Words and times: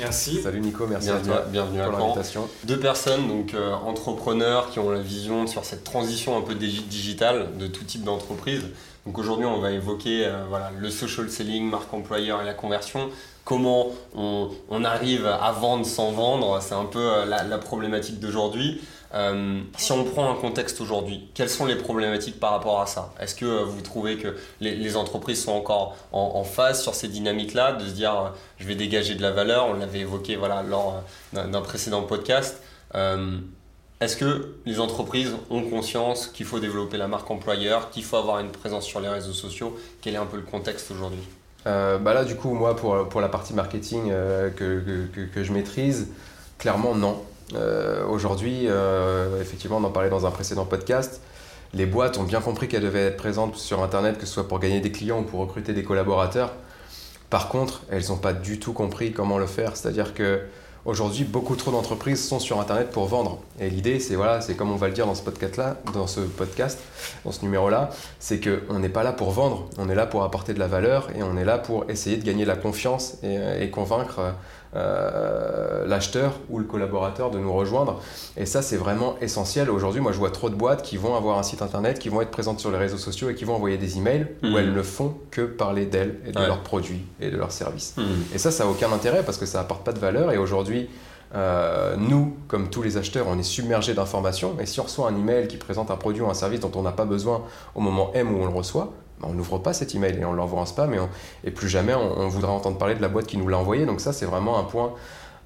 Merci. 0.00 0.42
Salut 0.42 0.60
Nico, 0.60 0.86
merci 0.86 1.08
Bienvenue, 1.08 1.32
à 1.32 1.36
toi 1.38 1.46
bienvenue 1.50 1.80
à 1.80 1.88
pour 1.88 1.98
l'invitation. 1.98 2.48
Deux 2.64 2.78
personnes, 2.78 3.26
donc 3.26 3.54
euh, 3.54 3.72
entrepreneurs, 3.74 4.70
qui 4.70 4.78
ont 4.78 4.90
la 4.90 5.00
vision 5.00 5.46
sur 5.46 5.64
cette 5.64 5.84
transition 5.84 6.36
un 6.36 6.42
peu 6.42 6.54
digi- 6.54 6.86
digitale 6.86 7.56
de 7.58 7.66
tout 7.66 7.84
type 7.84 8.04
d'entreprise. 8.04 8.62
Donc 9.06 9.18
aujourd'hui, 9.18 9.46
on 9.46 9.58
va 9.60 9.70
évoquer 9.72 10.26
euh, 10.26 10.44
voilà, 10.48 10.70
le 10.78 10.90
social 10.90 11.28
selling, 11.30 11.68
marque 11.68 11.92
employeur 11.92 12.42
et 12.42 12.44
la 12.44 12.54
conversion. 12.54 13.08
Comment 13.44 13.86
on, 14.14 14.50
on 14.68 14.84
arrive 14.84 15.26
à 15.26 15.50
vendre 15.52 15.86
sans 15.86 16.12
vendre, 16.12 16.60
c'est 16.60 16.74
un 16.74 16.84
peu 16.84 16.98
euh, 17.00 17.24
la, 17.24 17.42
la 17.42 17.58
problématique 17.58 18.20
d'aujourd'hui. 18.20 18.80
Euh, 19.14 19.60
si 19.76 19.92
on 19.92 20.04
prend 20.04 20.30
un 20.30 20.34
contexte 20.34 20.80
aujourd'hui, 20.80 21.28
quelles 21.34 21.48
sont 21.48 21.64
les 21.64 21.76
problématiques 21.76 22.38
par 22.38 22.50
rapport 22.50 22.80
à 22.80 22.86
ça 22.86 23.12
Est-ce 23.20 23.34
que 23.34 23.46
euh, 23.46 23.64
vous 23.64 23.80
trouvez 23.80 24.18
que 24.18 24.36
les, 24.60 24.96
entreprises 24.96 25.42
sont 25.44 25.52
encore 25.52 25.96
en, 26.12 26.44
phase 26.44 26.82
sur 26.82 26.94
ces 26.94 27.08
dynamiques-là, 27.08 27.72
de 27.72 27.86
se 27.86 27.92
dire 27.92 28.12
euh, 28.12 28.28
je 28.58 28.66
vais 28.66 28.74
dégager 28.74 29.14
de 29.14 29.22
la 29.22 29.30
valeur 29.30 29.66
On 29.68 29.74
l'avait 29.74 30.00
évoqué 30.00 30.36
voilà, 30.36 30.62
lors 30.62 31.02
d'un 31.32 31.60
précédent 31.62 32.02
podcast. 32.02 32.62
Est-ce 34.00 34.16
que 34.16 34.54
les 34.64 34.78
entreprises 34.78 35.34
ont 35.50 35.62
conscience 35.62 36.28
qu'il 36.28 36.46
faut 36.46 36.60
développer 36.60 36.96
la 36.96 37.08
marque 37.08 37.28
employeur, 37.30 37.90
qu'il 37.90 38.04
faut 38.04 38.16
avoir 38.16 38.38
une 38.38 38.50
présence 38.50 38.84
sur 38.84 39.00
les 39.00 39.08
réseaux 39.08 39.32
sociaux 39.32 39.76
Quel 40.00 40.14
est 40.14 40.18
un 40.18 40.26
peu 40.26 40.36
le 40.36 40.44
contexte 40.44 40.90
aujourd'hui 40.90 41.22
bah 41.64 42.14
là, 42.14 42.24
du 42.24 42.34
coup, 42.34 42.54
moi, 42.54 42.74
pour, 42.74 43.10
pour 43.10 43.20
la 43.20 43.28
partie 43.28 43.52
marketing 43.52 44.10
que- 44.56 45.06
que 45.34 45.44
je 45.44 45.52
maîtrise, 45.52 46.08
clairement, 46.56 46.94
non. 46.94 47.22
Euh, 47.54 48.06
Aujourd'hui, 48.06 48.64
euh, 48.66 49.40
effectivement, 49.40 49.78
on 49.78 49.84
en 49.84 49.90
parlait 49.90 50.10
dans 50.10 50.26
un 50.26 50.30
précédent 50.30 50.64
podcast, 50.64 51.20
les 51.74 51.86
boîtes 51.86 52.18
ont 52.18 52.22
bien 52.22 52.40
compris 52.40 52.68
qu'elles 52.68 52.82
devaient 52.82 53.06
être 53.06 53.16
présentes 53.16 53.56
sur 53.56 53.82
Internet, 53.82 54.18
que 54.18 54.26
ce 54.26 54.34
soit 54.34 54.48
pour 54.48 54.58
gagner 54.58 54.80
des 54.80 54.92
clients 54.92 55.20
ou 55.20 55.22
pour 55.22 55.40
recruter 55.40 55.72
des 55.72 55.84
collaborateurs. 55.84 56.52
Par 57.30 57.48
contre, 57.48 57.82
elles 57.90 58.08
n'ont 58.08 58.16
pas 58.16 58.32
du 58.32 58.58
tout 58.58 58.72
compris 58.72 59.12
comment 59.12 59.38
le 59.38 59.46
faire. 59.46 59.76
C'est-à-dire 59.76 60.14
que 60.14 60.40
aujourd'hui, 60.86 61.24
beaucoup 61.24 61.56
trop 61.56 61.70
d'entreprises 61.70 62.26
sont 62.26 62.38
sur 62.40 62.58
Internet 62.58 62.90
pour 62.90 63.04
vendre. 63.04 63.40
Et 63.60 63.68
l'idée, 63.68 64.00
c'est 64.00 64.14
voilà, 64.14 64.40
c'est 64.40 64.54
comme 64.54 64.70
on 64.70 64.76
va 64.76 64.88
le 64.88 64.94
dire 64.94 65.04
dans 65.04 65.14
ce 65.14 65.22
podcast-là, 65.22 65.76
dans 65.92 66.06
ce 66.06 66.20
podcast, 66.20 66.78
dans 67.26 67.32
ce 67.32 67.42
numéro-là, 67.42 67.90
c'est 68.18 68.40
qu'on 68.40 68.78
n'est 68.78 68.88
pas 68.88 69.02
là 69.02 69.12
pour 69.12 69.30
vendre, 69.30 69.68
on 69.76 69.90
est 69.90 69.94
là 69.94 70.06
pour 70.06 70.22
apporter 70.22 70.54
de 70.54 70.58
la 70.58 70.68
valeur 70.68 71.10
et 71.14 71.22
on 71.22 71.36
est 71.36 71.44
là 71.44 71.58
pour 71.58 71.90
essayer 71.90 72.16
de 72.16 72.24
gagner 72.24 72.46
la 72.46 72.56
confiance 72.56 73.18
et, 73.22 73.38
et 73.60 73.68
convaincre 73.68 74.32
euh, 74.76 75.86
l'acheteur 75.86 76.32
ou 76.50 76.58
le 76.58 76.64
collaborateur 76.64 77.30
de 77.30 77.38
nous 77.38 77.52
rejoindre. 77.52 78.00
Et 78.36 78.46
ça, 78.46 78.62
c'est 78.62 78.76
vraiment 78.76 79.16
essentiel. 79.20 79.70
Aujourd'hui, 79.70 80.00
moi, 80.00 80.12
je 80.12 80.18
vois 80.18 80.30
trop 80.30 80.50
de 80.50 80.54
boîtes 80.54 80.82
qui 80.82 80.96
vont 80.96 81.14
avoir 81.16 81.38
un 81.38 81.42
site 81.42 81.62
internet, 81.62 81.98
qui 81.98 82.08
vont 82.08 82.20
être 82.20 82.30
présentes 82.30 82.60
sur 82.60 82.70
les 82.70 82.78
réseaux 82.78 82.98
sociaux 82.98 83.30
et 83.30 83.34
qui 83.34 83.44
vont 83.44 83.54
envoyer 83.54 83.78
des 83.78 83.96
emails 83.98 84.26
Mhm. 84.42 84.54
où 84.54 84.58
elles 84.58 84.72
ne 84.72 84.82
font 84.82 85.14
que 85.30 85.42
parler 85.42 85.86
d'elles 85.86 86.16
et 86.26 86.32
de 86.32 86.38
Ouais. 86.38 86.46
leurs 86.46 86.60
produits 86.62 87.04
et 87.20 87.30
de 87.30 87.36
leurs 87.36 87.52
services. 87.52 87.94
Et 88.34 88.38
ça, 88.38 88.50
ça 88.50 88.64
n'a 88.64 88.70
aucun 88.70 88.92
intérêt 88.92 89.22
parce 89.24 89.38
que 89.38 89.46
ça 89.46 89.60
apporte 89.60 89.84
pas 89.84 89.92
de 89.92 89.98
valeur. 89.98 90.32
Et 90.32 90.38
aujourd'hui, 90.38 90.88
euh, 91.34 91.94
nous, 91.96 92.36
comme 92.48 92.70
tous 92.70 92.82
les 92.82 92.96
acheteurs, 92.96 93.26
on 93.28 93.38
est 93.38 93.42
submergés 93.42 93.94
d'informations. 93.94 94.56
Et 94.60 94.66
si 94.66 94.80
on 94.80 94.84
reçoit 94.84 95.08
un 95.08 95.14
email 95.16 95.46
qui 95.48 95.56
présente 95.56 95.90
un 95.90 95.96
produit 95.96 96.22
ou 96.22 96.28
un 96.30 96.34
service 96.34 96.60
dont 96.60 96.70
on 96.74 96.82
n'a 96.82 96.92
pas 96.92 97.04
besoin 97.04 97.42
au 97.74 97.80
moment 97.80 98.10
M 98.14 98.34
où 98.34 98.38
on 98.42 98.46
le 98.46 98.52
reçoit, 98.54 98.92
on 99.22 99.32
n'ouvre 99.34 99.58
pas 99.58 99.72
cet 99.72 99.94
email 99.94 100.16
et 100.20 100.24
on 100.24 100.32
l'envoie 100.32 100.60
en 100.60 100.66
spam. 100.66 100.94
Et, 100.94 100.98
on- 101.00 101.08
et 101.44 101.50
plus 101.50 101.68
jamais 101.68 101.94
on, 101.94 102.18
on 102.18 102.28
voudra 102.28 102.52
entendre 102.52 102.78
parler 102.78 102.94
de 102.94 103.02
la 103.02 103.08
boîte 103.08 103.26
qui 103.26 103.36
nous 103.38 103.48
l'a 103.48 103.58
envoyé. 103.58 103.86
Donc 103.86 104.00
ça, 104.00 104.12
c'est 104.12 104.26
vraiment 104.26 104.58
un 104.58 104.64
point 104.64 104.92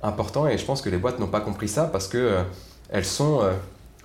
important. 0.03 0.47
Et 0.47 0.59
je 0.59 0.65
pense 0.65 0.83
que 0.83 0.89
les 0.91 0.97
boîtes 0.99 1.19
n'ont 1.19 1.27
pas 1.29 1.41
compris 1.41 1.69
ça 1.69 1.85
parce 1.85 2.09
que 2.09 2.19
euh, 2.19 2.43
elles 2.91 3.05
sont 3.05 3.41
euh, 3.43 3.53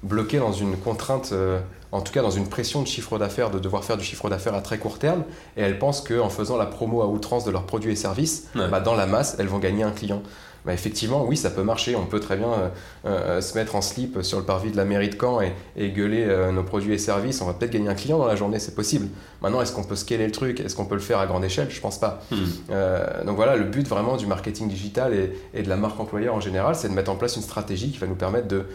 bloquées 0.03 0.39
dans 0.39 0.53
une 0.53 0.77
contrainte. 0.77 1.29
euh, 1.33 1.59
en 1.93 2.01
tout 2.01 2.11
cas, 2.11 2.21
dans 2.21 2.29
une 2.31 2.47
pression 2.49 2.81
de 2.81 2.87
chiffre 2.87 3.17
d'affaires, 3.17 3.49
de 3.49 3.59
devoir 3.59 3.81
faire 3.85 3.95
du 3.95 4.03
chiffre 4.03 4.29
d'affaires 4.29 4.53
à 4.53 4.59
très 4.61 4.77
court 4.77 4.99
terme, 4.99 5.23
et 5.55 5.61
elles 5.61 5.79
pensent 5.79 6.01
qu'en 6.01 6.27
faisant 6.27 6.57
la 6.57 6.65
promo 6.65 7.01
à 7.01 7.07
outrance 7.07 7.45
de 7.45 7.49
leurs 7.51 7.63
produits 7.63 7.93
et 7.93 7.95
services, 7.95 8.47
Ouais. 8.55 8.67
bah, 8.67 8.81
dans 8.81 8.93
la 8.93 9.05
masse, 9.05 9.37
elles 9.39 9.47
vont 9.47 9.57
gagner 9.59 9.83
un 9.83 9.91
client. 9.91 10.21
Bah, 10.67 10.73
effectivement, 10.73 11.23
oui, 11.25 11.37
ça 11.37 11.49
peut 11.49 11.63
marcher. 11.63 11.95
On 11.95 12.05
peut 12.05 12.19
très 12.19 12.35
bien 12.35 12.51
euh, 12.51 12.69
euh, 13.05 13.41
se 13.41 13.57
mettre 13.57 13.75
en 13.75 13.81
slip 13.81 14.21
sur 14.21 14.37
le 14.37 14.43
parvis 14.43 14.69
de 14.69 14.75
la 14.75 14.83
mairie 14.83 15.07
de 15.07 15.15
Caen 15.19 15.39
et, 15.39 15.53
et 15.77 15.91
gueuler 15.91 16.25
euh, 16.25 16.51
nos 16.51 16.63
produits 16.63 16.93
et 16.93 16.97
services. 16.97 17.41
On 17.41 17.45
va 17.45 17.53
peut-être 17.53 17.71
gagner 17.71 17.87
un 17.87 17.95
client 17.95 18.17
dans 18.17 18.27
la 18.27 18.35
journée, 18.35 18.59
c'est 18.59 18.75
possible. 18.75 19.07
Maintenant, 19.41 19.61
est-ce 19.61 19.71
qu'on 19.71 19.85
peut 19.85 19.95
scaler 19.95 20.25
le 20.25 20.31
truc? 20.33 20.59
Est-ce 20.59 20.75
qu'on 20.75 20.83
peut 20.85 20.95
le 20.95 21.01
faire 21.01 21.19
à 21.19 21.25
grande 21.25 21.45
échelle? 21.45 21.69
Je 21.71 21.79
pense 21.79 21.99
pas. 21.99 22.21
Euh, 22.69 23.23
donc 23.23 23.37
voilà, 23.37 23.55
le 23.55 23.63
but 23.63 23.87
vraiment 23.87 24.17
du 24.17 24.25
marketing 24.25 24.67
digital 24.67 25.13
et, 25.13 25.31
et 25.53 25.63
de 25.63 25.69
la 25.69 25.77
marque 25.77 25.97
employeur 26.01 26.35
en 26.35 26.41
général, 26.41 26.75
c'est 26.75 26.89
de 26.89 26.93
mettre 26.93 27.11
en 27.11 27.15
place 27.15 27.37
une 27.37 27.43
stratégie 27.43 27.89
qui 27.89 27.97
va 27.97 28.07
nous 28.07 28.15
permettre 28.15 28.49
de, 28.49 28.65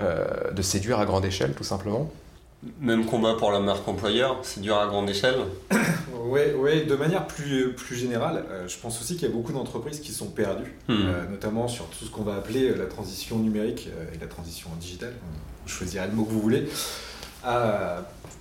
euh, 0.00 0.24
de 0.52 0.62
séduire 0.62 0.98
à 1.00 1.04
grande 1.04 1.26
échelle, 1.26 1.52
tout 1.52 1.64
simplement. 1.64 2.10
Même 2.80 3.06
combat 3.06 3.34
pour 3.34 3.50
la 3.50 3.60
marque 3.60 3.86
employeur, 3.88 4.38
c'est 4.42 4.60
dur 4.60 4.76
à 4.76 4.86
grande 4.86 5.08
échelle. 5.10 5.36
Ouais, 6.24 6.54
ouais, 6.54 6.84
de 6.84 6.94
manière 6.94 7.26
plus, 7.26 7.72
plus 7.74 7.96
générale, 7.96 8.44
euh, 8.50 8.68
je 8.68 8.78
pense 8.78 9.00
aussi 9.00 9.16
qu'il 9.16 9.28
y 9.28 9.30
a 9.30 9.34
beaucoup 9.34 9.52
d'entreprises 9.52 9.98
qui 10.00 10.12
sont 10.12 10.26
perdues, 10.28 10.72
Hmm. 10.88 10.92
euh, 10.92 11.28
notamment 11.28 11.66
sur 11.66 11.86
tout 11.86 12.04
ce 12.04 12.10
qu'on 12.10 12.22
va 12.22 12.36
appeler 12.36 12.70
euh, 12.70 12.76
la 12.78 12.86
transition 12.86 13.38
numérique 13.38 13.88
et 14.14 14.18
la 14.18 14.28
transition 14.28 14.68
digitale. 14.80 15.14
Je 15.66 15.72
choisirai 15.72 16.06
le 16.06 16.12
mot 16.12 16.24
que 16.24 16.30
vous 16.30 16.40
voulez. 16.40 16.68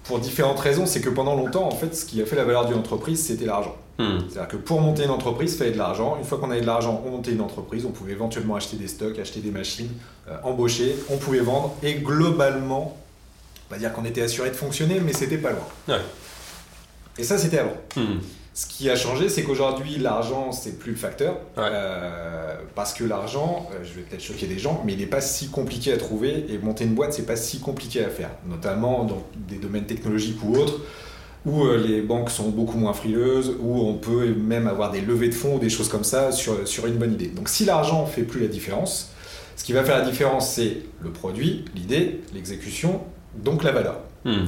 Pour 0.04 0.20
différentes 0.20 0.60
raisons, 0.60 0.86
c'est 0.86 1.02
que 1.02 1.10
pendant 1.10 1.36
longtemps, 1.36 1.68
en 1.68 1.72
fait, 1.76 1.96
ce 1.96 2.06
qui 2.06 2.22
a 2.22 2.26
fait 2.26 2.36
la 2.36 2.44
valeur 2.44 2.66
d'une 2.66 2.78
entreprise, 2.78 3.24
c'était 3.26 3.46
l'argent. 3.46 3.76
Hmm. 3.98 4.20
C'est-à-dire 4.30 4.48
que 4.48 4.58
pour 4.58 4.80
monter 4.80 5.04
une 5.04 5.10
entreprise, 5.12 5.54
il 5.54 5.58
fallait 5.58 5.72
de 5.72 5.78
l'argent. 5.78 6.18
Une 6.20 6.26
fois 6.26 6.38
qu'on 6.38 6.52
avait 6.52 6.62
de 6.62 6.66
l'argent, 6.68 7.02
on 7.06 7.10
montait 7.12 7.32
une 7.32 7.42
entreprise, 7.42 7.86
on 7.86 7.92
pouvait 7.92 8.14
éventuellement 8.14 8.56
acheter 8.56 8.78
des 8.78 8.88
stocks, 8.88 9.18
acheter 9.20 9.40
des 9.42 9.52
machines, 9.52 9.90
euh, 10.28 10.38
embaucher, 10.44 10.96
on 11.10 11.18
pouvait 11.18 11.40
vendre, 11.40 11.76
et 11.84 11.96
globalement, 11.96 12.96
va 13.72 13.78
dire 13.78 13.94
qu'on 13.94 14.06
était 14.06 14.22
assuré 14.22 14.50
de 14.50 14.56
fonctionner, 14.56 15.00
mais 15.00 15.14
c'était 15.14 15.38
pas 15.38 15.52
loin. 15.52 15.68
Ouais. 15.88 16.02
Et 17.18 17.24
ça, 17.24 17.38
c'était 17.38 17.60
avant. 17.60 17.78
Hmm. 17.96 18.20
Ce 18.54 18.68
qui 18.68 18.90
a 18.90 18.98
changé, 18.98 19.30
c'est 19.30 19.44
qu'aujourd'hui, 19.44 19.98
l'argent, 19.98 20.52
c'est 20.52 20.78
plus 20.78 20.92
le 20.92 20.98
facteur. 20.98 21.36
Ouais. 21.56 21.64
Euh, 21.72 22.58
parce 22.76 22.94
que 22.94 23.06
l'argent, 23.06 23.70
euh, 23.72 23.84
je 23.84 23.94
vais 23.94 24.02
peut-être 24.02 24.22
choquer 24.22 24.46
des 24.46 24.60
gens, 24.60 24.82
mais 24.86 24.94
il 24.94 25.00
n'est 25.00 25.06
pas 25.06 25.22
si 25.22 25.48
compliqué 25.48 25.94
à 25.94 25.98
trouver. 25.98 26.46
Et 26.50 26.58
monter 26.58 26.84
une 26.84 26.94
boîte, 26.94 27.14
c'est 27.14 27.26
pas 27.26 27.38
si 27.38 27.60
compliqué 27.60 28.04
à 28.04 28.10
faire. 28.10 28.32
Notamment 28.46 29.06
dans 29.06 29.24
des 29.48 29.56
domaines 29.56 29.86
technologiques 29.86 30.44
ou 30.44 30.58
autres, 30.58 30.82
où 31.46 31.64
euh, 31.64 31.78
les 31.78 32.02
banques 32.02 32.30
sont 32.30 32.50
beaucoup 32.50 32.78
moins 32.78 32.94
frileuses, 32.94 33.56
où 33.62 33.80
on 33.80 33.94
peut 33.94 34.34
même 34.36 34.68
avoir 34.68 34.92
des 34.92 35.00
levées 35.00 35.30
de 35.30 35.34
fonds 35.34 35.56
ou 35.56 35.60
des 35.60 35.70
choses 35.70 35.88
comme 35.88 36.04
ça 36.04 36.34
sur, 36.34 36.68
sur 36.68 36.88
une 36.88 36.96
bonne 36.96 37.14
idée. 37.14 37.28
Donc 37.28 37.48
si 37.48 37.64
l'argent 37.64 38.06
fait 38.06 38.24
plus 38.24 38.42
la 38.42 38.48
différence, 38.48 39.12
ce 39.56 39.64
qui 39.64 39.72
va 39.72 39.84
faire 39.84 39.98
la 39.98 40.06
différence, 40.06 40.54
c'est 40.54 40.78
le 41.02 41.12
produit, 41.12 41.66
l'idée, 41.74 42.22
l'exécution, 42.34 43.02
donc 43.36 43.64
la 43.64 43.72
valeur. 43.72 43.96
Hmm. 44.26 44.46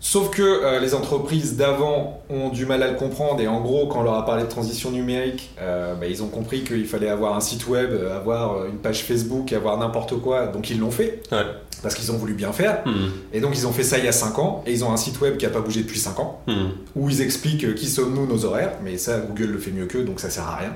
Sauf 0.00 0.30
que 0.30 0.42
euh, 0.42 0.78
les 0.78 0.94
entreprises 0.94 1.56
d'avant 1.56 2.22
ont 2.30 2.50
du 2.50 2.66
mal 2.66 2.84
à 2.84 2.88
le 2.88 2.94
comprendre 2.96 3.40
et 3.40 3.48
en 3.48 3.60
gros, 3.60 3.88
quand 3.88 3.98
on 3.98 4.02
leur 4.04 4.14
a 4.14 4.24
parlé 4.24 4.44
de 4.44 4.48
transition 4.48 4.92
numérique, 4.92 5.50
euh, 5.60 5.94
bah, 5.96 6.06
ils 6.06 6.22
ont 6.22 6.28
compris 6.28 6.62
qu'il 6.62 6.86
fallait 6.86 7.08
avoir 7.08 7.34
un 7.34 7.40
site 7.40 7.66
web, 7.66 7.90
euh, 7.92 8.16
avoir 8.16 8.66
une 8.66 8.76
page 8.78 9.02
Facebook, 9.02 9.52
avoir 9.52 9.76
n'importe 9.76 10.14
quoi, 10.20 10.46
donc 10.46 10.70
ils 10.70 10.78
l'ont 10.78 10.92
fait 10.92 11.20
Ouais. 11.32 11.42
parce 11.82 11.96
qu'ils 11.96 12.12
ont 12.12 12.16
voulu 12.16 12.34
bien 12.34 12.52
faire. 12.52 12.82
Hmm. 12.86 13.08
Et 13.32 13.40
donc 13.40 13.56
ils 13.58 13.66
ont 13.66 13.72
fait 13.72 13.82
ça 13.82 13.98
il 13.98 14.04
y 14.04 14.08
a 14.08 14.12
5 14.12 14.38
ans 14.38 14.62
et 14.66 14.72
ils 14.72 14.84
ont 14.84 14.92
un 14.92 14.96
site 14.96 15.20
web 15.20 15.36
qui 15.36 15.44
n'a 15.46 15.50
pas 15.50 15.60
bougé 15.60 15.82
depuis 15.82 15.98
5 15.98 16.20
ans 16.20 16.42
Hmm. 16.46 16.68
où 16.94 17.10
ils 17.10 17.20
expliquent 17.20 17.74
qui 17.74 17.86
sommes-nous, 17.88 18.26
nos 18.26 18.44
horaires, 18.44 18.74
mais 18.84 18.98
ça 18.98 19.18
Google 19.18 19.50
le 19.50 19.58
fait 19.58 19.72
mieux 19.72 19.86
qu'eux 19.86 20.04
donc 20.04 20.20
ça 20.20 20.30
sert 20.30 20.46
à 20.46 20.56
rien. 20.56 20.72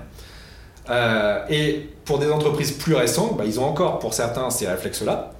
Euh, 0.91 1.38
et 1.49 1.88
pour 2.04 2.19
des 2.19 2.28
entreprises 2.32 2.72
plus 2.72 2.94
récentes, 2.97 3.37
bah, 3.37 3.44
ils 3.46 3.61
ont 3.61 3.64
encore 3.64 4.00
pour 4.00 4.14
certains 4.14 4.50
ces 4.50 4.67
réflexes-là. 4.67 5.31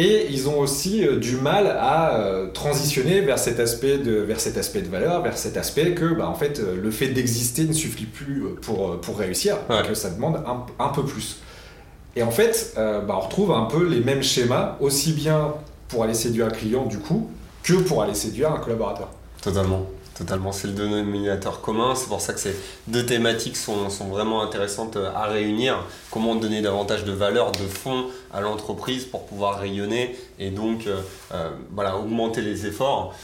Et 0.00 0.28
ils 0.30 0.48
ont 0.48 0.60
aussi 0.60 1.04
euh, 1.06 1.16
du 1.16 1.36
mal 1.36 1.66
à 1.66 2.20
euh, 2.20 2.46
transitionner 2.52 3.20
vers 3.20 3.38
cet, 3.38 3.58
aspect 3.58 3.98
de, 3.98 4.12
vers 4.12 4.38
cet 4.38 4.56
aspect 4.56 4.80
de 4.80 4.88
valeur, 4.88 5.22
vers 5.22 5.36
cet 5.36 5.56
aspect 5.56 5.92
que 5.94 6.14
bah, 6.14 6.28
en 6.28 6.34
fait, 6.34 6.60
euh, 6.60 6.80
le 6.80 6.90
fait 6.92 7.08
d'exister 7.08 7.64
ne 7.64 7.72
suffit 7.72 8.06
plus 8.06 8.44
pour, 8.62 9.00
pour 9.00 9.18
réussir, 9.18 9.56
Ouais. 9.68 9.82
que 9.86 9.94
ça 9.94 10.10
demande 10.10 10.36
un, 10.46 10.64
un 10.82 10.88
peu 10.90 11.04
plus. 11.04 11.38
Et 12.14 12.22
en 12.22 12.30
fait, 12.30 12.74
euh, 12.78 13.00
bah, 13.00 13.14
on 13.18 13.20
retrouve 13.20 13.50
un 13.52 13.64
peu 13.64 13.84
les 13.86 14.00
mêmes 14.00 14.22
schémas, 14.22 14.76
aussi 14.80 15.12
bien 15.12 15.54
pour 15.88 16.04
aller 16.04 16.14
séduire 16.14 16.46
un 16.46 16.50
client 16.50 16.86
du 16.86 16.98
coup, 16.98 17.28
que 17.64 17.74
pour 17.74 18.02
aller 18.02 18.14
séduire 18.14 18.52
un 18.52 18.58
collaborateur. 18.58 19.08
Totalement. 19.42 19.86
Totalement, 20.18 20.50
c'est 20.50 20.66
le 20.66 20.72
dénominateur 20.72 21.60
commun. 21.60 21.94
C'est 21.94 22.08
pour 22.08 22.20
ça 22.20 22.32
que 22.32 22.40
ces 22.40 22.56
deux 22.88 23.06
thématiques 23.06 23.56
sont, 23.56 23.88
sont 23.88 24.08
vraiment 24.08 24.42
intéressantes 24.42 24.96
euh, 24.96 25.12
à 25.14 25.26
réunir. 25.26 25.84
Comment 26.10 26.34
donner 26.34 26.60
davantage 26.60 27.04
de 27.04 27.12
valeur, 27.12 27.52
de 27.52 27.58
fond 27.68 28.06
à 28.32 28.40
l'entreprise 28.40 29.04
pour 29.04 29.26
pouvoir 29.26 29.60
rayonner 29.60 30.16
et 30.40 30.50
donc 30.50 30.88
euh, 30.88 31.00
euh, 31.32 31.50
voilà, 31.70 31.96
augmenter 31.96 32.40
les 32.40 32.66
efforts. 32.66 33.14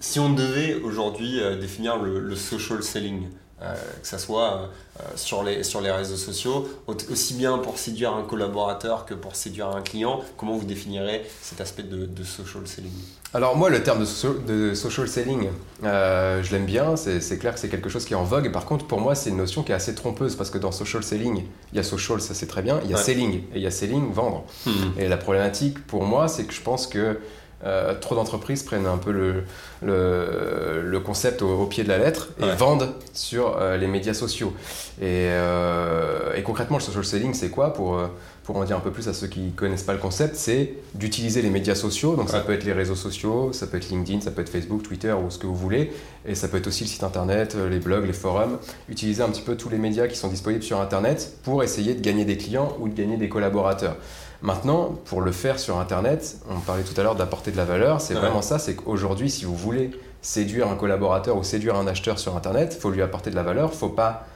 Si 0.00 0.18
on 0.18 0.30
devait 0.30 0.74
aujourd'hui 0.74 1.40
définir 1.60 1.96
le 1.96 2.34
social 2.34 2.82
selling, 2.82 3.28
Euh, 3.62 3.74
que 4.02 4.06
ce 4.06 4.18
soit 4.18 4.68
euh, 5.00 5.02
sur, 5.14 5.42
les, 5.42 5.62
sur 5.62 5.80
les 5.80 5.90
réseaux 5.90 6.16
sociaux, 6.16 6.68
aussi 6.86 7.32
bien 7.32 7.56
pour 7.56 7.78
séduire 7.78 8.12
un 8.12 8.22
collaborateur 8.22 9.06
que 9.06 9.14
pour 9.14 9.34
séduire 9.34 9.68
un 9.68 9.80
client. 9.80 10.20
Comment 10.36 10.58
vous 10.58 10.66
définirez 10.66 11.24
cet 11.40 11.62
aspect 11.62 11.84
de, 11.84 12.04
de 12.04 12.22
social 12.22 12.66
selling? 12.66 12.92
Alors 13.32 13.56
moi, 13.56 13.70
le 13.70 13.82
terme 13.82 14.04
de, 14.04 14.46
de 14.46 14.74
social 14.74 15.08
selling, 15.08 15.48
euh, 15.84 16.42
je 16.42 16.52
l'aime 16.52 16.66
bien, 16.66 16.96
c'est 16.96 17.38
clair 17.38 17.54
que 17.54 17.60
c'est 17.60 17.70
quelque 17.70 17.88
chose 17.88 18.04
qui 18.04 18.12
est 18.12 18.16
en 18.16 18.24
vogue. 18.24 18.52
Par 18.52 18.66
contre, 18.66 18.86
pour 18.86 19.00
moi, 19.00 19.14
c'est 19.14 19.30
une 19.30 19.38
notion 19.38 19.62
qui 19.62 19.72
est 19.72 19.74
assez 19.74 19.94
trompeuse 19.94 20.36
parce 20.36 20.50
que 20.50 20.58
dans 20.58 20.70
social 20.70 21.02
selling, 21.02 21.44
il 21.72 21.76
y 21.76 21.80
a 21.80 21.82
social, 21.82 22.20
ça 22.20 22.34
c'est 22.34 22.46
très 22.46 22.60
bien, 22.60 22.78
il 22.84 22.90
y 22.90 22.94
a 22.94 22.98
selling, 22.98 23.36
et 23.36 23.56
il 23.56 23.62
y 23.62 23.66
a 23.66 23.70
selling, 23.70 24.12
vendre. 24.12 24.44
Hmm. 24.66 24.98
Et 24.98 25.08
la 25.08 25.16
problématique 25.16 25.86
pour 25.86 26.04
moi, 26.04 26.28
c'est 26.28 26.44
que 26.44 26.52
je 26.52 26.60
pense 26.60 26.86
que 26.86 27.20
euh, 27.64 27.94
trop 27.98 28.14
d'entreprises 28.14 28.62
prennent 28.62 28.86
un 28.86 28.98
peu 28.98 29.10
le, 29.12 29.44
le, 29.82 31.00
concept 31.00 31.40
au, 31.40 31.64
pied 31.66 31.84
de 31.84 31.88
la 31.88 31.96
lettre 31.96 32.28
et 32.38 32.54
vendent 32.54 32.92
sur 33.14 33.56
euh, 33.58 33.78
les 33.78 33.86
médias 33.86 34.12
sociaux. 34.12 34.52
Et, 35.00 35.28
euh, 35.30 36.34
et, 36.34 36.42
concrètement, 36.42 36.76
le 36.76 36.82
social 36.82 37.04
selling, 37.04 37.32
c'est 37.32 37.48
quoi 37.48 37.72
pour, 37.72 37.98
pour 38.44 38.56
en 38.56 38.64
dire 38.64 38.76
un 38.76 38.80
peu 38.80 38.90
plus 38.90 39.08
à 39.08 39.14
ceux 39.14 39.26
qui 39.26 39.40
ne 39.40 39.50
connaissent 39.50 39.84
pas 39.84 39.94
le 39.94 39.98
concept 39.98 40.36
C'est 40.36 40.74
d'utiliser 40.94 41.40
les 41.40 41.48
médias 41.48 41.74
sociaux. 41.74 42.14
Donc 42.14 42.28
ça 42.28 42.40
peut 42.40 42.52
être 42.52 42.64
les 42.64 42.74
réseaux 42.74 42.94
sociaux, 42.94 43.54
ça 43.54 43.66
peut 43.66 43.78
être 43.78 43.88
LinkedIn, 43.88 44.20
ça 44.20 44.32
peut 44.32 44.42
être 44.42 44.50
Facebook, 44.50 44.82
Twitter 44.82 45.12
ou 45.12 45.30
ce 45.30 45.38
que 45.38 45.46
vous 45.46 45.56
voulez. 45.56 45.92
Et 46.26 46.34
ça 46.34 46.48
peut 46.48 46.58
être 46.58 46.66
aussi 46.66 46.84
le 46.84 46.90
site 46.90 47.04
internet, 47.04 47.56
les 47.70 47.78
blogs, 47.78 48.04
les 48.04 48.12
forums. 48.12 48.58
Utiliser 48.90 49.22
un 49.22 49.28
petit 49.30 49.42
peu 49.42 49.56
tous 49.56 49.70
les 49.70 49.78
médias 49.78 50.08
qui 50.08 50.16
sont 50.16 50.28
disponibles 50.28 50.62
sur 50.62 50.78
internet 50.78 51.32
pour 51.42 51.62
essayer 51.62 51.94
de 51.94 52.02
gagner 52.02 52.26
des 52.26 52.36
clients 52.36 52.76
ou 52.80 52.88
de 52.88 52.94
gagner 52.94 53.16
des 53.16 53.30
collaborateurs. 53.30 53.96
Maintenant, 54.42 54.94
pour 55.06 55.22
le 55.22 55.32
faire 55.32 55.58
sur 55.58 55.78
Internet, 55.78 56.38
on 56.50 56.60
parlait 56.60 56.82
tout 56.82 56.98
à 57.00 57.02
l'heure 57.02 57.14
d'apporter 57.14 57.50
de 57.50 57.56
la 57.56 57.64
valeur, 57.64 58.00
c'est 58.00 58.14
vraiment 58.14 58.42
ça, 58.42 58.58
c'est 58.58 58.76
qu'aujourd'hui, 58.76 59.30
si 59.30 59.44
vous 59.44 59.56
voulez 59.56 59.90
séduire 60.20 60.68
un 60.68 60.76
collaborateur 60.76 61.36
ou 61.36 61.42
séduire 61.42 61.76
un 61.76 61.86
acheteur 61.86 62.18
sur 62.18 62.36
Internet, 62.36 62.74
il 62.76 62.80
faut 62.80 62.90
lui 62.90 63.02
apporter 63.02 63.30
de 63.30 63.36
la 63.36 63.42
valeur, 63.42 63.70
il 63.70 63.74
ne 63.74 63.78
faut 63.78 63.88
pas 63.88 64.26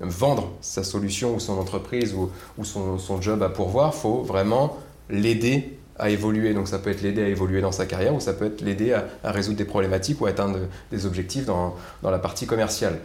vendre 0.00 0.50
sa 0.60 0.82
solution 0.82 1.34
ou 1.34 1.40
son 1.40 1.58
entreprise 1.58 2.14
ou, 2.14 2.30
son, 2.64 2.98
son, 2.98 3.20
job 3.20 3.42
à 3.42 3.48
pourvoir, 3.48 3.92
il 3.94 4.00
faut 4.00 4.22
vraiment 4.22 4.76
l'aider 5.08 5.78
à 6.00 6.10
évoluer. 6.10 6.54
Donc 6.54 6.66
ça 6.66 6.78
peut 6.78 6.90
être 6.90 7.02
l'aider 7.02 7.22
à 7.22 7.28
évoluer 7.28 7.60
dans 7.60 7.72
sa 7.72 7.86
carrière 7.86 8.14
ou 8.14 8.20
ça 8.20 8.32
peut 8.32 8.46
être 8.46 8.60
l'aider 8.60 8.92
à, 8.92 9.30
résoudre 9.30 9.58
des 9.58 9.64
problématiques 9.64 10.20
ou 10.20 10.26
à 10.26 10.30
atteindre 10.30 10.58
des 10.90 11.06
objectifs 11.06 11.44
dans, 11.44 11.76
dans 12.02 12.10
la 12.10 12.18
partie 12.18 12.46
commerciale. 12.46 12.98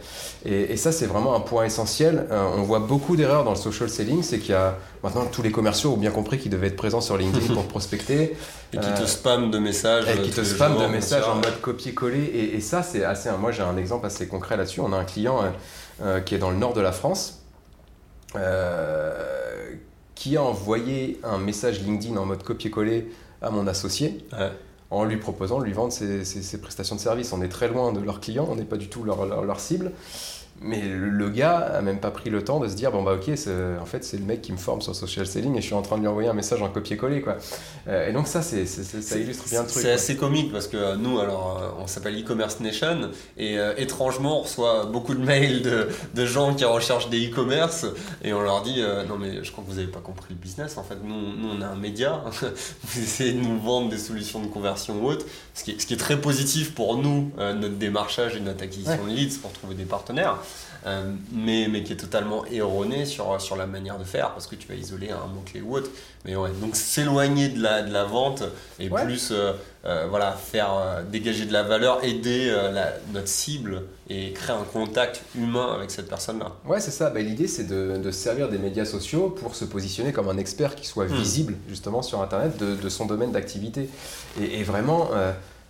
Et, 0.44 0.76
ça, 0.76 0.92
c'est 0.92 1.06
vraiment 1.06 1.34
un 1.34 1.40
point 1.40 1.64
essentiel. 1.64 2.26
Euh, 2.30 2.48
on 2.56 2.62
voit 2.62 2.80
beaucoup 2.80 3.16
d'erreurs 3.16 3.44
dans 3.44 3.50
le 3.50 3.56
social 3.56 3.88
selling, 3.88 4.22
c'est 4.22 4.38
qu'il 4.38 4.50
y 4.50 4.54
a 4.54 4.76
maintenant 5.02 5.24
tous 5.26 5.42
les 5.42 5.50
commerciaux 5.50 5.92
ont 5.92 5.96
bien 5.96 6.10
compris 6.10 6.38
qu'ils 6.38 6.50
devaient 6.50 6.68
être 6.68 6.76
présents 6.76 7.00
sur 7.00 7.16
LinkedIn 7.16 7.54
pour 7.54 7.64
prospecter. 7.68 8.36
Et 8.72 8.78
qui 8.78 8.92
te 8.92 9.02
euh, 9.02 9.06
spamment 9.06 9.48
de 9.48 9.58
messages. 9.58 10.04
Et 10.08 10.20
qui 10.22 10.30
te 10.30 10.42
spamment 10.42 10.80
de 10.80 10.86
messages 10.86 11.24
en 11.24 11.36
mode 11.36 11.60
copier-coller. 11.60 12.50
Et, 12.54 12.60
ça, 12.60 12.82
c'est 12.82 13.04
assez. 13.04 13.30
Moi, 13.38 13.52
j'ai 13.52 13.62
un 13.62 13.76
exemple 13.76 14.06
assez 14.06 14.26
concret 14.26 14.56
là-dessus. 14.56 14.80
On 14.80 14.92
a 14.92 14.96
un 14.96 15.04
client 15.04 15.40
euh, 16.02 16.20
qui 16.20 16.34
est 16.34 16.38
dans 16.38 16.50
le 16.50 16.56
nord 16.56 16.74
de 16.74 16.80
la 16.80 16.92
France. 16.92 17.42
Euh, 18.34 19.74
qui 20.16 20.36
a 20.36 20.42
envoyé 20.42 21.20
un 21.22 21.38
message 21.38 21.80
LinkedIn 21.82 22.16
en 22.16 22.26
mode 22.26 22.42
copier-coller 22.42 23.08
à 23.42 23.50
mon 23.50 23.68
associé 23.68 24.26
en 24.90 25.04
lui 25.04 25.18
proposant 25.18 25.60
de 25.60 25.64
lui 25.64 25.72
vendre 25.72 25.92
ses, 25.92 26.58
prestations 26.58 26.96
de 26.96 27.00
service. 27.00 27.32
On 27.32 27.42
est 27.42 27.48
très 27.48 27.68
loin 27.68 27.92
de 27.92 28.00
leurs 28.00 28.20
clients, 28.20 28.48
on 28.50 28.56
n'est 28.56 28.64
pas 28.64 28.76
du 28.76 28.88
tout 28.88 29.04
leur, 29.04 29.44
leur 29.44 29.60
cible. 29.60 29.92
Mais 30.62 30.80
le, 30.80 31.28
gars 31.28 31.58
a 31.58 31.82
même 31.82 32.00
pas 32.00 32.10
pris 32.10 32.30
le 32.30 32.42
temps 32.42 32.60
de 32.60 32.68
se 32.68 32.74
dire 32.74 32.90
bon 32.90 33.02
bah 33.02 33.14
ok 33.14 33.28
en 33.80 33.84
fait 33.84 34.04
c'est 34.04 34.16
le 34.16 34.24
mec 34.24 34.40
qui 34.40 34.52
me 34.52 34.56
forme 34.56 34.80
sur 34.80 34.94
social 34.94 35.26
selling 35.26 35.54
et 35.56 35.60
je 35.60 35.66
suis 35.66 35.74
en 35.74 35.82
train 35.82 35.96
de 35.96 36.00
lui 36.00 36.08
envoyer 36.08 36.28
un 36.30 36.34
message 36.34 36.62
en 36.62 36.68
copier-coller 36.68 37.20
quoi. 37.20 37.36
Euh, 37.88 38.08
et 38.08 38.12
donc 38.12 38.26
ça 38.26 38.40
c'est 38.40 38.64
ça 38.64 39.18
illustre 39.18 39.48
bien 39.50 39.62
le 39.62 39.68
truc. 39.68 39.82
C'est 39.82 39.92
assez 39.92 40.16
comique 40.16 40.52
parce 40.52 40.66
que 40.66 40.76
euh, 40.76 40.96
nous 40.96 41.20
alors 41.20 41.60
euh, 41.60 41.82
on 41.82 41.86
s'appelle 41.86 42.18
e-commerce 42.18 42.60
nation 42.60 43.10
et 43.36 43.58
étrangement 43.76 44.40
on 44.40 44.42
reçoit 44.42 44.86
beaucoup 44.86 45.14
de 45.14 45.22
mails 45.22 45.62
de, 45.62 45.88
de 46.14 46.26
gens 46.26 46.54
qui 46.54 46.64
recherchent 46.64 47.10
des 47.10 47.28
e-commerce 47.28 47.84
et 48.24 48.32
on 48.32 48.40
leur 48.40 48.62
dit 48.62 48.82
non 49.08 49.18
mais 49.18 49.44
je 49.44 49.52
crois 49.52 49.62
que 49.62 49.70
vous 49.70 49.78
avez 49.78 49.88
pas 49.88 50.00
compris 50.00 50.28
le 50.30 50.36
business 50.36 50.78
en 50.78 50.84
fait 50.84 50.96
nous, 51.04 51.36
nous 51.36 51.48
on 51.58 51.60
a 51.60 51.66
un 51.66 51.76
média 51.76 52.22
vous 52.84 53.00
essayez 53.00 53.32
de 53.32 53.40
nous 53.40 53.60
vendre 53.60 53.90
des 53.90 53.98
solutions 53.98 54.40
de 54.40 54.46
conversion 54.46 55.02
ou 55.02 55.08
autre 55.08 55.26
ce 55.54 55.64
qui 55.64 55.72
est, 55.72 55.80
ce 55.80 55.86
qui 55.86 55.94
est 55.94 55.98
très 55.98 56.20
positif 56.20 56.74
pour 56.74 56.96
nous 56.96 57.30
notre 57.36 57.76
démarchage 57.76 58.36
et 58.36 58.40
notre 58.40 58.62
acquisition 58.64 59.04
de 59.04 59.10
leads 59.10 59.38
pour 59.40 59.52
trouver 59.52 59.74
des 59.74 59.84
partenaires 59.84 60.38
euh, 60.86 61.12
mais, 61.32 61.66
mais 61.68 61.82
qui 61.82 61.94
est 61.94 61.96
totalement 61.96 62.44
erroné 62.46 63.06
sur, 63.06 63.40
sur 63.40 63.56
la 63.56 63.66
manière 63.66 63.98
de 63.98 64.04
faire 64.04 64.30
parce 64.30 64.46
que 64.46 64.54
tu 64.54 64.68
vas 64.68 64.74
isoler 64.74 65.10
un 65.10 65.26
mot-clé 65.26 65.60
ou 65.60 65.76
autre. 65.76 65.90
Mais 66.24 66.36
ouais, 66.36 66.50
donc 66.60 66.76
s'éloigner 66.76 67.48
de 67.48 67.60
la, 67.60 67.82
de 67.82 67.92
la 67.92 68.04
vente 68.04 68.44
et 68.78 68.88
plus 68.88 69.30
euh, 69.32 69.52
euh, 69.84 70.06
voilà, 70.08 70.32
faire 70.32 71.02
dégager 71.10 71.44
de 71.44 71.52
la 71.52 71.64
valeur, 71.64 72.04
aider 72.04 72.54
notre 73.12 73.28
cible 73.28 73.82
et 74.08 74.32
créer 74.32 74.54
un 74.54 74.62
contact 74.62 75.22
humain 75.36 75.74
avec 75.74 75.90
cette 75.90 76.08
personne-là. 76.08 76.52
Ouais, 76.64 76.80
c'est 76.80 76.92
ça. 76.92 77.10
Bah, 77.10 77.20
L'idée, 77.20 77.48
c'est 77.48 77.64
de, 77.64 77.96
de, 77.96 78.10
servir 78.12 78.48
des 78.48 78.58
médias 78.58 78.84
sociaux 78.84 79.30
pour 79.30 79.56
se 79.56 79.64
positionner 79.64 80.12
comme 80.12 80.28
un 80.28 80.38
expert 80.38 80.76
qui 80.76 80.86
soit 80.86 81.06
hmm. 81.06 81.14
visible 81.16 81.54
justement 81.68 82.02
sur 82.02 82.22
Internet 82.22 82.56
de, 82.58 82.76
de 82.76 82.88
son 82.88 83.06
domaine 83.06 83.32
d'activité. 83.32 83.88
Et, 84.40 84.60
et, 84.60 84.62
vraiment 84.62 85.10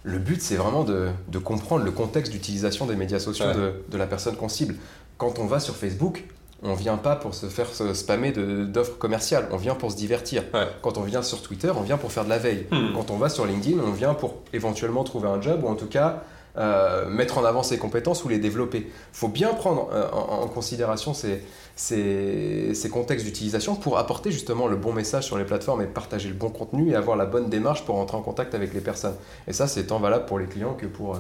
le 0.07 0.19
but, 0.19 0.41
c'est 0.41 0.55
vraiment 0.55 0.85
de, 0.85 1.09
de, 1.29 1.39
comprendre 1.39 1.85
le 1.85 1.91
contexte 1.91 2.31
d'utilisation 2.31 2.87
des 2.87 2.95
médias 2.95 3.19
sociaux 3.19 3.53
de, 3.53 3.73
de, 3.89 3.99
la 3.99 4.07
personne 4.07 4.37
qu'on 4.37 4.49
cible 4.49 4.77
quand 5.19 5.39
on 5.39 5.47
va 5.47 5.61
sur 5.61 5.77
Facebook, 5.77 6.25
on 6.63 6.75
vient 6.75 6.97
pas 6.97 7.17
pour 7.17 7.35
se 7.35 7.47
faire 7.47 7.69
spammer 7.95 8.33
d'offres 8.33 8.99
commerciales, 8.99 9.47
on 9.53 9.57
vient 9.57 9.75
pour 9.75 9.93
se 9.93 9.97
divertir. 9.97 10.43
Quand 10.83 10.99
on 10.99 11.03
vient 11.03 11.23
sur 11.23 11.43
Twitter, 11.43 11.71
on 11.77 11.83
vient 11.83 11.99
pour 11.99 12.13
faire 12.13 12.25
de 12.25 12.31
la 12.31 12.39
veille. 12.39 12.67
Hmm. 12.71 12.95
Quand 12.95 13.11
on 13.11 13.17
va 13.17 13.29
sur 13.29 13.47
LinkedIn, 13.47 13.79
on 13.79 13.93
vient 13.93 14.15
pour 14.15 14.37
éventuellement 14.53 15.05
trouver 15.05 15.29
un 15.29 15.41
job 15.41 15.63
ou 15.65 15.69
en 15.69 15.75
tout 15.75 15.87
cas 15.87 16.23
euh, 16.59 17.07
mettre 17.11 17.37
en 17.37 17.45
avant 17.45 17.63
ses 17.63 17.77
compétences 17.77 18.25
ou 18.25 18.29
les 18.29 18.39
développer. 18.39 18.79
Il 18.79 18.93
faut 19.13 19.29
bien 19.29 19.53
prendre 19.53 19.91
euh, 19.93 20.09
en, 20.11 20.49
considération 20.49 21.13
ces, 21.13 21.43
ces, 21.77 22.89
contextes 22.91 23.27
d'utilisation 23.27 23.77
pour 23.77 23.99
apporter 23.99 24.31
justement 24.31 24.67
le 24.67 24.77
bon 24.77 24.95
message 24.95 25.25
sur 25.25 25.37
les 25.37 25.45
plateformes 25.45 25.83
et 25.83 25.87
partager 25.87 26.29
le 26.29 26.35
bon 26.35 26.49
contenu 26.49 26.91
et 26.91 26.95
avoir 26.95 27.19
la 27.19 27.27
bonne 27.27 27.51
démarche 27.51 27.85
pour 27.85 27.99
entrer 27.99 28.17
en 28.17 28.23
contact 28.23 28.55
avec 28.55 28.73
les 28.73 28.81
personnes. 28.81 29.17
Et 29.47 29.53
ça, 29.53 29.67
c'est 29.67 29.89
tant 29.89 29.99
valable 29.99 30.25
pour 30.25 30.39
les 30.39 30.47
clients 30.47 30.73
que 30.73 30.87
pour... 30.87 31.17
Euh, 31.17 31.19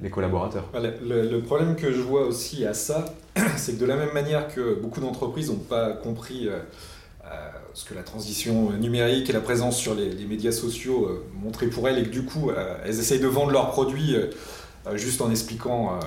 les 0.00 0.10
collaborateurs. 0.10 0.64
Le, 0.74 1.38
problème 1.40 1.76
que 1.76 1.92
je 1.92 2.00
vois 2.00 2.26
aussi 2.26 2.66
à 2.66 2.74
ça, 2.74 3.04
c'est 3.56 3.74
que 3.76 3.80
de 3.80 3.86
la 3.86 3.96
même 3.96 4.12
manière 4.12 4.48
que 4.48 4.74
beaucoup 4.74 5.00
d'entreprises 5.00 5.50
n'ont 5.50 5.56
pas 5.56 5.92
compris 5.92 6.48
euh, 6.48 6.58
euh, 7.24 7.28
ce 7.72 7.84
que 7.84 7.94
la 7.94 8.02
transition 8.02 8.72
numérique 8.72 9.30
et 9.30 9.32
la 9.32 9.40
présence 9.40 9.76
sur 9.76 9.94
les, 9.94 10.12
médias 10.26 10.52
sociaux 10.52 11.06
euh, 11.06 11.24
montraient 11.42 11.68
pour 11.68 11.88
elles 11.88 11.98
et 11.98 12.02
que 12.04 12.10
du 12.10 12.24
coup 12.24 12.50
elles 12.84 12.98
essayent 12.98 13.20
de 13.20 13.26
vendre 13.26 13.52
leurs 13.52 13.70
produits 13.70 14.16
juste 14.94 15.20
en 15.20 15.30
expliquant 15.30 15.98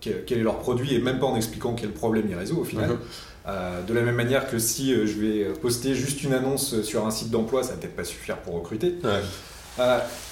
quel, 0.00 0.24
est 0.28 0.42
leur 0.42 0.58
produit 0.58 0.94
et 0.94 0.98
même 0.98 1.18
pas 1.18 1.26
en 1.26 1.36
expliquant 1.36 1.74
quel 1.74 1.90
problème 1.90 2.26
ils 2.28 2.34
résout 2.34 2.58
au 2.58 2.64
final. 2.64 2.90
Mhm. 2.90 3.86
de 3.86 3.94
la 3.94 4.02
même 4.02 4.16
manière 4.16 4.50
que 4.50 4.58
si 4.58 4.92
je 4.94 5.18
vais 5.20 5.44
poster 5.60 5.94
juste 5.94 6.22
une 6.22 6.34
annonce 6.34 6.82
sur 6.82 7.06
un 7.06 7.10
site 7.10 7.30
d'emploi, 7.30 7.62
ça 7.62 7.70
va 7.70 7.76
peut-être 7.76 7.96
pas 7.96 8.04
suffire 8.04 8.36
pour 8.38 8.54
recruter. 8.54 8.96
Euh, 9.04 9.22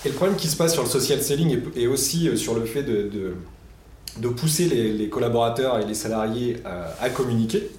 et 0.05 0.09
le 0.09 0.15
problème 0.15 0.37
qui 0.37 0.49
se 0.49 0.57
passe 0.57 0.73
sur 0.73 0.83
le 0.83 0.88
social 0.88 1.23
selling 1.23 1.61
et, 1.75 1.87
aussi 1.87 2.29
euh, 2.29 2.37
sur 2.37 2.55
le 2.55 2.65
fait 2.65 2.83
de, 2.83 3.35
de, 4.19 4.29
pousser 4.29 4.67
les, 4.67 5.09
collaborateurs 5.09 5.79
et 5.79 5.85
les 5.85 5.95
salariés 5.95 6.59
euh, 6.67 6.88
à, 7.00 7.11
communiquer 7.11 7.71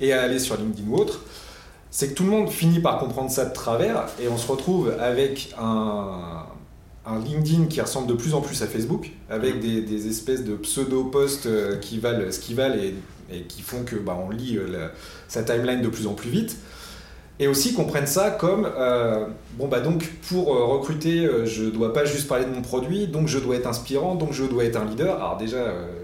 et 0.00 0.12
à 0.12 0.22
aller 0.22 0.38
sur 0.38 0.56
LinkedIn 0.56 0.88
ou 0.88 0.96
autre, 0.96 1.20
c'est 1.90 2.08
que 2.08 2.14
tout 2.14 2.24
le 2.24 2.30
monde 2.30 2.50
finit 2.50 2.80
par 2.80 2.98
comprendre 2.98 3.30
ça 3.30 3.44
de 3.44 3.52
travers 3.52 4.06
et 4.20 4.28
on 4.28 4.36
se 4.36 4.50
retrouve 4.50 4.94
avec 4.98 5.54
un, 5.60 6.46
un 7.06 7.18
LinkedIn 7.20 7.66
qui 7.66 7.80
ressemble 7.80 8.08
de 8.08 8.14
plus 8.14 8.34
en 8.34 8.40
plus 8.40 8.62
à 8.62 8.66
Facebook, 8.66 9.12
avec 9.30 9.60
des, 9.60 9.82
des 9.82 10.08
espèces 10.08 10.42
de 10.42 10.56
pseudo-posts 10.56 11.48
qui 11.80 12.00
valent 12.00 12.32
ce 12.32 12.40
qu'ils 12.40 12.56
valent 12.56 12.74
et, 12.74 12.94
et, 13.32 13.42
qui 13.42 13.62
font 13.62 13.84
que 13.84 13.94
bah, 13.94 14.18
on 14.20 14.30
lit 14.30 14.58
sa 15.28 15.44
timeline 15.44 15.82
de 15.82 15.88
plus 15.88 16.08
en 16.08 16.14
plus 16.14 16.30
vite. 16.30 16.56
Et 17.40 17.48
aussi 17.48 17.74
qu'on 17.74 17.84
prenne 17.84 18.06
ça 18.06 18.30
comme 18.30 18.64
euh, 18.64 19.26
bon 19.58 19.66
bah 19.66 19.80
donc 19.80 20.08
pour 20.28 20.54
euh, 20.54 20.66
recruter 20.66 21.24
euh, 21.24 21.44
je 21.46 21.64
dois 21.64 21.92
pas 21.92 22.04
juste 22.04 22.28
parler 22.28 22.44
de 22.44 22.50
mon 22.50 22.62
produit 22.62 23.08
donc 23.08 23.26
je 23.26 23.40
dois 23.40 23.56
être 23.56 23.66
inspirant 23.66 24.14
donc 24.14 24.32
je 24.32 24.44
dois 24.44 24.64
être 24.64 24.76
un 24.76 24.84
leader. 24.84 25.16
Alors 25.16 25.36
déjà 25.36 25.58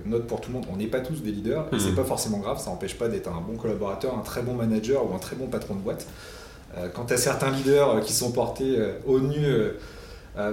note 0.06 0.26
pour 0.26 0.40
tout 0.40 0.50
le 0.50 0.54
monde 0.54 0.66
on 0.72 0.76
n'est 0.76 0.88
pas 0.88 0.98
tous 0.98 1.22
des 1.22 1.30
leaders 1.30 1.66
et 1.72 1.78
c'est 1.78 1.90
mhm. 1.90 1.96
pas 1.96 2.04
forcément 2.04 2.38
grave 2.38 2.58
ça 2.58 2.70
n'empêche 2.70 2.98
pas 2.98 3.06
d'être 3.06 3.28
un 3.28 3.40
bon 3.40 3.56
collaborateur 3.56 4.18
un 4.18 4.22
très 4.22 4.42
bon 4.42 4.54
manager 4.54 5.08
ou 5.08 5.14
un 5.14 5.18
très 5.18 5.36
bon 5.36 5.46
patron 5.46 5.74
de 5.74 5.80
boîte. 5.80 6.06
Quant 6.94 7.06
à 7.10 7.16
certains 7.16 7.50
leaders 7.50 8.00
qui 8.00 8.12
sont 8.12 8.30
portés 8.30 8.78
au 9.04 9.18
nu 9.18 9.44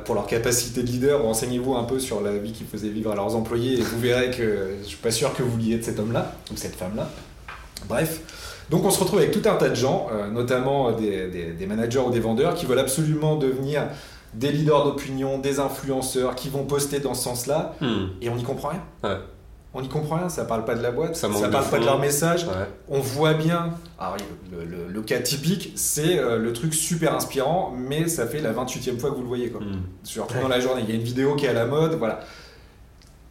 pour 0.06 0.16
leur 0.16 0.26
capacité 0.26 0.82
de 0.82 0.88
leader 0.88 1.22
renseignez-vous 1.22 1.76
un 1.76 1.84
peu 1.84 2.00
sur 2.00 2.22
la 2.22 2.38
vie 2.38 2.52
qu'ils 2.52 2.66
faisaient 2.66 2.90
vivre 2.90 3.12
à 3.12 3.16
leurs 3.16 3.36
employés 3.36 3.80
et 3.80 3.82
vous 3.82 4.00
verrez 4.00 4.32
que 4.32 4.78
je 4.82 4.88
suis 4.88 4.98
pas 4.98 5.12
sûr 5.12 5.34
que 5.36 5.44
vous 5.44 5.58
liez 5.58 5.78
de 5.78 5.84
cet 5.84 6.00
homme 6.00 6.14
là 6.14 6.34
ou 6.52 6.58
cette 6.58 6.76
femme 6.76 6.96
là 6.96 7.10
bref 7.88 8.22
donc 8.70 8.86
on 8.86 8.92
se 8.92 9.00
retrouve 9.00 9.20
avec 9.20 9.32
tout 9.32 9.48
un 9.50 9.56
tas 9.56 9.70
de 9.70 9.76
gens, 9.76 10.08
euh, 10.12 10.30
notamment 10.30 10.92
des, 10.92 11.66
managers 11.68 12.00
ou 12.00 12.12
des 12.12 12.20
vendeurs, 12.20 12.56
qui 12.56 12.66
veulent 12.66 12.80
absolument 12.80 13.36
devenir 13.36 13.84
des 14.34 14.52
leaders 14.52 14.84
d'opinion, 14.84 15.40
des 15.40 15.60
influenceurs, 15.60 16.36
qui 16.36 16.50
vont 16.50 16.66
poster 16.66 17.00
dans 17.00 17.14
ce 17.14 17.24
sens-là, 17.24 17.76
hmm. 17.82 18.08
et 18.22 18.30
on 18.30 18.36
n'y 18.36 18.44
comprend 18.44 18.70
rien. 18.70 19.20
On 19.74 19.82
n'y 19.82 19.90
comprend 19.90 20.16
rien, 20.16 20.30
ça 20.30 20.46
parle 20.46 20.66
pas 20.66 20.76
de 20.76 20.82
la 20.82 20.92
boîte, 20.92 21.16
ça, 21.16 21.28
ne 21.28 21.48
parle 21.48 21.70
pas 21.70 21.80
de 21.80 21.86
leur 21.86 22.00
message. 22.00 22.48
On 22.90 23.00
voit 23.00 23.34
bien. 23.34 23.72
Alors, 24.00 24.18
le, 24.52 25.02
cas 25.02 25.20
typique, 25.20 25.74
c'est 25.76 26.18
euh, 26.18 26.38
le 26.38 26.52
truc 26.52 26.74
super 26.74 27.14
inspirant, 27.16 27.74
mais 27.76 28.08
ça 28.08 28.26
fait 28.26 28.40
la 28.40 28.54
28e 28.54 28.98
fois 28.98 29.12
que 29.12 29.16
vous 29.16 29.22
le 29.22 29.28
voyez. 29.28 29.50
Quoi. 29.50 29.62
Hmm. 29.62 29.82
Surtout 30.04 30.40
dans 30.42 30.48
la 30.48 30.60
journée. 30.60 30.82
Il 30.84 30.90
y 30.90 30.94
a 30.94 30.96
une 30.96 31.06
vidéo 31.06 31.36
qui 31.36 31.46
est 31.46 31.50
à 31.50 31.54
la 31.54 31.66
mode, 31.66 31.94
voilà 31.94 32.22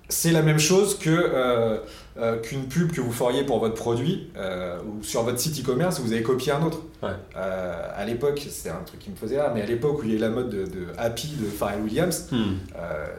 c'est 0.09 0.33
la 0.33 0.43
même 0.43 0.59
chose 0.59 0.99
que 0.99 1.11
euh, 1.11 1.79
euh, 2.19 2.39
qu'une 2.41 2.65
pub 2.65 2.93
que 2.93 3.01
vous 3.01 3.13
feriez 3.13 3.45
pour 3.45 3.59
votre 3.59 3.75
produit 3.75 4.31
euh, 4.37 4.79
ou 4.81 5.03
sur 5.03 5.23
votre 5.23 5.39
site 5.39 5.63
e-commerce, 5.63 6.01
vous 6.01 6.13
avez 6.13 6.23
copié 6.23 6.53
un 6.53 6.63
autre. 6.63 6.79
Ouais. 7.03 7.11
Euh, 7.37 7.89
à 7.95 8.05
l'époque, 8.05 8.45
c'était 8.49 8.71
un 8.71 8.83
truc 8.87 9.01
qui 9.01 9.11
me 9.11 9.17
faisait 9.17 9.41
rire, 9.41 9.51
mais 9.55 9.63
à 9.63 9.67
l'époque 9.67 10.01
où 10.01 10.05
il 10.05 10.11
y 10.11 10.13
a 10.15 10.17
eu 10.17 10.21
la 10.21 10.31
mode 10.31 10.49
de, 10.49 10.65
de 10.65 10.87
Happy 10.97 11.29
de 11.39 11.47
Pharrell 11.47 11.83
Williams, 11.83 12.29
Hmm. 12.31 12.57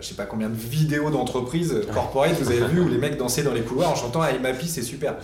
je 0.02 0.08
sais 0.08 0.16
pas 0.16 0.26
combien 0.26 0.50
de 0.50 0.56
vidéos 0.56 1.10
d'entreprises 1.10 1.82
corporate 1.94 2.34
vous 2.42 2.50
avez 2.50 2.66
vu 2.74 2.82
où 2.82 2.88
les 2.88 2.98
mecs 2.98 3.18
dansaient 3.18 3.44
dans 3.44 3.54
les 3.54 3.62
couloirs 3.62 3.92
en 3.92 3.96
chantant 3.96 4.24
I'm 4.24 4.46
happy, 4.46 4.68
c'est 4.68 4.82
super. 4.82 5.16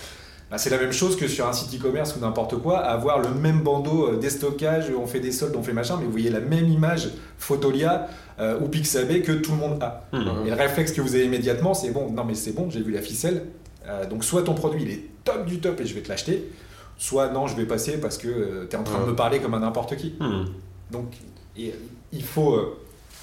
Bah, 0.52 0.60
c'est 0.60 0.70
la 0.70 0.78
même 0.78 0.92
chose 0.92 1.16
que 1.16 1.28
sur 1.28 1.48
un 1.48 1.54
site 1.54 1.80
e-commerce 1.80 2.16
ou 2.16 2.20
n'importe 2.20 2.58
quoi, 2.58 2.78
avoir 2.78 3.18
le 3.18 3.30
même 3.30 3.62
bandeau 3.62 4.16
déstockage, 4.18 4.92
on 4.96 5.08
fait 5.08 5.20
des 5.20 5.32
soldes, 5.32 5.56
on 5.56 5.64
fait 5.64 5.74
machin, 5.74 5.98
mais 6.00 6.06
vous 6.06 6.12
voyez 6.12 6.30
la 6.30 6.42
même 6.42 6.70
image 6.70 7.10
Photolia 7.40 8.08
euh, 8.40 8.60
ou 8.60 8.68
Pixabay 8.68 9.22
que 9.22 9.32
tout 9.32 9.52
le 9.52 9.58
monde 9.58 9.82
a. 9.82 10.06
Hmm. 10.12 10.46
Et 10.46 10.50
le 10.52 10.56
réflexe 10.56 10.92
que 10.92 11.02
vous 11.02 11.16
avez 11.16 11.26
immédiatement, 11.26 11.74
c'est 11.74 11.90
bon, 11.90 12.12
non 12.12 12.24
mais 12.24 12.36
c'est 12.36 12.52
bon, 12.52 12.70
j'ai 12.70 12.82
vu 12.82 12.92
la 12.92 13.02
ficelle. 13.02 13.46
Euh, 13.86 14.06
donc 14.06 14.24
soit 14.24 14.44
ton 14.44 14.54
produit 14.54 14.84
il 14.84 14.92
est 14.92 15.04
top 15.24 15.46
du 15.46 15.60
top 15.60 15.80
et 15.82 15.86
je 15.86 15.94
vais 15.94 16.02
te 16.02 16.10
l'acheter, 16.10 16.50
soit 16.98 17.30
non, 17.30 17.48
je 17.48 17.56
vais 17.56 17.66
passer 17.66 18.00
parce 18.00 18.18
que 18.18 18.66
tu 18.70 18.76
es 18.76 18.80
en 18.80 18.84
train 18.84 19.02
de 19.02 19.06
me 19.06 19.16
parler 19.16 19.40
comme 19.40 19.54
à 19.54 19.60
n'importe 19.60 19.96
qui. 19.98 20.16
Hmm. 20.20 20.46
Donc 20.92 21.14
et, 21.58 21.74
il 22.12 22.24
faut 22.24 22.54
euh, 22.56 22.78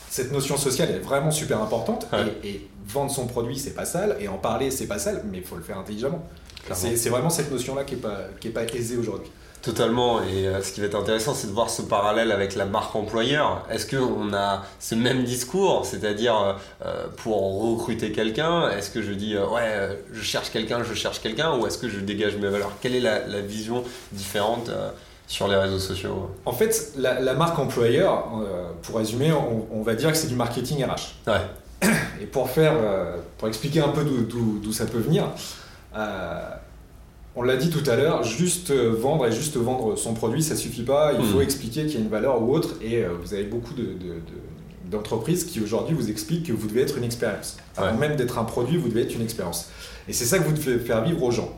cette 0.08 0.32
notion 0.32 0.56
sociale 0.56 0.90
est 0.90 0.98
vraiment 0.98 1.30
super 1.30 1.60
importante 1.62 2.06
Ouais. 2.12 2.26
et, 2.42 2.48
et 2.48 2.68
vendre 2.86 3.10
son 3.10 3.26
produit 3.26 3.58
c'est 3.58 3.74
pas 3.74 3.84
sale 3.84 4.16
et 4.20 4.28
en 4.28 4.38
parler 4.38 4.70
c'est 4.70 4.86
pas 4.86 4.98
sale, 4.98 5.22
mais 5.30 5.38
il 5.38 5.44
faut 5.44 5.56
le 5.56 5.62
faire 5.62 5.78
intelligemment. 5.78 6.26
C'est 6.72 7.08
vraiment 7.08 7.30
cette 7.30 7.50
notion 7.50 7.74
là 7.74 7.84
qui 7.84 7.94
est 7.94 7.98
pas 7.98 8.18
qui 8.38 8.48
est 8.48 8.52
pas 8.52 8.64
aisée 8.64 8.96
aujourd'hui. 8.96 9.30
Totalement, 9.62 10.22
et 10.22 10.46
euh, 10.48 10.62
ce 10.62 10.72
qui 10.72 10.80
va 10.80 10.86
être 10.86 10.94
intéressant, 10.98 11.34
c'est 11.34 11.46
de 11.48 11.52
voir 11.52 11.68
ce 11.68 11.82
parallèle 11.82 12.32
avec 12.32 12.54
la 12.56 12.64
marque 12.64 12.96
employeur. 12.96 13.66
Est-ce 13.70 13.84
qu'on 13.94 14.32
a 14.32 14.62
ce 14.78 14.94
même 14.94 15.22
discours, 15.24 15.84
c'est-à-dire 15.84 16.34
euh, 16.40 16.52
euh, 16.86 17.06
pour 17.18 17.60
recruter 17.70 18.10
quelqu'un, 18.10 18.70
est-ce 18.70 18.88
que 18.90 19.02
je 19.02 19.12
dis 19.12 19.36
euh, 19.36 19.46
ouais, 19.48 20.02
je 20.12 20.22
cherche 20.22 20.48
quelqu'un, 20.50 20.82
je 20.82 20.94
cherche 20.94 21.20
quelqu'un, 21.20 21.58
ou 21.58 21.66
est-ce 21.66 21.76
que 21.76 21.90
je 21.90 22.00
dégage 22.00 22.36
mes 22.36 22.48
valeurs? 22.48 22.72
Quelle 22.80 22.94
est 22.94 23.00
la, 23.00 23.26
la 23.26 23.40
vision 23.42 23.84
différente 24.12 24.70
sur 25.26 25.46
les 25.46 25.56
réseaux 25.56 25.78
sociaux? 25.78 26.30
En 26.46 26.52
fait, 26.52 26.92
la, 26.96 27.20
la 27.20 27.34
marque 27.34 27.58
employeur, 27.58 28.28
pour 28.80 28.96
résumer, 28.96 29.30
on, 29.30 29.66
on 29.78 29.82
va 29.82 29.94
dire 29.94 30.10
que 30.10 30.16
c'est 30.16 30.28
du 30.28 30.36
marketing 30.36 30.82
RH. 30.86 31.30
Ouais, 31.30 31.88
Et 32.22 32.24
pour 32.26 32.48
faire, 32.48 32.72
pour 33.36 33.46
expliquer 33.48 33.80
un 33.80 33.88
peu 33.90 34.04
d'où- 34.04 34.72
ça 34.72 34.86
peut 34.86 34.98
venir, 35.00 35.24
on 37.36 37.42
l'a 37.42 37.56
dit 37.56 37.70
tout 37.70 37.88
à 37.88 37.96
l'heure, 37.96 38.22
juste 38.24 38.72
vendre 38.72 39.26
et 39.26 39.32
juste 39.32 39.56
vendre 39.56 39.96
son 39.96 40.14
produit, 40.14 40.42
ça 40.42 40.56
suffit 40.56 40.82
pas. 40.82 41.12
Il 41.18 41.24
faut 41.24 41.40
expliquer 41.40 41.86
qu'il 41.86 41.94
y 41.94 41.96
a 41.98 42.00
une 42.00 42.08
valeur 42.10 42.42
ou 42.42 42.52
autre. 42.54 42.74
Et 42.82 43.04
euh, 43.04 43.10
vous 43.22 43.34
avez 43.34 43.44
beaucoup 43.44 43.74
de- 43.74 43.82
de- 43.84 43.92
de- 43.92 44.90
d'entreprises 44.90 45.44
qui 45.44 45.60
aujourd'hui 45.60 45.94
vous 45.94 46.10
expliquent 46.10 46.46
que 46.46 46.52
vous 46.52 46.66
devez 46.66 46.82
être 46.82 46.98
une 46.98 47.04
expérience. 47.04 47.56
Avant 47.76 47.92
Ouais. 47.92 48.08
même 48.08 48.16
d'être 48.16 48.38
un 48.38 48.44
produit, 48.44 48.76
vous 48.76 48.88
devez 48.88 49.02
être 49.02 49.14
une 49.14 49.22
expérience. 49.22 49.68
Et 50.08 50.12
c'est 50.12 50.24
ça 50.24 50.38
que 50.40 50.44
vous 50.44 50.52
devez 50.52 50.78
faire 50.80 51.04
vivre 51.04 51.22
aux 51.22 51.30
gens. 51.30 51.54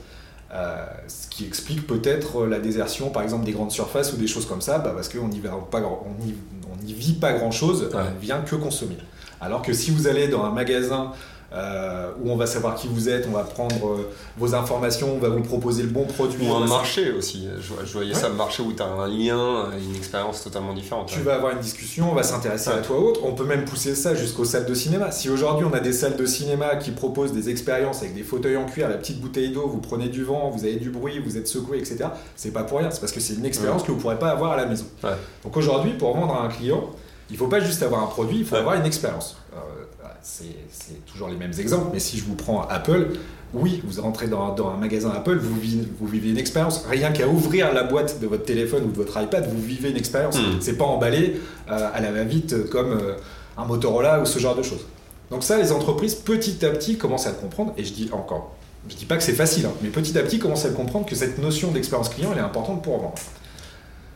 Euh, 0.53 0.85
ce 1.09 1.29
qui 1.29 1.47
explique 1.47 1.87
peut-être 1.87 2.45
la 2.45 2.59
désertion, 2.59 3.09
par 3.09 3.23
exemple, 3.23 3.47
des 3.47 3.53
grandes 3.53 3.71
surfaces 3.71 4.13
ou 4.13 4.17
des 4.17 4.27
choses 4.27 4.45
comme 4.45 4.61
ça, 4.61 4.79
bah, 4.79 4.93
parce 4.95 5.09
qu'on 5.09 5.29
n'y 5.29 5.41
on 5.41 6.85
vit 6.85 7.13
pas 7.15 7.33
grand-chose, 7.33 7.85
Ouais. 7.85 8.01
on 8.11 8.15
ne 8.15 8.21
vient 8.21 8.43
que 8.43 8.57
consommer. 8.57 8.99
Alors 9.41 9.63
que 9.63 9.73
si 9.73 9.91
vous 9.91 10.07
allez 10.07 10.29
dans 10.29 10.45
un 10.45 10.51
magasin 10.51 11.13
euh, 11.55 12.11
où 12.23 12.31
on 12.31 12.37
va 12.37 12.47
savoir 12.47 12.75
qui 12.75 12.89
vous 12.89 13.09
êtes, 13.09 13.27
on 13.29 13.33
va 13.33 13.45
prendre 13.45 13.87
euh, 13.87 14.11
vos 14.39 14.55
informations, 14.55 15.15
on 15.15 15.19
va 15.19 15.29
vous 15.29 15.43
proposer 15.43 15.83
le 15.83 15.91
bon 15.91 16.05
produit, 16.07 16.49
ou 16.49 16.55
un 16.55 16.67
marché 16.67 17.13
aussi. 17.13 17.47
Je, 17.61 17.87
je 17.87 17.93
voyais 17.93 18.15
ça, 18.15 18.29
un 18.29 18.31
marché 18.31 18.63
où 18.63 18.73
tu 18.73 18.83
as 18.83 18.87
un 18.87 19.07
lien, 19.07 19.71
une 19.79 19.95
expérience 19.97 20.43
totalement 20.43 20.73
différente. 20.73 21.09
Tu 21.09 21.19
ouais. 21.19 21.25
vas 21.25 21.35
avoir 21.35 21.53
une 21.53 21.61
discussion, 21.61 22.11
on 22.11 22.15
va 22.15 22.23
s'intéresser 22.23 22.71
Ouais. 22.71 22.77
à 22.77 22.79
toi 22.81 22.99
autre. 22.99 23.21
On 23.25 23.33
peut 23.35 23.45
même 23.45 23.65
pousser 23.65 23.95
ça 23.95 24.15
jusqu'aux 24.15 24.45
salles 24.45 24.67
de 24.67 24.75
cinéma. 24.75 25.11
Si 25.11 25.29
aujourd'hui 25.29 25.67
on 25.71 25.75
a 25.75 25.81
des 25.81 25.93
salles 25.93 26.17
de 26.17 26.25
cinéma 26.27 26.77
qui 26.77 26.91
proposent 26.93 27.33
des 27.33 27.51
expériences 27.51 28.01
avec 28.03 28.15
des 28.15 28.23
fauteuils 28.23 28.57
en 28.57 28.65
cuir, 28.67 28.89
la 28.89 28.97
petite 28.97 29.21
bouteille 29.21 29.51
d'eau, 29.51 29.67
vous 29.69 29.79
prenez 29.81 30.09
du 30.09 30.25
vent, 30.25 30.49
vous 30.51 30.65
avez 30.65 30.77
du 30.77 30.91
bruit, 30.91 31.19
vous 31.19 31.37
êtes 31.37 31.49
secoué, 31.49 31.79
etc. 31.79 32.05
C'est 32.37 32.53
pas 32.53 32.63
pour 32.65 32.79
rien, 32.79 32.91
c'est 32.91 33.01
parce 33.01 33.13
que 33.13 33.21
c'est 33.21 33.35
une 33.35 33.45
expérience 33.45 33.83
que 33.83 33.93
vous 33.93 33.99
pourrez 33.99 34.19
pas 34.19 34.31
avoir 34.31 34.53
à 34.53 34.57
la 34.57 34.67
maison. 34.67 34.87
Donc 35.45 35.57
aujourd'hui, 35.57 35.93
pour 35.93 36.17
vendre 36.17 36.35
à 36.35 36.45
un 36.45 36.49
client, 36.49 36.91
il 37.31 37.37
faut 37.37 37.47
pas 37.49 37.61
juste 37.61 37.83
avoir 37.83 38.03
un 38.03 38.07
produit, 38.07 38.39
il 38.39 38.45
faut 38.45 38.57
avoir 38.57 38.75
une 38.77 38.85
expérience. 38.87 39.37
C'est 40.23 41.05
toujours 41.07 41.29
les 41.29 41.37
mêmes 41.37 41.53
exemples, 41.59 41.91
mais 41.93 41.99
si 41.99 42.17
je 42.17 42.25
vous 42.25 42.37
prends 42.37 42.63
Apple, 42.69 43.09
oui, 43.55 43.83
vous 43.85 44.01
rentrez 44.01 44.29
dans, 44.29 44.55
dans 44.55 44.71
un 44.71 44.77
magasin 44.77 45.11
Apple, 45.11 45.37
vous 45.37 45.59
vivez, 45.59 45.87
vous 45.99 46.07
vivez 46.07 46.31
une 46.31 46.39
expérience. 46.39 46.85
Rien 46.89 47.11
qu'à 47.11 47.27
ouvrir 47.27 47.73
la 47.75 47.83
boîte 47.83 48.21
de 48.21 48.27
votre 48.27 48.45
téléphone 48.45 48.85
ou 48.85 48.91
de 48.93 48.97
votre 48.97 49.21
iPad, 49.21 49.47
vous 49.53 49.61
vivez 49.61 49.91
une 49.91 49.97
expérience. 49.97 50.39
Mm. 50.39 50.61
C'est 50.61 50.79
pas 50.79 50.85
emballé 50.85 51.41
euh, 51.69 51.91
à 51.93 52.01
la 52.01 52.13
va-vite 52.13 52.69
comme 52.71 52.93
euh, 52.93 53.17
un 53.59 53.65
Motorola 53.65 54.21
ou 54.21 54.25
ce 54.25 54.39
genre 54.39 54.55
de 54.55 54.63
choses. 54.63 54.87
Donc 55.31 55.43
ça, 55.43 55.59
les 55.59 55.73
entreprises, 55.73 56.15
petit 56.15 56.65
à 56.65 56.71
petit, 56.71 56.97
commencent 56.97 57.27
à 57.27 57.31
le 57.31 57.37
comprendre. 57.37 57.75
Et 57.77 57.85
je 57.85 57.93
dis 57.93 58.09
encore, 58.13 58.55
je 58.89 58.95
dis 58.95 59.07
pas 59.07 59.17
que 59.17 59.23
c'est 59.23 59.33
facile, 59.35 59.67
hein, 59.67 59.73
mais 59.83 59.89
petit 59.89 60.17
à 60.17 60.23
petit, 60.23 60.39
commencent 60.39 60.65
à 60.65 60.69
le 60.69 60.75
comprendre 60.75 61.07
que 61.07 61.15
cette 61.15 61.39
notion 61.39 61.73
d'expérience 61.73 62.09
client, 62.09 62.31
elle 62.33 62.39
est 62.39 62.43
importante 62.43 62.83
pour 62.83 62.99
vendre. 62.99 63.15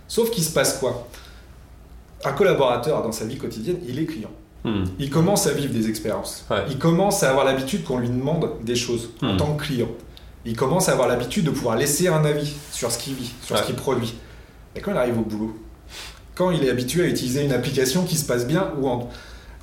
Sauf 0.09 0.31
qu'il 0.31 0.45
se 0.45 0.53
passe 0.53 0.79
quoi? 0.79 1.09
Un 2.25 2.33
collaborateur, 2.33 3.03
dans 3.03 3.13
sa 3.13 3.25
vie 3.25 3.39
quotidienne, 3.39 3.79
il 3.87 3.99
est 3.99 4.07
client. 4.07 4.31
Hmm. 4.67 4.85
Il 4.99 5.11
commence 5.11 5.47
à 5.47 5.53
vivre 5.53 5.73
des 5.73 5.89
expériences. 5.89 6.45
Ouais. 6.51 6.65
Il 6.69 6.77
commence 6.79 7.23
à 7.23 7.31
avoir 7.31 7.45
l'habitude 7.45 7.85
qu'on 7.85 7.99
lui 7.99 8.09
demande 8.09 8.51
des 8.63 8.77
choses 8.77 9.11
en 9.23 9.35
Hmm. 9.35 9.37
tant 9.37 9.55
que 9.55 9.63
client. 9.65 9.89
Il 10.45 10.55
commence 10.57 10.89
à 10.89 10.93
avoir 10.93 11.09
l'habitude 11.09 11.45
de 11.45 11.51
pouvoir 11.51 11.77
laisser 11.77 12.09
un 12.09 12.25
avis 12.25 12.53
sur 12.73 12.91
ce 12.91 12.99
qu'il 12.99 13.15
vit, 13.15 13.33
sur 13.43 13.57
ce 13.57 13.63
qu'il 13.65 13.75
produit. 13.77 14.15
Et 14.75 14.81
quand 14.81 14.91
il 14.93 14.97
arrive 14.97 15.19
au 15.19 15.23
boulot, 15.23 15.57
quand 16.35 16.51
il 16.51 16.63
est 16.65 16.71
habitué 16.71 17.03
à 17.05 17.07
utiliser 17.07 17.43
une 17.45 17.53
application 17.53 18.05
qui 18.05 18.17
se 18.17 18.27
passe 18.27 18.47
bien, 18.47 18.71
ou 18.81 18.89
en, 18.89 19.09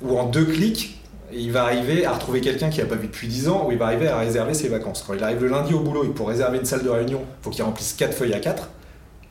ou 0.02 0.18
en 0.18 0.24
deux 0.24 0.44
clics, 0.44 1.00
il 1.32 1.52
va 1.52 1.62
arriver 1.64 2.04
à 2.04 2.12
retrouver 2.12 2.40
quelqu'un 2.40 2.68
qu'il 2.70 2.82
n'a 2.82 2.88
pas 2.88 2.96
vu 2.96 3.06
depuis 3.06 3.28
10 3.28 3.48
ans, 3.48 3.66
ou 3.66 3.72
il 3.72 3.78
va 3.78 3.86
arriver 3.86 4.08
à 4.08 4.18
réserver 4.18 4.54
ses 4.54 4.68
vacances. 4.68 5.04
Quand 5.06 5.14
il 5.14 5.22
arrive 5.24 5.42
le 5.42 5.48
lundi 5.48 5.72
au 5.74 5.80
boulot 5.80 6.04
et 6.04 6.08
pour 6.08 6.28
réserver 6.28 6.58
une 6.58 6.64
salle 6.64 6.82
de 6.82 6.88
réunion, 6.90 7.20
il 7.22 7.44
faut 7.44 7.50
qu'il 7.50 7.62
remplisse 7.64 7.92
4 7.94 8.12
feuilles 8.14 8.34
à 8.34 8.40
4, 8.40 8.68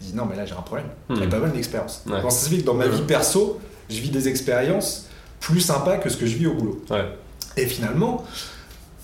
il 0.01 0.07
dit 0.07 0.15
non 0.15 0.25
mais 0.29 0.35
là 0.35 0.45
j'ai 0.45 0.53
un 0.53 0.61
problème, 0.61 0.87
Hmm. 1.09 1.15
j'ai 1.17 1.27
pas 1.27 1.37
mal 1.39 1.51
d'expérience. 1.51 2.03
Ouais. 2.07 2.19
Quand 2.21 2.29
ça 2.29 2.45
se 2.45 2.49
fait 2.49 2.61
que 2.61 2.65
dans 2.65 2.73
ma 2.73 2.87
vie 2.87 3.01
perso, 3.03 3.59
je 3.89 3.99
vis 3.99 4.09
des 4.09 4.27
expériences 4.27 5.07
plus 5.43 5.59
sympas 5.59 5.97
que 5.97 6.09
ce 6.09 6.15
que 6.15 6.25
je 6.25 6.37
vis 6.37 6.47
au 6.47 6.53
boulot. 6.53 6.81
Ouais. 6.89 7.05
Et 7.57 7.65
finalement, 7.65 8.23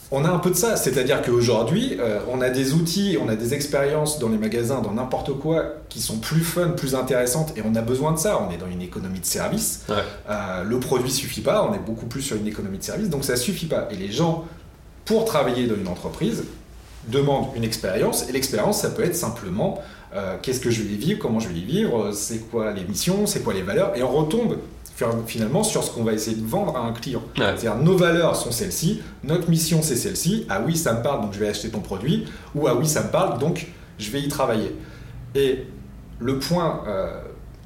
on 0.10 0.24
a 0.24 0.30
un 0.30 0.40
peu 0.40 0.50
de 0.50 0.56
ça. 0.56 0.78
C'est-à-dire 0.78 1.22
qu'aujourd'hui, 1.22 1.98
euh, 2.00 2.20
on 2.32 2.40
a 2.40 2.50
des 2.50 2.74
outils, 2.74 3.18
on 3.22 3.28
a 3.28 3.36
des 3.36 3.54
expériences 3.54 4.20
dans 4.20 4.30
les 4.30 4.38
magasins, 4.38 4.80
dans 4.80 4.94
n'importe 4.94 5.34
quoi, 5.38 5.66
qui 5.90 6.00
sont 6.00 6.18
plus 6.18 6.40
fun, 6.40 6.70
plus 6.70 6.96
intéressantes, 6.96 7.58
et 7.58 7.62
on 7.66 7.76
a 7.76 7.82
besoin 7.82 8.14
de 8.14 8.18
ça. 8.18 8.42
On 8.42 8.54
est 8.54 8.58
dans 8.58 8.70
une 8.72 8.82
économie 8.82 9.20
de 9.20 9.26
service. 9.26 9.84
Ouais. 9.90 9.96
Euh, 10.30 10.64
le 10.64 10.80
produit 10.80 11.12
suffit 11.12 11.42
pas, 11.42 11.68
on 11.70 11.74
est 11.74 11.86
beaucoup 11.86 12.06
plus 12.06 12.22
sur 12.22 12.38
une 12.38 12.48
économie 12.48 12.78
de 12.78 12.84
service, 12.84 13.10
donc 13.10 13.26
ça 13.26 13.36
suffit 13.36 13.68
pas. 13.68 13.90
Et 13.92 13.96
les 13.96 14.12
gens, 14.12 14.46
pour 15.04 15.26
travailler 15.26 15.68
dans 15.68 15.76
une 15.76 15.90
entreprise, 15.90 16.46
demandent 17.10 17.50
une 17.56 17.66
expérience, 17.66 18.30
et 18.30 18.32
l'expérience, 18.32 18.82
ça 18.82 18.90
peut 18.90 19.04
être 19.04 19.16
simplement 19.16 19.82
euh, 20.16 20.38
qu'est-ce 20.42 20.62
que 20.62 20.72
je 20.72 20.84
vais 20.84 20.96
vivre, 20.96 21.20
comment 21.20 21.42
je 21.42 21.50
vais 21.50 21.60
y 21.60 21.66
vivre, 21.66 22.12
c'est 22.14 22.50
quoi 22.50 22.72
les 22.72 22.86
missions, 22.86 23.28
c'est 23.28 23.44
quoi 23.44 23.54
les 23.54 23.62
valeurs, 23.62 23.96
et 23.98 24.04
on 24.04 24.12
retombe 24.12 24.58
finalement 25.26 25.64
sur 25.64 25.84
ce 25.84 25.92
qu'on 25.92 26.04
va 26.04 26.14
essayer 26.14 26.38
de 26.38 26.46
vendre 26.46 26.76
à 26.76 26.82
un 26.82 26.94
client. 26.94 27.24
Ouais. 27.38 27.46
C'est-à-dire 27.58 27.76
nos 27.78 27.98
valeurs 27.98 28.36
sont 28.36 28.52
celles-ci, 28.52 29.02
notre 29.24 29.50
mission 29.50 29.82
c'est 29.82 29.96
celle-ci, 29.96 30.46
ah 30.50 30.62
oui 30.66 30.76
ça 30.76 30.94
me 30.94 31.02
parle 31.02 31.22
donc 31.22 31.34
je 31.34 31.40
vais 31.40 31.48
acheter 31.48 31.70
ton 31.70 31.80
produit, 31.80 32.26
ou 32.56 32.68
ah 32.68 32.76
oui 32.76 32.88
ça 32.88 33.04
me 33.04 33.10
parle 33.10 33.40
donc 33.40 33.68
je 33.98 34.12
vais 34.12 34.22
y 34.22 34.28
travailler. 34.28 34.76
Et 35.36 35.66
le 36.20 36.40
point 36.40 36.84
euh, 36.88 37.22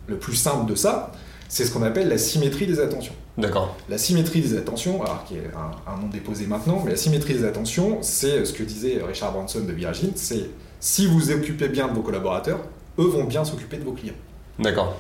le 0.07 0.17
plus 0.17 0.35
simple 0.35 0.69
de 0.69 0.75
ça, 0.75 1.11
c'est 1.47 1.65
ce 1.65 1.71
qu'on 1.71 1.83
appelle 1.83 2.09
la 2.09 2.17
symétrie 2.17 2.67
des 2.67 2.79
attentions. 2.79 3.13
D'accord. 3.37 3.75
La 3.89 3.97
symétrie 3.97 4.41
des 4.41 4.55
attentions, 4.57 5.01
alors 5.03 5.23
qui 5.25 5.35
est 5.35 5.49
un, 5.55 5.91
un 5.91 5.97
nom 5.97 6.07
déposé 6.07 6.45
maintenant, 6.45 6.81
mais 6.83 6.91
la 6.91 6.97
symétrie 6.97 7.33
des 7.33 7.45
attentions, 7.45 7.99
c'est 8.01 8.45
ce 8.45 8.53
que 8.53 8.63
disait 8.63 9.01
Richard 9.07 9.31
Branson 9.31 9.61
de 9.61 9.71
Virgin, 9.71 10.11
c'est 10.15 10.49
si 10.79 11.07
vous 11.07 11.17
vous 11.17 11.31
occupez 11.31 11.69
bien 11.69 11.87
de 11.87 11.93
vos 11.93 12.01
collaborateurs, 12.01 12.59
eux 12.99 13.07
vont 13.07 13.23
bien 13.23 13.43
s'occuper 13.43 13.77
de 13.77 13.83
vos 13.83 13.93
clients. 13.93 14.13
D'accord. 14.59 14.95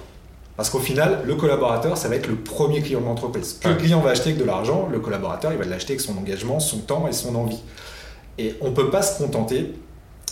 Parce 0.55 0.69
qu'au 0.69 0.79
final, 0.79 1.21
le 1.25 1.35
collaborateur, 1.35 1.97
ça 1.97 2.07
va 2.09 2.15
être 2.15 2.27
le 2.27 2.35
premier 2.35 2.81
client 2.81 3.01
de 3.01 3.05
l'entreprise. 3.05 3.57
Que 3.59 3.67
Ouais. 3.67 3.73
le 3.73 3.79
client 3.79 3.99
va 4.01 4.11
acheter 4.11 4.29
avec 4.29 4.39
de 4.39 4.45
l'argent, 4.45 4.87
le 4.91 4.99
collaborateur, 4.99 5.51
il 5.51 5.57
va 5.57 5.65
l'acheter 5.65 5.93
avec 5.93 6.01
son 6.01 6.15
engagement, 6.17 6.59
son 6.59 6.77
temps 6.79 7.07
et 7.07 7.11
son 7.11 7.33
envie. 7.35 7.59
Et 8.37 8.55
on 8.61 8.69
ne 8.69 8.75
peut 8.75 8.89
pas 8.91 9.01
se 9.01 9.17
contenter, 9.17 9.73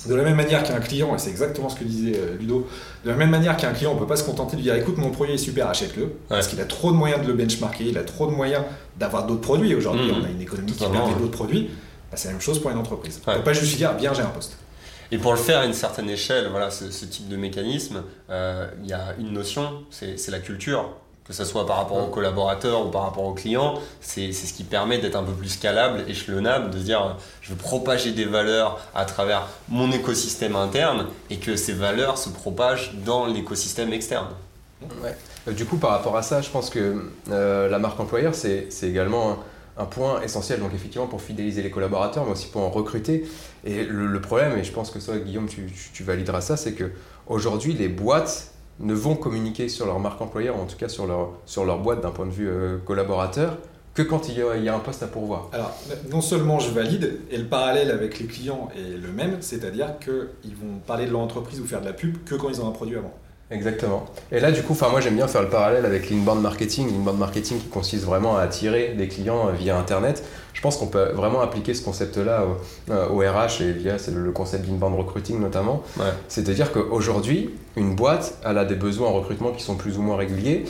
de 0.08 0.16
la 0.16 0.24
même 0.24 0.36
manière 0.36 0.64
qu'un 0.64 0.80
client, 0.80 1.16
et 1.16 1.20
c'est 1.20 1.30
exactement 1.30 1.70
ce 1.70 1.76
que 1.76 1.84
disait 1.84 2.14
euh, 2.16 2.36
Ludo, 2.40 2.68
de 3.06 3.10
la 3.10 3.16
même 3.16 3.30
manière 3.30 3.56
qu'un 3.58 3.72
client, 3.72 3.92
on 3.92 3.96
ne 3.96 4.00
peut 4.00 4.08
pas 4.08 4.16
se 4.16 4.24
contenter 4.24 4.58
de 4.58 4.62
dire 4.62 4.76
écoute, 4.76 4.98
mon 4.98 5.10
produit 5.12 5.34
est 5.36 5.38
super, 5.40 5.68
achète-le. 5.68 6.14
Parce 6.30 6.48
qu'il 6.48 6.60
a 6.62 6.66
trop 6.66 6.92
de 6.92 6.98
moyens 6.98 7.22
de 7.24 7.28
le 7.28 7.34
benchmarker, 7.34 7.86
il 7.88 7.98
a 7.98 8.04
trop 8.04 8.26
de 8.28 8.32
moyens 8.32 8.64
d'avoir 9.00 9.26
d'autres 9.28 9.42
produits. 9.42 9.74
Aujourd'hui, 9.76 10.12
Mhm. 10.12 10.18
on 10.22 10.26
a 10.26 10.30
une 10.30 10.42
économie 10.42 10.72
qui 10.72 10.80
permet 10.80 10.98
ouais. 11.00 11.20
d'autres 11.20 11.32
produits. 11.32 11.70
Bah, 12.12 12.18
c'est 12.18 12.28
la 12.28 12.34
même 12.34 12.42
chose 12.42 12.60
pour 12.60 12.70
une 12.72 12.78
entreprise. 12.78 13.22
On 13.26 13.32
ne 13.32 13.38
peut 13.38 13.44
pas 13.44 13.54
juste 13.54 13.78
dire 13.78 13.94
bien, 13.96 14.14
j'ai 14.14 14.22
un 14.22 14.26
poste. 14.26 14.58
Et 15.12 15.18
pour 15.18 15.32
le 15.34 15.38
faire 15.38 15.60
à 15.60 15.66
une 15.66 15.74
certaine 15.74 16.10
échelle, 16.10 16.48
voilà, 16.50 16.72
ce, 16.72 16.90
ce 16.90 17.06
type 17.06 17.28
de 17.28 17.36
mécanisme, 17.36 18.04
euh, 18.30 18.68
il 18.84 18.90
y 18.90 18.94
a 18.94 19.14
une 19.20 19.34
notion, 19.34 19.84
c'est 19.90 20.30
la 20.30 20.40
culture. 20.40 20.90
Que 21.28 21.34
ce 21.34 21.46
soit 21.46 21.66
par 21.68 21.78
rapport 21.78 21.98
aux 21.98 22.10
collaborateurs 22.10 22.86
ou 22.86 22.90
par 22.90 23.04
rapport 23.04 23.24
aux 23.24 23.34
clients, 23.34 23.76
c'est 24.02 24.34
ce 24.34 24.52
qui 24.54 24.64
permet 24.64 24.98
d'être 24.98 25.16
un 25.16 25.24
peu 25.24 25.32
plus 25.34 25.50
scalable, 25.50 26.04
échelonnable, 26.10 26.72
de 26.72 26.80
dire 26.80 27.16
je 27.42 27.52
veux 27.52 27.58
propager 27.58 28.12
des 28.12 28.26
valeurs 28.26 28.80
à 28.96 29.06
travers 29.06 29.48
mon 29.70 29.92
écosystème 29.92 30.56
interne 30.56 31.06
et 31.30 31.38
que 31.38 31.56
ces 31.56 31.74
valeurs 31.74 32.18
se 32.18 32.30
propagent 32.30 32.96
dans 33.06 33.28
l'écosystème 33.28 33.94
externe. 33.94 34.28
Ouais. 35.04 35.16
Euh, 35.48 35.52
Du 35.52 35.66
coup, 35.66 35.78
par 35.78 35.92
rapport 35.92 36.18
à 36.18 36.24
ça, 36.24 36.42
je 36.42 36.50
pense 36.50 36.70
que 36.70 37.04
euh, 37.30 37.70
la 37.70 37.80
marque 37.80 38.00
employeur, 38.00 38.34
c'est 38.34 38.68
c'est 38.70 38.90
également 38.90 39.32
un, 39.32 39.38
un 39.82 39.86
point 39.86 40.22
essentiel, 40.22 40.60
donc 40.60 40.74
effectivement 40.74 41.08
pour 41.08 41.22
fidéliser 41.22 41.62
les 41.62 41.72
collaborateurs, 41.72 42.26
mais 42.26 42.32
aussi 42.32 42.48
pour 42.48 42.62
en 42.62 42.70
recruter. 42.70 43.26
Et 43.66 43.84
le, 43.84 44.22
problème, 44.22 44.58
et 44.58 44.64
je 44.64 44.72
pense 44.72 44.92
que 44.92 45.00
toi, 45.00 45.18
Guillaume, 45.18 45.48
tu, 45.48 45.72
tu, 45.94 46.04
valideras 46.04 46.42
ça, 46.42 46.58
c'est 46.58 46.74
que 46.74 46.92
aujourd'hui, 47.28 47.74
les 47.74 47.88
boîtes 47.88 48.52
ne 48.80 48.94
vont 48.94 49.16
communiquer 49.16 49.70
sur 49.70 49.86
leur 49.86 50.00
marque 50.00 50.22
employeur, 50.22 50.58
ou 50.58 50.62
en 50.62 50.66
tout 50.66 50.78
cas 50.78 50.90
sur 50.90 51.08
leur, 51.08 51.32
sur 51.46 51.66
leur 51.66 51.80
boîte 51.80 52.02
d'un 52.02 52.12
point 52.12 52.26
de 52.26 52.32
vue 52.32 52.50
euh, 52.50 52.78
collaborateur, 52.86 53.58
que 53.94 54.02
quand 54.02 54.30
il 54.30 54.38
y, 54.38 54.42
a, 54.42 54.56
il 54.56 54.64
y, 54.64 54.70
a, 54.70 54.76
un 54.76 54.80
poste 54.80 55.04
à 55.04 55.08
pourvoir. 55.08 55.50
Alors, 55.52 55.76
non 56.10 56.22
seulement 56.22 56.60
je 56.60 56.72
valide, 56.72 57.20
et 57.30 57.38
le 57.38 57.46
parallèle 57.46 57.92
avec 57.92 58.20
les 58.20 58.26
clients 58.26 58.70
est 58.76 58.98
le 58.98 59.12
même, 59.12 59.38
c'est-à-dire 59.42 60.00
qu'ils 60.00 60.56
vont 60.56 60.80
parler 60.86 61.06
de 61.06 61.12
leur 61.12 61.20
entreprise 61.20 61.60
ou 61.60 61.66
faire 61.66 61.82
de 61.82 61.88
la 61.88 61.94
pub 61.94 62.24
que 62.24 62.36
quand 62.36 62.50
ils 62.50 62.62
ont 62.62 62.70
un 62.70 62.72
produit 62.72 62.96
avant. 62.96 63.14
Exactement. 63.52 64.06
Et 64.32 64.40
là, 64.40 64.52
du 64.52 64.64
coup, 64.64 64.78
moi 64.90 65.02
j'aime 65.02 65.16
bien 65.16 65.28
faire 65.28 65.42
le 65.42 65.50
parallèle 65.50 65.86
avec 65.86 66.10
l'inbound 66.10 66.42
marketing. 66.42 66.90
L'inbound 66.92 67.20
marketing 67.20 67.60
qui 67.60 67.68
consiste 67.68 68.06
vraiment 68.06 68.38
à 68.38 68.42
attirer 68.42 68.94
des 68.98 69.10
clients 69.10 69.50
euh, 69.50 69.52
via 69.52 69.78
Internet. 69.78 70.24
Je 70.54 70.62
pense 70.62 70.78
qu'on 70.78 70.88
peut 70.88 71.12
vraiment 71.14 71.42
appliquer 71.42 71.74
ce 71.74 71.84
concept-là 71.84 72.46
au, 72.90 73.18
RH 73.18 73.62
et 73.62 73.72
via 73.72 73.96
le 74.14 74.32
concept 74.32 74.66
d'inbound 74.68 74.96
recruiting 74.98 75.40
notamment. 75.40 75.82
C'est-à-dire 76.28 76.72
qu'aujourd'hui, 76.72 77.50
une 77.78 77.96
boîte, 77.96 78.38
elle 78.46 78.58
a 78.58 78.66
des 78.66 78.76
besoins 78.76 79.08
en 79.08 79.14
recrutement 79.14 79.52
qui 79.52 79.64
sont 79.64 79.76
plus 79.76 79.98
ou 79.98 80.02
moins 80.02 80.18
réguliers. 80.18 80.66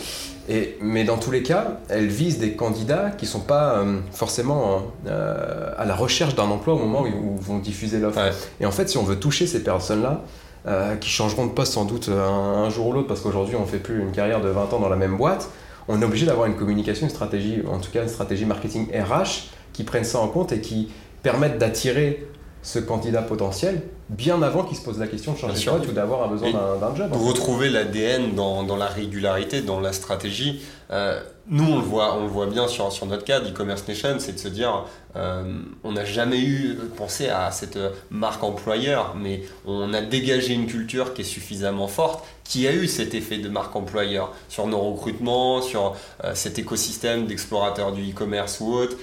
Et, 0.50 0.78
mais 0.82 1.04
dans 1.04 1.18
tous 1.18 1.32
les 1.32 1.44
cas, 1.44 1.80
elle 1.90 2.08
vise 2.08 2.40
des 2.40 2.54
candidats 2.54 3.12
qui 3.12 3.26
ne 3.26 3.30
sont 3.30 3.40
pas 3.42 3.78
euh, 3.78 4.00
forcément 4.12 4.84
euh, 5.08 5.74
à 5.78 5.86
la 5.86 5.96
recherche 5.96 6.36
d'un 6.36 6.44
emploi 6.44 6.76
au 6.76 6.80
moment 6.80 7.04
où 7.04 7.08
ils 7.08 7.46
vont 7.46 7.58
diffuser 7.58 8.00
l'offre. 8.00 8.20
Et 8.60 8.66
en 8.66 8.72
fait, 8.72 8.90
si 8.90 8.98
on 8.98 9.04
veut 9.04 9.18
toucher 9.18 9.48
ces 9.48 9.64
personnes-là, 9.64 10.22
euh, 10.68 10.96
qui 10.96 11.10
changeront 11.10 11.48
de 11.48 11.52
poste 11.52 11.74
sans 11.74 11.86
doute 11.86 12.10
un, 12.10 12.70
jour 12.70 12.88
ou 12.88 12.94
l'autre 12.94 13.08
parce 13.08 13.22
qu'aujourd'hui 13.22 13.56
on 13.56 13.62
ne 13.62 13.66
fait 13.66 13.80
plus 13.80 14.00
une 14.00 14.12
carrière 14.12 14.42
de 14.42 14.50
20 14.50 14.74
ans 14.74 14.80
dans 14.80 14.90
la 14.90 14.96
même 14.96 15.18
boîte, 15.18 15.50
on 15.88 16.02
est 16.02 16.06
obligé 16.06 16.26
d'avoir 16.26 16.46
une 16.48 16.56
communication, 16.56 17.08
une 17.08 17.12
stratégie, 17.12 17.64
en 17.68 17.80
tout 17.80 17.92
cas 17.92 18.04
une 18.04 18.10
stratégie 18.10 18.46
marketing 18.46 18.88
RH 18.94 19.50
qui 19.74 19.84
prenne 19.84 20.04
ça 20.04 20.20
en 20.20 20.28
compte 20.28 20.52
et 20.52 20.62
qui 20.62 20.90
permette 21.24 21.58
d'attirer 21.58 22.28
ce 22.64 22.80
candidat 22.80 23.24
potentiel 23.24 23.82
bien 24.10 24.42
avant 24.42 24.64
qu'il 24.64 24.78
se 24.78 24.84
pose 24.84 25.00
la 25.00 25.08
question 25.08 25.34
de 25.34 25.38
changer 25.38 25.66
de 25.66 25.70
poste 25.72 25.90
ou 25.90 25.94
d'avoir 25.94 26.24
un 26.24 26.28
besoin 26.28 26.52
d'un 26.52 26.96
job. 26.96 27.12
Retrouver 27.14 27.70
l'ADN 27.70 28.36
dans, 28.36 28.64
dans, 28.64 28.76
la 28.76 28.88
régularité, 28.88 29.62
dans 29.62 29.80
la 29.80 29.94
stratégie, 29.94 30.62
euh, 30.92 31.22
nous, 31.48 31.64
on 31.64 31.78
le 31.78 31.82
voit, 31.82 32.16
on 32.18 32.24
le 32.24 32.30
voit 32.30 32.46
bien 32.46 32.68
sur, 32.68 32.92
sur 32.92 33.06
notre 33.06 33.24
cas 33.24 33.40
d'e-commerce 33.40 33.88
nation, 33.88 34.16
c'est 34.20 34.34
de 34.34 34.40
se 34.40 34.48
dire, 34.48 34.86
euh, 35.16 35.60
on 35.84 35.94
n'a 35.94 36.06
jamais 36.06 36.40
eu 36.40 36.78
pensé 36.96 37.30
à 37.30 37.52
cette 37.52 37.80
marque 38.10 38.44
employeur, 38.44 39.16
mais 39.16 39.42
on 39.66 39.94
a 39.94 40.02
dégagé 40.02 40.54
une 40.54 40.68
culture 40.68 41.14
qui 41.14 41.22
est 41.22 41.26
suffisamment 41.26 41.88
forte, 41.88 42.24
qui 42.44 42.68
a 42.68 42.74
eu 42.74 42.88
cet 42.88 43.16
effet 43.16 43.38
de 43.38 43.50
marque 43.50 43.76
employeur 43.76 44.34
sur 44.50 44.68
nos 44.68 44.80
recrutements, 44.80 45.62
sur 45.62 45.96
euh, 46.24 46.36
cet 46.36 46.60
écosystème 46.60 47.26
d'explorateurs 47.26 47.92
du 47.92 48.12
e-commerce 48.12 48.60
ou 48.60 48.74
autre, 48.74 48.98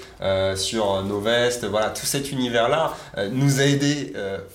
sur 0.57 1.02
nos 1.04 1.21
vestes, 1.21 1.64
voilà, 1.64 1.90
tout 1.90 2.07
cet 2.07 2.30
univers-là 2.33 2.95
nous 3.30 3.61
a 3.61 3.64
aidé 3.64 4.12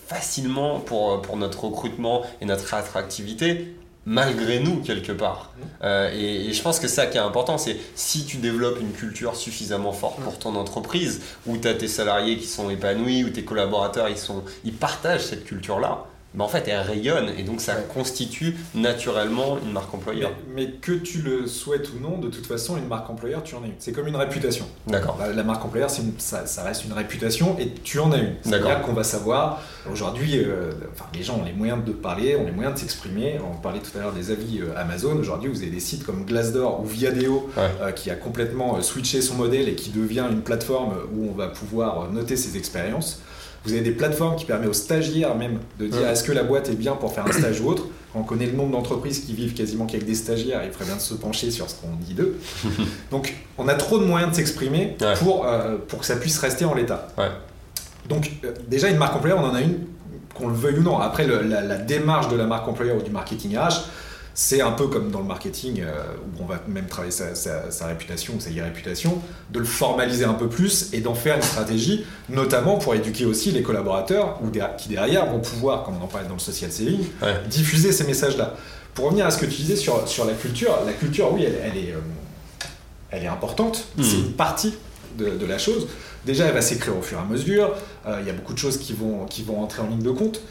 facilement 0.08 0.80
pour, 0.80 1.22
pour 1.22 1.38
notre 1.38 1.64
recrutement 1.66 2.24
et 2.42 2.46
notre 2.46 2.74
attractivité 2.74 3.74
malgré 4.06 4.60
nous 4.60 4.82
quelque 4.82 5.12
part. 5.12 5.54
Euh, 5.84 6.12
et, 6.14 6.52
je 6.52 6.62
pense 6.62 6.80
que 6.80 6.88
ça 6.88 7.06
qui 7.08 7.18
est 7.18 7.22
important, 7.22 7.58
c'est 7.58 7.78
si 7.96 8.26
tu 8.26 8.38
développes 8.38 8.80
une 8.80 8.92
culture 8.92 9.36
suffisamment 9.36 9.94
forte 9.94 10.20
pour 10.22 10.38
ton 10.40 10.56
entreprise, 10.56 11.22
où 11.46 11.58
tu 11.58 11.68
as 11.68 11.74
tes 11.74 11.88
salariés 11.88 12.38
qui 12.38 12.48
sont 12.48 12.70
épanouis, 12.70 13.24
où 13.24 13.30
tes 13.30 13.44
collaborateurs 13.44 14.10
ils, 14.10 14.18
sont, 14.18 14.44
ils 14.64 14.74
partagent 14.74 15.26
cette 15.26 15.46
culture-là, 15.46 16.06
en 16.40 16.48
fait, 16.48 16.68
elle 16.68 16.80
rayonne 16.80 17.30
et 17.38 17.44
donc 17.44 17.62
ça 17.62 17.76
constitue 17.76 18.56
naturellement 18.74 19.58
une 19.64 19.72
marque 19.72 19.94
employeur. 19.94 20.32
Mais, 20.56 20.72
que 20.82 20.92
tu 20.92 21.22
le 21.22 21.46
souhaites 21.46 21.90
ou 21.94 22.00
non, 22.00 22.18
de 22.18 22.30
toute 22.30 22.48
façon, 22.48 22.78
une 22.78 22.88
marque 22.88 23.10
employeur, 23.10 23.44
tu 23.44 23.56
en 23.56 23.64
as 23.64 23.68
une. 23.68 23.74
C'est 23.78 23.92
comme 23.92 24.08
une 24.08 24.16
réputation. 24.16 24.66
D'accord. 24.88 25.20
La, 25.36 25.44
marque 25.44 25.64
employeur, 25.64 25.90
ça, 25.90 26.46
ça, 26.48 26.64
reste 26.64 26.86
une 26.86 26.94
réputation 26.94 27.58
et 27.60 27.70
tu 27.84 28.00
en 28.00 28.12
as 28.12 28.18
une. 28.18 28.36
C'est-à-dire 28.42 28.82
qu'on 28.82 28.94
va 28.94 29.04
savoir, 29.04 29.62
aujourd'hui, 29.92 30.40
euh, 30.40 30.72
enfin, 30.92 31.06
les 31.14 31.24
gens 31.24 31.40
ont 31.40 31.46
les 31.46 31.54
moyens 31.54 31.84
de 31.86 31.92
parler, 31.92 32.36
ont 32.36 32.46
les 32.46 32.52
moyens 32.52 32.76
de 32.76 32.80
s'exprimer. 32.80 33.40
On 33.40 33.56
parlait 33.58 33.80
tout 33.80 33.96
à 33.98 34.02
l'heure 34.02 34.14
des 34.14 34.32
avis 34.32 34.62
euh, 34.62 34.74
Amazon. 34.76 35.16
Aujourd'hui, 35.18 35.50
vous 35.50 35.62
avez 35.62 35.72
des 35.72 35.80
sites 35.80 36.04
comme 36.04 36.26
Glassdoor 36.26 36.82
ou 36.82 36.86
Viadeo 36.86 37.50
euh, 37.58 37.92
qui 37.92 38.10
a 38.10 38.16
complètement 38.16 38.82
switché 38.82 39.22
son 39.22 39.36
modèle 39.36 39.70
et 39.70 39.76
qui 39.76 39.92
devient 39.92 40.26
une 40.32 40.42
plateforme 40.42 40.94
où 41.16 41.30
on 41.30 41.34
va 41.34 41.48
pouvoir 41.48 42.12
noter 42.12 42.38
ses 42.38 42.58
expériences. 42.58 43.22
Vous 43.66 43.72
avez 43.72 43.82
des 43.82 43.92
plateformes 43.92 44.36
qui 44.36 44.46
permettent 44.46 44.70
aux 44.70 44.74
stagiaires 44.74 45.36
même 45.36 45.60
de 45.80 45.88
dire 45.88 46.08
est-ce 46.08 46.24
que 46.24 46.32
la 46.32 46.44
boîte 46.44 46.70
est 46.70 46.76
bien 46.76 46.94
pour 46.94 47.14
faire 47.14 47.26
un 47.26 47.32
stage 47.32 47.62
ou 47.62 47.70
autre. 47.70 47.88
On 48.16 48.24
connaît 48.24 48.46
le 48.46 48.52
nombre 48.52 48.72
d'entreprises 48.72 49.22
qui 49.22 49.34
vivent 49.34 49.54
quasiment 49.54 49.86
qu'avec 49.86 50.06
des 50.06 50.16
stagiaires, 50.16 50.62
il 50.64 50.72
ferait 50.72 50.86
bien 50.86 50.98
de 50.98 51.02
se 51.02 51.14
pencher 51.16 51.50
sur 51.50 51.70
ce 51.70 51.76
qu'on 51.76 51.96
dit 52.00 52.14
d'eux. 52.14 52.38
Donc 53.12 53.34
on 53.58 53.68
a 53.68 53.74
trop 53.74 54.00
de 54.00 54.06
moyens 54.06 54.32
de 54.32 54.36
s'exprimer 54.36 54.98
pour, 55.20 55.48
euh, 55.48 55.78
pour 55.88 56.00
que 56.00 56.06
ça 56.06 56.16
puisse 56.18 56.38
rester 56.40 56.66
en 56.66 56.74
l'état. 56.74 57.08
Donc 58.10 58.32
euh, 58.44 58.54
déjà 58.68 58.90
une 58.90 58.98
marque 58.98 59.16
employeur, 59.16 59.40
on 59.40 59.46
en 59.46 59.56
a 59.56 59.62
une, 59.62 59.80
qu'on 60.36 60.48
le 60.48 60.56
veuille 60.56 60.80
ou 60.80 60.84
non. 60.84 61.00
Après 61.00 61.26
la, 61.26 61.62
la, 61.62 61.78
démarche 61.78 62.28
de 62.30 62.36
la 62.36 62.46
marque 62.46 62.68
employeur 62.68 62.98
ou 62.98 63.02
du 63.02 63.12
marketing 63.12 63.58
RH, 63.58 63.86
c'est 64.34 64.62
un 64.62 64.72
peu 64.72 64.88
comme 64.88 65.12
dans 65.12 65.20
le 65.20 65.26
marketing, 65.26 65.82
euh, 65.82 65.92
où 66.26 66.44
on 66.44 66.46
va 66.46 66.62
même 66.68 66.88
travailler 66.88 67.12
sa, 67.12 67.88
réputation 67.88 68.34
ou 68.36 68.40
sa 68.40 68.50
réputation, 68.50 69.22
de 69.52 69.60
le 69.60 69.66
formaliser 69.66 70.26
un 70.26 70.34
peu 70.34 70.50
plus 70.50 70.90
et 70.94 71.02
d'en 71.02 71.14
faire 71.14 71.36
une 71.36 71.42
stratégie, 71.44 72.06
notamment 72.30 72.78
pour 72.78 72.96
éduquer 72.96 73.26
aussi 73.26 73.52
les 73.52 73.62
collaborateurs, 73.62 74.40
ou 74.44 74.50
qui 74.78 74.90
derrière 74.90 75.28
vont 75.28 75.40
pouvoir, 75.40 75.84
comme 75.84 75.96
on 76.02 76.04
en 76.04 76.08
parlait 76.08 76.28
dans 76.28 76.34
le 76.34 76.40
social 76.40 76.72
selling, 76.72 77.06
diffuser 77.50 77.92
ces 77.92 78.06
messages-là. 78.06 78.56
Pour 78.94 79.06
revenir 79.06 79.26
à 79.26 79.32
ce 79.32 79.40
que 79.40 79.46
tu 79.46 79.56
disais 79.62 79.76
sur, 79.76 80.08
sur 80.08 80.26
la 80.26 80.34
culture, 80.34 80.78
la 80.86 80.94
culture, 80.94 81.34
oui, 81.34 81.44
elle, 81.44 81.78
est, 81.78 81.92
euh, 81.92 82.00
elle 83.10 83.24
est 83.24 83.28
importante, 83.28 83.86
hmm. 83.98 84.04
c'est 84.04 84.18
une 84.18 84.34
partie 84.34 84.76
de, 85.18 85.46
la 85.46 85.58
chose. 85.58 85.88
Déjà, 86.26 86.46
elle 86.46 86.54
va 86.54 86.62
s'écrire 86.62 86.98
au 86.98 87.02
fur 87.02 87.18
et 87.18 87.22
à 87.22 87.26
mesure, 87.26 87.76
euh, 88.08 88.18
il 88.22 88.28
y 88.28 88.30
a 88.30 88.34
beaucoup 88.34 88.54
de 88.54 88.58
choses 88.58 88.78
qui 88.78 88.94
vont, 88.94 89.26
qui 89.26 89.44
vont 89.44 89.62
entrer 89.62 89.82
en 89.82 89.88
ligne 89.88 90.02
de 90.02 90.12
compte 90.12 90.42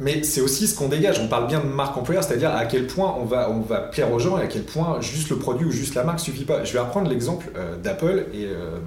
mais 0.00 0.22
c'est 0.22 0.40
aussi 0.40 0.66
ce 0.66 0.74
qu'on 0.74 0.88
dégage. 0.88 1.20
On 1.20 1.28
parle 1.28 1.46
bien 1.46 1.60
de 1.60 1.66
marque 1.66 1.96
employeur, 1.96 2.24
c'est-à-dire 2.24 2.50
à 2.50 2.64
quel 2.64 2.86
point 2.86 3.14
on 3.20 3.24
va, 3.24 3.50
on 3.50 3.60
va 3.60 3.80
plaire 3.80 4.10
aux 4.10 4.18
gens 4.18 4.38
et 4.38 4.42
à 4.42 4.46
quel 4.46 4.62
point 4.62 5.00
juste 5.00 5.28
le 5.28 5.36
produit 5.36 5.66
ou 5.66 5.70
juste 5.70 5.94
la 5.94 6.04
marque 6.04 6.20
suffit 6.20 6.44
pas. 6.44 6.64
Je 6.64 6.72
vais 6.72 6.78
reprendre 6.78 7.08
l'exemple 7.08 7.50
euh, 7.56 7.76
d'Apple 7.76 8.24
et 8.32 8.46
euh, 8.46 8.78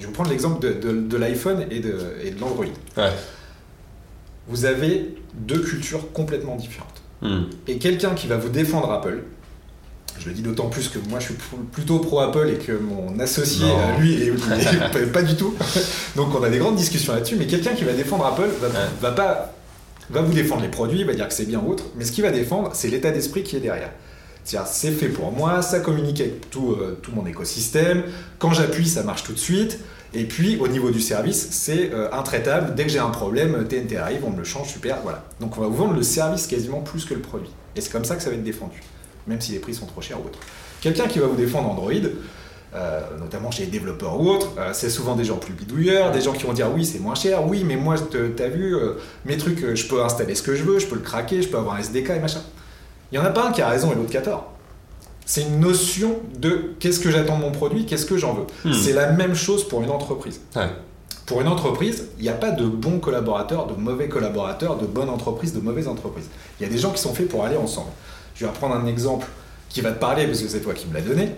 je 0.00 0.06
vais 0.06 0.12
prendre 0.12 0.30
l'exemple 0.30 0.60
de, 0.60 0.92
de, 0.92 1.16
l'iPhone 1.16 1.66
et 1.70 1.80
de, 1.80 1.98
et 2.22 2.30
de 2.30 2.40
l'Android. 2.40 2.64
Vous 4.48 4.64
avez 4.64 5.14
deux 5.34 5.60
cultures 5.60 6.12
complètement 6.12 6.56
différentes. 6.56 7.02
Hmm. 7.22 7.44
Et 7.68 7.78
quelqu'un 7.78 8.14
qui 8.14 8.26
va 8.26 8.36
vous 8.36 8.48
défendre 8.48 8.90
Apple, 8.90 9.22
je 10.18 10.28
le 10.28 10.34
dis 10.34 10.42
d'autant 10.42 10.68
plus 10.68 10.88
que 10.88 10.98
moi 11.08 11.18
je 11.20 11.26
suis 11.26 11.34
plutôt 11.72 11.98
pro 11.98 12.20
Apple 12.20 12.48
et 12.48 12.58
que 12.58 12.72
mon 12.72 13.18
associé, 13.18 13.66
lui, 13.98 14.14
est, 14.22 15.12
pas 15.12 15.22
du 15.22 15.34
tout. 15.36 15.54
Donc 16.16 16.34
on 16.34 16.42
a 16.42 16.48
des 16.48 16.58
grandes 16.58 16.76
discussions 16.76 17.12
là-dessus. 17.12 17.36
Mais 17.36 17.46
quelqu'un 17.46 17.72
qui 17.72 17.84
va 17.84 17.92
défendre 17.92 18.24
Apple 18.26 18.48
va, 18.60 18.68
va 19.00 19.12
pas 19.12 19.53
va 20.10 20.22
vous 20.22 20.32
défendre 20.32 20.62
les 20.62 20.68
produits, 20.68 21.04
va 21.04 21.14
dire 21.14 21.28
que 21.28 21.34
c'est 21.34 21.46
bien 21.46 21.60
autre, 21.60 21.84
mais 21.96 22.04
ce 22.04 22.12
qu'il 22.12 22.24
va 22.24 22.30
défendre, 22.30 22.70
c'est 22.74 22.88
l'état 22.88 23.10
d'esprit 23.10 23.42
qui 23.42 23.56
est 23.56 23.60
derrière. 23.60 23.90
C'est-à-dire, 24.44 24.68
c'est 24.68 24.90
fait 24.90 25.08
pour 25.08 25.32
moi, 25.32 25.62
ça 25.62 25.80
communique 25.80 26.20
avec 26.20 26.50
tout, 26.50 26.72
euh, 26.72 26.98
tout 27.02 27.12
mon 27.12 27.26
écosystème, 27.26 28.02
quand 28.38 28.52
j'appuie, 28.52 28.86
ça 28.86 29.02
marche 29.02 29.24
tout 29.24 29.32
de 29.32 29.38
suite, 29.38 29.78
et 30.12 30.24
puis 30.24 30.58
au 30.58 30.68
niveau 30.68 30.90
du 30.90 31.00
service, 31.00 31.48
c'est 31.50 31.92
euh, 31.92 32.12
intraitable, 32.12 32.74
dès 32.74 32.84
que 32.84 32.90
j'ai 32.90 32.98
un 32.98 33.10
problème, 33.10 33.66
TNT 33.66 33.96
arrive, 33.96 34.20
on 34.24 34.30
me 34.30 34.38
le 34.38 34.44
change, 34.44 34.68
super, 34.68 34.98
voilà. 35.02 35.24
Donc 35.40 35.56
on 35.56 35.62
va 35.62 35.66
vous 35.66 35.76
vendre 35.76 35.94
le 35.94 36.02
service 36.02 36.46
quasiment 36.46 36.80
plus 36.80 37.04
que 37.04 37.14
le 37.14 37.20
produit. 37.20 37.50
Et 37.74 37.80
c'est 37.80 37.90
comme 37.90 38.04
ça 38.04 38.16
que 38.16 38.22
ça 38.22 38.30
va 38.30 38.36
être 38.36 38.44
défendu, 38.44 38.80
même 39.26 39.40
si 39.40 39.52
les 39.52 39.58
prix 39.58 39.74
sont 39.74 39.86
trop 39.86 40.00
chers 40.00 40.20
ou 40.20 40.26
autre. 40.26 40.38
Quelqu'un 40.80 41.06
qui 41.06 41.18
va 41.18 41.26
vous 41.26 41.36
défendre 41.36 41.70
Android, 41.70 41.92
euh, 42.74 43.00
notamment 43.20 43.52
chez 43.52 43.66
les 43.66 43.70
développeurs 43.70 44.20
ou 44.20 44.28
autres, 44.28 44.48
euh, 44.58 44.70
c'est 44.72 44.90
souvent 44.90 45.14
des 45.14 45.24
gens 45.24 45.36
plus 45.36 45.52
bidouilleurs, 45.52 46.10
des 46.10 46.20
gens 46.20 46.32
qui 46.32 46.42
vont 46.42 46.52
dire 46.52 46.68
oui 46.74 46.84
c'est 46.84 46.98
moins 46.98 47.14
cher, 47.14 47.46
oui 47.46 47.62
mais 47.64 47.76
moi 47.76 47.94
t'as 48.36 48.48
vu, 48.48 48.74
euh, 48.74 48.94
mes 49.24 49.36
trucs 49.36 49.76
je 49.76 49.86
peux 49.86 50.02
installer 50.02 50.34
ce 50.34 50.42
que 50.42 50.56
je 50.56 50.64
veux, 50.64 50.80
je 50.80 50.86
peux 50.86 50.96
le 50.96 51.00
craquer, 51.00 51.40
je 51.40 51.48
peux 51.48 51.56
avoir 51.56 51.76
un 51.76 51.78
SDK 51.78 52.10
et 52.10 52.18
machin. 52.18 52.40
Il 53.12 53.14
y 53.16 53.18
en 53.18 53.24
a 53.24 53.30
pas 53.30 53.46
un 53.46 53.52
qui 53.52 53.62
a 53.62 53.68
raison 53.68 53.92
et 53.92 53.94
l'autre 53.94 54.10
qui 54.10 54.16
a 54.16 54.22
tort. 54.22 54.52
C'est 55.24 55.42
une 55.42 55.60
notion 55.60 56.18
de 56.36 56.74
qu'est-ce 56.80 56.98
que 56.98 57.12
j'attends 57.12 57.36
de 57.36 57.42
mon 57.42 57.52
produit, 57.52 57.86
qu'est-ce 57.86 58.06
que 58.06 58.16
j'en 58.16 58.34
veux. 58.34 58.46
Hmm. 58.64 58.74
C'est 58.74 58.92
la 58.92 59.12
même 59.12 59.36
chose 59.36 59.68
pour 59.68 59.82
une 59.82 59.90
entreprise. 59.90 60.40
Pour 61.26 61.40
une 61.40 61.48
entreprise, 61.48 62.08
il 62.18 62.24
n'y 62.24 62.28
a 62.28 62.34
pas 62.34 62.50
de 62.50 62.66
bons 62.66 62.98
collaborateurs, 62.98 63.68
de 63.68 63.74
mauvais 63.74 64.08
collaborateurs, 64.08 64.76
de 64.76 64.84
bonnes 64.84 65.08
entreprises, 65.08 65.54
de 65.54 65.60
mauvaises 65.60 65.86
entreprises. 65.86 66.26
Il 66.58 66.66
y 66.66 66.68
a 66.68 66.72
des 66.72 66.78
gens 66.78 66.90
qui 66.90 67.00
sont 67.00 67.14
faits 67.14 67.28
pour 67.28 67.44
aller 67.44 67.56
ensemble. 67.56 67.90
Je 68.34 68.44
vais 68.44 68.50
reprendre 68.50 68.74
un 68.74 68.86
exemple 68.86 69.28
qui 69.68 69.80
va 69.80 69.92
te 69.92 69.98
parler 69.98 70.26
parce 70.26 70.40
que 70.40 70.48
c'est 70.48 70.60
toi 70.60 70.74
qui 70.74 70.86
me 70.86 70.94
l'as 70.94 71.00
donné. 71.00 71.30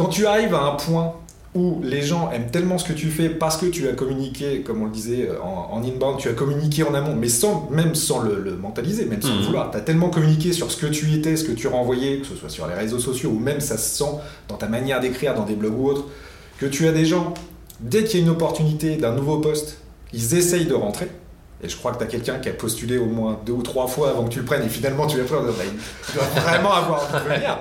Quand 0.00 0.08
tu 0.08 0.26
arrives 0.26 0.54
à 0.54 0.62
un 0.62 0.76
point 0.76 1.12
où 1.54 1.80
les 1.82 2.00
gens 2.00 2.30
aiment 2.30 2.50
tellement 2.50 2.78
ce 2.78 2.88
que 2.88 2.94
tu 2.94 3.08
fais 3.08 3.28
parce 3.28 3.58
que 3.58 3.66
tu 3.66 3.86
as 3.86 3.92
communiqué, 3.92 4.62
comme 4.62 4.80
on 4.80 4.86
le 4.86 4.90
disait 4.90 5.28
euh, 5.28 5.38
en, 5.42 5.82
inbound, 5.82 6.16
tu 6.16 6.28
as 6.30 6.32
communiqué 6.32 6.84
en 6.84 6.94
amont, 6.94 7.14
mais 7.14 7.28
sans, 7.28 7.68
même 7.70 7.94
sans 7.94 8.20
le, 8.20 8.56
mentaliser, 8.56 9.04
même 9.04 9.20
sans 9.20 9.34
le 9.34 9.40
mhm. 9.40 9.44
vouloir. 9.44 9.70
Tu 9.70 9.76
as 9.76 9.82
tellement 9.82 10.08
communiqué 10.08 10.54
sur 10.54 10.70
ce 10.70 10.78
que 10.78 10.86
tu 10.86 11.12
étais, 11.12 11.36
ce 11.36 11.44
que 11.44 11.52
tu 11.52 11.66
renvoyais, 11.66 12.20
que 12.20 12.26
ce 12.26 12.34
soit 12.34 12.48
sur 12.48 12.66
les 12.66 12.72
réseaux 12.72 12.98
sociaux 12.98 13.28
ou 13.28 13.38
même 13.38 13.60
ça 13.60 13.76
se 13.76 13.98
sent 13.98 14.10
dans 14.48 14.56
ta 14.56 14.68
manière 14.68 15.00
d'écrire, 15.00 15.34
dans 15.34 15.44
des 15.44 15.54
blogs 15.54 15.78
ou 15.78 15.88
autres, 15.88 16.04
que 16.58 16.64
tu 16.64 16.88
as 16.88 16.92
des 16.92 17.04
gens, 17.04 17.34
dès 17.80 18.04
qu'il 18.04 18.20
y 18.20 18.22
a 18.22 18.26
une 18.26 18.32
opportunité 18.32 18.96
d'un 18.96 19.12
nouveau 19.12 19.36
poste, 19.36 19.82
ils 20.14 20.34
essayent 20.34 20.64
de 20.64 20.74
rentrer. 20.74 21.08
Et 21.62 21.68
je 21.68 21.76
crois 21.76 21.92
que 21.92 21.98
tu 21.98 22.04
as 22.04 22.06
quelqu'un 22.06 22.38
qui 22.38 22.48
a 22.48 22.54
postulé 22.54 22.96
au 22.96 23.04
moins 23.04 23.38
deux 23.44 23.52
ou 23.52 23.62
trois 23.62 23.86
fois 23.86 24.08
avant 24.08 24.24
que 24.24 24.30
tu 24.30 24.38
le 24.38 24.46
prennes 24.46 24.64
et 24.64 24.70
finalement 24.70 25.06
tu 25.06 25.18
vas 25.18 25.24
faire, 25.24 25.42
bah, 25.42 25.52
il 25.68 26.14
doit 26.14 26.42
vraiment 26.42 26.72
avoir 26.72 27.02
envie 27.02 27.28
de 27.28 27.34
venir 27.34 27.58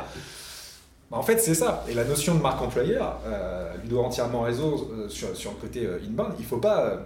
Bah, 1.12 1.18
en 1.18 1.24
fait, 1.24 1.40
c'est 1.40 1.56
ça. 1.56 1.84
Et 1.90 1.94
la 1.94 2.04
notion 2.04 2.36
de 2.36 2.42
marque 2.42 2.62
employeur, 2.62 3.20
euh, 3.26 3.74
lui 3.82 3.90
doit 3.90 4.04
entièrement 4.04 4.42
raison 4.42 4.88
euh, 4.92 5.10
sur, 5.10 5.36
sur, 5.36 5.52
le 5.52 5.58
côté 5.58 5.86
euh, 5.86 6.00
inbound. 6.08 6.34
Il 6.38 6.44
ne 6.44 6.48
faut 6.48 6.58
pas, 6.58 6.82
euh, 6.86 6.98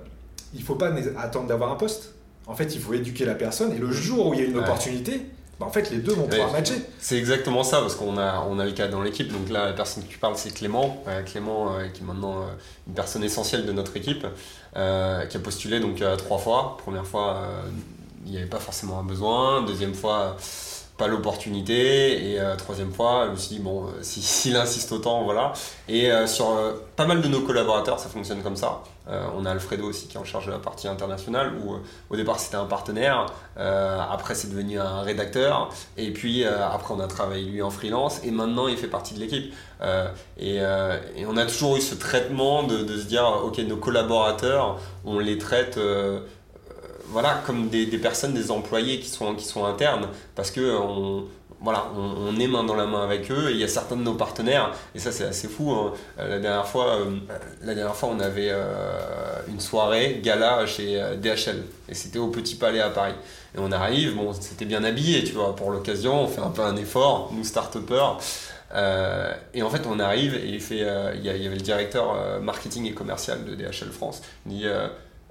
il 0.54 0.62
faut 0.62 0.76
pas 0.76 0.92
attendre 1.18 1.48
d'avoir 1.48 1.72
un 1.72 1.76
poste. 1.76 2.14
En 2.46 2.54
fait, 2.56 2.76
il 2.76 2.82
faut 2.82 2.94
éduquer 2.94 3.26
la 3.26 3.36
personne. 3.36 3.72
Et 3.72 3.78
le 3.78 3.92
jour 3.92 4.28
où 4.28 4.34
il 4.34 4.42
y 4.42 4.44
a 4.44 4.46
une 4.46 4.58
Ouais. 4.58 4.64
opportunité, 4.64 5.22
bah, 5.58 5.68
en 5.68 5.70
fait, 5.70 5.90
les 5.90 6.00
deux 6.00 6.12
vont 6.14 6.28
pouvoir 6.28 6.48
Ouais. 6.52 6.60
matcher. 6.60 6.76
C'est 7.00 7.18
exactement 7.18 7.64
ça, 7.64 7.80
parce 7.80 7.96
qu'on 7.96 8.18
a, 8.18 8.46
on 8.50 8.60
a 8.60 8.66
le 8.66 8.74
cas 8.74 8.90
dans 8.90 9.02
l'équipe. 9.02 9.32
Donc 9.32 9.50
là, 9.50 9.68
la 9.68 9.74
personne 9.74 10.04
que 10.04 10.10
tu 10.10 10.18
parles, 10.18 10.36
c'est 10.36 10.54
Clément. 10.54 11.02
Euh, 11.08 11.24
Clément, 11.24 11.74
euh, 11.78 11.88
qui 11.88 12.02
est 12.02 12.06
maintenant 12.06 12.42
euh, 12.42 12.46
une 12.88 12.94
personne 12.94 13.24
essentielle 13.24 13.66
de 13.66 13.72
notre 13.72 13.96
équipe, 13.96 14.28
qui 14.74 14.80
a 14.80 15.40
postulé 15.42 15.80
donc 15.80 16.04
trois 16.18 16.40
fois. 16.40 16.76
Première 16.80 17.06
fois, 17.06 17.42
il 18.26 18.32
n'y 18.32 18.38
avait 18.38 18.48
pas 18.48 18.60
forcément 18.60 19.00
un 19.00 19.04
besoin. 19.04 19.62
Deuxième 19.62 19.94
fois, 19.94 20.36
pas 20.98 21.08
l'opportunité. 21.08 22.32
Et 22.32 22.40
euh, 22.40 22.56
troisième 22.56 22.92
fois, 22.92 23.26
je 23.28 23.32
me 23.32 23.36
dit, 23.36 23.60
bon, 23.60 23.86
euh, 23.86 23.90
si- 24.02 24.22
s'il 24.22 24.56
insiste 24.56 24.92
autant, 24.92 25.24
voilà. 25.24 25.54
Et 25.88 26.12
euh, 26.12 26.28
sur 26.28 26.46
pas 26.96 27.06
mal 27.06 27.22
de 27.22 27.28
nos 27.28 27.42
collaborateurs, 27.42 28.00
ça 28.00 28.10
fonctionne 28.10 28.42
comme 28.42 28.56
ça. 28.56 28.84
On 29.36 29.46
a 29.46 29.52
Alfredo 29.52 29.90
aussi 29.90 30.08
qui 30.08 30.16
est 30.16 30.20
en 30.20 30.24
charge 30.24 30.46
de 30.46 30.52
la 30.52 30.60
partie 30.60 30.88
internationale, 30.88 31.52
où 31.62 31.76
au 32.10 32.16
départ 32.16 32.40
c'était 32.40 32.56
un 32.56 32.64
partenaire, 32.64 33.26
après 33.58 34.34
c'est 34.34 34.50
devenu 34.50 34.80
un 34.80 35.02
rédacteur, 35.02 35.68
et 35.98 36.12
puis 36.12 36.46
après 36.46 36.94
on 36.94 37.02
a 37.02 37.08
travaillé 37.08 37.44
lui 37.44 37.62
en 37.62 37.70
freelance, 37.70 38.22
et 38.24 38.32
maintenant 38.32 38.70
il 38.70 38.78
fait 38.78 38.88
partie 38.88 39.14
de 39.14 39.20
l'équipe. 39.20 39.54
Et, 40.40 40.62
on 41.28 41.36
a 41.36 41.46
toujours 41.46 41.76
eu 41.76 41.82
ce 41.82 41.96
traitement 41.96 42.64
de, 42.64 42.98
se 42.98 43.04
dire, 43.04 43.26
ok, 43.44 43.58
nos 43.68 43.76
collaborateurs, 43.76 44.80
on 45.04 45.20
les 45.20 45.38
traite 45.38 45.78
voilà, 47.14 47.42
comme 47.46 47.70
des, 47.70 47.86
personnes, 48.00 48.34
des 48.34 48.52
employés 48.52 49.00
qui 49.00 49.08
sont, 49.08 49.36
qui 49.36 49.46
sont 49.46 49.66
internes, 49.66 50.10
parce 50.36 50.50
que 50.50 50.76
on, 50.76 51.26
voilà, 51.62 51.86
on, 51.96 52.38
est 52.40 52.48
main 52.48 52.64
dans 52.64 52.76
la 52.76 52.88
main 52.88 53.04
avec 53.04 53.32
eux, 53.32 53.50
et 53.50 53.54
il 53.54 53.60
y 53.60 53.64
a 53.64 53.68
certains 53.70 53.96
de 53.96 54.02
nos 54.02 54.16
partenaires, 54.16 54.74
et 54.96 55.00
ça 55.00 55.12
c'est 55.14 55.24
assez 55.24 55.48
fou, 55.48 55.72
hein. 55.72 55.94
La, 56.18 56.40
dernière 56.40 56.68
fois, 56.68 56.96
euh, 56.96 57.06
la 57.62 57.74
dernière 57.74 57.96
fois 57.96 58.10
on 58.12 58.20
avait 58.20 58.50
euh, 58.50 58.66
une 59.48 59.62
soirée 59.62 60.20
gala 60.22 60.66
chez 60.66 61.02
euh, 61.02 61.16
DHL, 61.16 61.64
et 61.88 61.94
c'était 61.94 62.20
au 62.20 62.28
Petit 62.28 62.56
Palais 62.56 62.82
à 62.82 62.90
Paris. 62.90 63.14
Et 63.56 63.60
on 63.60 63.72
arrive, 63.72 64.16
bon, 64.16 64.34
c'était 64.34 64.66
bien 64.66 64.84
habillé, 64.84 65.24
tu 65.24 65.34
vois, 65.34 65.56
pour 65.56 65.72
l'occasion, 65.72 66.24
on 66.24 66.28
fait 66.28 66.42
un 66.42 66.50
peu 66.50 66.64
un 66.64 66.76
effort, 66.76 67.32
nous 67.32 67.44
start-upers. 67.44 68.18
Et 69.54 69.62
en 69.62 69.70
fait, 69.70 69.84
on 69.88 70.00
arrive 70.00 70.34
et 70.34 70.48
il, 70.48 70.60
fait, 70.60 70.78
y 70.78 71.30
avait 71.30 71.48
le 71.48 71.58
directeur 71.58 72.42
marketing 72.42 72.88
et 72.88 72.94
commercial 72.94 73.46
de 73.46 73.54
DHL 73.54 73.92
France. 73.92 74.24
Dit 74.48 74.66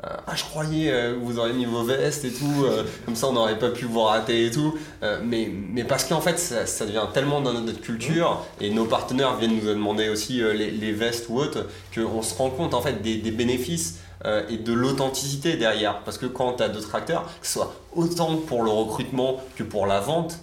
Ah, 0.05 0.35
je 0.35 0.43
croyais 0.43 0.91
euh, 0.91 1.17
vous 1.23 1.39
auriez 1.39 1.53
mis 1.53 1.65
vos 1.65 1.85
vestes 1.85 2.25
et 2.25 2.33
tout, 2.33 2.65
euh, 2.65 2.83
comme 3.05 3.15
ça 3.15 3.29
on 3.29 3.35
n'aurait 3.35 3.59
pas 3.59 3.71
pu 3.71 3.85
vous 3.85 4.03
rater 4.03 4.47
et 4.47 4.51
tout. 4.51 4.77
Euh, 5.05 5.21
mais, 5.25 5.49
mais 5.49 5.85
parce 5.85 6.05
qu'en 6.05 6.21
fait, 6.21 6.39
ça, 6.39 6.87
devient 6.87 7.07
tellement 7.15 7.41
dans 7.41 7.53
notre 7.53 7.81
culture 7.81 8.45
et 8.61 8.71
nos 8.71 8.85
partenaires 8.85 9.37
viennent 9.37 9.55
nous 9.55 9.69
demander 9.69 10.09
aussi 10.09 10.43
euh, 10.43 10.55
les, 10.55 10.93
vestes 10.93 11.27
ou 11.29 11.39
autres 11.39 11.67
qu'on 11.95 12.21
se 12.23 12.35
rend 12.35 12.51
compte 12.51 12.75
en 12.75 12.81
fait 12.81 13.01
des, 13.01 13.31
bénéfices 13.31 14.01
euh, 14.25 14.43
et 14.49 14.57
de 14.57 14.73
l'authenticité 14.73 15.57
derrière. 15.57 16.01
Parce 16.01 16.19
que 16.19 16.27
quand 16.27 16.55
tu 16.55 16.65
as 16.65 16.69
d'autres 16.69 16.95
acteurs, 16.97 17.25
que 17.41 17.47
ce 17.47 17.53
soit 17.53 17.73
autant 17.95 18.37
pour 18.37 18.65
le 18.65 18.71
recrutement 18.71 19.41
que 19.55 19.63
pour 19.63 19.87
la 19.87 20.01
vente, 20.01 20.39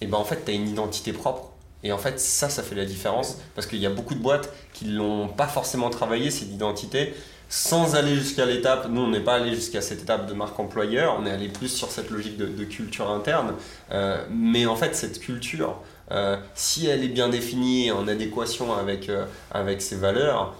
et 0.00 0.06
ben 0.06 0.18
en 0.18 0.24
fait, 0.24 0.44
tu 0.44 0.52
as 0.52 0.54
une 0.54 0.68
identité 0.68 1.12
propre. 1.12 1.50
Et 1.82 1.92
en 1.92 1.98
fait, 1.98 2.18
ça, 2.20 2.48
ça 2.48 2.62
fait 2.62 2.74
la 2.74 2.84
différence 2.84 3.38
parce 3.54 3.66
qu'il 3.66 3.78
y 3.78 3.86
a 3.86 3.90
beaucoup 3.90 4.14
de 4.14 4.20
boîtes 4.20 4.52
qui 4.72 4.86
l'ont 4.86 5.28
pas 5.28 5.46
forcément 5.46 5.90
travaillé, 5.90 6.30
cette 6.30 6.48
identité, 6.48 7.14
sans 7.54 7.94
aller 7.94 8.16
jusqu'à 8.16 8.46
l'étape. 8.46 8.88
Nous, 8.90 9.00
on 9.00 9.08
n'est 9.10 9.20
pas 9.20 9.34
allé 9.34 9.54
jusqu'à 9.54 9.80
cette 9.80 10.02
étape 10.02 10.26
de 10.26 10.34
marque 10.34 10.58
employeur, 10.58 11.16
on 11.20 11.24
est 11.24 11.30
allé 11.30 11.48
plus 11.48 11.68
sur 11.68 11.88
cette 11.88 12.10
logique 12.10 12.36
de, 12.36 12.46
de 12.46 12.64
culture 12.64 13.08
interne. 13.10 13.54
Euh, 13.92 14.24
mais 14.28 14.66
en 14.66 14.74
fait, 14.74 14.96
cette 14.96 15.20
culture, 15.20 15.76
euh, 16.10 16.36
si 16.56 16.86
elle 16.88 17.04
est 17.04 17.08
bien 17.08 17.28
définie 17.28 17.86
et 17.86 17.92
en 17.92 18.08
adéquation 18.08 18.74
avec, 18.74 19.08
euh, 19.08 19.24
avec 19.52 19.82
ses 19.82 19.94
valeurs, 19.94 20.56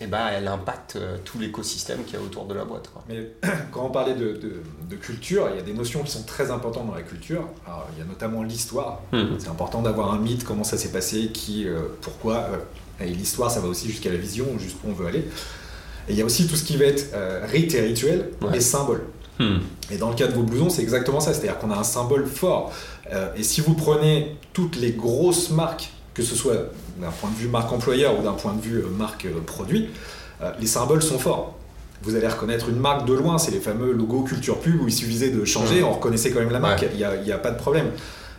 et 0.00 0.06
ben, 0.06 0.26
elle 0.32 0.48
impacte 0.48 0.96
tout 1.26 1.38
l'écosystème 1.38 2.04
qu'il 2.04 2.14
y 2.14 2.16
a 2.16 2.20
autour 2.22 2.46
de 2.46 2.54
la 2.54 2.64
boîte. 2.64 2.88
quoi. 2.88 3.04
Mais 3.10 3.32
quand 3.72 3.84
on 3.84 3.90
parlait 3.90 4.14
de, 4.14 4.32
de- 4.32 4.62
de 4.88 4.96
culture, 4.96 5.48
il 5.52 5.56
y 5.56 5.58
a 5.58 5.62
des 5.62 5.74
notions 5.74 6.02
qui 6.02 6.10
sont 6.12 6.22
très 6.22 6.50
importantes 6.50 6.86
dans 6.86 6.94
la 6.94 7.02
culture. 7.02 7.44
Alors, 7.66 7.86
il 7.94 7.98
y 7.98 8.02
a 8.02 8.06
notamment 8.06 8.42
l'histoire. 8.42 9.02
C'est 9.38 9.48
important 9.48 9.82
d'avoir 9.82 10.14
un 10.14 10.18
mythe, 10.18 10.44
comment 10.44 10.64
ça 10.64 10.78
s'est 10.78 10.92
passé, 10.92 11.28
qui, 11.28 11.66
pourquoi. 12.00 12.46
et 13.00 13.06
l'histoire, 13.06 13.50
ça 13.50 13.58
va 13.60 13.68
aussi 13.68 13.88
jusqu'à 13.88 14.10
la 14.10 14.16
vision, 14.18 14.46
jusqu'où 14.58 14.86
on 14.88 14.92
veut 14.92 15.08
aller. 15.08 15.28
Et 16.08 16.12
il 16.12 16.18
y 16.18 16.22
a 16.22 16.24
aussi 16.24 16.46
tout 16.46 16.56
ce 16.56 16.64
qui 16.64 16.76
va 16.76 16.86
être 16.86 17.12
euh, 17.14 17.44
rite 17.50 17.74
et 17.74 17.80
rituel 17.80 18.30
Ouais. 18.42 18.56
et 18.56 18.60
symbole. 18.60 19.02
Hmm. 19.38 19.58
Et 19.90 19.96
dans 19.96 20.08
le 20.10 20.14
cas 20.16 20.26
de 20.26 20.32
vos 20.32 20.42
blousons, 20.42 20.68
c'est 20.70 20.82
exactement 20.82 21.20
ça. 21.20 21.32
C'est-à-dire 21.32 21.58
qu'on 21.58 21.70
a 21.70 21.76
un 21.76 21.84
symbole 21.84 22.26
fort. 22.26 22.72
Euh, 23.12 23.28
et 23.36 23.42
si 23.42 23.60
vous 23.60 23.74
prenez 23.74 24.36
toutes 24.52 24.76
les 24.76 24.92
grosses 24.92 25.50
marques, 25.50 25.90
que 26.14 26.22
ce 26.22 26.34
soit 26.34 26.56
d'un 27.00 27.10
point 27.10 27.30
de 27.30 27.36
vue 27.36 27.46
marque 27.48 27.72
employeur 27.72 28.18
ou 28.18 28.22
d'un 28.22 28.32
point 28.32 28.52
de 28.54 28.60
vue 28.60 28.78
euh, 28.78 28.88
marque 28.88 29.26
euh, 29.26 29.40
produit, 29.46 29.88
les 30.60 30.66
symboles 30.68 31.02
sont 31.02 31.18
forts. 31.18 31.56
Vous 32.02 32.14
allez 32.14 32.28
reconnaître 32.28 32.68
une 32.68 32.78
marque 32.78 33.06
de 33.08 33.12
loin, 33.12 33.38
c'est 33.38 33.50
les 33.50 33.58
fameux 33.58 33.90
logos 33.92 34.22
culture 34.22 34.58
pub 34.60 34.80
où 34.80 34.86
il 34.86 34.92
suffisait 34.92 35.30
de 35.30 35.44
changer, 35.44 35.82
on 35.82 35.92
reconnaissait 35.94 36.30
quand 36.30 36.38
même 36.38 36.52
la 36.52 36.60
marque, 36.60 36.82
Ouais. 36.82 36.90
il 36.92 37.24
n'y 37.24 37.32
a, 37.32 37.38
pas 37.38 37.50
de 37.50 37.58
problème. 37.58 37.90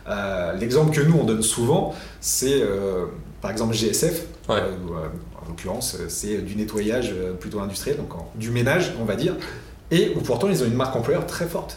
Euh, 0.08 0.54
L'exemple 0.54 0.96
que 0.96 1.02
nous 1.02 1.18
on 1.20 1.24
donne 1.24 1.42
souvent, 1.42 1.94
c'est 2.22 2.62
euh, 2.62 3.04
par 3.42 3.50
exemple 3.50 3.74
GSF, 3.74 4.22
Ouais. 4.48 4.56
euh, 4.56 5.08
l'occurrence 5.50 5.96
euh, 6.00 6.06
c'est 6.08 6.38
du 6.38 6.56
nettoyage 6.56 7.12
euh, 7.12 7.32
plutôt 7.32 7.60
industriel, 7.60 7.96
donc 7.98 8.14
en- 8.14 8.30
du 8.36 8.50
ménage 8.50 8.92
on 9.00 9.04
va 9.04 9.16
dire, 9.16 9.36
et 9.90 10.12
où 10.16 10.20
pourtant 10.20 10.48
ils 10.48 10.62
ont 10.62 10.66
une 10.66 10.74
marque 10.74 10.96
employeur 10.96 11.26
très 11.26 11.46
forte 11.46 11.76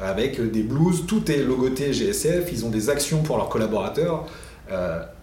avec 0.00 0.40
euh, 0.40 0.48
des 0.48 0.62
blues, 0.62 1.04
tout 1.06 1.30
est 1.30 1.38
logoté 1.42 1.92
GSF, 1.92 2.50
ils 2.52 2.64
ont 2.64 2.70
des 2.70 2.88
actions 2.90 3.22
pour 3.22 3.36
leurs 3.36 3.48
collaborateurs, 3.48 4.26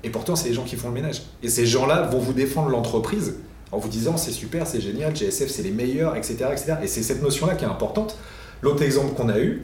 et 0.03 0.09
pourtant 0.11 0.35
c'est 0.35 0.49
les 0.49 0.53
gens 0.53 0.63
qui 0.63 0.75
font 0.75 0.89
le 0.89 0.93
ménage. 0.93 1.23
Et 1.41 1.49
ces 1.49 1.65
gens-là 1.65 2.03
vont 2.03 2.19
vous 2.19 2.33
défendre 2.33 2.69
l'entreprise 2.69 3.33
en 3.71 3.79
vous 3.79 3.89
disant 3.89 4.15
c'est 4.15 4.31
super, 4.31 4.67
c'est 4.67 4.79
génial, 4.81 5.15
GSF 5.15 5.49
c'est 5.49 5.63
les 5.63 5.71
meilleurs, 5.71 6.15
etc. 6.15 6.35
etc. 6.51 6.73
Et 6.83 6.87
c'est 6.87 7.01
cette 7.01 7.23
notion-là 7.23 7.55
qui 7.55 7.63
est 7.65 7.67
importante. 7.67 8.15
L'autre 8.61 8.83
exemple 8.83 9.15
qu'on 9.15 9.27
a 9.29 9.39
eu, 9.39 9.63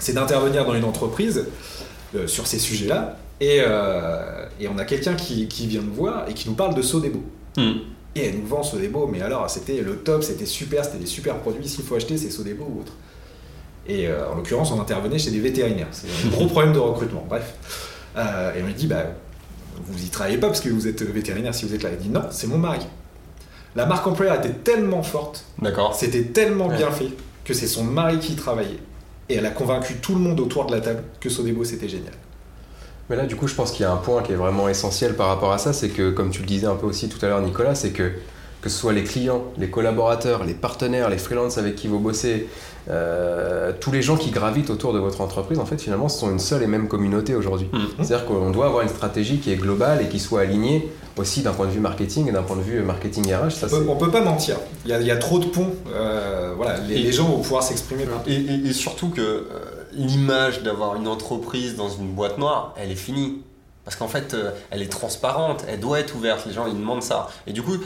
c'est 0.00 0.12
d'intervenir 0.14 0.64
dans 0.66 0.74
une 0.74 0.82
entreprise 0.84 1.44
sur 2.26 2.48
ces 2.48 2.58
sujets-là, 2.58 3.16
et, 3.40 3.58
euh, 3.60 4.46
et 4.60 4.68
on 4.68 4.78
a 4.78 4.84
quelqu'un 4.84 5.14
qui, 5.14 5.48
qui 5.48 5.66
vient 5.66 5.82
nous 5.82 5.92
voir 5.94 6.28
et 6.28 6.34
qui 6.34 6.48
nous 6.48 6.54
parle 6.54 6.74
de 6.74 6.82
Sodebo. 6.82 7.22
Hmm. 7.56 7.72
Et 8.14 8.26
elle 8.26 8.38
nous 8.38 8.46
vend 8.46 8.62
Sodebo, 8.62 9.06
mais 9.06 9.20
alors 9.20 9.48
c'était 9.50 9.80
le 9.82 9.96
top, 9.96 10.22
c'était 10.22 10.46
super, 10.46 10.84
c'était 10.84 10.98
des 10.98 11.06
super 11.06 11.36
produits, 11.38 11.68
s'il 11.68 11.84
faut 11.84 11.96
acheter 11.96 12.16
c'est 12.16 12.30
Sodebo 12.30 12.64
ou 12.64 12.80
autre. 12.80 12.92
Et 13.88 14.08
euh, 14.08 14.28
en 14.30 14.34
l'occurrence, 14.36 14.72
on 14.72 14.80
intervenait 14.80 15.18
chez 15.18 15.30
des 15.30 15.38
vétérinaires. 15.40 15.86
C'est 15.92 16.08
un 16.26 16.30
gros 16.30 16.46
problème 16.46 16.72
de 16.72 16.78
recrutement. 16.78 17.24
Bref. 17.28 17.54
Euh, 18.16 18.54
et 18.54 18.62
on 18.62 18.66
lui 18.66 18.74
dit, 18.74 18.86
bah, 18.86 19.04
vous 19.84 20.02
y 20.04 20.08
travaillez 20.08 20.38
pas 20.38 20.48
parce 20.48 20.60
que 20.60 20.68
vous 20.70 20.88
êtes 20.88 21.02
vétérinaire 21.02 21.54
si 21.54 21.66
vous 21.66 21.74
êtes 21.74 21.82
là. 21.82 21.90
Il 21.92 21.98
dit, 21.98 22.08
non, 22.08 22.22
c'est 22.30 22.46
mon 22.48 22.58
mari. 22.58 22.80
La 23.76 23.84
marque 23.86 24.06
employeur 24.06 24.36
était 24.36 24.54
tellement 24.54 25.02
forte, 25.02 25.44
c'était 25.94 26.22
tellement 26.24 26.68
Ouais. 26.68 26.78
bien 26.78 26.90
fait, 26.90 27.10
que 27.44 27.52
c'est 27.52 27.66
son 27.66 27.84
mari 27.84 28.18
qui 28.18 28.32
y 28.32 28.36
travaillait. 28.36 28.78
Et 29.28 29.34
elle 29.34 29.44
a 29.46 29.50
convaincu 29.50 29.96
tout 30.00 30.14
le 30.14 30.20
monde 30.20 30.40
autour 30.40 30.64
de 30.66 30.72
la 30.72 30.80
table 30.80 31.02
que 31.20 31.28
Sodebo 31.28 31.62
c'était 31.62 31.88
génial. 31.88 32.14
Mais 33.08 33.16
là, 33.16 33.24
du 33.26 33.36
coup, 33.36 33.46
je 33.46 33.54
pense 33.54 33.70
qu'il 33.72 33.82
y 33.82 33.84
a 33.84 33.92
un 33.92 33.96
point 33.96 34.22
qui 34.22 34.32
est 34.32 34.36
vraiment 34.36 34.68
essentiel 34.68 35.14
par 35.14 35.28
rapport 35.28 35.52
à 35.52 35.58
ça, 35.58 35.72
c'est 35.72 35.88
que, 35.90 36.10
comme 36.10 36.30
tu 36.30 36.40
le 36.40 36.46
disais 36.46 36.66
un 36.66 36.74
peu 36.76 36.86
aussi 36.86 37.08
tout 37.08 37.24
à 37.24 37.28
l'heure, 37.28 37.40
Nicolas, 37.40 37.74
c'est 37.74 37.90
que 37.90 38.10
que 38.62 38.70
ce 38.70 38.78
soit 38.80 38.92
les 38.94 39.04
clients, 39.04 39.44
les 39.58 39.70
collaborateurs, 39.70 40.42
les 40.44 40.54
partenaires, 40.54 41.08
les 41.08 41.18
freelances 41.18 41.56
avec 41.56 41.76
qui 41.76 41.86
vous 41.86 42.00
bossez, 42.00 42.48
euh, 42.90 43.70
tous 43.78 43.92
les 43.92 44.02
gens 44.02 44.16
qui 44.16 44.30
gravitent 44.30 44.70
autour 44.70 44.92
de 44.92 44.98
votre 44.98 45.20
entreprise, 45.20 45.60
en 45.60 45.66
fait, 45.66 45.80
finalement, 45.80 46.08
ce 46.08 46.18
sont 46.18 46.30
une 46.32 46.40
seule 46.40 46.64
et 46.64 46.66
même 46.66 46.88
communauté 46.88 47.36
aujourd'hui. 47.36 47.68
Mhm. 47.72 47.80
C'est-à-dire 48.02 48.26
qu'on 48.26 48.50
doit 48.50 48.66
avoir 48.66 48.82
une 48.82 48.88
stratégie 48.88 49.38
qui 49.38 49.52
est 49.52 49.56
globale 49.56 50.02
et 50.02 50.08
qui 50.08 50.18
soit 50.18 50.40
alignée 50.40 50.90
aussi 51.16 51.42
d'un 51.42 51.52
point 51.52 51.66
de 51.66 51.70
vue 51.70 51.80
marketing 51.80 52.28
et 52.28 52.32
d'un 52.32 52.42
point 52.42 52.56
de 52.56 52.62
vue 52.62 52.80
marketing 52.82 53.32
RH. 53.32 53.50
Ça, 53.52 53.66
On 53.72 53.92
on 53.92 53.96
peut 53.96 54.10
pas 54.10 54.20
mentir. 54.22 54.56
Il 54.84 54.90
y 54.90 54.94
a, 54.94 55.00
il 55.00 55.06
y 55.06 55.10
a 55.12 55.16
trop 55.16 55.38
de 55.38 55.46
ponts. 55.46 55.70
Euh, 55.94 56.52
voilà, 56.56 56.80
les, 56.88 56.94
Et- 56.96 57.02
les 57.04 57.12
gens 57.12 57.28
vont 57.28 57.38
pouvoir 57.40 57.62
s'exprimer. 57.62 58.04
et- 58.26 58.68
et 58.68 58.72
surtout 58.72 59.10
que 59.10 59.20
euh, 59.20 59.44
l'image 59.96 60.62
d'avoir 60.62 60.96
une 60.96 61.08
entreprise 61.08 61.74
dans 61.74 61.88
une 61.88 62.12
boîte 62.12 62.38
noire, 62.38 62.74
elle 62.76 62.90
est 62.90 62.96
finie. 62.96 63.42
Parce 63.84 63.96
qu'en 63.96 64.08
fait, 64.08 64.34
euh, 64.34 64.50
elle 64.70 64.82
est 64.82 64.90
transparente, 64.90 65.64
elle 65.68 65.80
doit 65.80 66.00
être 66.00 66.14
ouverte, 66.16 66.44
les 66.46 66.52
gens 66.52 66.66
ils 66.66 66.74
demandent 66.74 67.02
ça. 67.02 67.28
Et 67.46 67.52
du 67.52 67.62
coup, 67.62 67.76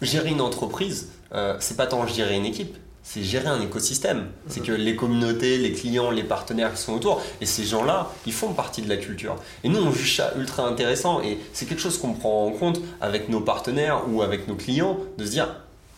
gérer 0.00 0.30
une 0.30 0.40
entreprise, 0.40 1.10
euh, 1.34 1.56
c'est 1.60 1.76
pas 1.76 1.86
tant 1.86 2.06
gérer 2.06 2.36
une 2.36 2.44
équipe, 2.44 2.76
c'est 3.02 3.22
gérer 3.22 3.48
un 3.48 3.60
écosystème. 3.60 4.28
C'est 4.46 4.62
que 4.62 4.72
les 4.72 4.94
communautés, 4.94 5.58
les 5.58 5.72
clients, 5.72 6.10
les 6.10 6.22
partenaires 6.22 6.72
qui 6.72 6.80
sont 6.80 6.94
autour, 6.94 7.20
et 7.40 7.46
ces 7.46 7.64
gens-là, 7.64 8.12
ils 8.26 8.32
font 8.32 8.52
partie 8.52 8.82
de 8.82 8.88
la 8.88 8.96
culture. 8.96 9.36
Et 9.64 9.68
nous, 9.68 9.80
on 9.80 9.90
juge 9.90 10.16
ça 10.16 10.32
ultra 10.38 10.66
intéressant, 10.66 11.20
et 11.20 11.38
c'est 11.52 11.66
quelque 11.66 11.80
chose 11.82 11.98
qu'on 11.98 12.12
prend 12.12 12.46
en 12.46 12.52
compte 12.52 12.80
avec 13.00 13.28
nos 13.28 13.40
partenaires 13.40 14.02
ou 14.08 14.22
avec 14.22 14.46
nos 14.46 14.54
clients, 14.54 14.98
de 15.18 15.24
se 15.24 15.30
dire, 15.30 15.48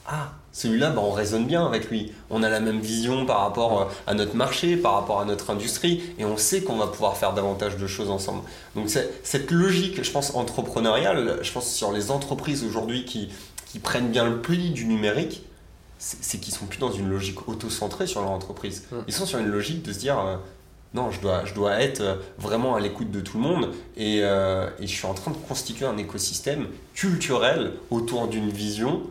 ah, 0.07 0.33
celui-là, 0.53 0.91
bah, 0.91 1.03
on 1.03 1.11
raisonne 1.11 1.47
bien 1.47 1.65
avec 1.65 1.91
lui. 1.91 2.13
On 2.31 2.43
a 2.43 2.51
la 2.51 2.61
même 2.61 2.81
vision 2.81 3.27
par 3.27 3.41
rapport 3.41 3.83
euh, 3.83 3.85
à 4.07 4.15
notre 4.15 4.37
marché, 4.37 4.77
par 4.77 4.95
rapport 4.95 5.21
à 5.21 5.25
notre 5.25 5.51
industrie, 5.51 6.03
et 6.19 6.25
on 6.25 6.37
sait 6.37 6.63
qu'on 6.63 6.77
va 6.77 6.87
pouvoir 6.87 7.17
faire 7.17 7.33
davantage 7.33 7.77
de 7.77 7.87
choses 7.87 8.11
ensemble. 8.11 8.43
Donc 8.77 8.91
cette 8.91 9.51
logique, 9.51 10.03
je 10.03 10.11
pense, 10.11 10.35
entrepreneuriale, 10.35 11.39
je 11.43 11.53
pense 11.53 11.73
sur 11.73 11.93
les 11.93 12.11
entreprises 12.11 12.65
aujourd'hui 12.65 13.05
qui, 13.05 13.31
qui 13.73 13.79
prennent 13.79 14.11
bien 14.11 14.29
le 14.29 14.41
pli 14.41 14.71
du 14.71 14.85
numérique, 14.85 15.43
c'est 16.03 16.39
qu'ils 16.39 16.53
sont 16.53 16.67
plus 16.67 16.79
dans 16.79 16.91
une 16.91 17.09
logique 17.09 17.49
auto-centrée 17.49 18.07
sur 18.07 18.21
leur 18.21 18.31
entreprise. 18.31 18.87
Mm. 18.91 18.97
Ils 19.07 19.15
sont 19.15 19.27
sur 19.27 19.39
une 19.39 19.47
logique 19.47 19.83
de 19.83 19.93
se 19.93 19.99
dire, 20.01 20.19
euh, 20.19 20.37
Non, 20.95 21.11
je 21.11 21.21
dois, 21.21 21.45
je 21.45 21.55
dois 21.55 21.81
être 21.81 22.01
euh, 22.01 22.17
vraiment 22.39 22.75
à 22.75 22.81
l'écoute 22.81 23.11
de 23.11 23.21
tout 23.21 23.39
le 23.39 23.45
monde 23.45 23.71
et, 23.97 24.21
euh, 24.23 24.69
et, 24.81 24.87
je 24.87 24.93
suis 24.93 25.07
en 25.07 25.15
train 25.15 25.31
de 25.31 25.37
constituer 25.37 25.87
un 25.87 25.97
écosystème 25.97 26.67
culturel 26.95 27.73
autour 27.91 28.27
d'une 28.29 28.51
vision 28.51 29.03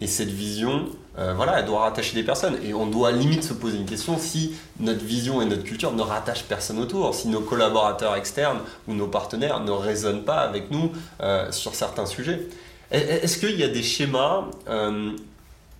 et 0.00 0.06
cette 0.06 0.30
vision, 0.30 0.86
euh, 1.18 1.34
voilà, 1.34 1.58
elle 1.58 1.66
doit 1.66 1.80
rattacher 1.80 2.14
des 2.14 2.22
personnes 2.22 2.56
et 2.64 2.72
on 2.72 2.86
doit 2.86 3.10
limite 3.10 3.42
se 3.42 3.52
poser 3.52 3.78
une 3.78 3.86
question 3.86 4.16
si 4.18 4.54
notre 4.78 5.04
vision 5.04 5.42
et 5.42 5.44
notre 5.44 5.64
culture 5.64 5.92
ne 5.92 6.02
rattachent 6.02 6.44
personne 6.44 6.78
autour, 6.78 7.14
si 7.14 7.28
nos 7.28 7.40
collaborateurs 7.40 8.14
externes 8.14 8.60
ou 8.86 8.94
nos 8.94 9.08
partenaires 9.08 9.60
ne 9.60 9.72
résonnent 9.72 10.24
pas 10.24 10.38
avec 10.38 10.70
nous 10.70 10.92
sur 11.50 11.74
certains 11.74 12.06
sujets. 12.06 12.46
Est-ce 12.92 13.38
qu'il 13.38 13.58
y 13.58 13.64
a 13.64 13.68
des 13.68 13.82
schémas 13.82 14.44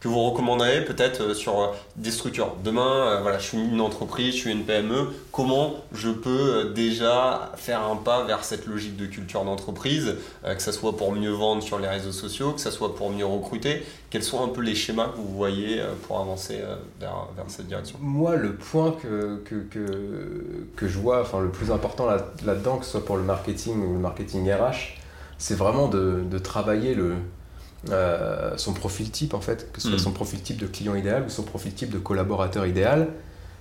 que 0.01 0.07
vous 0.07 0.21
recommanderiez 0.21 0.85
peut-être 0.85 1.23
euh, 1.23 1.35
sur 1.35 1.61
euh, 1.61 1.67
des 1.97 2.11
structures. 2.11 2.55
Demain, 2.63 2.83
euh, 2.83 3.21
voilà, 3.21 3.39
je 3.39 3.49
suis 3.49 3.59
une 3.59 3.81
entreprise, 3.81 4.35
je 4.35 4.39
suis 4.41 4.53
une 4.53 4.65
PME, 4.65 5.09
comment 5.33 5.77
je 5.93 6.11
peux 6.11 6.73
déjà 6.75 7.53
faire 7.57 7.83
un 7.83 7.97
pas 7.97 8.25
vers 8.25 8.45
cette 8.45 8.67
logique 8.67 8.97
de 8.97 9.07
culture 9.07 9.45
d'entreprise, 9.45 10.17
que 10.45 10.63
ce 10.63 10.73
soit 10.73 10.97
pour 10.97 11.13
mieux 11.13 11.31
vendre 11.31 11.63
sur 11.63 11.79
les 11.79 11.89
réseaux 11.89 12.13
sociaux, 12.13 12.53
que 12.53 12.61
ce 12.61 12.71
soit 12.71 12.95
pour 12.95 13.11
mieux 13.11 13.25
recruter? 13.25 13.83
Quels 14.11 14.23
sont 14.23 14.43
un 14.43 14.49
peu 14.49 14.61
les 14.61 14.75
schémas 14.75 15.09
que 15.09 15.17
vous 15.17 15.37
voyez 15.37 15.83
pour 16.07 16.19
avancer 16.19 16.61
vers, 17.01 17.29
vers 17.37 17.45
cette 17.49 17.67
direction? 17.67 17.99
Moi, 18.01 18.37
le 18.37 18.55
point 18.55 18.93
que, 18.93 19.43
que, 19.45 19.67
que, 20.77 20.89
je 20.89 20.99
vois, 20.99 21.21
enfin 21.23 21.41
le 21.41 21.51
plus 21.51 21.71
important 21.71 22.07
là-dedans, 22.07 22.79
que 22.79 22.85
ce 22.85 22.93
soit 22.93 23.05
pour 23.05 23.17
le 23.17 23.23
marketing 23.23 23.83
ou 23.85 23.93
le 23.95 23.99
marketing 23.99 24.51
RH, 24.51 24.99
c'est 25.39 25.57
vraiment 25.57 25.89
de, 25.89 26.25
de 26.29 26.39
travailler 26.39 26.95
le, 26.95 27.15
euh, 27.91 28.55
son 28.57 28.73
profil 28.73 29.11
type 29.11 29.35
en 29.35 29.41
fait, 29.41 29.71
que 29.73 29.81
ce 29.81 29.89
soit 29.89 29.97
mm. 29.97 30.01
son 30.01 30.11
profil 30.11 30.41
type 30.41 30.57
de 30.57 30.67
client 30.67 30.97
idéal 30.97 31.25
ou 31.27 31.31
son 31.31 31.45
profil 31.45 31.73
type 31.73 31.91
de 31.91 31.99
collaborateur 31.99 32.67
idéal, 32.67 33.09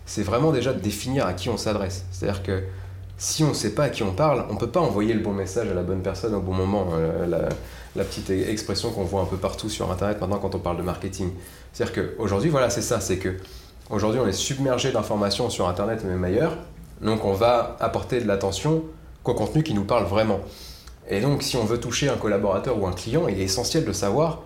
c'est 0.06 0.23
vraiment 0.23 0.51
déjà 0.51 0.73
de 0.73 0.80
définir 0.80 1.27
à 1.27 1.34
qui 1.34 1.49
on 1.49 1.58
s'adresse. 1.58 2.06
C'est-à-dire 2.12 2.41
que 2.41 2.63
si 3.17 3.43
on 3.43 3.49
ne 3.49 3.53
sait 3.53 3.73
pas 3.73 3.86
à 3.86 3.89
qui 3.89 4.03
on 4.03 4.13
parle, 4.13 4.45
on 4.49 4.53
ne 4.53 4.60
peut 4.60 4.69
pas 4.69 4.80
envoyer 4.80 5.13
le 5.13 5.19
bon 5.21 5.34
message 5.34 5.69
à 5.69 5.73
la 5.73 5.84
bonne 5.84 6.01
personne 6.01 6.34
au 6.34 6.41
bon 6.41 6.53
moment. 6.53 6.88
Euh, 6.93 7.25
la, 7.95 8.03
petite 8.03 8.30
expression 8.30 8.91
qu'on 8.91 9.06
voit 9.06 9.21
un 9.21 9.25
peu 9.25 9.38
partout 9.38 9.69
sur 9.69 9.91
Internet 9.91 10.21
maintenant 10.21 10.38
quand 10.38 10.53
on 10.53 10.60
parle 10.60 10.77
de 10.77 10.84
marketing. 10.84 11.32
C'est-à-dire 11.73 12.15
qu'aujourd'hui, 12.17 12.49
voilà, 12.51 12.69
c'est 12.69 12.84
ça, 12.84 12.99
c'est 12.99 13.17
que 13.17 13.38
aujourd'hui 13.89 14.19
on 14.23 14.27
est 14.27 14.34
submergé 14.34 14.91
d'informations 14.91 15.49
sur 15.49 15.67
Internet 15.67 16.03
même 16.06 16.23
ailleurs, 16.23 16.58
donc 17.01 17.25
on 17.25 17.34
va 17.34 17.75
apporter 17.80 18.21
de 18.21 18.27
l'attention 18.27 18.84
qu'au 19.23 19.34
contenu 19.34 19.63
qui 19.63 19.73
nous 19.73 19.84
parle 19.84 20.06
vraiment. 20.06 20.41
Et 21.09 21.21
donc, 21.21 21.43
si 21.43 21.57
on 21.57 21.63
veut 21.63 21.79
toucher 21.79 22.09
un 22.09 22.17
collaborateur 22.17 22.81
ou 22.81 22.85
un 22.87 22.93
client, 22.93 23.27
il 23.27 23.39
est 23.39 23.45
essentiel 23.45 23.85
de 23.85 23.93
savoir 23.93 24.43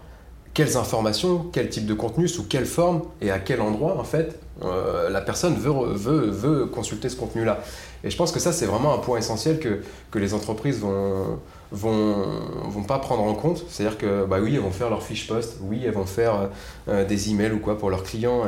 quelles 0.53 0.75
informations, 0.75 1.45
quel 1.51 1.69
type 1.69 1.85
de 1.85 1.93
contenu, 1.93 2.27
sous 2.27 2.43
quelle 2.43 2.65
forme 2.65 3.03
et 3.21 3.31
à 3.31 3.39
quel 3.39 3.61
endroit, 3.61 3.97
en 3.97 4.03
fait, 4.03 4.37
euh, 4.63 5.09
la 5.09 5.21
personne 5.21 5.55
veut, 5.55 5.71
veut, 5.93 6.29
veut 6.29 6.65
consulter 6.65 7.07
ce 7.09 7.15
contenu-là. 7.15 7.61
Et 8.03 8.09
je 8.09 8.17
pense 8.17 8.31
que 8.31 8.39
ça, 8.39 8.51
c'est 8.51 8.65
vraiment 8.65 8.93
un 8.93 8.97
point 8.97 9.17
essentiel 9.17 9.59
que, 9.59 9.81
que 10.11 10.19
les 10.19 10.33
entreprises 10.33 10.79
vont, 10.79 11.39
vont, 11.71 12.25
vont 12.65 12.83
pas 12.83 12.99
prendre 12.99 13.23
en 13.23 13.33
compte. 13.33 13.63
C'est-à-dire 13.69 13.97
que, 13.97 14.25
bah 14.25 14.39
oui, 14.41 14.55
elles 14.55 14.61
vont 14.61 14.71
faire 14.71 14.89
leur 14.89 15.03
fiche 15.03 15.27
post, 15.27 15.57
oui, 15.61 15.81
elles 15.85 15.93
vont 15.93 16.05
faire 16.05 16.49
euh, 16.89 17.05
des 17.05 17.29
emails 17.29 17.53
ou 17.53 17.59
quoi 17.59 17.77
pour 17.77 17.89
leurs 17.89 18.03
clients 18.03 18.43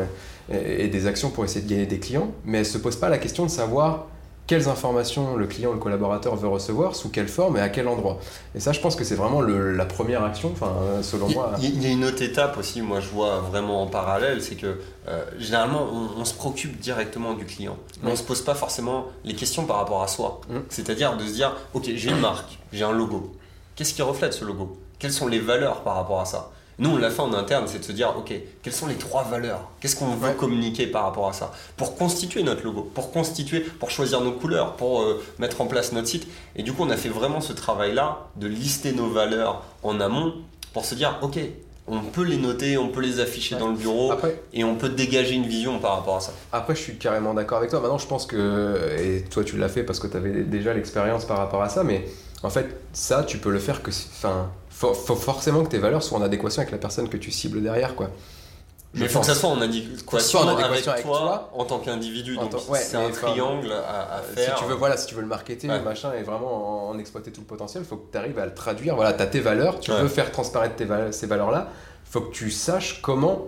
et, 0.52 0.84
et, 0.84 0.88
des 0.90 1.08
actions 1.08 1.30
pour 1.30 1.46
essayer 1.46 1.64
de 1.64 1.70
gagner 1.70 1.86
des 1.86 2.00
clients, 2.00 2.32
mais 2.44 2.58
elles 2.58 2.66
ne 2.66 2.70
se 2.70 2.78
posent 2.78 2.98
pas 2.98 3.10
la 3.10 3.18
question 3.18 3.46
de 3.46 3.50
savoir 3.50 4.08
quelles 4.46 4.68
informations 4.68 5.36
le 5.36 5.48
client, 5.48 5.72
le 5.72 5.80
collaborateur 5.80 6.36
veut 6.36 6.48
recevoir, 6.48 6.96
sous 6.96 7.10
quelle 7.10 7.30
forme 7.30 7.58
et 7.58 7.62
à 7.62 7.70
quel 7.70 7.88
endroit. 7.88 8.20
Et 8.56 8.60
ça, 8.60 8.74
je 8.74 8.80
pense 8.82 8.96
que 8.96 9.04
c'est 9.04 9.16
vraiment 9.16 9.42
la 9.42 9.86
première 9.86 10.24
action, 10.24 10.52
enfin, 10.52 10.74
selon 11.02 11.30
moi. 11.30 11.54
Il 11.60 11.82
y, 11.82 11.88
a 11.88 11.90
une 11.90 12.04
autre 12.04 12.22
étape 12.22 12.58
aussi, 12.58 12.82
moi 12.82 13.00
je 13.00 13.08
vois 13.08 13.40
vraiment 13.40 13.82
en 13.82 13.88
parallèle, 13.88 14.42
c'est 14.42 14.56
que 14.56 14.80
euh, 15.08 15.24
généralement 15.38 15.88
on, 16.18 16.26
se 16.26 16.34
préoccupe 16.34 16.80
directement 16.80 17.34
du 17.34 17.46
client. 17.46 17.78
on 18.04 18.12
ne 18.12 18.16
se 18.16 18.24
pose 18.24 18.42
pas 18.42 18.56
forcément 18.56 19.08
les 19.24 19.34
questions 19.34 19.66
par 19.66 19.78
rapport 19.78 20.04
à 20.04 20.08
soi. 20.08 20.42
Mm. 20.50 20.58
C'est-à-dire 20.70 21.16
de 21.16 21.26
se 21.26 21.34
dire, 21.34 21.56
ok, 21.74 21.90
j'ai 21.96 22.10
une 22.10 22.20
marque, 22.20 22.60
j'ai 22.72 22.84
un 22.84 22.92
logo. 22.92 23.34
Qu'est-ce 23.76 23.94
qui 23.94 24.02
reflète 24.02 24.34
ce 24.34 24.46
logo? 24.46 24.78
Quelles 25.00 25.14
sont 25.14 25.28
les 25.28 25.40
valeurs 25.40 25.82
par 25.84 25.96
rapport 25.96 26.22
à 26.22 26.26
ça? 26.26 26.52
Nous, 26.80 26.90
on 26.90 26.98
l'a 26.98 27.10
fait 27.10 27.22
en 27.22 27.34
interne, 27.34 27.66
c'est 27.68 27.80
de 27.80 27.84
se 27.84 27.92
dire, 27.92 28.14
OK, 28.18 28.34
quelles 28.62 28.74
sont 28.74 28.88
les 28.88 28.96
trois 28.96 29.24
valeurs? 29.24 29.70
Qu'est-ce 29.80 29.96
qu'on 29.96 30.16
veut 30.16 30.34
communiquer 30.34 30.88
par 30.88 31.04
rapport 31.04 31.28
à 31.28 31.34
ça? 31.34 31.52
Pour 31.78 31.96
constituer 31.96 32.44
notre 32.44 32.64
logo, 32.64 32.90
pour 32.94 33.12
constituer, 33.12 33.60
pour 33.60 33.92
choisir 33.92 34.22
nos 34.22 34.32
couleurs, 34.32 34.76
pour 34.76 35.02
euh, 35.02 35.24
mettre 35.40 35.62
en 35.62 35.68
place 35.68 35.92
notre 35.92 36.08
site. 36.08 36.28
Et 36.56 36.64
du 36.64 36.74
coup, 36.74 36.84
on 36.84 36.90
a 36.90 36.98
fait 36.98 37.10
vraiment 37.10 37.42
ce 37.42 37.54
travail-là 37.54 38.28
de 38.38 38.48
lister 38.48 38.92
nos 38.92 39.10
valeurs 39.10 39.64
en 39.84 40.00
amont 40.00 40.34
pour 40.74 40.86
se 40.86 40.96
dire, 40.96 41.20
OK, 41.22 41.38
on 41.88 42.00
peut 42.00 42.24
les 42.24 42.38
noter, 42.38 42.78
on 42.78 42.88
peut 42.88 43.02
les 43.02 43.20
afficher 43.20 43.56
dans 43.56 43.68
le 43.68 43.76
bureau 43.76 44.14
et 44.54 44.64
on 44.64 44.76
peut 44.76 44.90
dégager 44.90 45.36
une 45.36 45.46
vision 45.46 45.80
par 45.80 45.98
rapport 45.98 46.18
à 46.18 46.22
ça. 46.22 46.34
Après, 46.52 46.76
je 46.76 46.82
suis 46.82 46.98
carrément 46.98 47.34
d'accord 47.34 47.58
avec 47.58 47.70
toi. 47.70 47.82
Maintenant, 47.82 47.98
je 47.98 48.08
pense 48.08 48.26
que, 48.26 48.96
et 48.98 49.24
toi 49.30 49.44
tu 49.44 49.58
l'as 49.58 49.68
fait 49.70 49.84
parce 49.84 50.00
que 50.00 50.08
tu 50.08 50.16
avais 50.16 50.44
déjà 50.44 50.74
l'expérience 50.74 51.26
par 51.26 51.38
rapport 51.38 51.62
à 51.62 51.70
ça, 51.70 51.84
mais 51.84 52.06
en 52.44 52.50
fait, 52.50 52.76
ça, 52.92 53.24
tu 53.24 53.38
peux 53.38 53.52
le 53.52 53.60
faire 53.60 53.82
que. 53.82 53.90
Enfin, 53.90 54.52
faut, 54.70 54.94
faut 54.94 55.16
forcément 55.16 55.64
que 55.64 55.70
tes 55.70 55.78
valeurs 55.78 56.04
soient 56.04 56.18
en 56.18 56.22
adéquation 56.22 56.62
avec 56.62 56.72
la 56.72 56.78
personne 56.78 57.08
que 57.10 57.18
tu 57.18 57.32
cibles 57.32 57.62
derrière, 57.64 57.96
quoi. 57.96 58.10
Mais 58.96 59.06
il 59.06 59.10
faut 59.10 59.22
que 59.22 59.26
ça 59.26 59.34
soit 59.34 59.50
en 59.50 59.60
adéquation, 59.60 60.42
avec, 60.42 61.04
toi, 61.04 61.50
en 61.54 61.66
tant 61.66 61.80
qu'individu. 61.80 62.36
Donc 62.36 62.52
c'est 62.76 62.98
un 62.98 63.10
triangle 63.10 63.72
à, 63.72 64.22
faire. 64.22 64.58
Si 64.58 64.64
tu 64.64 64.70
veux, 64.70 64.76
voilà, 64.76 64.98
si 64.98 65.08
tu 65.08 65.16
veux 65.16 65.22
le 65.22 65.28
marketer, 65.28 65.68
le 65.68 65.82
machin, 65.82 66.12
et 66.14 66.22
vraiment 66.22 66.90
en, 66.90 67.00
exploiter 67.00 67.32
tout 67.32 67.42
le 67.42 67.48
potentiel, 67.48 67.84
il 67.84 67.88
faut 67.88 67.98
que 67.98 68.12
tu 68.12 68.18
arrives 68.18 68.38
à 68.38 68.46
le 68.46 68.54
traduire. 68.54 68.96
Voilà, 68.96 69.14
tu 69.14 69.24
as 69.24 69.28
tes 69.28 69.40
valeurs, 69.40 69.80
tu 69.80 69.92
veux 69.92 70.08
faire 70.08 70.32
transparaître 70.32 70.76
tes 70.76 70.88
ces 71.12 71.28
valeurs-là, 71.28 71.70
il 72.06 72.12
faut 72.12 72.22
que 72.22 72.34
tu 72.34 72.52
saches 72.52 73.02
comment 73.02 73.48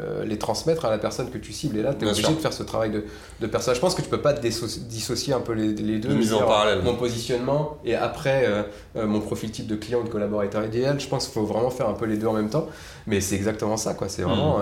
euh, 0.00 0.24
les 0.24 0.38
transmettre 0.38 0.84
à 0.84 0.90
la 0.90 0.98
personne 0.98 1.30
que 1.30 1.38
tu 1.38 1.52
cibles. 1.52 1.76
Et 1.76 1.82
là, 1.82 1.92
tu 1.92 2.04
es 2.04 2.08
obligé 2.08 2.32
de 2.32 2.38
faire 2.38 2.52
ce 2.52 2.62
travail 2.62 2.90
de, 2.90 3.04
de 3.40 3.46
personnage. 3.46 3.76
Je 3.76 3.80
pense 3.80 3.94
que 3.94 4.02
tu 4.02 4.08
peux 4.08 4.20
pas 4.20 4.32
dissocier 4.32 5.34
un 5.34 5.40
peu 5.40 5.52
les, 5.52 5.98
deux. 5.98 6.14
Mise 6.14 6.32
en 6.32 6.40
parallèle. 6.40 6.82
Mon 6.82 6.96
positionnement 6.96 7.78
et 7.84 7.94
après 7.94 8.46
euh, 8.46 8.62
euh, 8.96 9.06
mon 9.06 9.20
profil 9.20 9.50
type 9.50 9.66
de 9.66 9.76
client 9.76 10.00
ou 10.00 10.04
de 10.04 10.08
collaborateur 10.08 10.64
idéal. 10.64 11.00
Je 11.00 11.08
pense 11.08 11.26
qu'il 11.26 11.34
faut 11.34 11.44
vraiment 11.44 11.70
faire 11.70 11.88
un 11.88 11.94
peu 11.94 12.06
les 12.06 12.16
deux 12.16 12.26
en 12.26 12.32
même 12.32 12.48
temps. 12.48 12.68
Mais 13.06 13.20
c'est 13.20 13.34
exactement 13.34 13.76
ça. 13.76 13.94
quoi. 13.94 14.08
C'est 14.08 14.22
vraiment 14.22 14.58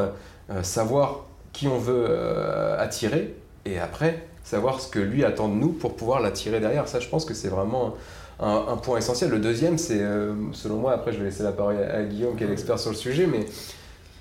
mm. 0.49 0.63
savoir 0.63 1.27
qui 1.53 1.69
on 1.69 1.79
veut 1.79 2.07
attirer 2.79 3.35
et 3.65 3.79
après 3.79 4.27
savoir 4.43 4.81
ce 4.81 4.89
que 4.89 4.99
lui 4.99 5.25
attend 5.25 5.49
de 5.49 5.55
nous 5.55 5.73
pour 5.73 5.97
pouvoir 5.97 6.21
l'attirer 6.21 6.61
derrière. 6.61 6.89
Ça, 6.89 6.99
je 6.99 7.09
pense 7.09 7.25
que 7.25 7.35
c'est 7.35 7.49
vraiment 7.49 7.95
un, 8.41 8.65
un, 8.69 8.77
point 8.77 8.99
essentiel. 8.99 9.31
Le 9.31 9.39
deuxième, 9.39 9.79
c'est, 9.79 10.03
selon 10.53 10.77
moi, 10.77 10.93
après 10.93 11.13
je 11.13 11.19
vais 11.19 11.25
laisser 11.25 11.43
la 11.43 11.53
parole 11.53 11.77
à 11.77 12.03
Guillaume 12.03 12.37
qui 12.37 12.45
est 12.45 12.49
l'expert 12.49 12.79
sur 12.79 12.91
le 12.91 12.97
sujet, 12.97 13.27
mais 13.27 13.47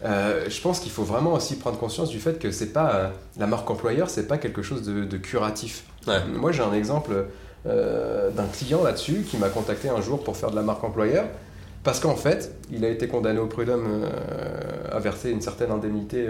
euh, 0.06 0.50
je 0.50 0.62
pense 0.62 0.80
qu'il 0.80 0.92
faut 0.92 1.04
vraiment 1.04 1.34
aussi 1.34 1.58
prendre 1.58 1.78
conscience 1.78 2.10
du 2.10 2.20
fait 2.20 2.40
que 2.40 2.52
c'est 2.52 2.72
pas 2.72 2.94
euh, 2.94 3.10
la 3.38 3.48
marque 3.48 3.70
employeur, 3.70 4.10
c'est 4.10 4.28
pas 4.28 4.38
quelque 4.38 4.62
chose 4.62 4.84
de, 4.84 5.18
curatif. 5.18 5.84
Moi, 6.34 6.52
j'ai 6.52 6.64
un 6.64 6.74
exemple 6.74 7.26
euh, 7.68 8.32
d'un 8.32 8.46
client 8.46 8.84
là-dessus 8.84 9.26
qui 9.30 9.38
m'a 9.38 9.50
contacté 9.50 9.90
un 9.90 10.02
jour 10.02 10.24
pour 10.24 10.38
faire 10.38 10.52
de 10.52 10.56
la 10.56 10.62
marque 10.62 10.84
employeur 10.84 11.26
parce 11.84 12.00
qu'en 12.00 12.16
fait, 12.16 12.56
il 12.72 12.86
a 12.86 12.90
été 12.90 13.08
condamné 13.08 13.40
au 13.40 13.48
prud'homme 13.48 14.06
à 14.92 15.00
verser 15.00 15.32
une 15.32 15.42
certaine 15.42 15.72
indemnité 15.72 16.28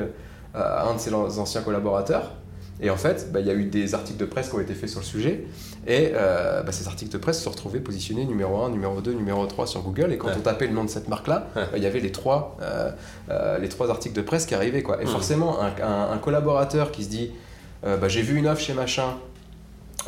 à 0.53 0.87
un 0.87 0.95
de 0.95 0.99
ses 0.99 1.13
anciens 1.13 1.61
collaborateurs 1.61 2.33
et 2.81 2.89
en 2.89 2.95
fait, 2.95 3.31
bah, 3.31 3.39
il 3.41 3.47
y 3.47 3.49
a 3.49 3.53
eu 3.53 3.65
des 3.65 3.93
articles 3.93 4.17
de 4.17 4.25
presse 4.25 4.49
qui 4.49 4.55
ont 4.55 4.59
été 4.59 4.73
faits 4.73 4.89
sur 4.89 5.01
le 5.01 5.05
sujet. 5.05 5.45
Et 5.85 6.11
euh, 6.13 6.63
bah, 6.63 6.71
ces 6.71 6.87
articles 6.87 7.11
de 7.11 7.17
presse 7.17 7.37
se 7.37 7.43
sont 7.43 7.51
retrouvés 7.51 7.79
positionnés 7.79 8.25
numéro 8.25 8.61
1, 8.63 8.69
numéro 8.69 9.01
2, 9.01 9.13
numéro 9.13 9.45
3 9.45 9.67
sur 9.67 9.81
Google. 9.81 10.13
Et 10.13 10.17
quand 10.17 10.29
on 10.35 10.39
tapait 10.39 10.67
le 10.67 10.73
nom 10.73 10.85
de 10.85 10.89
cette 10.89 11.09
marque-là, 11.09 11.49
bah, 11.55 11.67
il 11.75 11.83
y 11.83 11.85
avait 11.85 11.99
les 11.99 12.11
trois, 12.11 12.57
euh, 12.61 12.91
euh, 13.29 13.57
les 13.57 13.69
trois 13.69 13.89
articles 13.89 14.15
de 14.15 14.21
presse 14.21 14.45
qui 14.45 14.55
arrivaient. 14.55 14.83
Quoi. 14.83 15.01
Et 15.01 15.05
mmh. 15.05 15.09
forcément, 15.09 15.59
un, 15.61 16.17
collaborateur 16.19 16.91
qui 16.91 17.03
se 17.03 17.09
dit 17.09 17.31
J'ai 18.07 18.21
vu 18.21 18.37
une 18.37 18.47
offre 18.47 18.61
chez 18.61 18.73
machin, 18.73 19.17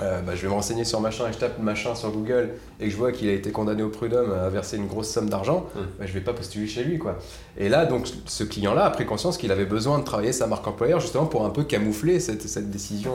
euh, 0.02 0.22
bah, 0.22 0.36
je 0.36 0.42
vais 0.42 0.48
me 0.48 0.54
renseigner 0.54 0.86
sur 0.86 1.02
machin 1.02 1.28
et 1.30 1.34
je 1.34 1.38
tape 1.38 1.60
machin 1.60 1.96
sur 1.96 2.12
Google 2.12 2.52
et 2.80 2.86
que 2.86 2.92
je 2.92 2.98
vois 2.98 3.12
qu'il 3.12 3.28
a 3.30 3.34
été 3.34 3.52
condamné 3.52 3.84
au 3.84 3.90
prud'homme 3.90 4.32
à 4.32 4.50
verser 4.50 4.78
une 4.78 4.88
grosse 4.88 5.10
somme 5.10 5.30
d'argent, 5.30 5.68
je 5.76 5.82
bah, 5.82 6.06
je 6.06 6.14
vais 6.14 6.22
pas 6.22 6.34
postuler 6.34 6.68
chez 6.68 6.84
lui. 6.84 6.98
quoi. 6.98 7.18
Et 7.58 7.70
là, 7.70 7.86
donc, 7.86 8.08
ce 8.26 8.44
client-là 8.44 8.86
a 8.86 8.90
pris 8.90 9.06
conscience 9.06 9.38
qu'il 9.38 9.52
avait 9.52 9.66
besoin 9.66 10.00
de 10.00 10.04
travailler 10.04 10.32
sa 10.34 10.48
marque 10.48 10.66
employeur 10.66 11.00
justement 11.00 11.26
pour 11.26 11.46
un 11.46 11.50
peu 11.50 11.64
camoufler 11.64 12.20
cette, 12.20 12.44
cette 12.44 12.70
décision 12.72 13.14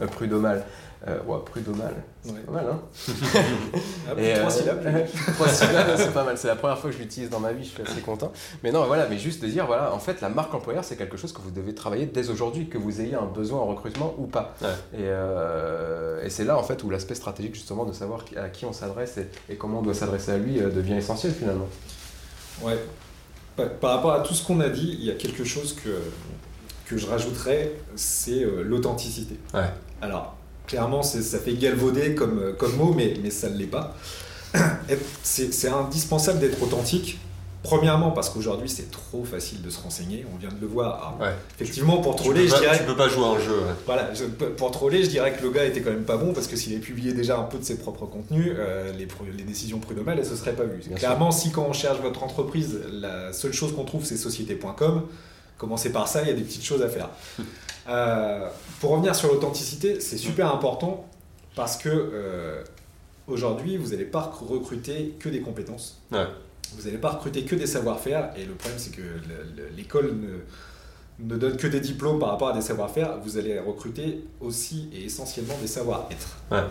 euh, 0.00 0.06
prud'homale. 0.06 0.64
Euh, 1.06 1.22
ouais, 1.26 1.38
prud'homal. 1.44 1.94
C'est 2.24 2.44
pas 2.44 2.52
mal, 2.52 2.66
hein 2.72 2.80
ah, 4.08 4.20
et, 4.20 4.34
Trois 4.34 4.50
syllabes. 4.50 4.84
trois 5.34 5.48
syllabes, 5.48 5.94
c'est 5.96 6.12
pas 6.12 6.24
mal. 6.24 6.36
C'est 6.36 6.48
la 6.48 6.56
première 6.56 6.76
fois 6.76 6.90
que 6.90 6.96
je 6.96 7.02
l'utilise 7.02 7.30
dans 7.30 7.38
ma 7.38 7.52
vie, 7.52 7.64
je 7.64 7.70
suis 7.70 7.82
assez 7.82 8.00
content. 8.00 8.32
Mais 8.64 8.72
non, 8.72 8.84
voilà, 8.84 9.06
mais 9.08 9.16
juste 9.16 9.40
de 9.40 9.46
dire, 9.46 9.66
voilà, 9.66 9.94
en 9.94 10.00
fait, 10.00 10.20
la 10.20 10.28
marque 10.28 10.52
employeur, 10.54 10.82
c'est 10.82 10.96
quelque 10.96 11.16
chose 11.16 11.32
que 11.32 11.40
vous 11.40 11.52
devez 11.52 11.72
travailler 11.72 12.06
dès 12.06 12.30
aujourd'hui, 12.30 12.68
que 12.68 12.78
vous 12.78 13.00
ayez 13.00 13.14
un 13.14 13.26
besoin 13.26 13.60
en 13.60 13.66
recrutement 13.66 14.14
ou 14.18 14.26
pas. 14.26 14.56
Et, 14.92 15.02
euh, 15.02 16.24
et 16.24 16.30
c'est 16.30 16.44
là, 16.44 16.58
en 16.58 16.64
fait, 16.64 16.82
où 16.82 16.90
l'aspect 16.90 17.14
stratégique, 17.14 17.54
justement, 17.54 17.84
de 17.84 17.92
savoir 17.92 18.24
à 18.36 18.48
qui 18.48 18.64
on 18.64 18.72
s'adresse 18.72 19.18
et, 19.48 19.54
comment 19.54 19.78
on 19.78 19.82
doit 19.82 19.94
s'adresser 19.94 20.32
à 20.32 20.38
lui 20.38 20.60
euh, 20.60 20.68
devient 20.68 20.94
essentiel, 20.94 21.32
finalement. 21.32 21.68
Ouais. 22.62 22.76
Par 23.80 23.94
rapport 23.94 24.12
à 24.12 24.20
tout 24.20 24.34
ce 24.34 24.44
qu'on 24.44 24.58
a 24.60 24.68
dit, 24.68 24.96
il 24.98 25.04
y 25.04 25.10
a 25.10 25.14
quelque 25.14 25.44
chose 25.44 25.74
que, 25.74 25.90
que 26.86 26.96
je 26.96 27.06
rajouterais, 27.06 27.72
c'est 27.94 28.44
l'authenticité. 28.62 29.36
Ouais. 29.54 29.70
Alors, 30.02 30.36
clairement, 30.66 31.02
ça 31.02 31.38
fait 31.38 31.54
galvauder 31.54 32.14
comme, 32.14 32.38
euh, 32.38 32.52
comme 32.52 32.76
mot, 32.76 32.92
mais, 32.96 33.14
mais 33.22 33.30
ça 33.30 33.48
ne 33.50 33.56
l'est 33.56 33.66
pas. 33.66 33.96
C'est 35.22 35.68
indispensable 35.68 36.38
d'être 36.40 36.62
authentique 36.62 37.18
Premièrement, 37.64 38.12
parce 38.12 38.30
qu'aujourd'hui, 38.30 38.68
c'est 38.68 38.88
trop 38.90 39.24
facile 39.24 39.60
de 39.62 39.68
se 39.68 39.80
renseigner. 39.82 40.24
On 40.32 40.38
vient 40.38 40.48
de 40.48 40.60
le 40.60 40.66
voir. 40.68 41.16
Ouais. 41.20 41.34
Effectivement, 41.56 41.98
pour 41.98 42.14
troller, 42.14 42.46
je 42.46 42.56
dirais. 42.56 42.78
Tu 42.78 42.84
peux 42.84 42.96
pas 42.96 43.08
jouer 43.08 43.24
à 43.24 43.28
un 43.30 43.38
jeu. 43.40 43.50
ouais. 43.50 43.74
Voilà, 43.84 44.14
je- 44.14 44.24
pour 44.24 44.70
troller, 44.70 45.02
je 45.02 45.10
dirais 45.10 45.32
que 45.36 45.42
le 45.42 45.50
gars 45.50 45.64
était 45.64 45.80
quand 45.82 45.90
même 45.90 46.04
pas 46.04 46.16
bon 46.16 46.32
parce 46.32 46.46
que 46.46 46.54
s'il 46.56 46.72
avait 46.72 46.80
publié 46.80 47.12
déjà 47.12 47.36
un 47.36 47.42
peu 47.42 47.58
de 47.58 47.64
ses 47.64 47.76
propres 47.76 48.06
contenus, 48.06 48.52
euh, 48.56 48.92
les, 48.92 49.08
les 49.36 49.42
décisions 49.42 49.80
prud'homales, 49.80 50.20
elles 50.20 50.24
se 50.24 50.36
seraient 50.36 50.52
pas 50.54 50.62
vues. 50.64 50.80
Bien 50.86 50.96
Clairement, 50.96 51.32
si 51.32 51.50
quand 51.50 51.66
on 51.68 51.72
cherche 51.72 52.00
votre 52.00 52.22
entreprise, 52.22 52.78
la 52.92 53.32
seule 53.32 53.52
chose 53.52 53.74
qu'on 53.74 53.84
trouve, 53.84 54.04
c'est 54.04 54.16
société.com, 54.16 55.02
commencez 55.58 55.90
par 55.90 56.06
ça, 56.06 56.22
il 56.22 56.28
y 56.28 56.30
a 56.30 56.34
des 56.34 56.42
petites 56.42 56.64
choses 56.64 56.80
à 56.82 56.88
faire. 56.88 57.10
Euh, 57.90 58.46
pour 58.80 58.90
revenir 58.90 59.14
sur 59.14 59.32
l'authenticité, 59.32 60.00
c'est 60.00 60.16
super 60.18 60.52
important 60.52 61.06
parce 61.56 61.76
que 61.76 61.88
euh, 61.88 62.62
aujourd'hui, 63.26 63.76
vous 63.76 63.90
n'allez 63.90 64.04
pas 64.04 64.32
recruter 64.40 65.14
que 65.18 65.28
des 65.28 65.40
compétences. 65.40 66.00
Ouais. 66.12 66.26
Vous 66.76 66.84
n'allez 66.84 66.98
pas 66.98 67.10
recruter 67.10 67.42
que 67.42 67.56
des 67.56 67.66
savoir-faire 67.66 68.30
et 68.36 68.44
le 68.44 68.52
problème, 68.54 68.78
c'est 68.78 68.92
que 68.94 69.00
le- 69.00 69.62
le- 69.62 69.68
l'école 69.76 70.14
ne 70.20 70.38
ne 71.20 71.36
donne 71.36 71.56
que 71.56 71.66
des 71.66 71.80
diplômes 71.80 72.20
par 72.20 72.28
rapport 72.28 72.50
à 72.50 72.52
des 72.52 72.60
savoir-faire, 72.60 73.18
vous 73.24 73.38
allez 73.38 73.58
recruter 73.58 74.22
aussi 74.40 74.88
et 74.94 75.06
essentiellement 75.06 75.56
des 75.60 75.66
savoir-être. 75.66 76.36
Ouais. 76.52 76.62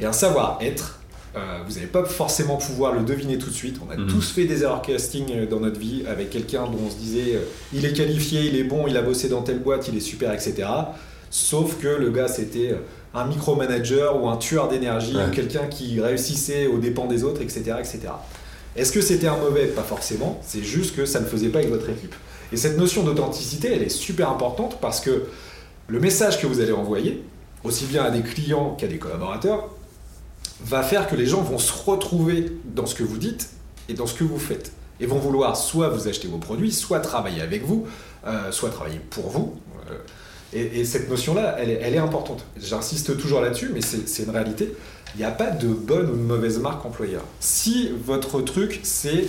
Et 0.00 0.06
un 0.06 0.14
savoir-être, 0.14 0.98
euh, 1.36 1.58
vous 1.68 1.74
n'allez 1.74 1.88
pas 1.88 2.02
forcément 2.06 2.56
pouvoir 2.56 2.94
le 2.94 3.02
deviner 3.02 3.36
tout 3.36 3.50
de 3.50 3.54
suite. 3.54 3.76
On 3.86 3.90
a 3.90 3.96
Mhm. 3.98 4.06
tous 4.06 4.30
fait 4.30 4.46
des 4.46 4.62
erreurs 4.62 4.80
casting 4.80 5.26
euh, 5.32 5.46
dans 5.46 5.60
notre 5.60 5.78
vie 5.78 6.04
avec 6.08 6.30
quelqu'un 6.30 6.64
dont 6.70 6.78
on 6.86 6.90
se 6.90 6.96
disait 6.96 7.34
euh, 7.36 7.40
il 7.74 7.84
est 7.84 7.92
qualifié, 7.92 8.46
il 8.46 8.56
est 8.56 8.64
bon, 8.64 8.86
il 8.88 8.96
a 8.96 9.02
bossé 9.02 9.28
dans 9.28 9.42
telle 9.42 9.58
boîte, 9.58 9.86
il 9.88 9.96
est 9.98 10.00
super, 10.00 10.32
etc. 10.32 10.66
Sauf 11.34 11.78
que 11.80 11.88
le 11.88 12.10
gars 12.10 12.28
c'était 12.28 12.72
euh, 12.72 12.76
un 13.14 13.24
micromanager 13.26 14.22
ou 14.22 14.28
un 14.28 14.36
tueur 14.36 14.68
d'énergie 14.68 15.16
Ouais. 15.16 15.24
ou 15.26 15.30
quelqu'un 15.30 15.66
qui 15.66 15.98
réussissait 16.00 16.66
aux 16.66 16.76
dépens 16.78 17.06
des 17.06 17.24
autres, 17.24 17.40
etc. 17.40 17.72
etc. 17.78 18.00
Est-ce 18.76 18.92
que 18.92 19.00
c'était 19.00 19.28
un 19.28 19.38
mauvais? 19.38 19.66
Pas 19.66 19.82
forcément, 19.82 20.38
c'est 20.46 20.62
juste 20.62 20.94
que 20.94 21.06
ça 21.06 21.20
ne 21.20 21.24
faisait 21.26 21.48
pas 21.48 21.58
avec 21.60 21.70
votre 21.70 21.88
équipe. 21.88 22.14
Et 22.52 22.56
cette 22.58 22.76
notion 22.76 23.02
d'authenticité, 23.02 23.72
elle 23.74 23.82
est 23.82 23.88
super 23.88 24.28
importante 24.30 24.78
parce 24.80 25.00
que 25.00 25.24
le 25.88 26.00
message 26.00 26.38
que 26.40 26.46
vous 26.46 26.60
allez 26.60 26.72
envoyer, 26.72 27.22
aussi 27.64 27.86
bien 27.86 28.04
à 28.04 28.10
des 28.10 28.20
clients 28.22 28.74
qu'à 28.78 28.86
des 28.86 28.98
collaborateurs, 28.98 29.70
va 30.64 30.82
faire 30.82 31.08
que 31.08 31.16
les 31.16 31.26
gens 31.26 31.40
vont 31.42 31.58
se 31.58 31.72
retrouver 31.72 32.52
dans 32.66 32.84
ce 32.86 32.94
que 32.94 33.02
vous 33.04 33.16
dites 33.18 33.48
et 33.88 33.94
dans 33.94 34.06
ce 34.06 34.14
que 34.14 34.24
vous 34.24 34.38
faites. 34.38 34.72
Et 35.00 35.06
vont 35.06 35.18
vouloir 35.18 35.56
soit 35.56 35.88
vous 35.88 36.08
acheter 36.08 36.28
vos 36.28 36.36
produits, 36.38 36.72
soit 36.72 37.00
travailler 37.00 37.40
avec 37.40 37.64
vous, 37.64 37.86
euh, 38.26 38.52
soit 38.52 38.68
travailler 38.70 39.00
pour 39.10 39.28
vous. 39.30 39.54
Euh, 39.90 39.94
et, 40.52 40.80
et 40.80 40.84
cette 40.84 41.08
notion-là, 41.08 41.56
elle 41.58 41.70
est, 41.70 41.98
importante. 41.98 42.44
J'insiste 42.60 43.16
toujours 43.18 43.40
là-dessus, 43.40 43.70
mais 43.72 43.80
c'est 43.80 44.22
une 44.22 44.30
réalité. 44.30 44.74
Il 45.14 45.18
n'y 45.18 45.24
a 45.24 45.30
pas 45.30 45.50
de 45.50 45.68
bonne 45.68 46.10
ou 46.10 46.16
de 46.16 46.22
mauvaise 46.22 46.58
marque 46.58 46.84
employeur. 46.84 47.22
Si 47.40 47.90
votre 48.04 48.40
truc, 48.42 48.80
c'est 48.82 49.24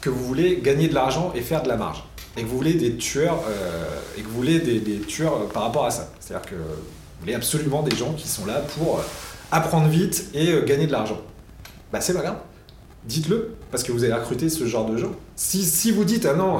que 0.00 0.10
vous 0.10 0.24
voulez 0.24 0.60
gagner 0.62 0.88
de 0.88 0.94
l'argent 0.94 1.32
et 1.34 1.40
faire 1.40 1.62
de 1.62 1.68
la 1.68 1.76
marge, 1.76 2.04
et 2.36 2.42
que 2.42 2.46
vous 2.46 2.56
voulez 2.56 2.74
des 2.74 2.96
tueurs, 2.96 3.42
euh, 3.48 3.84
et 4.16 4.22
que 4.22 4.28
vous 4.28 4.34
voulez 4.34 4.60
des, 4.60 5.00
tueurs 5.00 5.34
euh, 5.34 5.52
par 5.52 5.64
rapport 5.64 5.86
à 5.86 5.90
ça, 5.90 6.10
c'est-à-dire 6.20 6.48
que 6.48 6.54
vous 6.54 7.20
voulez 7.20 7.34
absolument 7.34 7.82
des 7.82 7.94
gens 7.94 8.12
qui 8.14 8.28
sont 8.28 8.46
là 8.46 8.62
pour 8.78 8.98
euh, 8.98 9.02
apprendre 9.50 9.88
vite 9.88 10.30
et 10.34 10.54
gagner 10.64 10.86
de 10.86 10.92
l'argent, 10.92 11.20
bah 11.92 12.00
c'est 12.00 12.14
pas 12.14 12.22
grave. 12.22 12.38
Dites-le, 13.04 13.56
parce 13.70 13.82
que 13.82 13.92
vous 13.92 14.04
allez 14.04 14.12
recruter 14.12 14.48
ce 14.48 14.66
genre 14.66 14.86
de 14.86 14.96
gens. 14.96 15.12
Si, 15.34 15.64
si 15.64 15.90
vous 15.90 16.04
dites, 16.04 16.26
ah 16.26 16.34
non, 16.34 16.58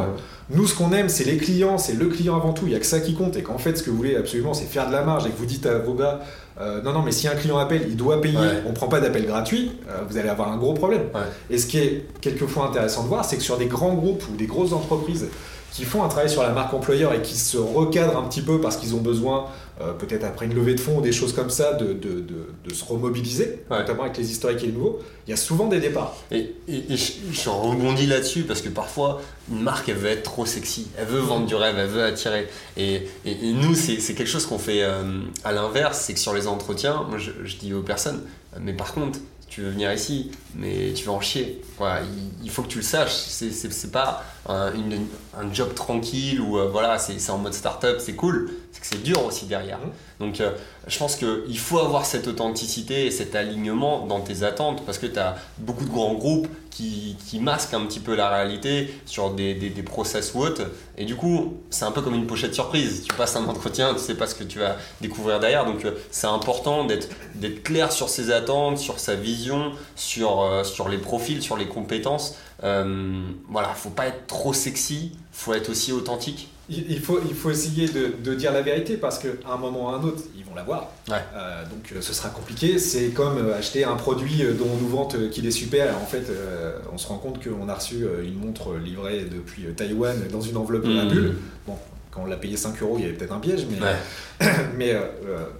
nous 0.51 0.67
ce 0.67 0.75
qu'on 0.75 0.93
aime 0.93 1.09
c'est 1.09 1.25
les 1.25 1.37
clients, 1.37 1.79
c'est 1.79 1.95
le 1.95 2.07
client 2.07 2.37
avant 2.37 2.53
tout, 2.53 2.67
il 2.67 2.71
n'y 2.71 2.75
a 2.77 2.81
que 2.81 2.87
ça 2.87 3.01
qui 3.01 3.15
compte, 3.15 3.37
et 3.37 3.43
qu'en 3.43 3.59
fait 3.59 3.77
ce 3.77 3.83
que 3.83 3.91
vous 3.91 3.97
voulez 3.97 4.17
absolument 4.17 4.55
c'est 4.55 4.65
faire 4.65 4.87
de 4.89 4.93
la 4.93 5.03
marge, 5.03 5.27
et 5.27 5.31
que 5.31 5.37
vous 5.39 5.47
dites 5.47 5.67
à 5.67 5.79
vos 5.79 5.95
gars, 5.95 6.21
euh, 6.61 6.83
non, 6.83 6.93
non, 6.93 7.01
mais 7.03 7.13
si 7.13 7.27
un 7.27 7.35
client 7.37 7.57
appelle, 7.57 7.87
il 7.89 7.97
doit 7.97 8.21
payer, 8.21 8.37
Ouais. 8.37 8.63
on 8.69 8.73
prend 8.73 8.89
pas 8.89 9.01
d'appel 9.01 9.25
gratuit, 9.27 9.73
euh, 9.89 10.03
vous 10.09 10.19
allez 10.19 10.29
avoir 10.29 10.53
un 10.53 10.59
gros 10.59 10.75
problème. 10.75 11.05
Ouais. 11.15 11.21
Et 11.49 11.57
ce 11.57 11.67
qui 11.67 11.79
est 11.79 12.07
quelquefois 12.21 12.67
intéressant 12.67 13.03
de 13.05 13.09
voir, 13.09 13.25
c'est 13.25 13.37
que 13.37 13.43
sur 13.43 13.57
des 13.57 13.65
grands 13.67 13.95
groupes 13.95 14.23
ou 14.31 14.37
des 14.37 14.45
grosses 14.47 14.73
entreprises 14.75 15.29
qui 15.73 15.85
font 15.85 16.03
un 16.03 16.09
travail 16.09 16.29
sur 16.29 16.43
la 16.43 16.51
marque 16.51 16.75
employeur 16.75 17.15
et 17.15 17.23
qui 17.23 17.37
se 17.39 17.57
recadrent 17.57 18.19
un 18.19 18.25
petit 18.25 18.43
peu 18.43 18.61
parce 18.61 18.77
qu'ils 18.77 18.95
ont 18.95 19.01
besoin, 19.01 19.47
euh, 19.81 19.93
peut-être 19.95 20.25
après 20.25 20.47
une 20.47 20.55
levée 20.55 20.75
de 20.75 20.81
fonds 20.81 20.99
ou 20.99 21.01
des 21.01 21.13
choses 21.13 21.33
comme 21.33 21.49
ça, 21.51 21.73
de, 21.75 21.93
de- 21.95 22.21
de- 22.21 22.49
de 22.69 22.75
se 22.75 22.85
remobiliser, 22.85 23.61
Ouais. 23.71 23.79
notamment 23.79 24.03
avec 24.03 24.17
les 24.19 24.31
historiques 24.31 24.63
et 24.63 24.67
les 24.67 24.73
nouveaux, 24.73 25.01
il 25.27 25.31
y 25.31 25.33
a 25.33 25.37
souvent 25.37 25.67
des 25.69 25.81
départs. 25.81 26.17
Et, 26.31 26.55
et- 26.69 26.93
et 26.93 26.97
je, 26.97 27.13
je 27.33 27.49
rebondis 27.49 28.07
là-dessus 28.07 28.43
parce 28.43 28.61
que 28.61 28.69
parfois, 28.69 29.23
une 29.51 29.63
marque, 29.63 29.89
elle 29.89 29.97
veut 29.97 30.11
être 30.11 30.23
trop 30.25 30.45
sexy. 30.45 30.89
Elle 30.99 31.07
veut 31.07 31.21
vendre 31.21 31.47
du 31.47 31.55
rêve, 31.55 31.77
elle 31.79 31.89
veut 31.89 32.05
attirer. 32.05 32.49
Et, 32.77 33.03
et- 33.25 33.53
nous, 33.53 33.75
c'est 33.75 33.97
quelque 34.15 34.27
chose 34.29 34.47
qu'on 34.47 34.59
fait 34.59 34.83
euh, 34.83 35.21
à 35.45 35.53
l'inverse, 35.53 36.01
c'est 36.07 36.15
que 36.15 36.21
sur 36.21 36.35
les 36.35 36.47
entretiens, 36.47 37.05
moi, 37.09 37.19
je, 37.19 37.31
je 37.45 37.57
dis 37.57 37.73
aux 37.73 37.83
personnes, 37.83 38.21
mais 38.61 38.73
par 38.75 38.93
contre, 38.93 39.19
tu 39.49 39.63
veux 39.63 39.71
venir 39.71 39.93
ici, 39.93 40.31
mais 40.55 40.93
tu 40.95 41.05
vas 41.07 41.13
en 41.13 41.21
chier. 41.21 41.61
Voilà, 41.77 42.03
il, 42.45 42.51
faut 42.51 42.63
que 42.63 42.69
tu 42.69 42.79
le 42.79 42.85
saches. 42.85 43.13
C'est- 43.15 43.51
pas 43.91 44.23
un, 44.47 44.73
une- 44.75 45.07
un 45.37 45.53
job 45.53 45.75
tranquille 45.75 46.41
ou 46.41 46.57
euh, 46.59 46.69
voilà, 46.71 46.99
c'est 46.99 47.31
en 47.31 47.39
mode 47.39 47.55
start-up, 47.55 47.97
c'est 47.99 48.13
cool. 48.15 48.51
C'est 48.73 48.81
que 48.81 48.87
c'est 48.87 49.03
dur 49.03 49.25
aussi 49.25 49.47
derrière. 49.47 49.79
Mhm. 49.79 49.93
Donc, 50.21 50.41
euh, 50.41 50.53
je 50.87 50.99
pense 50.99 51.17
qu'il 51.17 51.59
faut 51.59 51.79
avoir 51.79 52.07
cette 52.07 52.29
authenticité 52.29 53.07
et 53.07 53.11
cet 53.11 53.35
alignement 53.35 54.07
dans 54.07 54.21
tes 54.21 54.43
attentes 54.43 54.85
parce 54.85 54.99
que 54.99 55.07
tu 55.07 55.19
as 55.19 55.37
beaucoup 55.59 55.85
de 55.85 55.91
grands 55.91 56.15
groupes 56.15 56.49
qui, 56.71 57.17
qui 57.27 57.41
masquent 57.41 57.75
un 57.75 57.85
petit 57.87 58.01
peu 58.01 58.15
la 58.15 58.29
réalité 58.29 58.95
sur 59.05 59.31
des, 59.31 59.55
des, 59.55 59.71
des 59.71 59.83
process 59.83 60.35
ou 60.35 60.41
autres. 60.41 60.63
Et 60.97 61.05
du 61.05 61.17
coup, 61.17 61.59
c'est 61.71 61.85
un 61.85 61.91
peu 61.91 62.01
comme 62.01 62.15
une 62.15 62.27
pochette 62.27 62.55
surprise. 62.55 63.03
Tu 63.09 63.15
passes 63.15 63.37
un 63.37 63.45
entretien, 63.47 63.95
tu 63.95 64.01
sais 64.01 64.15
pas 64.15 64.27
ce 64.27 64.35
que 64.35 64.45
tu 64.45 64.59
vas 64.59 64.77
découvrir 65.01 65.41
derrière. 65.41 65.65
Donc, 65.65 65.85
euh, 65.85 65.93
c'est 66.11 66.27
important 66.27 66.85
d'être 66.85 67.09
d'être 67.35 67.63
clair 67.63 67.93
sur 67.93 68.09
ses 68.09 68.31
attentes, 68.31 68.79
sur 68.79 68.99
sa 68.99 69.15
vision, 69.15 69.73
sur, 69.97 70.43
euh, 70.43 70.65
sur 70.65 70.89
les 70.89 70.99
profils, 70.99 71.43
sur 71.43 71.57
les 71.57 71.67
compétences. 71.67 72.37
Euh, 72.63 73.23
voilà, 73.49 73.69
faut 73.69 73.91
pas 73.91 74.07
être 74.07 74.27
trop 74.27 74.53
sexy, 74.53 75.13
faut 75.33 75.55
être 75.55 75.71
aussi 75.71 75.93
authentique. 75.93 76.49
Il 76.71 77.01
faut, 77.01 77.19
il 77.29 77.35
faut 77.35 77.51
essayer 77.51 77.89
de, 77.89 78.13
de 78.23 78.35
dire 78.35 78.53
la 78.53 78.63
vérité 78.63 78.97
parce 78.97 79.19
qu'à 79.19 79.29
un 79.53 79.57
moment 79.57 79.87
ou 79.87 79.89
à 79.89 79.97
un 79.99 80.03
autre, 80.05 80.23
ils 80.39 80.45
vont 80.45 80.55
l'avoir. 80.55 80.93
Ouais. 81.09 81.17
Euh, 81.35 81.65
donc 81.65 81.91
euh, 81.93 82.01
ce 82.01 82.13
sera 82.15 82.29
compliqué. 82.29 82.79
C'est 82.79 83.09
comme 83.09 83.39
euh, 83.39 83.59
acheter 83.59 83.83
un 83.85 83.97
produit 83.97 84.43
dont 84.59 84.67
on 84.73 84.77
nous 84.81 84.89
vante 84.89 85.31
qu'il 85.31 85.47
est 85.47 85.51
super 85.51 85.87
et 85.87 85.95
en 85.95 86.07
fait 86.07 86.31
euh, 86.31 86.79
on 86.93 86.99
se 86.99 87.09
rend 87.09 87.19
compte 87.19 87.43
qu'on 87.43 87.69
a 87.69 87.75
reçu 87.75 88.07
une 88.25 88.35
montre 88.39 88.75
livrée 88.77 89.25
depuis 89.31 89.63
Taïwan 89.77 90.17
dans 90.31 90.41
une 90.41 90.57
enveloppe 90.57 90.85
à 90.85 90.89
Mhm. 91.05 91.09
bulle. 91.09 91.35
Bon, 91.67 91.77
quand 92.13 92.23
on 92.23 92.27
l'a 92.27 92.37
payé 92.37 92.57
5 92.57 92.81
euros, 92.83 92.97
il 92.99 93.03
y 93.03 93.05
avait 93.09 93.15
peut-être 93.15 93.33
un 93.33 93.41
piège, 93.41 93.67
mais, 93.71 93.79
Ouais. 93.81 94.47
mais 94.79 94.93
euh, 94.93 95.01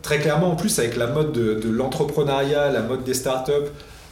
très 0.03 0.19
clairement 0.21 0.53
en 0.53 0.57
plus 0.57 0.79
avec 0.79 0.97
la 0.97 1.07
mode 1.09 1.33
de, 1.33 1.55
de 1.55 1.69
l'entrepreneuriat, 1.71 2.71
la 2.71 2.83
mode 2.83 3.03
des 3.05 3.15
startups, 3.15 3.53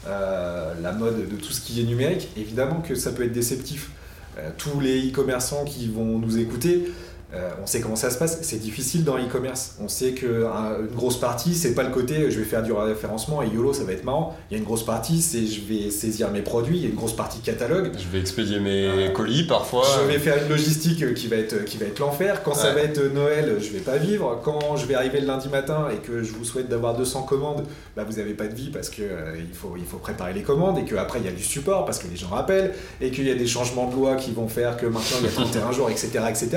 euh, 0.07 0.73
la 0.83 0.93
mode 0.93 1.29
de 1.29 1.37
tout 1.37 1.53
ce 1.53 1.61
qui 1.61 1.81
est 1.81 1.85
numérique, 1.85 2.29
évidemment 2.37 2.81
que 2.81 2.95
ça 2.95 3.11
peut 3.13 3.25
être 3.25 3.33
déceptif. 3.33 3.91
Euh, 4.39 4.51
tous 4.57 4.81
les 4.81 5.09
e-commerçants 5.11 5.65
qui 5.65 5.89
vont 5.89 6.19
nous 6.19 6.39
écouter, 6.39 6.89
euh, 7.35 7.51
on 7.63 7.67
sait 7.67 7.81
comment 7.81 7.97
ça 7.97 8.11
se 8.11 8.19
passe. 8.19 8.39
C'est 8.43 8.59
difficile 8.59 9.05
dans 9.05 9.17
l'e-commerce. 9.17 9.77
On 9.83 9.89
sait 9.89 10.13
qu'une 10.13 10.49
grosse 10.95 11.21
partie, 11.21 11.55
c'est 11.55 11.75
pas 11.75 11.83
le 11.83 11.91
côté 11.91 12.15
euh, 12.23 12.31
je 12.31 12.39
vais 12.39 12.45
faire 12.45 12.63
du 12.63 12.73
référencement 12.73 13.43
et 13.43 13.49
YOLO, 13.49 13.73
ça 13.75 13.85
va 13.85 13.93
être 13.93 14.05
marrant. 14.05 14.37
Il 14.51 14.55
y 14.55 14.57
a 14.57 14.59
une 14.59 14.65
grosse 14.65 14.85
partie, 14.85 15.21
c'est 15.21 15.47
je 15.47 15.61
vais 15.61 15.91
saisir 15.91 16.31
mes 16.31 16.41
produits. 16.43 16.77
Il 16.79 16.83
y 16.83 16.87
a 16.87 16.89
une 16.89 16.95
grosse 16.95 17.15
partie 17.17 17.41
catalogue. 17.41 17.91
Je 17.99 18.09
vais 18.09 18.21
expédier 18.21 18.61
mes 18.61 18.87
Euh, 18.87 19.11
colis 19.11 19.47
parfois. 19.47 19.85
Je 20.01 20.07
vais 20.11 20.19
faire 20.19 20.43
une 20.43 20.49
logistique 20.49 21.03
euh, 21.03 21.13
qui 21.13 21.27
va 21.29 21.37
être, 21.37 21.65
qui 21.65 21.77
va 21.77 21.87
être 21.87 21.99
l'enfer. 21.99 22.43
Quand 22.43 22.55
ça 22.55 22.73
va 22.73 22.81
être 22.81 22.99
euh, 22.99 23.11
Noël, 23.11 23.57
je 23.61 23.71
vais 23.71 23.81
pas 23.81 23.97
vivre. 23.97 24.41
Quand 24.43 24.77
je 24.77 24.87
vais 24.87 24.95
arriver 24.95 25.21
le 25.21 25.27
lundi 25.27 25.49
matin 25.49 25.89
et 25.93 25.97
que 25.99 26.23
je 26.23 26.33
vous 26.33 26.45
souhaite 26.45 26.69
d'avoir 26.69 26.97
200 26.97 27.23
commandes, 27.23 27.65
bah 27.97 28.05
vous 28.09 28.19
avez 28.19 28.33
pas 28.35 28.47
de 28.47 28.55
vie 28.55 28.71
parce 28.71 28.89
que 28.89 29.03
euh, 29.03 29.37
il, 29.39 29.55
faut, 29.55 29.75
il 29.77 29.85
faut 29.85 29.99
préparer 29.99 30.33
les 30.33 30.43
commandes 30.43 30.79
et 30.79 30.85
qu'après 30.85 31.19
il 31.19 31.27
y 31.27 31.29
a 31.29 31.33
du 31.33 31.43
support 31.45 31.85
parce 31.85 31.99
que 31.99 32.09
les 32.09 32.17
gens 32.17 32.29
rappellent 32.29 32.73
et 33.01 33.11
qu'il 33.11 33.27
y 33.27 33.31
a 33.31 33.35
des 33.35 33.47
changements 33.47 33.89
de 33.91 33.95
loi 33.95 34.17
qui 34.17 34.31
vont 34.33 34.49
faire 34.49 34.77
que 34.77 34.87
maintenant 34.87 35.19
il 35.21 35.27
y 35.27 35.29
a 35.29 35.33
31 35.33 35.73
jours, 35.73 35.91
etc., 35.91 36.09
etc. 36.29 36.49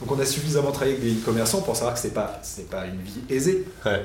Donc 0.00 0.10
on 0.10 0.15
a 0.20 0.24
suffisamment 0.26 0.70
travaillé 0.72 0.96
avec 0.96 1.04
des 1.04 1.20
e-commerçants 1.20 1.60
pour 1.62 1.74
savoir 1.76 1.94
que 1.94 2.00
c'est 2.00 2.14
pas, 2.14 2.38
c'est 2.42 2.68
pas 2.68 2.84
une 2.86 3.00
vie 3.00 3.20
aisée. 3.34 3.64
Ouais. 3.84 4.02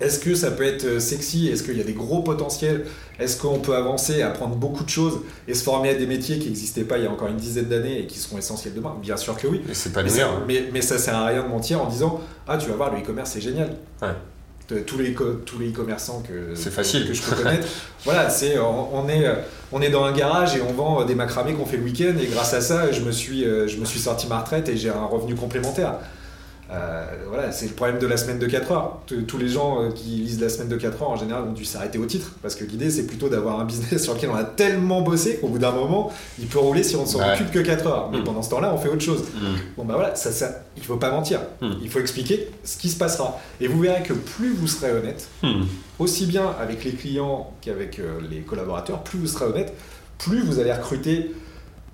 Est-ce 0.00 0.18
que 0.18 0.34
ça 0.34 0.50
peut 0.50 0.64
être 0.64 0.84
euh, 0.84 0.98
sexy? 0.98 1.46
Est-ce 1.48 1.62
qu'il 1.62 1.78
y 1.78 1.80
a 1.80 1.84
des 1.84 1.92
gros 1.92 2.22
potentiels? 2.22 2.84
Est-ce 3.20 3.36
qu'on 3.40 3.60
peut 3.60 3.76
avancer, 3.76 4.22
apprendre 4.22 4.56
beaucoup 4.56 4.82
de 4.82 4.88
choses 4.90 5.20
et 5.46 5.54
se 5.54 5.62
former 5.62 5.90
à 5.90 5.94
des 5.94 6.06
métiers 6.06 6.40
qui 6.40 6.48
n'existaient 6.48 6.82
pas 6.82 6.98
il 6.98 7.04
y 7.04 7.06
a 7.06 7.10
encore 7.10 7.28
une 7.28 7.36
dizaine 7.36 7.66
d'années 7.66 8.00
et 8.00 8.06
qui 8.06 8.18
seront 8.18 8.36
essentiels 8.38 8.74
demain? 8.74 8.96
Bien 9.00 9.16
sûr 9.16 9.36
que 9.36 9.46
oui. 9.46 9.60
Et 9.70 9.74
c'est 9.74 9.92
pas 9.92 10.02
Mais 10.02 10.08
ça, 10.08 10.28
hein. 10.28 10.42
mais, 10.48 10.64
mais 10.72 10.82
ça 10.82 10.98
sert 10.98 11.14
à 11.16 11.26
rien 11.26 11.44
de 11.44 11.48
mentir 11.48 11.80
en 11.80 11.86
disant 11.88 12.20
Ah, 12.48 12.58
tu 12.58 12.68
vas 12.70 12.74
voir, 12.74 12.92
le 12.92 13.00
e-commerce 13.02 13.30
c'est 13.34 13.40
génial. 13.40 13.76
Ouais. 14.02 14.08
De- 14.68 14.80
Tous 14.80 14.98
les, 14.98 15.14
tous 15.14 15.58
les 15.60 15.68
e-commerçants 15.68 16.22
que, 16.26 16.54
C'est 16.56 16.72
facile. 16.72 17.06
que 17.06 17.12
je 17.14 17.22
peux 17.22 17.36
connaître, 17.36 17.66
voilà, 18.04 18.28
c'est, 18.30 18.58
on, 18.58 18.96
on 18.96 19.08
est, 19.08 19.26
euh, 19.26 19.34
on 19.74 19.80
est 19.82 19.90
dans 19.90 20.04
un 20.04 20.12
garage 20.12 20.56
et 20.56 20.62
on 20.62 20.72
vend 20.72 21.04
des 21.04 21.16
macramés 21.16 21.52
qu'on 21.52 21.66
fait 21.66 21.76
le 21.76 21.82
week-end 21.82 22.14
et 22.22 22.26
grâce 22.26 22.54
à 22.54 22.60
ça, 22.60 22.92
je 22.92 23.00
me 23.00 23.10
suis, 23.10 23.44
euh, 23.44 23.66
je 23.66 23.76
me 23.76 23.84
suis 23.84 23.98
sorti 23.98 24.28
ma 24.28 24.38
retraite 24.38 24.68
et 24.68 24.76
j'ai 24.76 24.88
un 24.88 25.04
revenu 25.04 25.34
complémentaire. 25.34 25.98
Euh, 26.70 27.04
voilà, 27.28 27.52
c'est 27.52 27.66
le 27.66 27.72
problème 27.74 27.98
de 27.98 28.06
la 28.06 28.16
semaine 28.16 28.38
de 28.38 28.46
4 28.46 28.72
heures. 28.72 29.00
Tous 29.28 29.36
les 29.38 29.48
gens 29.48 29.82
euh, 29.82 29.90
qui 29.90 30.08
lisent 30.08 30.40
la 30.40 30.48
semaine 30.48 30.68
de 30.68 30.76
4 30.76 31.02
heures 31.02 31.10
en 31.10 31.16
général 31.16 31.44
ont 31.44 31.52
dû 31.52 31.64
s'arrêter 31.66 31.98
au 31.98 32.06
titre 32.06 32.32
parce 32.40 32.54
que 32.54 32.64
l'idée 32.64 32.90
c'est 32.90 33.06
plutôt 33.06 33.28
d'avoir 33.28 33.60
un 33.60 33.64
business 33.66 34.02
sur 34.04 34.14
lequel 34.14 34.30
on 34.30 34.34
a 34.34 34.44
tellement 34.44 35.02
bossé 35.02 35.36
qu'au 35.36 35.48
bout 35.48 35.58
d'un 35.58 35.72
moment 35.72 36.10
il 36.38 36.46
peut 36.46 36.58
rouler 36.58 36.82
si 36.82 36.96
on 36.96 37.02
ne 37.02 37.06
s'en 37.06 37.20
occupe 37.20 37.50
que 37.50 37.58
4 37.58 37.86
heures. 37.86 38.08
Mais 38.10 38.18
Mm. 38.20 38.24
pendant 38.24 38.42
ce 38.42 38.48
temps-là, 38.50 38.72
on 38.74 38.78
fait 38.78 38.88
autre 38.88 39.02
chose. 39.02 39.24
Mm. 39.34 39.46
Bon 39.76 39.84
bah 39.84 39.94
voilà, 39.94 40.14
ça, 40.14 40.32
ça, 40.32 40.62
il 40.76 40.82
faut 40.82 40.96
pas 40.96 41.10
mentir. 41.10 41.40
Mm. 41.60 41.72
Il 41.82 41.90
faut 41.90 42.00
expliquer 42.00 42.48
ce 42.64 42.78
qui 42.78 42.88
se 42.88 42.96
passera. 42.96 43.38
Et 43.60 43.66
vous 43.68 43.80
verrez 43.80 44.02
que 44.02 44.14
plus 44.14 44.54
vous 44.54 44.66
serez 44.66 44.92
honnête, 44.92 45.28
Hmm. 45.42 45.64
aussi 45.98 46.24
bien 46.24 46.46
avec 46.58 46.84
les 46.84 46.92
clients 46.92 47.52
qu'avec 47.60 47.98
euh, 47.98 48.18
les 48.30 48.38
collaborateurs, 48.40 49.02
plus 49.04 49.18
vous 49.18 49.26
serez 49.26 49.44
honnête, 49.44 49.74
plus 50.18 50.40
vous 50.42 50.58
allez 50.58 50.72
recruter 50.72 51.30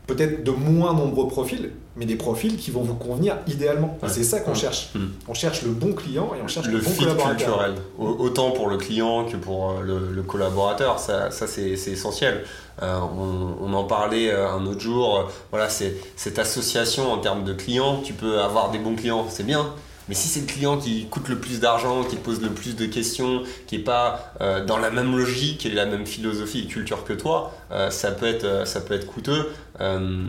peut-être 0.07 0.43
de 0.45 0.51
moins 0.51 0.93
nombreux 0.93 1.29
profils, 1.29 1.71
mais 1.97 2.05
des 2.05 2.17
profils 2.17 2.57
qui 2.57 2.71
vont 2.71 2.83
vous 2.83 2.95
convenir 2.95 3.37
idéalement. 3.47 3.97
Ouais. 4.03 4.09
C'est 4.09 4.25
ça 4.25 4.41
qu'on 4.41 4.51
Ouais. 4.53 4.57
cherche. 4.57 4.91
Mm. 4.95 4.99
On 5.29 5.35
cherche 5.35 5.63
le 5.63 5.71
bon 5.71 5.93
client 5.93 6.31
et 6.37 6.43
on 6.43 6.49
cherche 6.49 6.67
le, 6.67 6.79
le 6.79 6.81
bon 6.81 6.91
collaborateur. 6.93 7.37
culturel, 7.37 7.75
Au- 7.99 8.17
autant 8.19 8.51
pour 8.51 8.69
le 8.69 8.77
client 8.77 9.25
que 9.25 9.37
pour 9.37 9.71
euh, 9.71 9.83
le, 9.83 10.13
le 10.13 10.23
collaborateur, 10.23 10.99
ça, 10.99 11.31
ça 11.31 11.47
c'est 11.47 11.71
essentiel. 11.71 12.45
Euh, 12.83 12.99
on, 12.99 13.65
on 13.65 13.73
en 13.75 13.85
parlait 13.85 14.31
euh, 14.33 14.51
un 14.51 14.65
autre 14.67 14.81
jour, 14.81 15.29
voilà, 15.51 15.69
c'est 15.69 15.95
cette 16.17 16.39
association 16.39 17.13
en 17.13 17.19
termes 17.19 17.45
de 17.45 17.53
clients, 17.53 18.01
tu 18.03 18.13
peux 18.15 18.41
avoir 18.41 18.71
des 18.71 18.79
bons 18.79 18.97
clients, 18.97 19.27
c'est 19.29 19.45
bien. 19.47 19.67
Mais 20.09 20.15
si 20.15 20.29
c'est 20.29 20.41
le 20.41 20.47
client 20.47 20.77
qui 20.77 21.07
coûte 21.07 21.29
le 21.29 21.39
plus 21.39 21.61
d'argent, 21.61 22.03
qui 22.03 22.17
te 22.17 22.25
pose 22.25 22.41
le 22.41 22.51
plus 22.51 22.75
de 22.75 22.87
questions, 22.87 23.43
qui 23.67 23.79
n'est 23.79 23.85
pas 23.85 24.33
euh, 24.41 24.65
dans 24.65 24.79
la 24.79 24.91
même 24.91 25.17
logique 25.17 25.67
et 25.67 25.71
la 25.71 25.87
même 25.87 26.07
philosophie 26.07 26.61
et 26.61 26.67
culture 26.67 27.05
que 27.05 27.13
toi, 27.13 27.53
euh, 27.71 27.91
ça, 27.91 28.11
peut 28.11 28.27
être, 28.27 28.45
euh, 28.45 28.65
ça 28.65 28.81
peut 28.81 28.95
être 28.95 29.07
coûteux. 29.07 29.51
Euh, 29.81 30.25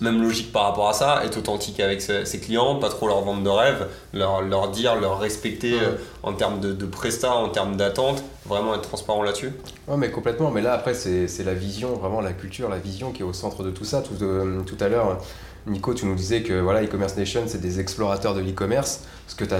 même 0.00 0.20
logique 0.20 0.52
par 0.52 0.64
rapport 0.64 0.88
à 0.88 0.94
ça, 0.94 1.24
être 1.24 1.38
authentique 1.38 1.78
avec 1.78 2.00
ses 2.00 2.40
clients, 2.40 2.76
pas 2.76 2.88
trop 2.88 3.06
leur 3.06 3.20
vendre 3.20 3.42
de 3.44 3.48
rêve, 3.48 3.86
leur, 4.12 4.42
leur 4.42 4.70
dire, 4.70 4.96
leur 4.96 5.20
respecter 5.20 5.78
en 6.24 6.32
termes 6.32 6.58
de, 6.58 6.72
de 6.72 6.86
prestat, 6.86 7.32
en 7.32 7.48
termes 7.50 7.76
d'attente, 7.76 8.24
vraiment 8.44 8.74
être 8.74 8.82
transparent 8.82 9.22
là-dessus. 9.22 9.52
Ouais, 9.86 9.96
mais 9.96 10.10
complètement. 10.10 10.50
Mais 10.50 10.60
là, 10.60 10.72
après, 10.72 10.94
c'est 10.94 11.44
la 11.44 11.54
vision, 11.54 11.94
vraiment 11.94 12.20
la 12.20 12.32
culture, 12.32 12.68
la 12.68 12.78
vision 12.78 13.12
qui 13.12 13.22
est 13.22 13.24
au 13.24 13.32
centre 13.32 13.62
de 13.62 13.70
tout 13.70 13.84
ça. 13.84 14.02
Tout, 14.02 14.16
tout 14.16 14.76
à 14.80 14.88
l'heure, 14.88 15.18
Nico, 15.66 15.94
tu 15.94 16.06
nous 16.06 16.16
disais 16.16 16.42
que 16.42 16.54
voilà, 16.60 16.82
e-commerce 16.82 17.16
nation, 17.16 17.42
c'est 17.46 17.60
des 17.60 17.78
explorateurs 17.78 18.34
de 18.34 18.40
l'e-commerce. 18.40 19.04
Ce 19.28 19.36
que 19.36 19.44
tu 19.44 19.54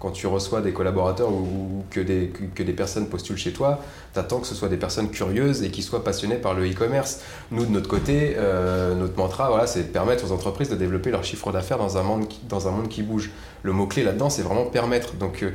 quand 0.00 0.10
tu 0.10 0.26
reçois 0.26 0.62
des 0.62 0.72
collaborateurs 0.72 1.30
ou, 1.30 1.84
que, 1.90 2.00
des, 2.00 2.72
personnes 2.72 3.06
postulent 3.06 3.36
chez 3.36 3.52
toi, 3.52 3.78
tu 4.14 4.18
attends 4.18 4.40
que 4.40 4.46
ce 4.46 4.54
soit 4.54 4.68
des 4.68 4.78
personnes 4.78 5.10
curieuses 5.10 5.62
et 5.62 5.70
qui 5.70 5.82
soient 5.82 6.02
passionnées 6.02 6.36
par 6.36 6.54
le 6.54 6.68
e-commerce. 6.68 7.20
Nous, 7.50 7.66
de 7.66 7.70
notre 7.70 7.88
côté, 7.88 8.34
euh, 8.36 8.94
notre 8.94 9.16
mantra, 9.16 9.50
voilà, 9.50 9.66
c'est 9.66 9.92
permettre 9.92 10.24
aux 10.26 10.32
entreprises 10.32 10.70
de 10.70 10.76
développer 10.76 11.10
leur 11.10 11.22
chiffre 11.22 11.52
d'affaires 11.52 11.78
dans, 11.78 11.98
un 11.98 12.02
monde 12.02 12.28
qui- 12.28 12.40
dans 12.48 12.66
un 12.66 12.70
monde 12.70 12.88
qui 12.88 13.02
bouge. 13.02 13.30
Le 13.62 13.72
mot-clé 13.72 14.02
là-dedans, 14.02 14.30
c'est 14.30 14.42
vraiment 14.42 14.64
permettre. 14.64 15.14
Donc, 15.14 15.42
euh, 15.42 15.50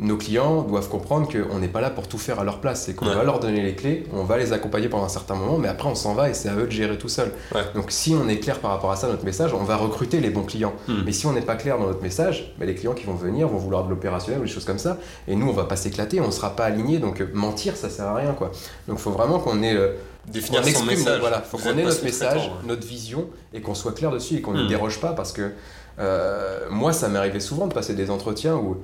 nos 0.00 0.16
clients 0.16 0.62
doivent 0.62 0.88
comprendre 0.88 1.28
qu'on 1.30 1.58
n'est 1.58 1.68
pas 1.68 1.80
là 1.80 1.88
pour 1.90 2.08
tout 2.08 2.18
faire 2.18 2.40
à 2.40 2.44
leur 2.44 2.58
place. 2.60 2.82
C'est 2.84 2.94
qu'on 2.94 3.06
Ouais. 3.06 3.14
va 3.14 3.22
leur 3.22 3.38
donner 3.38 3.62
les 3.62 3.74
clés, 3.76 4.04
on 4.12 4.24
va 4.24 4.36
les 4.38 4.52
accompagner 4.52 4.88
pendant 4.88 5.04
un 5.04 5.08
certain 5.08 5.34
moment, 5.36 5.56
mais 5.56 5.68
après 5.68 5.88
on 5.88 5.94
s'en 5.94 6.14
va 6.14 6.28
et 6.30 6.34
c'est 6.34 6.48
à 6.48 6.56
eux 6.56 6.66
de 6.66 6.70
gérer 6.72 6.98
tout 6.98 7.08
seul. 7.08 7.30
Ouais. 7.54 7.62
Donc 7.74 7.92
si 7.92 8.14
on 8.14 8.28
est 8.28 8.38
clair 8.38 8.58
par 8.58 8.72
rapport 8.72 8.90
à 8.90 8.96
ça, 8.96 9.06
notre 9.08 9.24
message, 9.24 9.54
on 9.54 9.62
va 9.62 9.76
recruter 9.76 10.18
les 10.20 10.30
bons 10.30 10.42
clients. 10.42 10.72
Hmm. 10.88 11.02
Mais 11.06 11.12
si 11.12 11.26
on 11.26 11.32
n'est 11.32 11.42
pas 11.42 11.54
clair 11.54 11.78
dans 11.78 11.86
notre 11.86 12.02
message, 12.02 12.54
bah, 12.58 12.66
les 12.66 12.74
clients 12.74 12.94
qui 12.94 13.04
vont 13.06 13.14
venir 13.14 13.46
vont 13.48 13.58
vouloir 13.58 13.84
de 13.84 13.90
l'opérationnel 13.90 14.40
ou 14.40 14.44
des 14.44 14.50
choses 14.50 14.64
comme 14.64 14.78
ça, 14.78 14.98
et 15.28 15.36
nous 15.36 15.48
on 15.48 15.52
va 15.52 15.64
pas 15.64 15.76
s'éclater, 15.76 16.20
on 16.20 16.30
sera 16.30 16.56
pas 16.56 16.64
aligné. 16.64 16.98
Donc 16.98 17.20
euh, 17.20 17.28
mentir, 17.32 17.76
ça 17.76 17.88
sert 17.88 18.06
à 18.06 18.14
rien 18.16 18.32
quoi. 18.32 18.50
Donc 18.88 18.98
faut 18.98 19.12
vraiment 19.12 19.38
qu'on 19.38 19.62
ait 19.62 19.74
euh, 19.76 19.92
Définir 20.26 20.60
on 20.60 20.62
son 20.64 20.68
exprime, 20.70 20.98
message. 20.98 21.20
Voilà, 21.20 21.40
faut 21.42 21.58
qu'on 21.58 21.76
ait 21.78 21.84
notre 21.84 22.02
message, 22.02 22.46
ouais. 22.46 22.66
notre 22.66 22.86
vision 22.86 23.26
et 23.52 23.60
qu'on 23.60 23.74
soit 23.74 23.92
clair 23.92 24.10
dessus 24.10 24.36
et 24.36 24.40
qu'on 24.40 24.52
ne 24.52 24.64
Hmm. 24.64 24.68
déroge 24.68 24.98
pas 25.00 25.12
parce 25.12 25.32
que 25.32 25.52
euh, 26.00 26.60
moi, 26.70 26.92
ça 26.92 27.08
m'est 27.08 27.18
arrivé 27.18 27.38
souvent 27.40 27.66
de 27.68 27.74
passer 27.74 27.94
des 27.94 28.10
entretiens 28.10 28.56
où, 28.56 28.78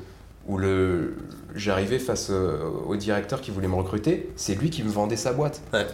où 0.51 0.59
le, 0.59 1.15
j'arrivais 1.55 2.01
face 2.01 2.29
euh, 2.31 2.59
au 2.87 2.97
directeur 2.97 3.41
qui 3.41 3.53
voulait 3.53 3.69
me 3.69 3.77
recruter, 3.77 4.31
c'est 4.35 4.55
lui 4.57 4.69
qui 4.69 4.83
me 4.83 4.91
vendait 4.91 5.17
sa 5.17 5.33
boîte. 5.33 5.61
Ouais. 5.73 5.87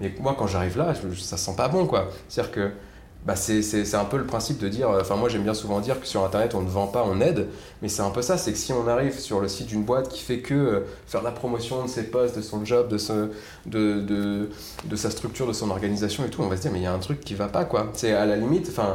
Et 0.00 0.12
moi, 0.20 0.34
quand 0.38 0.46
j'arrive 0.46 0.78
là, 0.78 0.94
je- 0.94 1.20
ça 1.20 1.36
sent 1.36 1.54
pas 1.56 1.68
bon 1.68 1.86
quoi. 1.86 2.08
C'est-à-dire 2.28 2.52
que 2.52 2.70
bah, 3.26 3.36
c'est, 3.36 3.94
un 3.94 4.04
peu 4.04 4.18
le 4.18 4.26
principe 4.26 4.58
de 4.58 4.68
dire, 4.68 4.90
enfin 4.90 5.16
moi 5.16 5.30
j'aime 5.30 5.44
bien 5.44 5.54
souvent 5.54 5.80
dire 5.80 5.98
que 5.98 6.06
sur 6.06 6.22
internet 6.24 6.54
on 6.54 6.60
ne 6.60 6.68
vend 6.68 6.86
pas, 6.88 7.04
on 7.10 7.20
aide, 7.22 7.46
mais 7.80 7.88
c'est 7.88 8.02
un 8.02 8.10
peu 8.10 8.20
ça, 8.20 8.36
c'est 8.36 8.52
que 8.52 8.58
si 8.58 8.70
on 8.72 8.86
arrive 8.86 9.18
sur 9.18 9.40
le 9.40 9.48
site 9.48 9.66
d'une 9.68 9.82
boîte 9.82 10.10
qui 10.10 10.22
fait 10.22 10.40
que 10.40 10.52
euh, 10.54 10.80
faire 11.06 11.22
la 11.22 11.30
promotion 11.32 11.82
de 11.82 11.88
ses 11.88 12.02
postes, 12.04 12.36
de 12.36 12.42
son 12.42 12.62
job, 12.66 12.88
de, 12.88 12.98
ce, 12.98 13.30
de, 13.64 14.00
de, 14.02 14.50
de 14.84 14.96
sa 14.96 15.10
structure, 15.10 15.46
de 15.48 15.54
son 15.54 15.70
organisation 15.70 16.22
et 16.26 16.28
tout, 16.28 16.42
on 16.42 16.48
va 16.48 16.56
se 16.56 16.62
dire 16.62 16.70
mais 16.72 16.80
il 16.80 16.84
y 16.84 16.86
a 16.86 16.92
un 16.92 16.98
truc 16.98 17.20
qui 17.20 17.34
va 17.34 17.48
pas 17.48 17.64
quoi. 17.64 17.88
C'est 17.94 18.12
à 18.12 18.26
la 18.26 18.36
limite, 18.36 18.68
enfin 18.70 18.88
euh, 18.90 18.94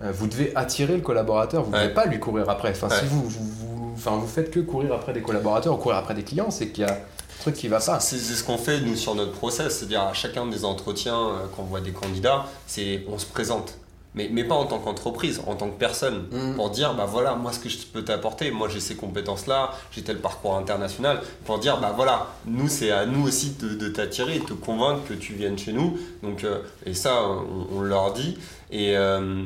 vous 0.00 0.26
devez 0.26 0.52
attirer 0.56 0.96
le 0.96 1.02
collaborateur, 1.02 1.62
vous 1.62 1.70
ne 1.70 1.76
Ouais. 1.76 1.82
devez 1.84 1.94
pas 1.94 2.06
lui 2.06 2.18
courir 2.20 2.48
après. 2.50 2.70
Enfin 2.70 2.88
si 2.90 3.04
vous, 3.06 3.22
vous, 3.22 3.44
vous, 3.44 3.92
enfin, 3.94 4.12
vous 4.16 4.26
faites 4.26 4.50
que 4.50 4.60
courir 4.60 4.92
après 4.92 5.12
des 5.12 5.22
collaborateurs 5.22 5.74
ou 5.74 5.76
courir 5.76 5.98
après 5.98 6.14
des 6.14 6.24
clients, 6.24 6.50
c'est 6.50 6.68
qu'il 6.68 6.84
y 6.84 6.86
a 6.86 6.92
un 6.92 7.40
truc 7.40 7.54
qui 7.54 7.68
va 7.68 7.78
pas. 7.80 8.00
C'est 8.00 8.18
ce 8.18 8.42
qu'on 8.44 8.58
fait 8.58 8.80
nous 8.80 8.96
sur 8.96 9.14
notre 9.14 9.32
process, 9.32 9.78
c'est-à-dire 9.78 10.02
à 10.02 10.12
chacun 10.12 10.46
des 10.46 10.64
entretiens 10.64 11.16
euh, 11.18 11.32
quand 11.56 11.62
on 11.62 11.66
voit 11.66 11.80
des 11.80 11.92
candidats, 11.92 12.44
c'est 12.66 13.04
on 13.08 13.18
se 13.18 13.26
présente. 13.26 13.78
Mais, 14.16 14.28
mais 14.32 14.44
pas 14.44 14.54
en 14.54 14.66
tant 14.66 14.78
qu'entreprise, 14.78 15.40
en 15.48 15.56
tant 15.56 15.68
que 15.68 15.76
personne. 15.76 16.26
Mm. 16.30 16.54
Pour 16.54 16.70
dire, 16.70 16.94
bah 16.94 17.04
voilà, 17.04 17.34
moi 17.34 17.50
ce 17.52 17.58
que 17.58 17.68
je 17.68 17.78
peux 17.84 18.04
t'apporter, 18.04 18.52
moi 18.52 18.68
j'ai 18.68 18.78
ces 18.78 18.94
compétences-là, 18.94 19.72
j'ai 19.90 20.02
tel 20.02 20.18
parcours 20.20 20.56
international. 20.56 21.20
Pour 21.44 21.58
dire, 21.58 21.80
bah 21.80 21.92
voilà, 21.96 22.28
nous 22.46 22.68
c'est 22.68 22.92
à 22.92 23.06
nous 23.06 23.26
aussi 23.26 23.56
de, 23.60 23.70
de 23.74 23.88
t'attirer, 23.88 24.38
de 24.38 24.44
te 24.44 24.52
convaincre 24.52 25.00
que 25.08 25.14
tu 25.14 25.32
viennes 25.32 25.58
chez 25.58 25.72
nous. 25.72 25.98
Donc, 26.22 26.44
euh, 26.44 26.60
et 26.86 26.94
ça, 26.94 27.22
on, 27.24 27.78
on 27.78 27.80
leur 27.80 28.12
dit. 28.12 28.38
Et, 28.70 28.96
euh, 28.96 29.42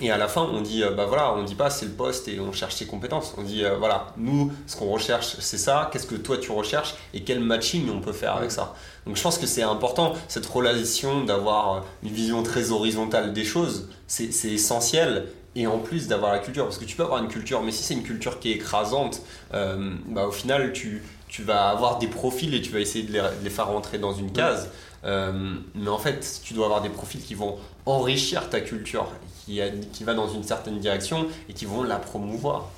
et 0.00 0.10
à 0.10 0.18
la 0.18 0.28
fin, 0.28 0.42
on 0.42 0.60
dit, 0.60 0.82
euh, 0.82 0.90
bah 0.90 1.06
voilà, 1.06 1.32
on 1.32 1.42
dit 1.42 1.54
pas 1.54 1.70
c'est 1.70 1.86
le 1.86 1.92
poste 1.92 2.28
et 2.28 2.38
on 2.38 2.52
cherche 2.52 2.74
ses 2.74 2.86
compétences. 2.86 3.34
On 3.38 3.42
dit, 3.42 3.64
euh, 3.64 3.76
voilà, 3.76 4.08
nous, 4.18 4.52
ce 4.66 4.76
qu'on 4.76 4.90
recherche, 4.90 5.36
c'est 5.40 5.58
ça. 5.58 5.88
Qu'est-ce 5.92 6.06
que 6.06 6.16
toi 6.16 6.36
tu 6.36 6.52
recherches 6.52 6.94
et 7.14 7.22
quel 7.22 7.40
matching 7.40 7.88
on 7.90 8.00
peut 8.00 8.12
faire 8.12 8.36
avec 8.36 8.50
ça. 8.50 8.74
Donc 9.06 9.16
je 9.16 9.22
pense 9.22 9.38
que 9.38 9.46
c'est 9.46 9.62
important, 9.62 10.12
cette 10.28 10.46
relation 10.46 11.24
d'avoir 11.24 11.84
une 12.02 12.10
vision 12.10 12.42
très 12.42 12.72
horizontale 12.72 13.32
des 13.32 13.44
choses, 13.44 13.88
c'est 14.06 14.32
c'est 14.32 14.50
essentiel. 14.50 15.28
Et 15.58 15.66
en 15.66 15.78
plus 15.78 16.06
d'avoir 16.06 16.32
la 16.32 16.38
culture, 16.38 16.64
parce 16.64 16.76
que 16.76 16.84
tu 16.84 16.96
peux 16.96 17.02
avoir 17.02 17.22
une 17.22 17.28
culture, 17.28 17.62
mais 17.62 17.72
si 17.72 17.82
c'est 17.82 17.94
une 17.94 18.02
culture 18.02 18.40
qui 18.40 18.52
est 18.52 18.56
écrasante, 18.56 19.22
euh, 19.54 19.94
bah, 20.06 20.26
au 20.26 20.30
final, 20.30 20.74
tu, 20.74 21.02
tu 21.28 21.44
vas 21.44 21.70
avoir 21.70 21.98
des 21.98 22.08
profils 22.08 22.52
et 22.54 22.60
tu 22.60 22.70
vas 22.70 22.80
essayer 22.80 23.06
de 23.06 23.12
les, 23.12 23.20
de 23.20 23.42
les 23.42 23.48
faire 23.48 23.68
rentrer 23.68 23.96
dans 23.96 24.12
une 24.12 24.32
case. 24.32 24.70
Euh, 25.06 25.54
mais 25.74 25.88
en 25.88 25.98
fait, 25.98 26.40
tu 26.42 26.52
dois 26.54 26.66
avoir 26.66 26.82
des 26.82 26.88
profils 26.88 27.22
qui 27.22 27.34
vont 27.34 27.56
enrichir 27.86 28.48
ta 28.50 28.60
culture, 28.60 29.06
qui, 29.44 29.60
a- 29.62 29.70
qui 29.92 30.04
va 30.04 30.14
dans 30.14 30.28
une 30.28 30.42
certaine 30.42 30.78
direction 30.80 31.26
et 31.48 31.52
qui 31.52 31.64
vont 31.64 31.82
la 31.84 31.96
promouvoir. 31.96 32.70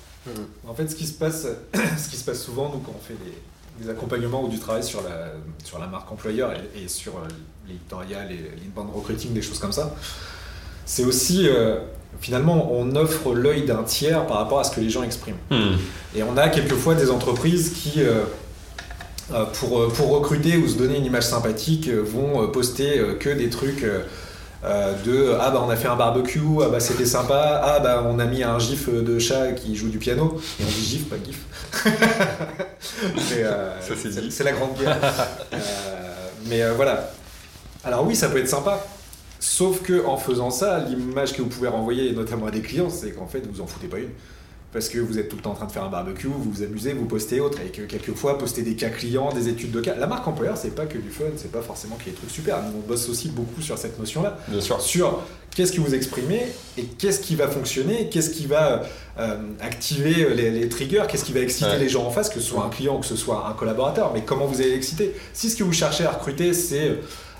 En 0.67 0.73
fait, 0.75 0.87
ce 0.87 0.95
qui 0.95 1.07
se 1.07 1.13
passe, 1.13 1.47
ce 1.97 2.09
qui 2.09 2.17
se 2.17 2.23
passe 2.23 2.43
souvent, 2.43 2.69
nous, 2.71 2.79
quand 2.79 2.93
on 2.95 3.01
fait 3.03 3.15
des, 3.15 3.83
des 3.83 3.89
accompagnements 3.89 4.43
ou 4.43 4.47
du 4.49 4.59
travail 4.59 4.83
sur 4.83 5.01
la, 5.01 5.31
sur 5.63 5.79
la 5.79 5.87
marque 5.87 6.11
employeur 6.11 6.51
et, 6.53 6.83
et 6.83 6.87
sur 6.87 7.13
euh, 7.17 7.27
l'éditorial 7.67 8.31
et 8.31 8.51
l'inbound 8.63 8.93
recruiting, 8.95 9.33
des 9.33 9.41
choses 9.41 9.57
comme 9.59 9.71
ça, 9.71 9.95
c'est 10.85 11.05
aussi, 11.05 11.47
euh, 11.47 11.79
finalement, 12.19 12.71
on 12.73 12.95
offre 12.95 13.33
l'œil 13.33 13.63
d'un 13.65 13.83
tiers 13.83 14.27
par 14.27 14.37
rapport 14.37 14.59
à 14.59 14.63
ce 14.63 14.71
que 14.75 14.81
les 14.81 14.89
gens 14.89 15.01
expriment. 15.03 15.37
Et 16.15 16.21
on 16.23 16.35
a 16.37 16.49
quelquefois 16.49 16.93
des 16.95 17.09
entreprises 17.09 17.71
qui, 17.73 18.01
euh, 18.03 18.23
pour, 19.53 19.79
euh, 19.79 19.89
pour 19.89 20.09
recruter 20.09 20.57
ou 20.57 20.67
se 20.67 20.75
donner 20.75 20.97
une 20.97 21.05
image 21.05 21.25
sympathique, 21.25 21.87
euh, 21.87 22.01
vont 22.01 22.43
euh, 22.43 22.47
poster 22.47 22.99
euh, 22.99 23.15
que 23.15 23.29
des 23.29 23.49
trucs 23.49 23.83
euh, 23.83 24.01
euh, 24.65 24.93
de 25.03 25.37
ah 25.39 25.51
bah 25.51 25.63
on 25.65 25.69
a 25.69 25.77
fait 25.77 25.87
un 25.87 25.95
barbecue, 25.95 26.41
ah 26.61 26.67
bah 26.69 26.81
c'était 26.81 27.05
sympa, 27.05 27.61
ah 27.63 27.79
bah 27.79 28.03
on 28.05 28.19
a 28.19 28.25
mis 28.25 28.43
un 28.43 28.59
gif 28.59 28.89
de 28.89 29.17
chat 29.17 29.53
qui 29.53 29.75
joue 29.75 29.89
du 29.89 29.99
piano. 29.99 30.39
Et 30.59 30.63
on 30.63 30.67
dit 30.67 30.83
gif, 30.83 31.09
pas 31.09 31.15
gif. 31.23 31.39
Euh, 33.31 33.73
c'est 34.29 34.43
la 34.43 34.51
grande 34.51 34.77
guerre. 34.77 34.97
Euh, 35.53 35.57
mais 36.47 36.61
euh, 36.61 36.73
voilà. 36.73 37.11
Alors 37.83 38.05
oui, 38.05 38.15
ça 38.15 38.29
peut 38.29 38.37
être 38.37 38.49
sympa. 38.49 38.85
Sauf 39.39 39.81
que 39.81 40.05
en 40.05 40.17
faisant 40.17 40.51
ça, 40.51 40.79
l'image 40.79 41.33
que 41.33 41.41
vous 41.41 41.47
pouvez 41.47 41.69
renvoyer, 41.69 42.11
notamment 42.11 42.47
à 42.47 42.51
des 42.51 42.61
clients, 42.61 42.89
c'est 42.89 43.11
qu'en 43.11 43.27
fait, 43.27 43.45
vous 43.49 43.61
en 43.61 43.67
foutez 43.67 43.87
pas 43.87 43.99
une. 43.99 44.09
Parce 44.71 44.87
que 44.87 44.99
vous 44.99 45.17
êtes 45.17 45.29
tout 45.29 45.35
le 45.35 45.41
temps 45.41 45.51
en 45.51 45.55
train 45.55 45.65
de 45.65 45.71
faire 45.71 45.83
un 45.83 45.89
barbecue, 45.89 46.27
vous 46.27 46.43
vous 46.51 46.61
amusez, 46.61 46.93
vous 46.93 47.05
postez 47.05 47.39
autre, 47.39 47.57
et 47.65 47.69
que 47.71 47.81
quelquefois, 47.81 48.37
poster 48.37 48.61
des 48.61 48.75
cas 48.75 48.89
clients, 48.89 49.33
des 49.33 49.47
études 49.49 49.71
de 49.71 49.81
cas. 49.81 49.95
La 49.95 50.05
marque 50.05 50.27
employeur, 50.27 50.57
c'est 50.57 50.75
pas 50.75 50.85
que 50.85 50.99
du 50.99 51.09
fun, 51.09 51.23
c'est 51.37 51.51
pas 51.51 51.61
forcément 51.63 51.95
qu'il 51.95 52.07
y 52.07 52.09
ait 52.09 52.11
des 52.13 52.17
trucs 52.19 52.29
super. 52.29 52.61
Nous, 52.61 52.77
on 52.77 52.87
bosse 52.87 53.09
aussi 53.09 53.29
beaucoup 53.29 53.61
sur 53.63 53.79
cette 53.79 53.97
notion-là 53.97 54.37
Bien 54.47 54.61
sûr. 54.61 54.79
sur 54.79 55.23
qu'est-ce 55.55 55.71
que 55.71 55.81
vous 55.81 55.95
exprimez 55.95 56.43
et 56.77 56.83
qu'est-ce 56.83 57.19
qui 57.19 57.35
va 57.35 57.47
fonctionner, 57.47 58.09
qu'est-ce 58.09 58.29
qui 58.29 58.45
va 58.45 58.83
euh, 59.19 59.37
activer 59.59 60.35
les, 60.35 60.51
les 60.51 60.69
triggers, 60.69 61.03
qu'est-ce 61.09 61.25
qui 61.25 61.33
va 61.33 61.39
exciter 61.39 61.71
Ouais. 61.71 61.79
les 61.79 61.89
gens 61.89 62.05
en 62.05 62.11
face, 62.11 62.29
que 62.29 62.39
ce 62.39 62.45
soit 62.47 62.63
un 62.63 62.69
client 62.69 62.97
ou 62.97 62.99
que 62.99 63.07
ce 63.07 63.15
soit 63.15 63.47
un 63.49 63.53
collaborateur, 63.53 64.11
mais 64.13 64.21
comment 64.21 64.45
vous 64.45 64.61
allez 64.61 64.71
l'exciter? 64.71 65.15
Si 65.33 65.49
ce 65.49 65.55
que 65.55 65.63
vous 65.63 65.73
cherchez 65.73 66.05
à 66.05 66.11
recruter, 66.11 66.53
c'est 66.53 66.99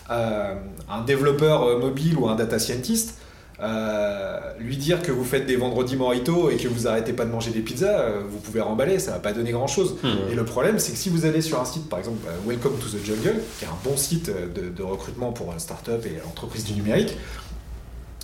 euh, 0.10 0.56
un 0.90 1.02
développeur 1.04 1.62
euh, 1.64 1.78
mobile 1.80 2.18
ou 2.18 2.28
un 2.28 2.36
data 2.36 2.58
scientist, 2.58 3.14
euh, 3.62 4.40
lui 4.60 4.78
dire 4.78 5.02
que 5.02 5.12
vous 5.12 5.26
faites 5.26 5.46
des 5.46 5.58
vendredis 5.58 5.98
morito 5.98 6.50
et 6.50 6.56
que 6.56 6.68
vous 6.68 6.88
arrêtez 6.88 7.12
pas 7.12 7.26
de 7.26 7.32
manger 7.32 7.52
des 7.52 7.60
pizzas, 7.60 8.00
euh, 8.00 8.22
vous 8.30 8.38
pouvez 8.38 8.62
remballer, 8.62 9.00
ça 9.00 9.12
va 9.12 9.20
pas 9.20 9.34
donner 9.34 9.52
grand 9.52 9.68
chose. 9.68 9.98
Et 10.32 10.36
le 10.36 10.46
problème, 10.46 10.80
c'est 10.80 10.94
que 10.94 10.98
si 10.98 11.10
vous 11.10 11.26
allez 11.26 11.42
sur 11.42 11.60
un 11.60 11.66
site, 11.66 11.90
par 11.90 12.00
exemple, 12.00 12.26
euh, 12.28 12.50
Welcome 12.50 12.78
to 12.80 12.88
the 12.88 13.04
Jungle, 13.06 13.42
qui 13.58 13.66
est 13.66 13.68
un 13.68 13.78
bon 13.84 13.98
site 13.98 14.30
de, 14.30 14.70
de 14.70 14.84
recrutement 14.84 15.32
pour 15.34 15.54
start-up 15.58 16.06
et 16.06 16.20
l'entreprise 16.24 16.64
du 16.64 16.74
numérique, 16.74 17.18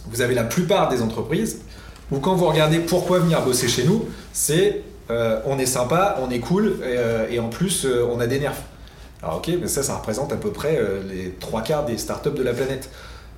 vous 0.08 0.22
avez 0.22 0.36
la 0.36 0.46
plupart 0.46 0.88
des 0.88 1.02
entreprises 1.02 1.62
où 2.12 2.20
quand 2.20 2.36
vous 2.36 2.46
regardez 2.46 2.80
pourquoi 2.80 3.20
venir 3.20 3.42
bosser 3.42 3.68
chez 3.68 3.84
nous, 3.84 4.06
c'est 4.32 4.84
on 5.10 5.58
est 5.60 5.66
sympa, 5.66 6.18
on 6.22 6.30
est 6.30 6.40
cool 6.40 6.78
et, 7.30 7.36
et 7.36 7.40
en 7.40 7.50
plus 7.50 7.86
on 7.86 8.20
a 8.20 8.28
des 8.28 8.40
nerfs. 8.40 8.62
Alors 9.24 9.38
ok, 9.38 9.50
mais 9.60 9.68
ça, 9.68 9.82
ça 9.82 9.96
représente 9.96 10.32
à 10.32 10.36
peu 10.36 10.52
près 10.52 10.80
les 11.10 11.32
trois 11.40 11.62
quarts 11.64 11.86
des 11.86 11.98
startups 11.98 12.30
de 12.30 12.44
la 12.44 12.54
planète. 12.54 12.90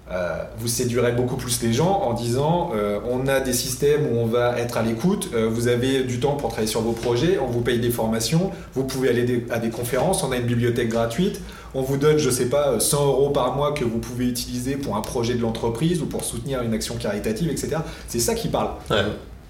Euh, 0.10 0.44
vous 0.58 0.70
séduirez 0.70 1.12
beaucoup 1.12 1.36
plus 1.36 1.62
les 1.62 1.74
gens 1.74 2.02
en 2.04 2.14
disant 2.14 2.72
euh, 2.74 3.00
on 3.10 3.28
a 3.28 3.42
des 3.42 3.52
systèmes 3.52 4.08
où 4.10 4.18
on 4.18 4.26
va 4.26 4.58
être 4.58 4.78
à 4.78 4.82
l'écoute, 4.82 5.32
euh, 5.34 5.50
vous 5.52 5.68
avez 5.68 6.04
du 6.04 6.22
temps 6.22 6.36
pour 6.36 6.50
travailler 6.50 6.72
sur 6.72 6.80
vos 6.80 6.94
projets, 6.94 7.38
on 7.40 7.48
vous 7.48 7.60
paye 7.60 7.80
des 7.80 7.90
formations, 7.90 8.52
vous 8.74 8.86
pouvez 8.86 9.10
aller 9.10 9.46
à 9.50 9.60
des 9.60 9.70
conférences, 9.70 10.24
on 10.24 10.32
a 10.32 10.38
une 10.38 10.46
bibliothèque 10.46 10.88
gratuite, 10.88 11.42
on 11.74 11.82
vous 11.82 11.98
donne, 11.98 12.20
je 12.20 12.30
sais 12.30 12.46
pas, 12.46 12.80
100 12.80 13.06
euros 13.06 13.32
par 13.32 13.54
mois 13.58 13.74
que 13.74 13.84
vous 13.84 13.98
pouvez 13.98 14.30
utiliser 14.30 14.78
pour 14.78 14.96
un 14.96 15.02
projet 15.02 15.34
de 15.34 15.42
l'entreprise 15.42 16.02
ou 16.02 16.06
pour 16.06 16.24
soutenir 16.24 16.62
une 16.62 16.74
action 16.74 16.96
caritative, 16.96 17.50
etc. 17.50 17.80
C'est 18.08 18.20
ça 18.20 18.34
qui 18.34 18.48
parle. 18.48 18.70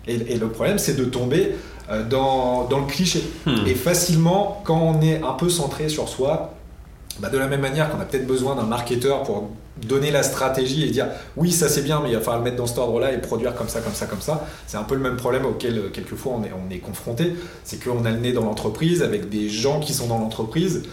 Et, 0.07 0.37
le 0.37 0.47
problème, 0.47 0.79
c'est 0.79 0.95
de 0.95 1.03
tomber 1.03 1.51
dans, 2.09 2.63
dans, 2.63 2.79
le 2.79 2.85
cliché. 2.85 3.21
Hmm. 3.45 3.67
Et 3.67 3.75
facilement, 3.75 4.61
quand 4.63 4.79
on 4.79 5.01
est 5.01 5.21
un 5.21 5.33
peu 5.33 5.49
centré 5.49 5.89
sur 5.89 6.07
soi, 6.07 6.56
bah 7.19 7.29
de 7.29 7.37
la 7.37 7.47
même 7.47 7.61
manière 7.61 7.89
qu'on 7.89 7.99
a 7.99 8.05
peut-être 8.05 8.27
besoin 8.27 8.55
d'un 8.55 8.63
marketeur 8.63 9.23
pour 9.23 9.49
donner 9.85 10.11
la 10.11 10.23
stratégie 10.23 10.85
et 10.85 10.89
dire 10.89 11.07
oui 11.35 11.51
ça 11.51 11.69
c'est 11.69 11.81
bien 11.81 11.99
mais 12.01 12.09
il 12.09 12.15
va 12.15 12.21
falloir 12.21 12.39
le 12.39 12.43
mettre 12.43 12.57
dans 12.57 12.65
cet 12.65 12.77
ordre 12.79 12.99
là 12.99 13.11
et 13.11 13.19
produire 13.19 13.53
comme 13.55 13.69
ça 13.69 13.79
comme 13.81 13.93
ça 13.93 14.07
comme 14.07 14.21
ça 14.21 14.47
c'est 14.65 14.77
un 14.77 14.83
peu 14.83 14.95
le 14.95 15.01
même 15.01 15.17
problème 15.17 15.45
auquel 15.45 15.77
euh, 15.77 15.89
quelquefois 15.89 16.33
on 16.35 16.43
est, 16.43 16.51
on 16.51 16.71
est 16.73 16.79
confronté 16.79 17.35
c'est 17.63 17.83
qu'on 17.83 18.05
a 18.05 18.11
le 18.11 18.17
nez 18.17 18.33
dans 18.33 18.43
l'entreprise 18.43 19.03
avec 19.03 19.29
des 19.29 19.49
gens 19.49 19.79
qui 19.79 19.93
sont 19.93 20.07
dans 20.07 20.17
l'entreprise 20.17 20.83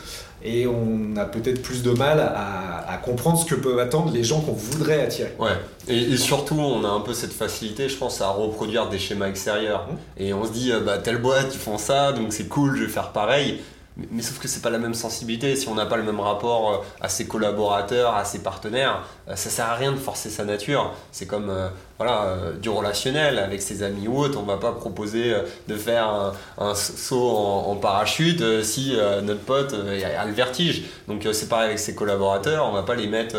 et 0.44 0.66
on 0.66 1.16
a 1.16 1.24
peut-être 1.24 1.62
plus 1.62 1.82
de 1.82 1.90
mal 1.90 2.20
à, 2.20 3.00
comprendre 3.02 3.38
ce 3.38 3.44
que 3.44 3.54
peuvent 3.54 3.78
attendre 3.78 4.12
les 4.12 4.24
gens 4.24 4.40
qu'on 4.40 4.52
voudrait 4.52 5.02
attirer. 5.02 5.34
Ouais, 5.38 5.50
et, 5.88 6.16
surtout 6.16 6.54
on 6.54 6.84
a 6.84 6.88
un 6.88 7.00
peu 7.00 7.12
cette 7.12 7.32
facilité, 7.32 7.88
je 7.88 7.96
pense, 7.96 8.20
à 8.20 8.28
reproduire 8.28 8.88
des 8.88 8.98
schémas 8.98 9.28
extérieurs. 9.28 9.86
Mmh. 9.90 10.22
Et 10.22 10.32
on 10.32 10.44
se 10.44 10.52
dit, 10.52 10.72
euh, 10.72 10.80
bah, 10.80 10.98
telle 10.98 11.18
boîte, 11.18 11.48
ils 11.52 11.58
font 11.58 11.76
ça, 11.76 12.12
donc 12.12 12.32
c'est 12.32 12.48
cool, 12.48 12.76
je 12.76 12.84
vais 12.84 12.90
faire 12.90 13.10
pareil. 13.10 13.60
Mais, 13.96 14.22
sauf 14.22 14.40
que 14.40 14.48
c'est 14.48 14.60
pas 14.60 14.70
la 14.70 14.78
même 14.78 14.94
sensibilité. 14.94 15.54
Si 15.54 15.68
on 15.68 15.74
n'a 15.76 15.86
pas 15.86 15.96
le 15.96 16.02
même 16.02 16.18
rapport 16.18 16.72
euh, 16.72 16.76
à 17.00 17.08
ses 17.08 17.26
collaborateurs, 17.26 18.14
à 18.16 18.24
ses 18.24 18.40
partenaires, 18.40 19.04
euh, 19.28 19.36
ça 19.36 19.50
sert 19.50 19.66
à 19.66 19.74
rien 19.74 19.92
de 19.92 19.96
forcer 19.96 20.30
sa 20.30 20.44
nature. 20.44 20.92
C'est 21.12 21.26
comme 21.26 21.48
euh, 21.48 21.68
voilà, 21.98 22.36
du 22.60 22.70
relationnel 22.70 23.38
avec 23.38 23.62
ses 23.62 23.84
amis 23.84 24.08
ou 24.08 24.18
autres. 24.18 24.36
On 24.40 24.42
va 24.42 24.56
pas 24.56 24.72
proposer 24.72 25.32
de 25.68 25.76
faire 25.76 26.34
un, 26.58 26.74
saut 26.74 27.30
en, 27.30 27.76
parachute 27.76 28.64
si 28.64 28.96
notre 29.22 29.42
pote 29.42 29.72
a 29.72 30.24
le 30.24 30.32
vertige. 30.32 30.86
Donc 31.06 31.24
c'est 31.32 31.48
pareil 31.48 31.66
avec 31.66 31.78
ses 31.78 31.94
collaborateurs. 31.94 32.66
On 32.66 32.72
va 32.72 32.82
pas 32.82 32.96
les 32.96 33.06
mettre, 33.06 33.36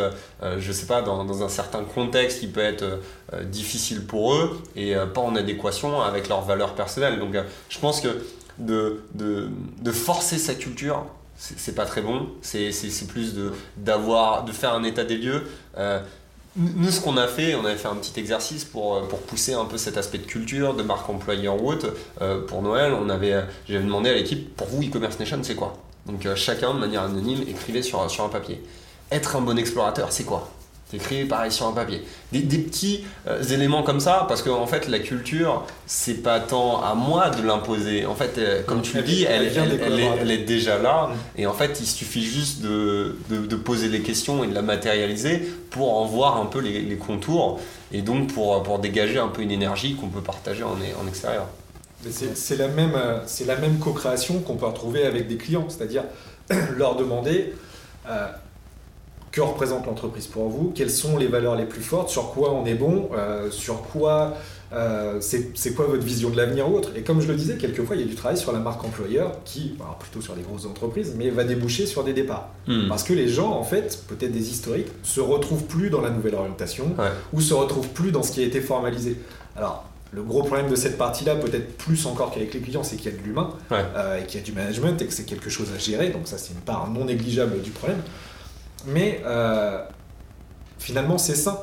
je 0.58 0.72
sais 0.72 0.86
pas, 0.86 1.02
dans, 1.02 1.26
dans, 1.26 1.44
un 1.44 1.50
certain 1.50 1.84
contexte 1.84 2.40
qui 2.40 2.48
peut 2.48 2.62
être 2.62 2.86
difficile 3.44 4.06
pour 4.06 4.34
eux 4.34 4.62
et 4.78 4.96
pas 5.14 5.20
en 5.20 5.36
adéquation 5.36 6.02
avec 6.02 6.30
leurs 6.30 6.44
valeurs 6.44 6.76
personnelles. 6.76 7.20
Donc 7.20 7.36
je 7.68 7.80
pense 7.80 8.00
que 8.00 8.08
de, 8.58 9.02
de, 9.14 9.50
de 9.82 9.92
forcer 9.92 10.38
sa 10.38 10.54
culture, 10.54 11.06
c'est 11.38 11.76
pas 11.76 11.86
très 11.86 12.02
bon. 12.02 12.28
C'est 12.42 12.72
plus 13.08 13.34
de, 13.34 13.52
de 13.78 14.52
faire 14.52 14.74
un 14.74 14.84
état 14.84 15.04
des 15.04 15.18
lieux. 15.18 15.44
Euh, 15.78 16.00
nous, 16.56 16.90
ce 16.90 17.02
qu'on 17.02 17.18
a 17.18 17.28
fait, 17.28 17.54
on 17.56 17.66
avait 17.66 17.76
fait 17.76 17.90
un 17.90 17.96
petit 17.96 18.18
exercice 18.18 18.64
pour, 18.64 19.06
pour 19.10 19.20
pousser 19.20 19.54
un 19.54 19.66
peu 19.66 19.78
cet 19.78 19.98
aspect 19.98 20.20
de 20.20 20.26
culture, 20.26 20.74
de 20.74 20.84
marque 20.84 21.10
employeur 21.10 21.62
ou 21.62 21.72
autre. 21.72 21.94
Euh, 22.22 22.46
pour 22.46 22.62
Noël, 22.62 22.94
on 22.94 23.10
avait, 23.10 23.44
j'avais 23.68 23.84
demandé 23.84 24.10
à 24.10 24.14
l'équipe, 24.14 24.56
pour 24.56 24.68
vous, 24.68 24.82
e-commerce 24.82 25.20
nation, 25.20 25.40
c'est 25.44 25.56
quoi? 25.56 25.76
Donc 26.06 26.26
euh, 26.26 26.36
chacun, 26.36 26.74
de 26.74 26.80
manière 26.80 27.02
anonyme, 27.02 27.42
écrivait 27.48 27.82
sur, 27.82 28.10
sur 28.10 28.24
un 28.24 28.30
papier. 28.30 28.64
Être 29.12 29.36
un 29.36 29.42
bon 29.42 29.58
explorateur, 29.58 30.12
c'est 30.12 30.24
quoi? 30.24 30.50
Écrit 30.96 31.26
pareil 31.26 31.52
sur 31.52 31.68
un 31.68 31.72
papier. 31.72 32.04
Des, 32.32 32.42
petits 32.58 33.06
euh, 33.28 33.42
éléments 33.44 33.84
comme 33.84 34.00
ça, 34.00 34.26
parce 34.28 34.42
qu'en 34.42 34.62
en 34.62 34.68
fait, 34.68 34.88
la 34.88 35.00
culture, 35.00 35.66
c'est 35.86 36.22
pas 36.22 36.40
tant 36.40 36.82
à 36.82 36.96
moi 36.96 37.30
de 37.30 37.46
l'imposer. 37.46 38.06
En 38.06 38.16
fait, 38.16 38.38
euh, 38.38 38.64
comme 38.64 38.82
tu 38.82 38.98
le 38.98 39.04
dis, 39.04 39.24
elle, 39.24 39.44
elle, 39.44 40.32
est, 40.32 40.38
déjà 40.40 40.78
là. 40.78 41.08
Mm. 41.08 41.42
Et 41.42 41.48
en 41.48 41.54
fait, 41.54 41.80
il 41.80 41.86
suffit 41.86 42.24
juste 42.24 42.62
de, 42.62 43.16
de, 43.30 43.56
poser 43.56 43.88
les 43.88 44.02
questions 44.02 44.44
et 44.44 44.48
de 44.48 44.54
la 44.54 44.62
matérialiser 44.62 45.42
pour 45.70 45.98
en 45.98 46.06
voir 46.06 46.38
un 46.38 46.46
peu 46.46 46.60
les, 46.60 46.96
contours 46.96 47.60
et 47.92 48.02
donc 48.02 48.34
pour, 48.34 48.62
pour 48.64 48.80
dégager 48.80 49.20
un 49.20 49.28
peu 49.28 49.42
une 49.42 49.52
énergie 49.52 49.96
qu'on 49.96 50.08
peut 50.08 50.22
partager 50.22 50.64
en, 50.64 50.72
en 50.74 51.08
extérieur. 51.08 51.48
C'est 52.10 52.58
la 52.58 52.68
même, 52.68 52.96
euh, 52.96 53.20
c'est 53.26 53.46
la 53.46 53.56
même 53.56 53.80
co-création 53.80 54.40
qu'on 54.40 54.56
peut 54.56 54.66
retrouver 54.66 55.06
avec 55.06 55.28
des 55.28 55.38
clients, 55.38 55.66
c'est-à-dire 55.70 56.04
leur 56.78 56.96
demander 56.96 57.54
que 59.36 59.42
représente 59.42 59.86
l'entreprise 59.86 60.28
pour 60.28 60.48
vous, 60.48 60.72
quelles 60.74 60.90
sont 60.90 61.18
les 61.18 61.28
valeurs 61.28 61.58
les 61.58 61.66
plus 61.66 61.82
fortes, 61.82 62.10
sur 62.10 62.32
quoi 62.32 62.54
on 62.54 62.66
est 62.66 62.74
bon, 62.74 63.10
euh, 63.14 63.52
sur 63.52 63.82
quoi 63.82 64.34
euh, 64.72 65.20
c'est 65.20 65.76
quoi 65.76 65.86
votre 65.88 66.04
vision 66.04 66.30
de 66.30 66.38
l'avenir 66.38 66.72
ou 66.72 66.76
autre. 66.76 66.92
Et 66.96 67.02
comme 67.02 67.20
je 67.20 67.28
le 67.28 67.36
disais, 67.36 67.58
quelquefois 67.58 67.98
il 67.98 68.02
y 68.02 68.06
a 68.06 68.08
du 68.08 68.16
travail 68.16 68.38
sur 68.38 68.54
la 68.54 68.60
marque 68.60 68.84
employeur 68.86 69.34
qui, 69.44 69.76
alors 69.82 69.98
plutôt 69.98 70.22
sur 70.22 70.36
les 70.38 70.42
grosses 70.42 70.66
entreprises, 70.66 71.16
mais 71.18 71.30
va 71.30 71.44
déboucher 71.44 71.86
sur 71.86 72.06
des 72.06 72.14
départs. 72.14 72.48
Hmm. 72.68 72.88
Parce 72.88 73.04
que 73.04 73.12
les 73.12 73.28
gens, 73.28 73.52
en 73.52 73.66
fait, 73.66 74.04
peut-être 74.08 74.32
des 74.32 74.50
historiques, 74.50 74.88
se 75.04 75.20
retrouvent 75.20 75.66
plus 75.66 75.90
dans 75.90 76.02
la 76.02 76.12
nouvelle 76.12 76.36
orientation 76.36 76.96
ou 77.34 77.42
se 77.42 77.54
retrouvent 77.54 77.90
plus 77.90 78.12
dans 78.12 78.24
ce 78.24 78.32
qui 78.32 78.42
a 78.42 78.46
été 78.46 78.62
formalisé. 78.62 79.18
Alors, 79.58 79.86
le 80.14 80.24
gros 80.24 80.44
problème 80.44 80.70
de 80.70 80.78
cette 80.78 80.98
partie-là, 80.98 81.36
peut-être 81.36 81.76
plus 81.78 82.06
encore 82.06 82.32
qu'avec 82.32 82.54
les 82.54 82.62
clients, 82.62 82.84
c'est 82.84 82.96
qu'il 82.96 83.12
y 83.12 83.14
a 83.14 83.18
de 83.18 83.24
l'humain 83.24 83.50
euh, 83.74 84.22
et 84.22 84.26
qu'il 84.26 84.40
y 84.40 84.44
a 84.44 84.46
du 84.46 84.54
management 84.54 85.02
et 85.02 85.06
que 85.06 85.14
c'est 85.14 85.26
quelque 85.26 85.50
chose 85.50 85.68
à 85.76 85.78
gérer. 85.78 86.10
Donc 86.10 86.22
ça, 86.26 86.38
c'est 86.38 86.54
une 86.54 86.62
part 86.62 86.90
non 86.90 87.04
négligeable 87.04 87.62
du 87.62 87.72
problème 87.72 88.02
mais 88.88 89.22
euh, 89.26 89.80
finalement 90.80 91.18
c'est 91.18 91.36
sain. 91.36 91.60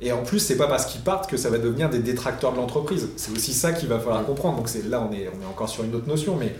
Et 0.00 0.12
en 0.12 0.22
plus, 0.22 0.40
c'est 0.40 0.56
pas 0.56 0.66
parce 0.66 0.86
qu'ils 0.86 1.00
partent 1.00 1.30
que 1.30 1.36
ça 1.36 1.48
va 1.48 1.58
devenir 1.58 1.88
des 1.88 2.00
détracteurs 2.00 2.52
de 2.52 2.56
l'entreprise. 2.56 3.08
C'est 3.16 3.32
aussi 3.32 3.54
ça 3.54 3.72
qu'il 3.72 3.88
va 3.88 3.98
falloir 3.98 4.24
comprendre. 4.26 4.58
Donc 4.58 4.68
là, 4.88 5.06
on 5.08 5.12
est, 5.14 5.28
on 5.28 5.42
est 5.42 5.46
encore 5.46 5.68
sur 5.68 5.84
une 5.84 5.94
autre 5.94 6.08
notion, 6.08 6.36
mais 6.36 6.54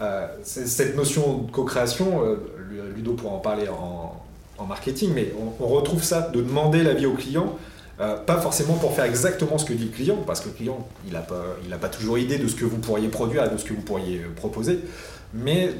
euh, 0.00 0.26
cette 0.42 0.96
notion 0.96 1.38
de 1.38 1.50
co-création, 1.50 2.22
euh, 2.24 2.36
Ludo 2.94 3.14
pourra 3.14 3.34
en 3.34 3.40
parler 3.40 3.68
en, 3.68 4.14
marketing, 4.66 5.12
mais 5.14 5.32
on, 5.60 5.66
retrouve 5.66 6.02
ça 6.02 6.30
de 6.32 6.40
demander 6.40 6.82
l'avis 6.82 7.06
au 7.06 7.14
client, 7.14 7.56
pas 7.96 8.40
forcément 8.40 8.74
pour 8.74 8.92
faire 8.92 9.04
exactement 9.04 9.56
ce 9.56 9.64
que 9.64 9.72
dit 9.72 9.84
le 9.84 9.90
client, 9.90 10.16
parce 10.26 10.40
que 10.40 10.48
le 10.48 10.54
client, 10.54 10.88
il 11.06 11.12
n'a 11.12 11.20
pas, 11.20 11.44
il 11.64 11.70
pas 11.76 11.88
toujours 11.88 12.18
idée 12.18 12.38
de 12.38 12.48
ce 12.48 12.56
que 12.56 12.64
vous 12.64 12.78
pourriez 12.78 13.06
produire, 13.06 13.48
de 13.50 13.56
ce 13.56 13.64
que 13.64 13.72
vous 13.72 13.82
pourriez 13.82 14.18
proposer, 14.34 14.80
mais 15.32 15.70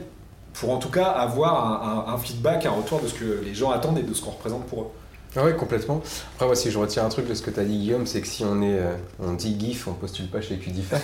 pour 0.54 0.70
en 0.70 0.78
tout 0.78 0.90
cas 0.90 1.06
avoir 1.06 2.08
un, 2.08 2.18
feedback, 2.18 2.66
un 2.66 2.70
retour 2.70 3.00
de 3.00 3.08
ce 3.08 3.14
que 3.14 3.40
les 3.44 3.54
gens 3.54 3.70
attendent 3.70 3.98
et 3.98 4.02
de 4.02 4.14
ce 4.14 4.22
qu'on 4.22 4.30
représente 4.30 4.66
pour 4.66 4.82
eux. 4.82 4.90
Ah 5.36 5.42
oui, 5.44 5.54
complètement. 5.56 6.02
Après, 6.34 6.46
moi, 6.46 6.56
si 6.56 6.70
je 6.70 6.78
retiens 6.78 7.04
un 7.04 7.10
truc 7.10 7.28
de 7.28 7.34
ce 7.34 7.42
que 7.42 7.50
tu 7.50 7.60
as 7.60 7.64
dit, 7.64 7.76
Guillaume, 7.76 8.06
c'est 8.06 8.22
que 8.22 8.26
si 8.26 8.44
on 8.44 8.62
est, 8.62 8.78
euh, 8.78 8.96
on 9.20 9.34
dit 9.34 9.56
GIF, 9.58 9.86
on 9.86 9.92
postule 9.92 10.26
pas 10.28 10.40
chez 10.40 10.56
QDIFA. 10.56 10.96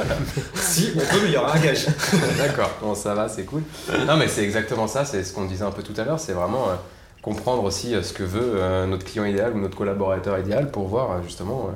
si, 0.54 0.92
on 0.94 0.98
peut, 0.98 1.22
mais 1.22 1.28
il 1.28 1.32
y 1.32 1.36
aura 1.36 1.56
un 1.56 1.60
gage. 1.60 1.86
D'accord, 2.38 2.70
bon, 2.82 2.94
ça 2.94 3.14
va, 3.14 3.28
c'est 3.28 3.44
cool. 3.44 3.62
Non, 4.06 4.16
mais 4.16 4.28
c'est 4.28 4.44
exactement 4.44 4.86
ça, 4.86 5.04
c'est 5.06 5.24
ce 5.24 5.32
qu'on 5.32 5.46
disait 5.46 5.64
un 5.64 5.70
peu 5.70 5.82
tout 5.82 5.98
à 5.98 6.04
l'heure, 6.04 6.20
c'est 6.20 6.34
vraiment 6.34 6.68
euh, 6.68 6.74
comprendre 7.22 7.64
aussi 7.64 7.94
euh, 7.94 8.02
ce 8.02 8.12
que 8.12 8.24
veut 8.24 8.60
notre 8.86 9.04
client 9.04 9.24
idéal 9.24 9.54
ou 9.54 9.60
notre 9.60 9.76
collaborateur 9.76 10.38
idéal 10.38 10.70
pour 10.70 10.86
voir 10.86 11.22
justement 11.22 11.70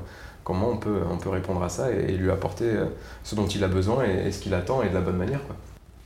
comment 0.45 0.69
on 0.69 0.77
peut, 0.77 1.01
on 1.11 1.17
peut 1.17 1.31
répondre 1.31 1.62
à 1.62 1.71
ça 1.71 1.91
et, 1.91 2.12
lui 2.12 2.31
apporter 2.31 2.71
ce 3.25 3.35
dont 3.35 3.47
il 3.47 3.64
a 3.64 3.69
besoin 3.69 4.05
et, 4.05 4.29
et 4.29 4.33
ce 4.33 4.41
qu'il 4.41 4.55
attend 4.55 4.83
et 4.83 4.91
de 4.91 4.95
la 4.95 5.01
bonne 5.01 5.17
manière. 5.17 5.41
Quoi. 5.47 5.57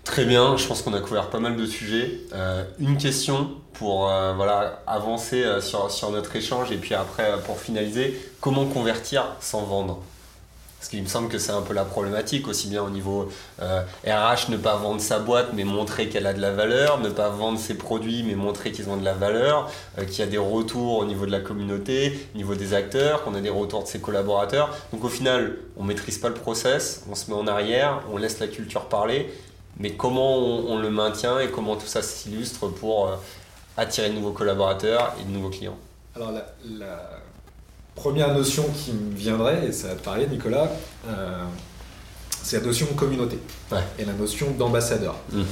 Très 0.05 0.25
bien, 0.25 0.57
je 0.57 0.67
pense 0.67 0.83
qu'on 0.83 0.95
a 0.95 1.01
couvert 1.01 1.29
pas 1.29 1.41
mal 1.41 1.57
de 1.57 1.67
sujets. 1.67 2.21
Euh, 2.33 2.65
une 2.79 2.97
question 2.97 3.51
pour 3.75 4.11
euh, 4.11 4.33
voilà, 4.35 4.83
avancer 4.87 5.43
euh, 5.43 5.61
sur, 5.61 5.91
sur, 5.91 6.11
notre 6.11 6.35
échange 6.35 6.73
et 6.73 6.77
puis 6.77 6.95
après 6.95 7.31
pour 7.45 7.61
finaliser, 7.61 8.19
comment 8.41 8.65
convertir 8.65 9.25
sans 9.41 9.63
vendre? 9.63 10.01
Parce 10.79 10.89
qu'il 10.89 11.03
me 11.03 11.09
semble 11.09 11.29
que 11.29 11.37
c'est 11.37 11.53
un 11.53 11.61
peu 11.61 11.75
la 11.75 11.85
problématique 11.85 12.49
aussi 12.49 12.69
bien 12.69 12.83
au 12.83 12.89
niveau 12.89 13.29
RH, 13.61 14.49
ne 14.49 14.57
pas 14.57 14.77
vendre 14.77 15.03
sa 15.03 15.19
boîte 15.19 15.49
mais 15.53 15.65
montrer 15.65 16.09
qu'elle 16.09 16.27
a 16.27 16.33
de 16.33 16.41
la 16.41 16.53
valeur, 16.53 16.99
ne 17.01 17.11
pas 17.11 17.29
vendre 17.29 17.59
ses 17.59 17.75
produits 17.75 18.23
mais 18.23 18.35
montrer 18.35 18.73
qu'ils 18.73 18.89
ont 18.89 18.97
de 18.97 19.05
la 19.05 19.13
valeur, 19.13 19.71
qu'il 20.09 20.21
y 20.21 20.23
a 20.23 20.27
des 20.27 20.39
retours 20.39 20.97
au 20.97 21.05
niveau 21.05 21.27
de 21.27 21.31
la 21.31 21.41
communauté, 21.41 22.19
au 22.35 22.39
niveau 22.39 22.55
des 22.55 22.73
acteurs, 22.73 23.23
qu'on 23.25 23.35
a 23.35 23.43
des 23.43 23.51
retours 23.51 23.83
de 23.83 23.89
ses 23.89 24.01
collaborateurs. 24.01 24.75
Donc 24.95 25.05
au 25.05 25.11
final, 25.11 25.59
on 25.77 25.85
maîtrise 25.85 26.17
pas 26.17 26.29
le 26.29 26.35
process, 26.35 27.05
on 27.11 27.15
se 27.15 27.31
met 27.31 27.37
en 27.37 27.47
arrière, 27.47 28.01
on 28.11 28.17
laisse 28.17 28.41
la 28.41 28.49
culture 28.49 28.87
parler 28.87 29.31
mais 29.81 29.93
comment 29.93 30.37
on, 30.37 30.79
le 30.79 30.91
maintient 30.91 31.41
et 31.41 31.51
comment 31.51 31.75
tout 31.75 31.87
ça 31.87 32.03
s'illustre 32.03 32.69
pour 32.69 33.09
euh, 33.09 33.17
attirer 33.79 34.11
de 34.11 34.15
nouveaux 34.15 34.33
collaborateurs 34.33 35.17
et 35.21 35.25
de 35.25 35.31
nouveaux 35.31 35.49
clients? 35.49 35.79
Alors 36.15 36.33
la, 36.33 37.21
première 37.95 38.35
notion 38.35 38.65
qui 38.75 38.93
me 38.93 39.15
viendrait, 39.15 39.69
et 39.69 39.73
ça 39.73 39.89
va 39.89 39.95
te 39.95 40.05
parler 40.05 40.27
Nicolas, 40.27 40.71
euh, 41.09 41.43
c'est 42.43 42.61
la 42.61 42.67
notion 42.67 42.87
de 42.87 42.93
communauté 42.93 43.39
et 43.99 44.05
la 44.05 44.13
notion 44.13 44.51
d'ambassadeur. 44.53 45.17
Mmh. 45.33 45.43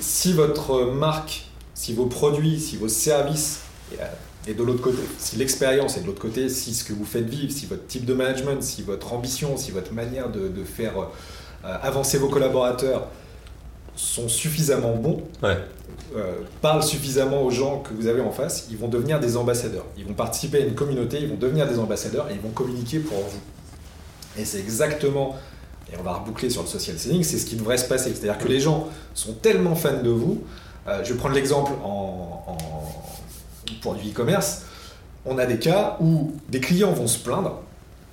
Si 0.00 0.32
votre 0.32 0.84
marque, 0.86 1.46
si 1.74 1.94
vos 1.94 2.06
produits, 2.06 2.58
si 2.58 2.76
vos 2.76 2.88
services 2.88 3.60
et 4.46 4.54
de 4.54 4.62
l'autre 4.62 4.82
côté, 4.82 4.98
si 5.18 5.36
l'expérience 5.36 5.96
est 5.96 6.00
de 6.00 6.06
l'autre 6.06 6.20
côté, 6.20 6.48
si 6.48 6.74
ce 6.74 6.84
que 6.84 6.92
vous 6.92 7.04
faites 7.04 7.28
vivre, 7.28 7.52
si 7.52 7.66
votre 7.66 7.86
type 7.86 8.04
de 8.04 8.14
management, 8.14 8.62
si 8.62 8.82
votre 8.82 9.12
ambition, 9.12 9.56
si 9.56 9.70
votre 9.70 9.92
manière 9.92 10.28
de, 10.30 10.64
faire 10.64 10.98
euh, 10.98 11.76
avancer 11.82 12.18
vos 12.18 12.28
collaborateurs 12.28 13.08
sont 13.96 14.28
suffisamment 14.28 14.94
bons, 14.96 15.22
euh, 16.16 16.34
parlent 16.60 16.82
suffisamment 16.82 17.42
aux 17.42 17.50
gens 17.50 17.80
que 17.80 17.94
vous 17.94 18.06
avez 18.06 18.20
en 18.20 18.30
face, 18.30 18.66
ils 18.70 18.76
vont 18.76 18.88
devenir 18.88 19.20
des 19.20 19.36
ambassadeurs. 19.36 19.84
Ils 19.96 20.04
vont 20.04 20.14
participer 20.14 20.62
à 20.62 20.66
une 20.66 20.74
communauté, 20.74 21.18
ils 21.20 21.28
vont 21.28 21.36
devenir 21.36 21.68
des 21.68 21.78
ambassadeurs 21.78 22.28
et 22.30 22.34
ils 22.34 22.40
vont 22.40 22.50
communiquer 22.50 22.98
pour 23.00 23.18
vous. 23.18 23.40
Et 24.36 24.44
c'est 24.44 24.58
exactement, 24.58 25.36
et 25.92 25.96
on 25.98 26.02
va 26.02 26.14
reboucler 26.14 26.50
sur 26.50 26.62
le 26.62 26.68
social 26.68 26.98
selling, 26.98 27.22
c'est 27.22 27.38
ce 27.38 27.46
qui 27.46 27.56
devrait 27.56 27.78
se 27.78 27.86
passer. 27.88 28.10
C'est-à-dire 28.14 28.38
que 28.38 28.48
les 28.48 28.58
gens 28.60 28.88
sont 29.14 29.32
tellement 29.34 29.74
fans 29.76 30.02
de 30.02 30.10
vous. 30.10 30.42
Euh, 30.88 31.02
je 31.04 31.12
vais 31.12 31.18
prendre 31.18 31.34
l'exemple 31.34 31.72
en, 31.84 32.56
pour 33.80 33.94
du 33.94 34.08
e-commerce. 34.10 34.62
on 35.24 35.38
a 35.38 35.46
des 35.46 35.58
cas 35.58 35.96
où 36.00 36.32
des 36.48 36.60
clients 36.60 36.92
vont 36.92 37.06
se 37.06 37.18
plaindre 37.18 37.62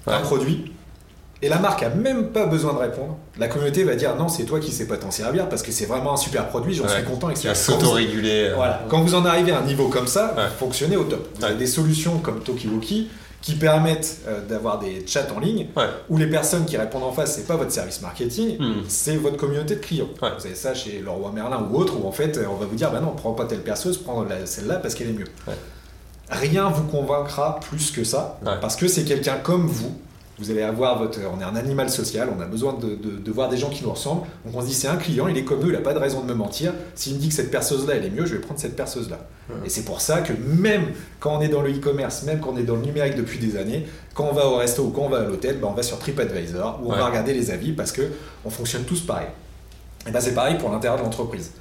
d'un 0.06 0.18
Ouais. 0.18 0.22
produit 0.24 0.72
et 1.42 1.50
la 1.50 1.58
marque 1.60 1.84
a 1.84 1.90
même 1.90 2.28
pas 2.32 2.46
besoin 2.46 2.74
de 2.74 2.78
répondre. 2.80 3.18
La 3.40 3.48
communauté 3.48 3.84
va 3.84 3.96
dire 3.96 4.16
non, 4.16 4.28
c'est 4.28 4.44
toi 4.44 4.60
qui 4.60 4.72
sais 4.72 4.86
pas 4.88 4.98
t'en 4.98 5.12
servir 5.12 5.50
parce 5.50 5.64
que 5.64 5.72
c'est 5.72 5.86
vraiment 5.86 6.14
un 6.14 6.18
super 6.18 6.48
produit, 6.50 6.74
j'en 6.74 6.84
Ouais. 6.84 6.90
suis 6.90 7.04
content, 7.04 7.30
etc. 7.30 7.48
va 7.50 7.56
s'auto-réguler. 7.56 8.50
euh, 8.50 8.56
Voilà. 8.56 8.82
Quand 8.90 9.02
vous 9.02 9.16
en 9.16 9.26
arrivez 9.26 9.52
à 9.52 9.60
un 9.60 9.64
niveau 9.66 9.88
comme 9.88 10.08
ça, 10.08 10.34
Ouais. 10.38 10.44
fonctionnez 10.60 10.98
au 10.98 11.04
top. 11.06 11.28
Vous 11.38 11.44
avez 11.46 11.56
des 11.56 11.68
solutions 11.68 12.20
comme 12.20 12.42
Tokiwoki 12.42 13.10
qui 13.42 13.56
permettent 13.56 14.20
euh, 14.28 14.46
d'avoir 14.48 14.78
des 14.78 15.04
chats 15.08 15.26
en 15.36 15.40
ligne 15.40 15.66
Ouais. 15.76 15.86
où 16.10 16.18
les 16.18 16.28
personnes 16.28 16.66
qui 16.66 16.78
répondent 16.78 17.02
en 17.06 17.12
face, 17.12 17.36
c'est 17.36 17.48
pas 17.48 17.56
votre 17.56 17.72
service 17.72 18.00
marketing, 18.04 18.58
Hmm. 18.60 18.74
c'est 18.88 19.16
votre 19.16 19.38
communauté 19.38 19.76
de 19.78 19.80
clients. 19.82 20.10
Ouais. 20.22 20.30
Vous 20.38 20.46
avez 20.46 20.54
ça 20.54 20.76
chez 20.76 21.00
Leroy 21.04 21.32
Merlin 21.32 21.66
ou 21.72 21.76
autre 21.78 21.94
où 22.00 22.08
en 22.08 22.12
fait 22.12 22.40
on 22.48 22.56
va 22.58 22.68
vous 22.68 22.76
dire 22.76 22.92
bah 22.92 23.00
non, 23.00 23.14
prends 23.18 23.32
pas 23.34 23.46
telle 23.46 23.62
perceuse, 23.64 23.98
prends 23.98 24.24
celle-là 24.46 24.76
parce 24.76 24.94
qu'elle 24.94 25.10
est 25.10 25.14
mieux. 25.14 25.26
Ouais. 25.48 25.56
Rien 26.30 26.70
vous 26.70 26.84
convaincra 26.84 27.60
plus 27.62 27.90
que 27.92 28.04
ça 28.04 28.40
parce 28.62 28.76
que 28.76 28.88
c'est 28.88 29.04
quelqu'un 29.06 29.38
comme 29.42 29.66
vous. 29.66 29.92
Vous 30.42 30.50
allez 30.50 30.64
avoir 30.64 30.98
votre. 30.98 31.20
On 31.32 31.40
est 31.40 31.44
un 31.44 31.56
animal 31.56 31.90
social, 31.92 32.28
on 32.36 32.42
a 32.42 32.46
besoin 32.46 32.74
de, 32.74 32.96
de- 32.96 33.18
de 33.20 33.32
voir 33.32 33.48
des 33.48 33.58
gens 33.58 33.70
qui 33.70 33.84
nous 33.84 33.92
ressemblent. 33.92 34.24
Donc 34.44 34.56
on 34.56 34.62
se 34.62 34.66
dit 34.66 34.74
c'est 34.74 34.88
un 34.88 34.96
client, 34.98 35.28
il 35.28 35.38
est 35.38 35.44
comme 35.44 35.60
nous, 35.60 35.68
il 35.68 35.74
n'a 35.74 35.80
pas 35.80 35.94
de 35.94 36.00
raison 36.00 36.22
de 36.22 36.28
me 36.28 36.34
mentir. 36.34 36.74
S'il 36.96 37.14
me 37.16 37.20
dit 37.20 37.28
que 37.30 37.34
cette 37.36 37.52
perceuse-là 37.52 37.94
elle 37.96 38.06
est 38.06 38.10
mieux, 38.10 38.26
je 38.26 38.34
vais 38.36 38.42
prendre 38.42 38.60
cette 38.60 38.76
perceuse-là. 38.76 39.20
Et 39.66 39.70
c'est 39.70 39.84
pour 39.84 40.02
ça 40.02 40.22
que 40.22 40.32
même 40.34 40.86
quand 41.20 41.38
on 41.38 41.42
est 41.42 41.50
dans 41.50 41.62
le 41.62 41.70
e-commerce, 41.72 42.24
même 42.24 42.40
quand 42.40 42.52
on 42.54 42.58
est 42.58 42.64
dans 42.64 42.76
le 42.78 42.82
numérique 42.82 43.16
depuis 43.16 43.38
des 43.38 43.56
années, 43.58 43.86
quand 44.14 44.26
on 44.30 44.34
va 44.34 44.48
au 44.48 44.56
resto 44.56 44.82
ou 44.84 44.90
quand 44.90 45.02
on 45.04 45.10
va 45.10 45.20
à 45.20 45.24
l'hôtel, 45.26 45.58
ben 45.60 45.68
on 45.70 45.74
va 45.74 45.84
sur 45.84 46.00
TripAdvisor 46.00 46.80
où 46.82 46.88
on 46.88 46.92
Ouais. 46.94 46.98
va 46.98 47.06
regarder 47.08 47.34
les 47.34 47.52
avis 47.52 47.74
parce 47.74 47.92
que 47.92 48.02
on 48.46 48.50
fonctionne 48.50 48.84
tous 48.84 49.02
pareil. 49.02 49.28
Et 50.08 50.12
ben 50.12 50.20
c'est 50.22 50.34
pareil 50.34 50.58
pour 50.58 50.72
l'intérieur 50.72 50.98
de 51.00 51.04
l'entreprise. 51.04 51.52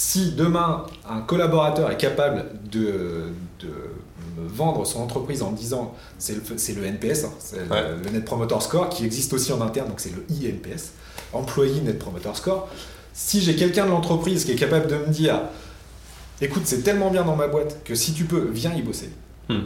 Si 0.00 0.30
demain 0.30 0.86
un 1.10 1.22
collaborateur 1.22 1.90
est 1.90 1.96
capable 1.96 2.44
de, 2.70 3.32
vendre 4.36 4.86
son 4.86 5.00
entreprise 5.00 5.42
en 5.42 5.50
me 5.50 5.56
disant 5.56 5.92
c'est 6.18 6.34
le, 6.36 6.84
NPS, 6.84 7.24
hein, 7.24 7.32
c'est 7.40 7.56
le- 7.56 7.68
Ouais. 7.68 7.82
le, 8.04 8.10
Net 8.10 8.24
Promoter 8.24 8.60
Score 8.60 8.90
qui 8.90 9.04
existe 9.04 9.32
aussi 9.32 9.52
en 9.52 9.60
interne, 9.60 9.88
donc 9.88 9.98
c'est 9.98 10.12
le 10.14 10.24
INPS, 10.30 10.92
Employee 11.32 11.80
Net 11.80 11.98
Promoter 11.98 12.30
Score. 12.34 12.68
Si 13.12 13.40
j'ai 13.40 13.56
quelqu'un 13.56 13.86
de 13.86 13.90
l'entreprise 13.90 14.44
qui 14.44 14.52
est 14.52 14.56
capable 14.56 14.86
de 14.86 14.94
me 14.94 15.08
dire 15.08 15.40
écoute, 16.40 16.62
c'est 16.64 16.82
tellement 16.82 17.10
bien 17.10 17.24
dans 17.24 17.34
ma 17.34 17.48
boîte 17.48 17.82
que 17.82 17.96
si 17.96 18.12
tu 18.12 18.24
peux, 18.24 18.48
viens 18.52 18.72
y 18.74 18.82
bosser. 18.82 19.10
Hmm. 19.48 19.62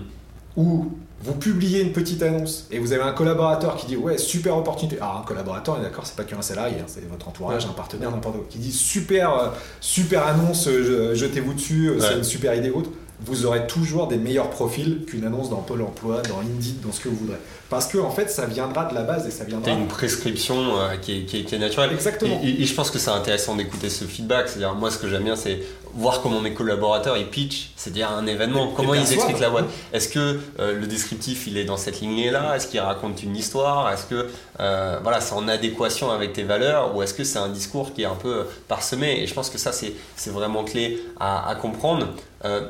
Ou 0.56 0.92
vous 1.24 1.34
publiez 1.34 1.82
une 1.82 1.92
petite 1.92 2.22
annonce 2.22 2.66
et 2.72 2.78
vous 2.80 2.92
avez 2.92 3.02
un 3.02 3.12
collaborateur 3.12 3.76
qui 3.76 3.86
dit 3.86 3.96
ouais 3.96 4.18
super 4.18 4.56
opportunité. 4.56 4.98
Alors 5.00 5.18
un 5.22 5.26
collaborateur, 5.26 5.76
on 5.76 5.80
est 5.80 5.84
d'accord, 5.84 6.04
c'est 6.06 6.16
pas 6.16 6.24
qu'un 6.24 6.42
salarié, 6.42 6.76
hein, 6.80 6.84
c'est 6.88 7.08
votre 7.08 7.28
entourage, 7.28 7.64
Ouais. 7.64 7.70
un 7.70 7.74
partenaire, 7.74 8.10
n'importe 8.10 8.36
quoi, 8.36 8.44
qui 8.50 8.58
dit 8.58 8.72
super 8.72 9.32
euh, 9.38 9.48
super 9.80 10.26
annonce, 10.26 10.66
euh, 10.66 11.12
je- 11.14 11.14
jetez-vous 11.14 11.54
dessus, 11.54 11.90
euh, 11.90 12.00
c'est 12.00 12.16
une 12.18 12.24
super 12.24 12.54
idée 12.56 12.70
ou 12.70 12.78
autre. 12.80 12.90
Vous 13.24 13.46
aurez 13.46 13.66
toujours 13.66 14.08
des 14.08 14.16
meilleurs 14.16 14.50
profils 14.50 15.04
qu'une 15.06 15.24
annonce 15.24 15.48
dans 15.50 15.56
Pôle 15.62 15.82
Emploi, 15.82 16.22
dans 16.22 16.40
Indeed, 16.40 16.80
dans 16.80 16.92
ce 16.92 17.00
que 17.00 17.08
vous 17.08 17.16
voudrez. 17.16 17.38
Parce 17.70 17.86
que 17.86 17.96
en 17.98 18.10
fait, 18.10 18.28
ça 18.30 18.44
viendra 18.46 18.84
de 18.84 18.94
la 18.94 19.02
base 19.02 19.26
et 19.26 19.30
ça 19.30 19.44
viendra. 19.44 19.70
T'as 19.70 19.76
une 19.78 19.86
prescription 19.88 20.76
euh, 20.78 20.96
qui, 21.00 21.18
est, 21.18 21.22
qui 21.22 21.38
est- 21.38 21.44
qui 21.44 21.54
est 21.54 21.58
naturelle. 21.58 21.90
Exactement. 21.92 22.38
Et, 22.42 22.48
et- 22.48 22.62
et 22.62 22.64
je 22.66 22.74
pense 22.74 22.90
que 22.90 22.98
c'est 22.98 23.10
intéressant 23.10 23.56
d'écouter 23.56 23.88
ce 23.88 24.04
feedback. 24.04 24.48
C'est-à-dire, 24.48 24.74
moi, 24.74 24.90
ce 24.90 24.98
que 24.98 25.08
j'aime 25.08 25.22
bien, 25.24 25.36
c'est 25.36 25.60
voir 25.94 26.20
comment 26.22 26.40
mes 26.40 26.52
collaborateurs 26.52 27.16
ils 27.16 27.28
pitchent, 27.28 27.70
c'est-à-dire 27.76 28.10
un 28.10 28.26
événement, 28.26 28.70
Et- 28.70 28.74
comment 28.74 28.92
ils 28.94 29.10
expliquent 29.12 29.40
la 29.40 29.50
boîte. 29.50 29.66
Est-ce 29.92 30.08
que 30.08 30.40
euh, 30.58 30.78
le 30.78 30.86
descriptif 30.86 31.46
il 31.46 31.56
est 31.56 31.64
dans 31.64 31.76
cette 31.78 32.00
lignée-là? 32.00 32.56
Est-ce 32.56 32.66
qu'il 32.66 32.80
raconte 32.80 33.22
une 33.22 33.36
histoire? 33.36 33.90
Est-ce 33.90 34.04
que 34.04 34.26
euh, 34.60 34.98
voilà, 35.02 35.20
c'est 35.22 35.34
en 35.34 35.48
adéquation 35.48 36.10
avec 36.10 36.32
tes 36.34 36.42
valeurs? 36.42 36.94
Ou 36.94 37.02
est-ce 37.02 37.14
que 37.14 37.24
c'est 37.24 37.38
un 37.38 37.48
discours 37.48 37.94
qui 37.94 38.02
est 38.02 38.06
un 38.06 38.16
peu 38.16 38.44
parsemé? 38.68 39.22
Et 39.22 39.26
je 39.26 39.32
pense 39.32 39.48
que 39.48 39.58
ça, 39.58 39.72
c'est 39.72 39.92
c'est 40.16 40.30
vraiment 40.30 40.64
clé 40.64 41.02
à, 41.18 41.48
à 41.48 41.54
comprendre. 41.54 42.08
Euh, 42.44 42.62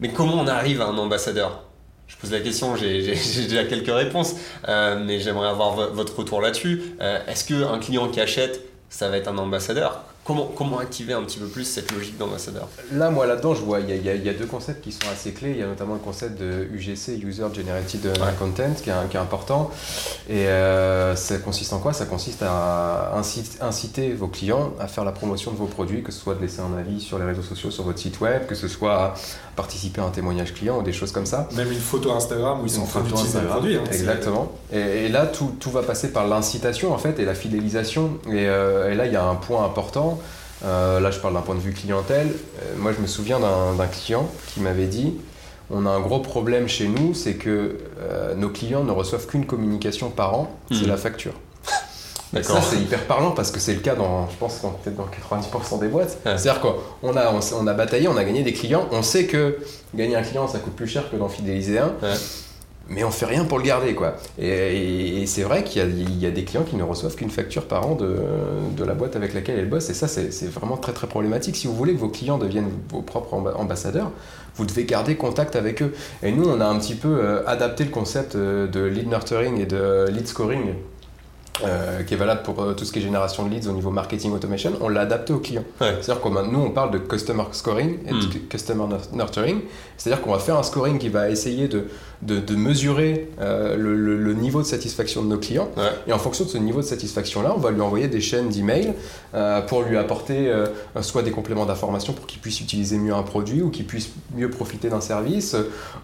mais 0.00 0.08
comment 0.10 0.34
on 0.34 0.46
arrive 0.46 0.80
à 0.80 0.86
un 0.86 0.98
ambassadeur? 0.98 1.62
Je 2.08 2.16
pose 2.16 2.30
la 2.32 2.40
question, 2.40 2.76
j'ai 2.80 3.00
déjà 3.02 3.64
quelques 3.64 3.92
réponses, 3.94 4.34
euh, 4.68 5.02
mais 5.04 5.18
j'aimerais 5.20 5.48
avoir 5.48 5.74
vo- 5.74 5.92
votre 5.92 6.16
retour 6.18 6.40
là-dessus. 6.40 6.82
Euh, 7.00 7.18
Est-ce 7.26 7.44
qu'un 7.44 7.78
client 7.78 8.08
qui 8.08 8.20
achète, 8.20 8.60
ça 8.88 9.08
va 9.08 9.16
être 9.16 9.28
un 9.28 9.38
ambassadeur? 9.38 10.02
Comment, 10.24 10.46
comment 10.56 10.78
activer 10.80 11.12
un 11.12 11.22
petit 11.22 11.38
peu 11.38 11.46
plus 11.46 11.62
cette 11.64 11.92
logique 11.92 12.18
d'ambassadeur? 12.18 12.66
Là, 12.92 13.10
moi, 13.10 13.26
là-dedans, 13.26 13.54
je 13.54 13.60
vois, 13.60 13.78
il 13.78 13.88
y, 13.88 14.08
a- 14.08 14.14
y 14.16 14.28
y 14.28 14.34
deux 14.34 14.46
concepts 14.46 14.82
qui 14.82 14.90
sont 14.90 15.08
assez 15.12 15.30
clés. 15.32 15.50
Il 15.52 15.58
y 15.58 15.62
a 15.62 15.68
notamment 15.68 15.94
le 15.94 16.00
concept 16.00 16.40
de 16.40 16.66
UGC, 16.74 17.16
User 17.22 17.44
Generated 17.54 18.12
Content, 18.36 18.72
qui 18.82 18.90
est, 18.90 18.92
un- 18.92 19.06
qui 19.06 19.16
est 19.16 19.20
important. 19.20 19.70
Et 20.28 20.48
euh, 20.48 21.14
ça 21.14 21.38
consiste 21.38 21.72
en 21.72 21.78
quoi? 21.78 21.92
Ça 21.92 22.06
consiste 22.06 22.42
à 22.42 23.12
inciter, 23.16 23.58
inciter 23.62 24.12
vos 24.14 24.26
clients 24.26 24.72
à 24.80 24.88
faire 24.88 25.04
la 25.04 25.12
promotion 25.12 25.52
de 25.52 25.56
vos 25.58 25.66
produits, 25.66 26.02
que 26.02 26.10
ce 26.10 26.18
soit 26.18 26.34
de 26.34 26.40
laisser 26.40 26.58
un 26.60 26.76
avis 26.76 27.00
sur 27.00 27.20
les 27.20 27.24
réseaux 27.24 27.42
sociaux, 27.42 27.70
sur 27.70 27.84
votre 27.84 27.98
site 28.00 28.20
web, 28.20 28.46
que 28.46 28.56
ce 28.56 28.66
soit 28.66 28.94
à 28.96 29.14
participer 29.56 30.00
à 30.00 30.04
un 30.04 30.10
témoignage 30.10 30.52
client 30.54 30.78
ou 30.78 30.82
des 30.82 30.92
choses 30.92 31.10
comme 31.12 31.26
ça. 31.26 31.48
Même 31.56 31.72
une 31.72 31.80
photo 31.80 32.12
Instagram 32.12 32.60
où 32.60 32.66
ils 32.66 32.70
sont 32.70 32.82
en 32.82 32.86
train 32.86 33.00
d'utiliser 33.00 33.38
le 33.40 33.46
Instagram. 33.46 33.58
produit. 33.58 33.76
hein, 33.76 33.82
Exactement. 33.90 34.52
Et, 34.72 34.78
et 35.06 35.08
là, 35.08 35.26
tout, 35.26 35.52
tout 35.58 35.70
va 35.70 35.82
passer 35.82 36.12
par 36.12 36.26
l'incitation 36.28 36.92
en 36.92 36.98
fait 36.98 37.18
et 37.18 37.24
la 37.24 37.34
fidélisation. 37.34 38.18
Et, 38.28 38.46
euh, 38.48 38.92
et 38.92 38.94
là, 38.94 39.06
il 39.06 39.12
y 39.12 39.16
a 39.16 39.24
un 39.24 39.34
point 39.34 39.64
important. 39.64 40.20
Euh, 40.64 41.00
là, 41.00 41.10
je 41.10 41.18
parle 41.18 41.34
d'un 41.34 41.40
point 41.42 41.54
de 41.54 41.60
vue 41.60 41.72
clientèle. 41.72 42.28
Euh, 42.28 42.74
moi, 42.78 42.92
je 42.96 43.00
me 43.02 43.06
souviens 43.06 43.40
d'un 43.40 43.86
client 43.86 44.28
qui 44.54 44.60
m'avait 44.60 44.86
dit 44.86 45.14
on 45.68 45.84
a 45.84 45.90
un 45.90 45.98
gros 46.00 46.20
problème 46.20 46.68
chez 46.68 46.86
nous, 46.86 47.12
c'est 47.12 47.34
que 47.34 47.78
euh, 48.00 48.34
nos 48.36 48.50
clients 48.50 48.84
ne 48.84 48.92
reçoivent 48.92 49.26
qu'une 49.26 49.46
communication 49.46 50.10
par 50.10 50.34
an, 50.34 50.56
c'est 50.70 50.82
Mhm. 50.82 50.86
la 50.88 50.96
facture. 50.96 51.32
Et 52.38 52.42
ça, 52.42 52.60
c'est 52.60 52.76
hyper 52.76 53.04
parlant 53.06 53.30
parce 53.32 53.50
que 53.50 53.60
c'est 53.60 53.74
le 53.74 53.80
cas 53.80 53.94
dans, 53.94 54.28
je 54.28 54.36
pense, 54.36 54.58
peut-être 54.82 54.96
dans 54.96 55.06
90% 55.06 55.80
des 55.80 55.88
boîtes. 55.88 56.18
Ouais. 56.26 56.36
C'est-à-dire 56.38 56.60
qu'on 56.60 57.16
a, 57.16 57.32
on, 57.60 57.66
a 57.66 57.74
bataillé, 57.74 58.08
on 58.08 58.16
a 58.16 58.24
gagné 58.24 58.42
des 58.42 58.52
clients, 58.52 58.86
on 58.92 59.02
sait 59.02 59.26
que 59.26 59.58
gagner 59.94 60.16
un 60.16 60.22
client, 60.22 60.46
ça 60.48 60.58
coûte 60.58 60.74
plus 60.74 60.86
cher 60.88 61.10
que 61.10 61.16
d'en 61.16 61.28
fidéliser 61.28 61.78
un. 61.78 61.92
Ouais. 62.02 62.14
Mais 62.88 63.02
on 63.02 63.10
fait 63.10 63.26
rien 63.26 63.44
pour 63.44 63.58
le 63.58 63.64
garder, 63.64 63.96
quoi. 63.96 64.14
Et, 64.38 64.46
et- 64.48 65.22
et 65.22 65.26
c'est 65.26 65.42
vrai 65.42 65.64
qu'il 65.64 65.82
y 65.82 65.84
a, 65.84 65.88
il 65.88 66.20
y 66.20 66.26
a 66.26 66.30
des 66.30 66.44
clients 66.44 66.62
qui 66.62 66.76
ne 66.76 66.84
reçoivent 66.84 67.16
qu'une 67.16 67.30
facture 67.30 67.64
par 67.66 67.84
an 67.84 67.96
de, 67.96 68.16
de 68.76 68.84
la 68.84 68.94
boîte 68.94 69.16
avec 69.16 69.34
laquelle 69.34 69.58
ils 69.58 69.68
bossent. 69.68 69.90
Et 69.90 69.94
ça, 69.94 70.06
c'est 70.06 70.46
vraiment 70.48 70.76
très 70.76 70.92
très 70.92 71.08
problématique. 71.08 71.56
Si 71.56 71.66
vous 71.66 71.74
voulez 71.74 71.94
que 71.94 71.98
vos 71.98 72.08
clients 72.10 72.38
deviennent 72.38 72.70
vos 72.92 73.02
propres 73.02 73.34
amba- 73.34 73.54
ambassadeurs, 73.56 74.12
vous 74.54 74.64
devez 74.66 74.84
garder 74.84 75.16
contact 75.16 75.56
avec 75.56 75.82
eux. 75.82 75.92
Et 76.22 76.30
nous, 76.30 76.48
on 76.48 76.60
a 76.60 76.64
un 76.66 76.78
petit 76.78 76.94
peu 76.94 77.08
euh, 77.20 77.42
adapté 77.48 77.82
le 77.82 77.90
concept 77.90 78.36
euh, 78.36 78.68
de 78.68 78.84
lead 78.84 79.08
nurturing 79.08 79.60
et 79.60 79.66
de 79.66 80.06
lead 80.08 80.28
scoring. 80.28 80.74
Euh, 81.64 82.02
qui 82.02 82.14
est 82.14 82.16
valable 82.16 82.42
pour 82.42 82.60
euh, 82.62 82.74
tout 82.74 82.84
ce 82.84 82.92
qui 82.92 82.98
est 82.98 83.02
génération 83.02 83.44
de 83.46 83.50
leads 83.50 83.68
au 83.68 83.72
niveau 83.72 83.90
marketing 83.90 84.32
automation, 84.34 84.72
on 84.80 84.88
l'a 84.88 85.00
adapté 85.02 85.32
aux 85.32 85.38
clients. 85.38 85.64
Ouais. 85.80 85.94
C'est-à-dire 86.00 86.20
que 86.22 86.28
nous, 86.28 86.60
on 86.60 86.70
parle 86.70 86.90
de 86.90 86.98
customer 86.98 87.44
scoring 87.52 87.98
et 88.06 88.10
de 88.10 88.16
Hmm. 88.16 88.48
customer 88.48 88.84
nurturing. 89.12 89.60
C'est-à-dire 89.96 90.22
qu'on 90.22 90.32
va 90.32 90.38
faire 90.38 90.56
un 90.58 90.62
scoring 90.62 90.98
qui 90.98 91.08
va 91.08 91.30
essayer 91.30 91.68
de, 91.68 91.84
de, 92.22 92.38
de 92.40 92.56
mesurer 92.56 93.30
euh, 93.40 93.76
le, 93.76 93.94
le- 93.96 94.16
le 94.16 94.34
niveau 94.34 94.60
de 94.60 94.66
satisfaction 94.66 95.22
de 95.22 95.28
nos 95.28 95.38
clients. 95.38 95.68
Ouais. 95.76 95.84
Et 96.06 96.12
en 96.12 96.18
fonction 96.18 96.44
de 96.44 96.50
ce 96.50 96.58
niveau 96.58 96.80
de 96.80 96.86
satisfaction-là, 96.86 97.52
on 97.56 97.60
va 97.60 97.70
lui 97.70 97.80
envoyer 97.80 98.08
des 98.08 98.20
chaînes 98.20 98.48
d'emails 98.48 98.92
euh, 99.34 99.60
pour 99.62 99.82
lui 99.82 99.96
apporter 99.96 100.48
euh, 100.48 100.66
soit 101.00 101.22
des 101.22 101.30
compléments 101.30 101.64
d'information 101.66 102.12
pour 102.12 102.26
qu'il 102.26 102.40
puisse 102.40 102.60
utiliser 102.60 102.98
mieux 102.98 103.14
un 103.14 103.22
produit 103.22 103.62
ou 103.62 103.70
qu'il 103.70 103.86
puisse 103.86 104.10
mieux 104.34 104.50
profiter 104.50 104.88
d'un 104.90 105.00
service, 105.00 105.54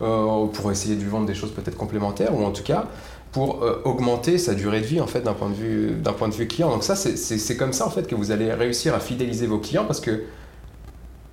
euh, 0.00 0.46
pour 0.46 0.70
essayer 0.72 0.94
de 0.96 1.02
lui 1.02 1.10
vendre 1.10 1.26
des 1.26 1.34
choses 1.34 1.50
peut-être 1.50 1.76
complémentaires 1.76 2.34
ou 2.34 2.44
en 2.44 2.50
tout 2.50 2.62
cas 2.62 2.86
pour 3.32 3.62
euh, 3.64 3.80
augmenter 3.84 4.36
sa 4.38 4.54
durée 4.54 4.80
de 4.80 4.86
vie 4.86 5.00
en 5.00 5.06
fait 5.06 5.22
d'un 5.22 5.32
point 5.32 5.48
de 5.48 5.54
vue 5.54 5.90
d'un 5.92 6.12
point 6.12 6.28
de 6.28 6.34
vue 6.34 6.46
client. 6.46 6.70
Donc 6.70 6.84
ça 6.84 6.94
c'est- 6.94 7.56
comme 7.56 7.72
ça 7.72 7.86
en 7.86 7.90
fait 7.90 8.06
que 8.06 8.14
vous 8.14 8.30
allez 8.30 8.52
réussir 8.52 8.94
à 8.94 9.00
fidéliser 9.00 9.46
vos 9.46 9.58
clients 9.58 9.84
parce 9.86 10.00
que 10.00 10.22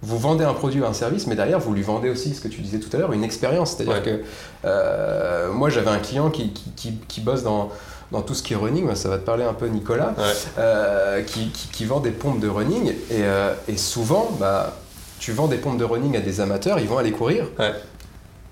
vous 0.01 0.17
vendez 0.17 0.45
un 0.45 0.53
produit 0.53 0.79
ou 0.79 0.85
un 0.85 0.93
service, 0.93 1.27
mais 1.27 1.35
derrière, 1.35 1.59
vous 1.59 1.73
lui 1.73 1.81
vendez 1.81 2.09
aussi 2.09 2.33
ce 2.33 2.39
que 2.39 2.47
tu 2.47 2.61
disais 2.61 2.79
tout 2.79 2.89
à 2.95 2.99
l'heure, 2.99 3.11
une 3.11 3.25
expérience. 3.25 3.71
C'est-à-dire 3.75 3.95
Ouais. 3.95 4.01
que 4.01 4.21
euh, 4.63 5.51
moi, 5.51 5.69
j'avais 5.69 5.89
un 5.89 5.99
client 5.99 6.29
qui, 6.29 6.53
qui, 6.53 6.71
qui- 6.75 6.97
qui 7.09 7.19
bosse 7.19 7.43
dans, 7.43 7.69
dans 8.13 8.21
tout 8.21 8.33
ce 8.33 8.41
qui 8.41 8.53
est 8.53 8.55
running, 8.55 8.95
ça 8.95 9.09
va 9.09 9.17
te 9.17 9.25
parler 9.25 9.43
un 9.43 9.53
peu, 9.53 9.67
Nicolas, 9.67 10.13
Ouais. 10.17 10.23
euh, 10.57 11.21
qui, 11.23 11.83
vend 11.83 11.99
des 11.99 12.11
pompes 12.11 12.39
de 12.39 12.47
running. 12.47 12.87
Et, 13.11 13.23
euh, 13.23 13.53
et 13.67 13.75
souvent, 13.75 14.31
bah, 14.39 14.77
tu 15.19 15.33
vends 15.33 15.47
des 15.47 15.57
pompes 15.57 15.77
de 15.77 15.83
running 15.83 16.15
à 16.15 16.21
des 16.21 16.39
amateurs, 16.39 16.79
ils 16.79 16.87
vont 16.87 16.97
aller 16.97 17.11
courir. 17.11 17.47
Ouais. 17.59 17.73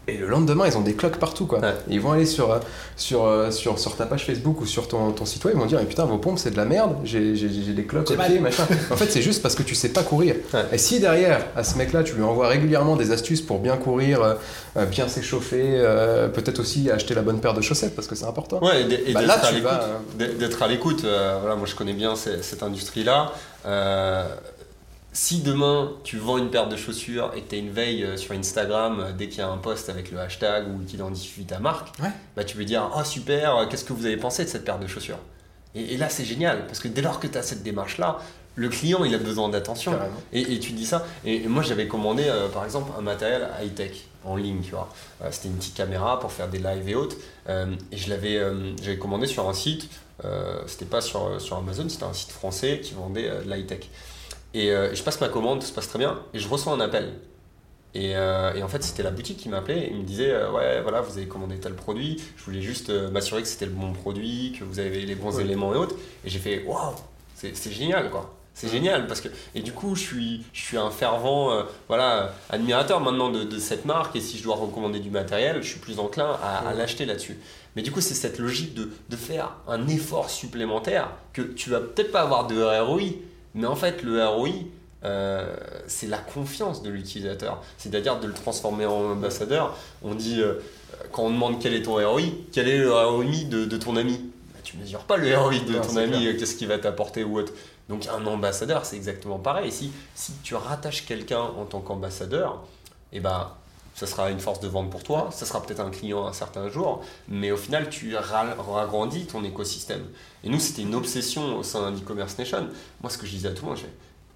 Et 0.10 0.16
le 0.16 0.28
lendemain, 0.28 0.66
ils 0.68 0.78
ont 0.78 0.82
des 0.82 0.94
cloques 0.94 1.18
partout. 1.18 1.46
Quoi. 1.48 1.60
Ouais. 1.60 1.74
Ils 1.90 2.00
vont 2.00 2.14
aller 2.14 2.26
sur, 2.26 2.52
euh, 2.52 2.60
sur, 2.96 3.26
euh, 3.26 3.52
sur, 3.52 3.78
sur 3.78 3.98
ta 3.98 4.06
page 4.06 4.26
Facebook 4.26 4.62
ou 4.62 4.66
sur 4.66 4.88
ton, 4.88 5.12
ton 5.12 5.26
site 5.26 5.44
web, 5.44 5.56
ils 5.58 5.60
vont 5.60 5.66
dire 5.66 5.80
Mais 5.80 5.86
putain, 5.86 6.06
vos 6.06 6.18
pompes, 6.18 6.40
c'est 6.40 6.52
de 6.52 6.56
la 6.58 6.64
merde, 6.64 6.96
j'ai 7.04 7.34
des 7.34 7.84
cloques 7.84 8.10
au 8.12 8.16
pied, 8.16 8.40
machin. 8.40 8.64
en 8.92 8.96
fait, 8.96 9.08
c'est 9.12 9.22
juste 9.22 9.42
parce 9.42 9.54
que 9.56 9.64
tu 9.64 9.76
sais 9.76 9.90
pas 9.90 10.04
courir. 10.04 10.36
Ouais. 10.54 10.62
Et 10.72 10.78
si 10.78 11.02
derrière, 11.02 11.46
à 11.58 11.64
ce 11.66 11.78
mec-là, 11.78 12.04
tu 12.04 12.16
lui 12.16 12.24
envoies 12.24 12.48
régulièrement 12.48 12.96
des 12.96 13.12
astuces 13.12 13.42
pour 13.42 13.60
bien 13.60 13.76
courir, 13.76 14.22
euh, 14.78 14.86
bien 14.86 15.10
s'échauffer, 15.10 15.62
euh, 15.66 16.30
peut-être 16.30 16.60
aussi 16.60 16.90
acheter 16.90 17.14
la 17.14 17.22
bonne 17.22 17.42
paire 17.42 17.54
de 17.54 17.62
chaussettes 17.62 17.94
parce 17.96 18.08
que 18.08 18.16
c'est 18.16 18.26
important. 18.26 18.64
Ouais, 18.64 18.84
et 18.84 19.10
et 19.10 19.14
Bah 19.14 19.20
d'être 19.20 19.28
là, 19.28 19.34
à 19.44 19.48
tu 19.48 19.56
l'écoute. 19.56 19.70
vas, 19.70 19.84
euh, 20.22 20.34
D'être- 20.40 20.62
à 20.64 20.68
l'écoute. 20.70 21.02
euh, 21.04 21.38
voilà, 21.42 21.56
moi, 21.58 21.68
je 21.68 21.76
connais 21.76 21.94
bien 21.94 22.16
ce- 22.16 22.42
cette 22.42 22.64
industrie-là. 22.64 23.34
Si 25.18 25.40
demain 25.42 25.94
tu 26.04 26.18
vends 26.20 26.38
une 26.38 26.52
paire 26.52 26.70
de 26.70 26.76
chaussures 26.76 27.32
et 27.36 27.42
que 27.42 27.50
tu 27.50 27.56
as 27.56 27.58
une 27.58 27.72
veille 27.72 28.04
euh, 28.04 28.18
sur 28.18 28.34
Instagram 28.36 29.00
euh, 29.00 29.12
dès 29.14 29.30
qu'il 29.30 29.40
y 29.40 29.42
a 29.42 29.50
un 29.50 29.58
post 29.58 29.90
avec 29.90 30.12
le 30.12 30.20
hashtag 30.20 30.68
ou 30.68 30.86
qui 30.86 30.94
identifie 30.94 31.44
ta 31.44 31.58
marque, 31.58 31.88
Ouais. 32.00 32.12
bah, 32.36 32.44
tu 32.44 32.56
peux 32.56 32.66
dire 32.66 32.92
Oh 32.96 33.04
super, 33.04 33.58
euh, 33.58 33.66
qu'est-ce 33.66 33.84
que 33.84 33.94
vous 33.94 34.06
avez 34.06 34.18
pensé 34.18 34.46
de 34.46 34.50
cette 34.50 34.64
paire 34.64 34.78
de 34.78 34.86
chaussures? 34.86 35.18
Et, 35.74 35.96
et 35.96 35.98
là 35.98 36.10
c'est 36.10 36.24
génial 36.24 36.68
parce 36.68 36.78
que 36.80 36.88
dès 36.88 37.02
lors 37.02 37.20
que 37.20 37.26
tu 37.26 37.36
as 37.36 37.42
cette 37.42 37.64
démarche-là, 37.64 38.20
le 38.54 38.70
client, 38.70 39.04
il 39.06 39.14
a 39.14 39.20
besoin 39.20 39.50
d'attention. 39.50 39.98
Et, 40.34 40.60
tu 40.60 40.72
dis 40.74 40.86
ça. 40.86 41.06
Et, 41.24 41.48
moi, 41.48 41.62
j'avais 41.62 41.88
commandé, 41.88 42.24
euh, 42.26 42.50
par 42.50 42.66
exemple, 42.66 42.92
un 42.98 43.02
matériel 43.02 43.48
high-tech 43.62 43.92
en 44.26 44.36
ligne, 44.36 44.62
tu 44.62 44.72
vois. 44.72 44.90
Euh, 45.22 45.30
c'était 45.32 45.48
une 45.48 45.58
petite 45.58 45.76
caméra 45.76 46.20
pour 46.20 46.32
faire 46.32 46.48
des 46.48 46.58
lives 46.58 46.90
et 46.90 46.96
autres. 46.96 47.16
Euh, 47.50 47.68
et 47.92 47.98
je 47.98 48.10
l'avais 48.10 48.42
j'avais 48.82 48.98
commandé 48.98 49.28
sur 49.28 49.48
un 49.48 49.54
site. 49.54 49.88
c'était 50.66 50.86
pas 50.86 51.02
sur, 51.02 51.40
sur 51.40 51.58
Amazon, 51.58 51.88
c'était 51.88 52.04
un 52.06 52.14
site 52.14 52.32
français 52.32 52.82
qui 52.84 52.96
vendait 52.96 53.30
de 53.30 53.52
l'high-tech. 53.52 53.90
Et 54.60 54.70
je 54.94 55.04
passe 55.04 55.22
ma 55.22 55.30
commande, 55.30 55.60
tout 55.60 55.68
se 55.68 55.72
passe 55.72 55.88
très 55.88 56.00
bien. 56.00 56.20
Et 56.34 56.40
je 56.40 56.48
reçois 56.50 56.74
un 56.74 56.80
appel. 56.80 57.14
Et, 57.94 58.12
et, 58.12 58.64
en 58.64 58.68
fait, 58.68 58.84
c'était 58.84 59.04
la 59.04 59.12
boutique 59.12 59.38
qui 59.38 59.50
m'appelait. 59.50 59.90
Il 59.92 59.98
me 59.98 60.04
disait 60.04 60.34
Ouais, 60.48 60.82
voilà, 60.82 61.02
vous 61.02 61.16
avez 61.18 61.28
commandé 61.28 61.58
tel 61.58 61.76
produit. 61.76 62.22
Je 62.36 62.44
voulais 62.44 62.62
juste 62.62 62.90
m'assurer 63.12 63.44
que 63.44 63.48
c'était 63.48 63.68
le 63.68 63.72
bon 63.72 63.94
produit, 63.94 64.56
que 64.58 64.64
vous 64.64 64.80
avez 64.80 65.02
les 65.02 65.16
bons 65.16 65.40
éléments 65.40 65.74
et 65.76 65.78
autres. 65.78 65.96
Et 66.26 66.30
j'ai 66.30 66.40
fait 66.40 66.64
Waouh, 66.66 66.96
c'est 67.36 67.72
génial, 67.72 68.10
quoi. 68.10 68.34
C'est 68.58 68.70
génial 68.70 69.06
parce 69.06 69.22
que 69.22 69.28
et 69.54 69.62
du 69.62 69.72
coup 69.72 69.94
je 69.94 70.02
suis 70.02 70.44
je 70.52 70.62
suis 70.62 70.78
un 70.78 70.90
fervent 70.90 71.52
euh, 71.52 71.62
voilà 71.88 72.34
admirateur 72.50 73.00
maintenant 73.00 73.30
de, 73.30 73.60
cette 73.60 73.86
marque 73.86 74.16
et 74.16 74.20
si 74.20 74.40
je 74.40 74.44
dois 74.44 74.56
recommander 74.56 75.00
du 75.00 75.12
matériel 75.12 75.62
je 75.62 75.70
suis 75.70 75.80
plus 75.80 76.00
enclin 76.00 76.36
à, 76.44 76.74
l'acheter 76.74 77.06
là-dessus. 77.06 77.38
Mais 77.76 77.84
du 77.84 77.92
coup 77.92 78.02
c'est 78.02 78.16
cette 78.16 78.40
logique 78.40 78.74
de, 78.74 78.90
de, 79.10 79.16
faire 79.16 79.58
un 79.68 79.88
effort 79.88 80.32
supplémentaire 80.32 81.12
que 81.34 81.44
tu 81.44 81.70
vas 81.70 81.80
peut-être 81.80 82.12
pas 82.12 82.22
avoir 82.22 82.48
de 82.48 82.60
ROI 82.60 83.02
mais 83.58 83.68
en 83.68 83.76
fait 83.76 84.04
le 84.04 84.26
ROI 84.26 84.50
euh, 85.06 85.56
c'est 85.86 86.08
la 86.08 86.18
confiance 86.18 86.82
de 86.82 86.90
l'utilisateur, 86.90 87.62
c'est-à-dire 87.78 88.20
de 88.20 88.28
le 88.28 88.34
transformer 88.34 88.86
en 88.88 89.12
ambassadeur. 89.12 89.78
On 90.02 90.16
dit 90.16 90.42
euh, 90.42 90.56
quand 91.12 91.24
on 91.24 91.30
demande 91.30 91.62
quel 91.62 91.76
est 91.76 91.84
ton 91.84 91.94
ROI, 91.94 92.22
quel 92.52 92.68
est 92.68 92.80
le 92.80 92.92
ROI 92.92 93.44
de, 93.48 93.66
de 93.66 93.78
ton 93.78 93.96
ami? 93.96 94.20
Bah, 94.54 94.60
tu 94.64 94.76
mesures 94.78 95.04
pas 95.04 95.18
le 95.18 95.38
ROI 95.38 95.60
de 95.60 95.78
ton 95.80 95.98
ami, 95.98 96.36
qu'est-ce 96.38 96.56
qu'il 96.56 96.68
va 96.68 96.80
t'apporter 96.80 97.24
ou 97.24 97.38
autre. 97.38 97.54
Donc 97.90 98.08
un 98.08 98.26
ambassadeur, 98.26 98.86
c'est 98.86 98.96
exactement 98.96 99.38
pareil. 99.38 99.72
Si, 99.72 99.92
si 100.16 100.34
tu 100.44 100.56
rattaches 100.56 101.06
quelqu'un 101.06 101.42
en 101.42 101.66
tant 101.66 101.80
qu'ambassadeur, 101.80 102.64
eh 103.14 103.20
ben, 103.20 103.52
ça 103.98 104.06
sera 104.06 104.30
une 104.30 104.40
force 104.40 104.60
de 104.60 104.68
vente 104.68 104.92
pour 104.92 105.02
toi, 105.02 105.30
ça 105.32 105.48
sera 105.48 105.60
peut-être 105.60 105.80
un 105.80 105.90
client 105.90 106.28
un 106.28 106.34
certain 106.34 106.70
jour, 106.70 107.04
mais 107.28 107.52
au 107.52 107.58
final, 107.58 107.90
tu 107.90 108.16
agrandis 108.16 109.26
ton 109.26 109.44
écosystème. 109.44 110.04
Et 110.44 110.50
nous, 110.50 110.60
c'était 110.60 110.84
une 110.84 110.94
obsession 110.94 111.58
au 111.58 111.64
sein 111.64 111.92
d'e-commerce 111.92 112.38
nation. 112.38 112.68
Moi, 113.02 113.10
ce 113.10 113.18
que 113.18 113.26
je 113.26 113.32
disais 113.32 113.48
à 113.48 113.52
tout 113.54 113.66
le 113.66 113.72
monde, 113.72 113.80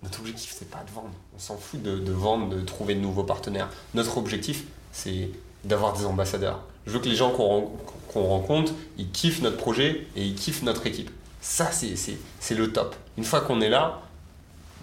notre 0.01 0.20
objectif, 0.20 0.55
c'est 0.57 0.72
pas 0.72 0.84
de 0.84 0.89
vendre. 0.89 1.12
On 1.36 1.39
s'en 1.39 1.57
fout 1.57 1.80
de, 1.80 2.12
vendre, 2.12 2.49
de 2.49 2.62
trouver 2.62 2.95
de 2.95 3.01
nouveaux 3.01 3.24
partenaires. 3.24 3.70
Notre 3.93 4.18
objectif, 4.18 4.64
c'est 4.91 5.30
d'avoir 5.64 5.93
des 5.95 6.05
ambassadeurs. 6.05 6.62
Je 6.88 6.93
veux 6.93 6.99
que 6.99 7.07
les 7.07 7.16
gens 7.16 7.30
qu'on 7.30 7.70
rencontre, 8.16 8.74
ils 8.97 9.12
kiffent 9.12 9.43
notre 9.43 9.57
projet 9.57 10.07
et 10.16 10.26
ils 10.26 10.34
kiffent 10.34 10.64
notre 10.64 10.88
équipe. 10.88 11.12
Ça, 11.39 11.70
c'est 11.72 12.55
le 12.55 12.74
top. 12.74 12.95
Une 13.16 13.26
fois 13.26 13.41
qu'on 13.41 13.62
est 13.62 13.70
là, 13.70 14.01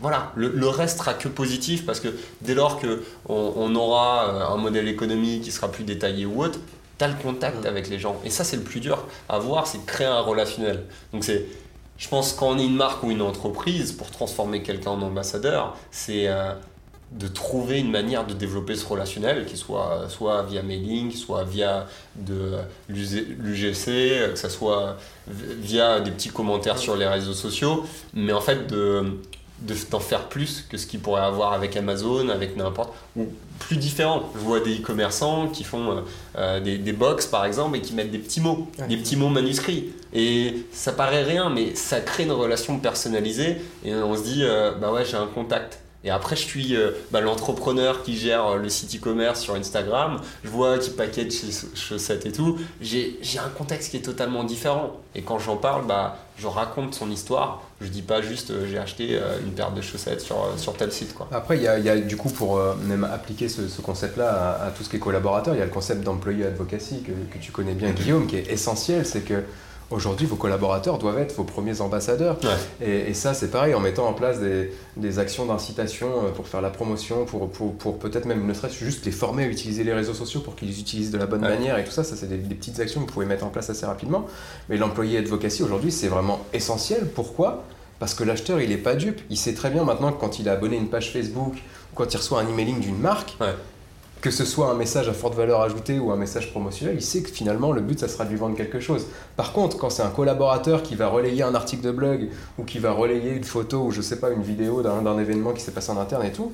voilà, 0.01 0.32
le, 0.36 0.68
reste 0.68 0.99
sera 0.99 1.14
que 1.14 1.28
positif 1.28 1.84
parce 1.84 2.01
que 2.01 2.09
dès 2.40 2.55
lors 2.55 2.80
qu'on 2.80 2.99
on 3.28 3.74
aura 3.74 4.28
euh, 4.28 4.55
un 4.55 4.57
modèle 4.57 4.88
économique 4.88 5.42
qui 5.42 5.51
sera 5.51 5.70
plus 5.70 5.84
détaillé 5.84 6.24
ou 6.24 6.42
autre, 6.42 6.61
tu 6.99 7.05
as 7.05 7.09
le 7.09 7.14
contact 7.14 7.66
avec 7.66 7.88
les 7.88 7.99
gens. 7.99 8.20
Et 8.24 8.30
ça, 8.30 8.44
c'est 8.44 8.57
le 8.57 8.62
plus 8.62 8.80
dur 8.80 9.05
à 9.28 9.38
voir, 9.38 9.66
c'est 9.66 9.78
de 9.78 9.86
créer 9.86 10.07
un 10.07 10.20
relationnel. 10.20 10.84
Donc, 11.12 11.24
c'est, 11.24 11.46
je 11.96 12.09
pense, 12.09 12.32
quand 12.32 12.49
on 12.49 12.59
est 12.59 12.64
une 12.64 12.76
marque 12.76 13.03
ou 13.03 13.11
une 13.11 13.22
entreprise, 13.22 13.92
pour 13.92 14.11
transformer 14.11 14.62
quelqu'un 14.62 14.92
en 14.92 15.03
ambassadeur, 15.03 15.76
c'est 15.90 16.28
euh, 16.28 16.53
de 17.12 17.26
trouver 17.26 17.80
une 17.80 17.90
manière 17.90 18.26
de 18.26 18.34
développer 18.34 18.76
ce 18.76 18.86
relationnel, 18.86 19.46
qui 19.46 19.57
soit 19.57 20.09
soit 20.09 20.42
via 20.42 20.62
mailing, 20.62 21.11
soit 21.12 21.42
via 21.42 21.86
de 22.16 22.53
l'UGC, 22.88 24.32
que 24.32 24.36
ce 24.36 24.49
soit 24.49 24.96
via 25.26 26.01
des 26.01 26.11
petits 26.11 26.28
commentaires 26.28 26.78
sur 26.78 26.96
les 26.96 27.07
réseaux 27.07 27.32
sociaux, 27.32 27.84
mais 28.12 28.32
en 28.32 28.40
fait 28.40 28.66
de 28.66 29.18
d'en 29.61 30.00
faire 30.00 30.28
plus 30.28 30.64
que 30.68 30.76
ce 30.76 30.86
qu'ils 30.86 31.00
pourraient 31.00 31.22
avoir 31.22 31.52
avec 31.52 31.76
Amazon, 31.76 32.28
avec 32.28 32.56
n'importe, 32.56 32.92
ou 33.16 33.26
plus 33.59 33.76
différent. 33.76 34.30
Je 34.34 34.40
vois 34.40 34.61
des 34.61 34.78
e-commerçants 34.78 35.48
qui 35.48 35.64
font 35.64 35.90
euh, 35.90 36.00
euh, 36.36 36.61
des, 36.61 36.78
des 36.78 36.92
box 36.92 37.26
par 37.26 37.44
exemple 37.44 37.76
et 37.76 37.80
qui 37.80 37.94
mettent 37.94 38.11
des 38.11 38.18
petits 38.18 38.40
mots, 38.40 38.68
des 38.88 38.96
petits 38.96 39.16
mots 39.16 39.28
manuscrits. 39.28 39.92
Et 40.12 40.66
ça 40.72 40.92
paraît 40.92 41.24
rien, 41.24 41.50
mais 41.50 41.74
ça 41.74 42.00
crée 42.00 42.22
une 42.22 42.32
relation 42.32 42.78
personnalisée 42.78 43.61
et 43.84 43.94
on 43.94 44.16
se 44.16 44.22
dit, 44.22 44.44
euh, 44.44 44.72
bah 44.72 44.92
ouais, 44.92 45.04
j'ai 45.04 45.16
un 45.16 45.26
contact. 45.26 45.80
Et 46.05 46.11
après, 46.11 46.36
je 46.36 46.42
suis 46.42 46.76
euh, 46.76 46.92
bah, 47.11 47.20
l'entrepreneur 47.20 48.05
qui 48.05 48.16
gère 48.16 48.46
euh, 48.46 48.57
le 48.59 48.68
site 48.68 48.96
e-commerce 48.96 49.40
sur 49.40 49.55
Instagram. 49.57 50.20
Je 50.44 50.49
vois 50.49 50.78
qu'il 50.78 50.92
paquette 50.92 51.32
chez 51.32 51.49
chaussettes 51.74 52.24
et 52.24 52.32
tout. 52.32 52.57
J'ai 52.80 53.18
un 53.44 53.49
contexte 53.49 53.90
qui 53.90 53.96
est 53.96 54.03
totalement 54.03 54.44
différent. 54.44 55.01
Et 55.16 55.22
quand 55.22 55.40
j'en 55.40 55.57
parle, 55.57 55.86
bah, 55.86 56.16
je 56.38 56.46
raconte 56.46 56.94
son 56.94 57.11
histoire. 57.11 57.62
Je 57.80 57.88
dis 57.88 58.03
pas 58.03 58.22
juste 58.22 58.51
euh, 58.51 58.66
j'ai 58.70 58.78
acheté 58.78 59.18
une 59.44 59.53
paire 59.53 59.72
de 59.72 59.80
chaussettes 59.80 60.20
sur, 60.20 60.36
sur 60.57 60.74
tel 60.74 60.92
site. 60.92 61.14
Quoi. 61.14 61.28
Après, 61.32 61.57
il 61.57 61.62
y, 61.62 61.68
a, 61.68 61.96
du 61.96 62.16
coup, 62.16 62.30
pour 62.30 62.61
même 62.84 63.03
appliquer 63.03 63.49
ce, 63.49 63.80
concept-là 63.80 64.61
à, 64.66 64.70
tout 64.70 64.84
ce 64.84 64.88
qui 64.88 64.96
est 64.96 65.01
collaborateur, 65.01 65.55
il 65.55 65.59
y 65.59 65.62
a 65.62 65.66
le 65.66 65.70
concept 65.70 66.05
d'employé 66.05 66.46
advocacy 66.46 67.03
que, 67.03 67.11
que, 67.11 67.42
tu 67.42 67.51
connais 67.51 67.74
bien, 67.74 67.90
Guillaume, 67.90 68.26
qui 68.28 68.36
est 68.36 68.51
essentiel. 68.53 69.05
C'est 69.05 69.22
que 69.22 69.42
Aujourd'hui, 69.91 70.26
vos 70.26 70.36
collaborateurs 70.36 70.99
doivent 70.99 71.18
être 71.18 71.34
vos 71.34 71.45
premiers 71.45 71.80
ambassadeurs. 71.80 72.36
Et, 72.82 73.14
ça, 73.14 73.32
c'est 73.32 73.51
pareil, 73.51 73.74
en 73.74 73.80
mettant 73.80 74.07
en 74.07 74.12
place 74.12 74.39
des, 74.39 75.18
actions 75.18 75.47
d'incitation 75.47 76.09
euh, 76.09 76.30
pour 76.30 76.47
faire 76.47 76.61
la 76.61 76.68
promotion, 76.68 77.24
pour, 77.24 77.49
pour, 77.49 77.99
peut-être 77.99 78.26
même, 78.26 78.47
ne 78.47 78.53
serait-ce 78.53 78.84
juste 78.84 79.07
les 79.07 79.12
former 79.12 79.45
à 79.45 79.47
utiliser 79.47 79.84
les 79.84 79.95
réseaux 79.95 80.12
sociaux 80.12 80.41
pour 80.41 80.57
qu'ils 80.57 80.68
les 80.68 80.80
utilisent 80.80 81.11
de 81.11 81.16
la 81.16 81.24
bonne 81.24 81.41
manière 81.41 81.78
et 81.78 81.84
tout 81.84 81.91
ça. 81.91 82.05
Ça, 82.05 82.16
c'est 82.16 82.28
des, 82.28 82.55
petites 82.55 82.78
actions 82.80 83.01
que 83.01 83.07
vous 83.07 83.12
pouvez 83.12 83.26
mettre 83.26 83.47
en 83.47 83.49
place 83.49 83.70
assez 83.70 83.86
rapidement. 83.86 84.26
Mais 84.68 84.76
l'employé 84.76 85.18
advocacy, 85.18 85.62
aujourd'hui, 85.62 85.91
c'est 85.91 86.09
vraiment 86.09 86.45
essentiel. 86.53 87.07
Pourquoi? 87.14 87.64
Parce 87.99 88.14
que 88.14 88.24
l'acheteur, 88.24 88.61
il 88.61 88.68
n'est 88.68 88.76
pas 88.76 88.95
dupe. 88.95 89.22
Il 89.30 89.39
sait 89.39 89.55
très 89.55 89.70
bien 89.70 89.84
maintenant 89.84 90.12
que 90.12 90.20
quand 90.20 90.39
il 90.39 90.51
a 90.51 90.53
abonné 90.53 90.76
une 90.76 90.89
page 90.89 91.12
Facebook 91.12 91.55
ou 91.55 91.97
quand 91.97 92.12
il 92.12 92.16
reçoit 92.18 92.41
un 92.41 92.49
emailing 92.49 92.80
d'une 92.80 92.99
marque, 92.99 93.36
que 94.20 94.30
ce 94.30 94.44
soit 94.44 94.68
un 94.68 94.74
message 94.74 95.08
à 95.08 95.12
forte 95.12 95.34
valeur 95.34 95.60
ajoutée 95.60 95.98
ou 95.98 96.10
un 96.10 96.16
message 96.16 96.50
promotionnel, 96.50 96.96
il 96.96 97.02
sait 97.02 97.22
que 97.22 97.30
finalement 97.30 97.72
le 97.72 97.80
but 97.80 98.00
ça 98.00 98.08
sera 98.08 98.24
de 98.24 98.30
lui 98.30 98.36
vendre 98.36 98.56
quelque 98.56 98.80
chose. 98.80 99.06
Par 99.36 99.52
contre, 99.52 99.78
quand 99.78 99.90
c'est 99.90 100.02
un 100.02 100.10
collaborateur 100.10 100.82
qui 100.82 100.94
va 100.94 101.08
relayer 101.08 101.42
un 101.42 101.54
article 101.54 101.82
de 101.84 101.90
blog 101.90 102.28
ou 102.58 102.64
qui 102.64 102.78
va 102.78 102.92
relayer 102.92 103.32
une 103.32 103.44
photo 103.44 103.84
ou 103.84 103.90
je 103.90 104.00
sais 104.00 104.18
pas 104.18 104.30
une 104.30 104.42
vidéo 104.42 104.82
d'un 104.82 105.18
événement 105.18 105.52
qui 105.52 105.60
s'est 105.60 105.72
passé 105.72 105.90
en 105.90 105.98
interne 105.98 106.24
et 106.24 106.32
tout, 106.32 106.52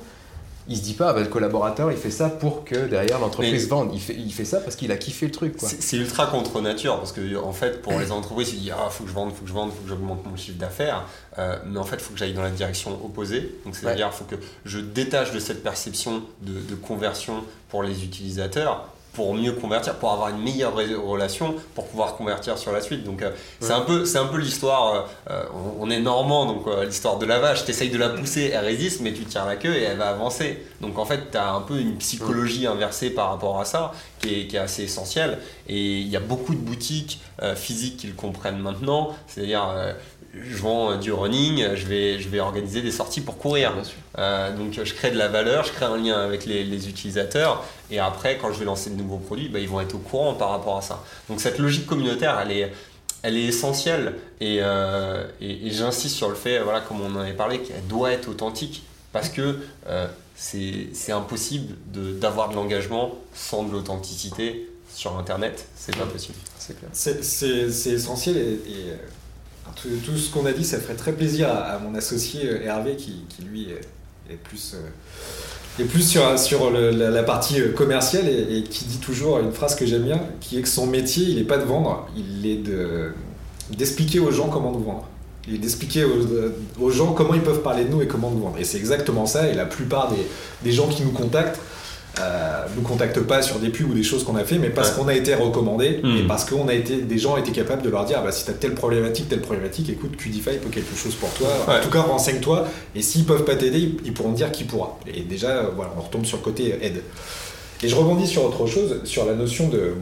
il 0.68 0.76
se 0.76 0.82
dit 0.82 0.94
pas, 0.94 1.12
bah, 1.12 1.20
le 1.20 1.26
collaborateur, 1.26 1.92
il 1.92 1.98
fait 1.98 2.10
ça 2.10 2.28
pour 2.28 2.64
que 2.64 2.86
derrière 2.86 3.18
l'entreprise 3.18 3.68
vende. 3.68 3.90
Il 3.92 4.00
fait, 4.00 4.14
il 4.14 4.32
fait 4.32 4.44
ça 4.44 4.60
parce 4.60 4.76
qu'il 4.76 4.90
a 4.92 4.96
kiffé 4.96 5.26
le 5.26 5.32
truc. 5.32 5.54
C'est 5.58 5.96
ultra 5.96 6.26
contre 6.26 6.60
nature 6.60 6.98
parce 6.98 7.12
que, 7.12 7.36
en 7.36 7.52
fait, 7.52 7.82
pour 7.82 7.98
les 7.98 8.10
entreprises, 8.10 8.52
il 8.54 8.60
dit 8.60 8.70
Ah, 8.70 8.88
faut 8.90 9.04
que 9.04 9.10
je 9.10 9.14
vende, 9.14 9.32
faut 9.32 9.42
que 9.42 9.48
je 9.48 9.54
vende, 9.54 9.70
faut 9.72 9.82
que 9.82 9.88
j'augmente 9.88 10.24
mon 10.26 10.36
chiffre 10.36 10.58
d'affaires. 10.58 11.04
Euh, 11.38 11.58
mais 11.66 11.78
en 11.78 11.84
fait, 11.84 11.96
il 11.96 12.02
faut 12.02 12.12
que 12.12 12.18
j'aille 12.18 12.32
dans 12.32 12.42
la 12.42 12.50
direction 12.50 12.98
opposée. 13.04 13.54
Donc, 13.64 13.76
c'est-à-dire, 13.76 14.10
il 14.12 14.16
faut 14.16 14.24
que 14.24 14.36
je 14.64 14.78
détache 14.78 15.32
de 15.32 15.38
cette 15.38 15.62
perception 15.62 16.22
de, 16.42 16.60
de 16.60 16.74
conversion 16.74 17.44
pour 17.68 17.82
les 17.82 18.04
utilisateurs 18.04 18.88
pour 19.14 19.34
mieux 19.34 19.52
convertir, 19.52 19.94
pour 19.94 20.12
avoir 20.12 20.28
une 20.28 20.42
meilleure 20.42 20.74
relation, 20.74 21.54
pour 21.74 21.86
pouvoir 21.86 22.16
convertir 22.16 22.58
sur 22.58 22.72
la 22.72 22.80
suite. 22.80 23.04
Donc 23.04 23.22
euh, 23.22 23.30
c'est 23.60 23.72
un 23.72 23.80
peu, 23.80 24.04
c'est 24.04 24.18
un 24.18 24.26
peu 24.26 24.38
l'histoire. 24.38 24.94
Euh, 24.94 25.00
euh, 25.30 25.44
on, 25.80 25.88
est 25.90 26.00
normand, 26.00 26.46
donc 26.46 26.66
l'histoire 26.84 27.18
de 27.18 27.26
la 27.26 27.38
vache. 27.38 27.64
Tu 27.64 27.70
essayes 27.70 27.90
de 27.90 27.98
la 27.98 28.08
pousser, 28.08 28.50
elle 28.52 28.64
résiste, 28.64 29.00
mais 29.00 29.12
tu 29.12 29.24
tires 29.24 29.46
la 29.46 29.56
queue 29.56 29.74
et 29.74 29.82
elle 29.82 29.98
va 29.98 30.10
avancer. 30.10 30.66
Donc 30.80 30.98
en 30.98 31.04
fait, 31.04 31.30
tu 31.30 31.38
as 31.38 31.52
un 31.52 31.60
peu 31.60 31.78
une 31.78 31.96
psychologie 31.96 32.66
inversée 32.66 33.10
par 33.10 33.30
rapport 33.30 33.60
à 33.60 33.64
ça, 33.64 33.92
qui 34.20 34.34
est, 34.34 34.46
qui 34.48 34.56
est 34.56 34.60
assez 34.60 34.82
essentielle. 34.82 35.38
Et 35.68 36.00
il 36.00 36.08
y 36.08 36.16
a 36.16 36.20
beaucoup 36.20 36.54
de 36.54 36.60
boutiques 36.60 37.20
physiques 37.56 37.98
qui 37.98 38.06
le 38.06 38.12
comprennent 38.14 38.58
maintenant. 38.58 39.14
C'est-à-dire 39.26 39.62
je 40.42 40.56
vends 40.56 40.92
euh, 40.92 40.96
du 40.96 41.12
running, 41.12 41.62
euh, 41.62 41.76
je 41.76 41.86
vais, 41.86 42.18
je 42.18 42.28
vais 42.28 42.40
organiser 42.40 42.82
des 42.82 42.90
sorties 42.90 43.20
pour 43.20 43.38
courir. 43.38 43.74
Euh, 44.18 44.56
donc 44.56 44.72
je 44.82 44.94
crée 44.94 45.10
de 45.10 45.18
la 45.18 45.28
valeur, 45.28 45.64
je 45.64 45.72
crée 45.72 45.86
un 45.86 45.96
lien 45.96 46.16
avec 46.16 46.46
les, 46.46 46.88
utilisateurs 46.88 47.64
et 47.90 47.98
après 47.98 48.38
quand 48.38 48.52
je 48.52 48.58
vais 48.58 48.64
lancer 48.64 48.90
de 48.90 48.96
nouveaux 48.96 49.18
produits, 49.18 49.48
bah, 49.48 49.58
ils 49.58 49.68
vont 49.68 49.80
être 49.80 49.94
au 49.94 49.98
courant 49.98 50.34
par 50.34 50.50
rapport 50.50 50.76
à 50.76 50.82
ça. 50.82 51.02
Donc 51.28 51.40
cette 51.40 51.58
logique 51.58 51.86
communautaire, 51.86 52.38
elle 52.40 52.52
est, 52.52 52.72
elle 53.22 53.36
est 53.36 53.44
essentielle 53.44 54.14
et, 54.40 54.58
et, 54.58 55.70
j'insiste 55.70 56.16
sur 56.16 56.28
le 56.28 56.34
fait, 56.34 56.58
voilà, 56.60 56.80
comme 56.80 57.00
on 57.00 57.16
en 57.16 57.20
avait 57.20 57.32
parlé, 57.32 57.60
qu'elle 57.60 57.86
doit 57.86 58.12
être 58.12 58.28
authentique 58.28 58.82
parce 59.12 59.30
que 59.30 59.60
c'est 60.34 61.12
impossible 61.12 61.74
d'avoir 62.20 62.50
de, 62.50 62.54
l'engagement 62.54 63.14
sans 63.32 63.62
de 63.62 63.72
l'authenticité 63.72 64.68
sur 64.92 65.16
Internet, 65.16 65.66
c'est 65.74 65.96
pas 65.96 66.06
possible. 66.06 66.36
C'est 66.92 67.90
essentiel 67.90 68.36
et 68.36 68.58
tout, 69.72 70.16
ce 70.16 70.30
qu'on 70.30 70.46
a 70.46 70.52
dit, 70.52 70.64
ça 70.64 70.78
ferait 70.78 70.94
très 70.94 71.12
plaisir 71.12 71.48
à, 71.50 71.78
mon 71.78 71.94
associé 71.94 72.42
euh, 72.44 72.64
Hervé, 72.64 72.96
qui, 72.96 73.24
lui 73.42 73.68
est, 74.30 74.36
plus, 74.36 74.74
euh, 74.74 75.84
plus 75.86 76.02
sur, 76.02 76.38
sur 76.38 76.70
la, 76.70 77.22
partie 77.22 77.60
euh, 77.60 77.72
commerciale 77.72 78.28
et, 78.28 78.62
qui 78.64 78.84
dit 78.84 78.98
toujours 78.98 79.38
une 79.38 79.52
phrase 79.52 79.74
que 79.74 79.86
j'aime 79.86 80.04
bien, 80.04 80.20
qui 80.40 80.58
est 80.58 80.62
que 80.62 80.68
son 80.68 80.86
métier, 80.86 81.26
il 81.26 81.36
n'est 81.36 81.44
pas 81.44 81.58
de 81.58 81.64
vendre, 81.64 82.08
il 82.16 82.46
est 82.46 82.62
d'expliquer 83.76 84.20
aux 84.20 84.30
gens 84.30 84.48
comment 84.48 84.72
nous 84.72 84.84
vendre. 84.84 85.08
Il 85.46 85.56
est 85.56 85.58
d'expliquer 85.58 86.04
aux, 86.80 86.90
gens 86.90 87.12
comment 87.12 87.34
ils 87.34 87.42
peuvent 87.42 87.60
parler 87.60 87.84
de 87.84 87.90
nous 87.90 88.00
et 88.00 88.06
comment 88.06 88.30
nous 88.30 88.40
vendre. 88.40 88.56
Et 88.58 88.64
c'est 88.64 88.78
exactement 88.78 89.26
ça, 89.26 89.48
et 89.48 89.54
la 89.54 89.66
plupart 89.66 90.10
des, 90.10 90.26
des 90.62 90.72
gens 90.72 90.88
qui 90.88 91.02
nous 91.02 91.10
contactent, 91.10 91.60
euh, 92.20 92.64
nous 92.76 92.82
contactent 92.82 93.20
pas 93.20 93.42
sur 93.42 93.58
des 93.58 93.70
pubs 93.70 93.90
ou 93.90 93.94
des 93.94 94.02
choses 94.04 94.22
qu'on 94.24 94.36
a 94.36 94.44
fait, 94.44 94.58
mais 94.58 94.70
parce 94.70 94.90
Ouais. 94.90 94.96
qu'on 94.96 95.08
a 95.08 95.14
été 95.14 95.34
recommandé 95.34 96.00
Mm. 96.02 96.16
et 96.18 96.22
parce 96.28 96.44
qu'on 96.44 96.68
a 96.68 96.74
été, 96.74 96.98
des 97.02 97.18
gens 97.18 97.36
étaient 97.36 97.50
capables 97.52 97.82
de 97.82 97.90
leur 97.90 98.04
dire, 98.04 98.22
bah, 98.22 98.30
si 98.32 98.44
tu 98.44 98.50
as 98.50 98.54
telle 98.54 98.74
problématique, 98.74 99.28
telle 99.28 99.40
problématique, 99.40 99.88
écoute, 99.90 100.16
Qdify 100.16 100.58
peut 100.58 100.68
quelque 100.70 100.94
chose 100.96 101.14
pour 101.16 101.30
toi. 101.34 101.48
Ouais. 101.68 101.78
En 101.78 101.80
tout 101.82 101.90
cas, 101.90 102.02
renseigne-toi. 102.02 102.68
Et 102.94 103.02
s'ils 103.02 103.24
peuvent 103.24 103.44
pas 103.44 103.56
t'aider, 103.56 103.96
ils, 104.04 104.12
pourront 104.14 104.32
dire 104.32 104.52
qui 104.52 104.64
pourra. 104.64 104.98
Et 105.12 105.22
déjà, 105.22 105.48
euh, 105.48 105.66
voilà, 105.74 105.92
on 105.96 106.02
retombe 106.02 106.24
sur 106.24 106.36
le 106.38 106.42
côté 106.44 106.76
aide. 106.82 107.02
Et 107.82 107.88
je 107.88 107.96
rebondis 107.96 108.26
sur 108.28 108.44
autre 108.44 108.66
chose, 108.66 109.00
sur 109.04 109.24
la 109.26 109.34
notion 109.34 109.68
de, 109.68 109.94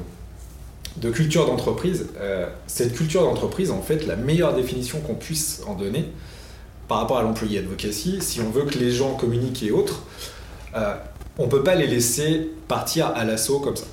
de 0.99 1.11
culture 1.11 1.47
d'entreprise. 1.47 2.07
Euh, 2.21 2.47
cette 2.67 2.95
culture 2.95 3.23
d'entreprise, 3.23 3.71
en 3.71 3.81
fait, 3.81 4.07
la 4.07 4.17
meilleure 4.17 4.55
définition 4.55 5.01
qu'on 5.01 5.15
puisse 5.15 5.63
en 5.67 5.75
donner 5.75 6.05
par 6.89 6.99
rapport 6.99 7.17
à 7.19 7.23
l'employé 7.23 7.61
advocacy, 7.61 8.19
si 8.21 8.41
on 8.41 8.51
veut 8.51 8.65
que 8.65 8.79
les 8.79 8.91
gens 8.91 9.15
communiquent 9.15 9.63
et 9.63 9.71
autres, 9.71 10.03
euh, 10.77 10.95
on 11.39 11.49
peut 11.49 11.63
pas 11.63 11.75
les 11.75 11.87
laisser 11.87 12.51
partir 12.69 13.13
à 13.15 13.25
l'assaut 13.25 13.59
comme 13.61 13.77
ça. 13.77 13.85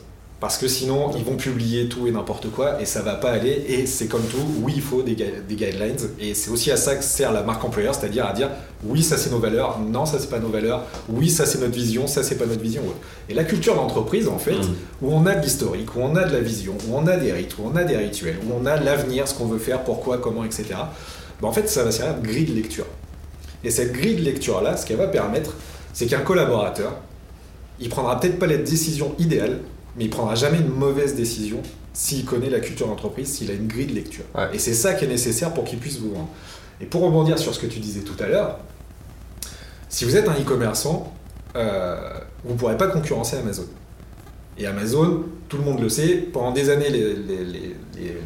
Parce 0.41 0.57
que 0.57 0.69
sinon, 0.69 1.11
ils 1.17 1.23
vont 1.25 1.35
publier 1.35 1.89
tout 1.89 2.07
et 2.07 2.11
n'importe 2.11 2.49
quoi 2.49 2.81
et 2.81 2.85
ça 2.85 3.01
va 3.01 3.15
pas 3.15 3.31
aller. 3.31 3.61
Et 3.67 3.85
c'est 3.85 4.05
comme 4.07 4.23
tout, 4.23 4.37
oui, 4.61 4.71
il 4.77 4.81
faut 4.81 5.01
des, 5.01 5.13
gui- 5.13 5.25
des 5.49 5.55
guidelines. 5.55 5.97
Et 6.17 6.33
c'est 6.33 6.49
aussi 6.49 6.71
à 6.71 6.77
ça 6.77 6.95
que 6.95 7.03
sert 7.03 7.33
la 7.33 7.43
marque 7.43 7.61
employeur, 7.65 7.93
c'est-à-dire 7.93 8.25
à 8.25 8.31
dire 8.31 8.49
oui, 8.85 9.03
ça 9.03 9.17
c'est 9.17 9.31
nos 9.31 9.39
valeurs, 9.39 9.79
non, 9.81 10.05
ça 10.05 10.17
c'est 10.17 10.29
pas 10.29 10.39
nos 10.39 10.47
valeurs, 10.47 10.85
oui, 11.09 11.29
ça 11.29 11.45
c'est 11.45 11.59
notre 11.59 11.73
vision, 11.73 12.07
ça 12.07 12.23
c'est 12.23 12.35
pas 12.35 12.45
notre 12.45 12.61
vision. 12.61 12.83
ouais. 12.83 12.95
Et 13.27 13.33
la 13.33 13.43
culture 13.43 13.75
d'entreprise, 13.75 14.29
en 14.29 14.37
fait, 14.39 14.53
Mm. 14.53 14.75
où 15.01 15.11
on 15.13 15.25
a 15.25 15.35
de 15.35 15.41
l'historique, 15.43 15.93
où 15.97 15.99
on 15.99 16.15
a 16.15 16.23
de 16.23 16.31
la 16.31 16.39
vision, 16.39 16.77
où 16.87 16.95
on 16.95 17.05
a 17.07 17.17
des 17.17 17.33
rites, 17.33 17.57
où 17.57 17.63
on 17.65 17.75
a 17.75 17.83
des 17.83 17.97
rituels, 17.97 18.37
où 18.47 18.53
on 18.61 18.65
a 18.65 18.77
l'avenir, 18.77 19.27
ce 19.27 19.33
qu'on 19.33 19.45
veut 19.45 19.59
faire, 19.59 19.83
pourquoi, 19.83 20.19
comment, 20.19 20.45
etc. 20.45 20.63
Ben, 21.41 21.49
en 21.49 21.51
fait, 21.51 21.67
ça 21.67 21.83
va 21.83 21.91
servir 21.91 22.15
de 22.21 22.25
grille 22.25 22.45
de 22.45 22.53
lecture. 22.53 22.85
Et 23.65 23.71
cette 23.71 23.91
grille 23.91 24.15
de 24.15 24.21
lecture-là, 24.21 24.77
ce 24.77 24.85
qu'elle 24.85 24.95
va 24.97 25.07
permettre, 25.07 25.53
c'est 25.91 26.05
qu'un 26.05 26.21
collaborateur, 26.21 26.93
il 27.79 27.89
prendra 27.89 28.19
peut-être 28.19 28.39
pas 28.39 28.47
la 28.47 28.57
décision 28.57 29.15
idéale, 29.19 29.59
mais 29.97 30.05
il 30.05 30.09
prendra 30.09 30.35
jamais 30.35 30.57
une 30.59 30.69
mauvaise 30.69 31.15
décision 31.15 31.61
s'il 31.93 32.23
connaît 32.25 32.49
la 32.49 32.59
culture 32.59 32.87
d'entreprise, 32.87 33.29
s'il 33.33 33.49
a 33.51 33.53
une 33.53 33.67
grille 33.67 33.87
de 33.87 33.93
lecture. 33.95 34.23
Ouais. 34.35 34.47
Et 34.53 34.59
c'est 34.59 34.73
ça 34.73 34.93
qui 34.93 35.05
est 35.05 35.07
nécessaire 35.09 35.53
pour 35.53 35.63
qu'il 35.63 35.79
puisse 35.79 35.97
vous 35.97 36.11
vendre. 36.11 36.29
Et 36.81 36.85
pour 36.85 37.01
rebondir 37.01 37.37
sur 37.39 37.53
ce 37.53 37.59
que 37.59 37.67
tu 37.67 37.79
disais 37.79 38.01
tout 38.01 38.15
à 38.23 38.27
l'heure, 38.27 38.59
si 39.89 40.05
vous 40.05 40.15
êtes 40.15 40.27
un 40.29 40.33
e-commerçant, 40.33 41.13
euh, 41.55 41.97
vous 42.45 42.53
ne 42.53 42.57
pourrez 42.57 42.77
pas 42.77 42.87
concurrencer 42.87 43.37
Amazon. 43.37 43.65
Et 44.57 44.65
Amazon, 44.65 45.23
tout 45.47 45.57
le 45.57 45.63
monde 45.63 45.81
le 45.81 45.89
sait, 45.89 46.15
pendant 46.31 46.51
des 46.51 46.69
années, 46.69 46.89
les, 46.89 47.13
les- 47.15 47.45
les- 47.45 47.75
les- 47.95 48.17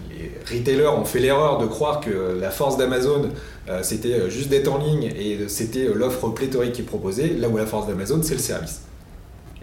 les 0.50 0.58
retailers 0.60 0.88
ont 0.88 1.06
fait 1.06 1.20
l'erreur 1.20 1.58
de 1.60 1.66
croire 1.68 2.00
que 2.02 2.38
la 2.40 2.50
force 2.52 2.76
d'Amazon, 2.78 3.30
euh, 3.70 3.80
c'était 3.82 4.14
euh, 4.14 4.30
juste 4.30 4.50
d'être 4.50 4.68
en 4.72 4.78
ligne 4.80 5.04
et 5.18 5.40
c'était 5.48 5.86
l'offre 5.94 6.30
pléthorique 6.30 6.74
qui 6.74 6.82
est 6.82 6.86
proposée, 6.86 7.30
là 7.36 7.48
où 7.50 7.58
la 7.58 7.66
force 7.66 7.88
d'Amazon, 7.88 8.20
c'est 8.24 8.34
le 8.34 8.40
service. 8.40 8.82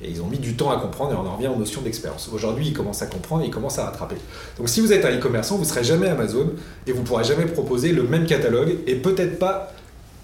Et 0.02 0.10
ils 0.10 0.22
ont 0.22 0.26
mis 0.26 0.38
du 0.38 0.54
temps 0.54 0.70
à 0.70 0.78
comprendre 0.78 1.12
et 1.12 1.16
on 1.16 1.26
en 1.28 1.36
revient 1.36 1.48
aux 1.48 1.58
notions 1.58 1.82
d'expérience. 1.82 2.30
Aujourd'hui, 2.32 2.68
ils 2.68 2.72
commencent 2.72 3.02
à 3.02 3.06
comprendre 3.06 3.42
et 3.42 3.46
ils 3.46 3.50
commencent 3.50 3.78
à 3.78 3.84
rattraper. 3.84 4.16
Donc 4.58 4.68
si 4.68 4.80
vous 4.80 4.92
êtes 4.92 5.04
un 5.04 5.16
e-commerçant, 5.16 5.56
vous 5.56 5.64
ne 5.64 5.68
serez 5.68 5.84
jamais 5.84 6.08
Amazon 6.08 6.50
et 6.86 6.92
vous 6.92 7.00
ne 7.00 7.06
pourrez 7.06 7.24
jamais 7.24 7.46
proposer 7.46 7.92
le 7.92 8.04
même 8.04 8.26
catalogue 8.26 8.76
et 8.86 8.94
peut-être 8.94 9.38
pas 9.38 9.72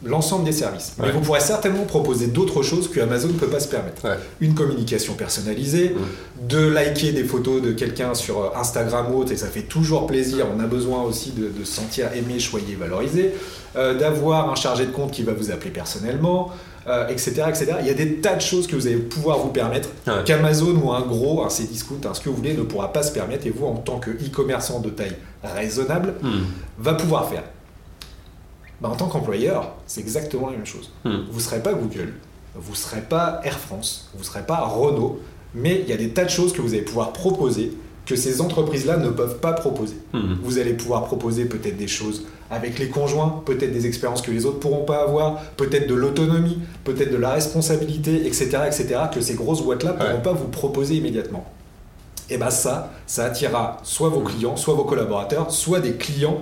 l'ensemble 0.04 0.44
des 0.44 0.52
services. 0.52 0.92
Mais 1.00 1.10
vous 1.10 1.20
pourrez 1.20 1.40
certainement 1.40 1.84
proposer 1.84 2.26
d'autres 2.26 2.62
choses 2.62 2.90
que 2.90 3.00
Amazon 3.00 3.28
ne 3.28 3.32
peut 3.32 3.46
pas 3.46 3.60
se 3.60 3.68
permettre. 3.68 4.04
Ouais. 4.04 4.18
Une 4.40 4.54
communication 4.54 5.14
personnalisée, 5.14 5.94
de 6.40 6.58
liker 6.58 7.12
des 7.12 7.24
photos 7.24 7.62
de 7.62 7.72
quelqu'un 7.72 8.14
sur 8.14 8.40
euh, 8.40 8.48
Instagram 8.56 9.06
ou 9.12 9.20
autre, 9.20 9.32
et 9.32 9.36
ça 9.36 9.46
fait 9.46 9.62
toujours 9.62 10.06
plaisir. 10.06 10.46
On 10.54 10.60
a 10.60 10.66
besoin 10.66 11.02
aussi 11.02 11.30
de, 11.32 11.48
de 11.48 11.64
se 11.64 11.72
sentir 11.72 12.12
aimé, 12.12 12.38
choyé, 12.38 12.74
valorisé. 12.74 13.32
Euh, 13.76 13.98
D'avoir 13.98 14.50
un 14.50 14.54
chargé 14.54 14.84
de 14.86 14.90
compte 14.90 15.12
qui 15.12 15.22
va 15.22 15.32
vous 15.32 15.50
appeler 15.50 15.70
personnellement, 15.70 16.50
euh, 16.88 17.08
etc., 17.08 17.42
etc. 17.48 17.66
Il 17.80 17.86
y 17.86 17.90
a 17.90 17.94
des 17.94 18.16
tas 18.16 18.34
de 18.36 18.40
choses 18.40 18.66
que 18.66 18.76
vous 18.76 18.86
allez 18.86 18.96
pouvoir 18.96 19.38
vous 19.38 19.48
permettre 19.50 19.88
Ouais. 20.06 20.22
qu'Amazon 20.24 20.74
ou 20.76 20.92
un 20.92 21.02
gros, 21.02 21.42
un 21.44 21.48
Cdiscount, 21.48 22.00
un 22.08 22.14
ce 22.14 22.20
que 22.20 22.28
vous 22.28 22.36
voulez, 22.36 22.54
ne 22.54 22.62
pourra 22.62 22.92
pas 22.92 23.02
se 23.02 23.12
permettre. 23.12 23.46
Et 23.46 23.50
vous, 23.50 23.66
en 23.66 23.74
tant 23.76 23.98
que 23.98 24.10
e-commerçant 24.10 24.80
de 24.80 24.90
taille 24.90 25.16
raisonnable, 25.42 26.14
Mm. 26.22 26.28
va 26.78 26.94
pouvoir 26.94 27.28
faire. 27.28 27.42
Bah, 28.80 28.88
en 28.90 28.96
tant 28.96 29.06
qu'employeur, 29.08 29.72
c'est 29.86 30.00
exactement 30.00 30.46
la 30.50 30.56
même 30.56 30.66
chose. 30.66 30.90
Mm. 31.04 31.10
Vous 31.30 31.36
ne 31.38 31.42
serez 31.42 31.60
pas 31.62 31.72
Google, 31.72 32.12
vous 32.54 32.72
ne 32.72 32.76
serez 32.76 33.00
pas 33.00 33.40
Air 33.44 33.58
France, 33.58 34.10
vous 34.14 34.20
ne 34.20 34.24
serez 34.24 34.42
pas 34.42 34.60
Renault, 34.60 35.20
mais 35.54 35.80
il 35.82 35.88
y 35.88 35.92
a 35.92 35.96
des 35.96 36.10
tas 36.10 36.24
de 36.24 36.30
choses 36.30 36.52
que 36.52 36.60
vous 36.60 36.74
allez 36.74 36.82
pouvoir 36.82 37.12
proposer 37.12 37.72
que 38.06 38.16
ces 38.16 38.40
entreprises-là 38.40 38.96
ne 38.96 39.10
peuvent 39.10 39.38
pas 39.40 39.52
proposer. 39.52 39.96
Mm. 40.12 40.34
Vous 40.42 40.58
allez 40.58 40.74
pouvoir 40.74 41.04
proposer 41.04 41.44
peut-être 41.44 41.76
des 41.76 41.88
choses 41.88 42.24
avec 42.50 42.78
les 42.78 42.88
conjoints, 42.88 43.42
peut-être 43.44 43.72
des 43.72 43.86
expériences 43.86 44.22
que 44.22 44.30
les 44.30 44.46
autres 44.46 44.60
pourront 44.60 44.84
pas 44.84 45.02
avoir, 45.02 45.40
peut-être 45.56 45.88
de 45.88 45.94
l'autonomie, 45.94 46.60
peut-être 46.84 47.10
de 47.10 47.16
la 47.16 47.32
responsabilité, 47.32 48.26
etc., 48.26 48.58
etc., 48.66 49.00
que 49.12 49.20
ces 49.20 49.34
grosses 49.34 49.62
boîtes-là 49.62 49.92
ne 49.92 49.98
pourront 49.98 50.20
pas 50.20 50.32
vous 50.32 50.48
proposer 50.48 50.94
immédiatement. 50.94 51.44
Et 52.30 52.38
bien 52.38 52.50
ça, 52.50 52.92
ça 53.06 53.24
attirera 53.24 53.78
soit 53.82 54.08
vos 54.08 54.20
clients, 54.20 54.56
soit 54.56 54.74
vos 54.74 54.84
collaborateurs, 54.84 55.50
soit 55.50 55.80
des 55.80 55.92
clients 55.92 56.38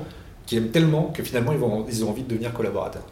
qui 0.46 0.56
aiment 0.56 0.70
tellement 0.70 1.04
que 1.14 1.22
finalement 1.22 1.52
ils, 1.52 1.58
vont, 1.58 1.86
ils 1.88 2.04
ont 2.04 2.10
envie 2.10 2.22
de 2.22 2.28
devenir 2.28 2.52
collaborateurs. 2.52 3.02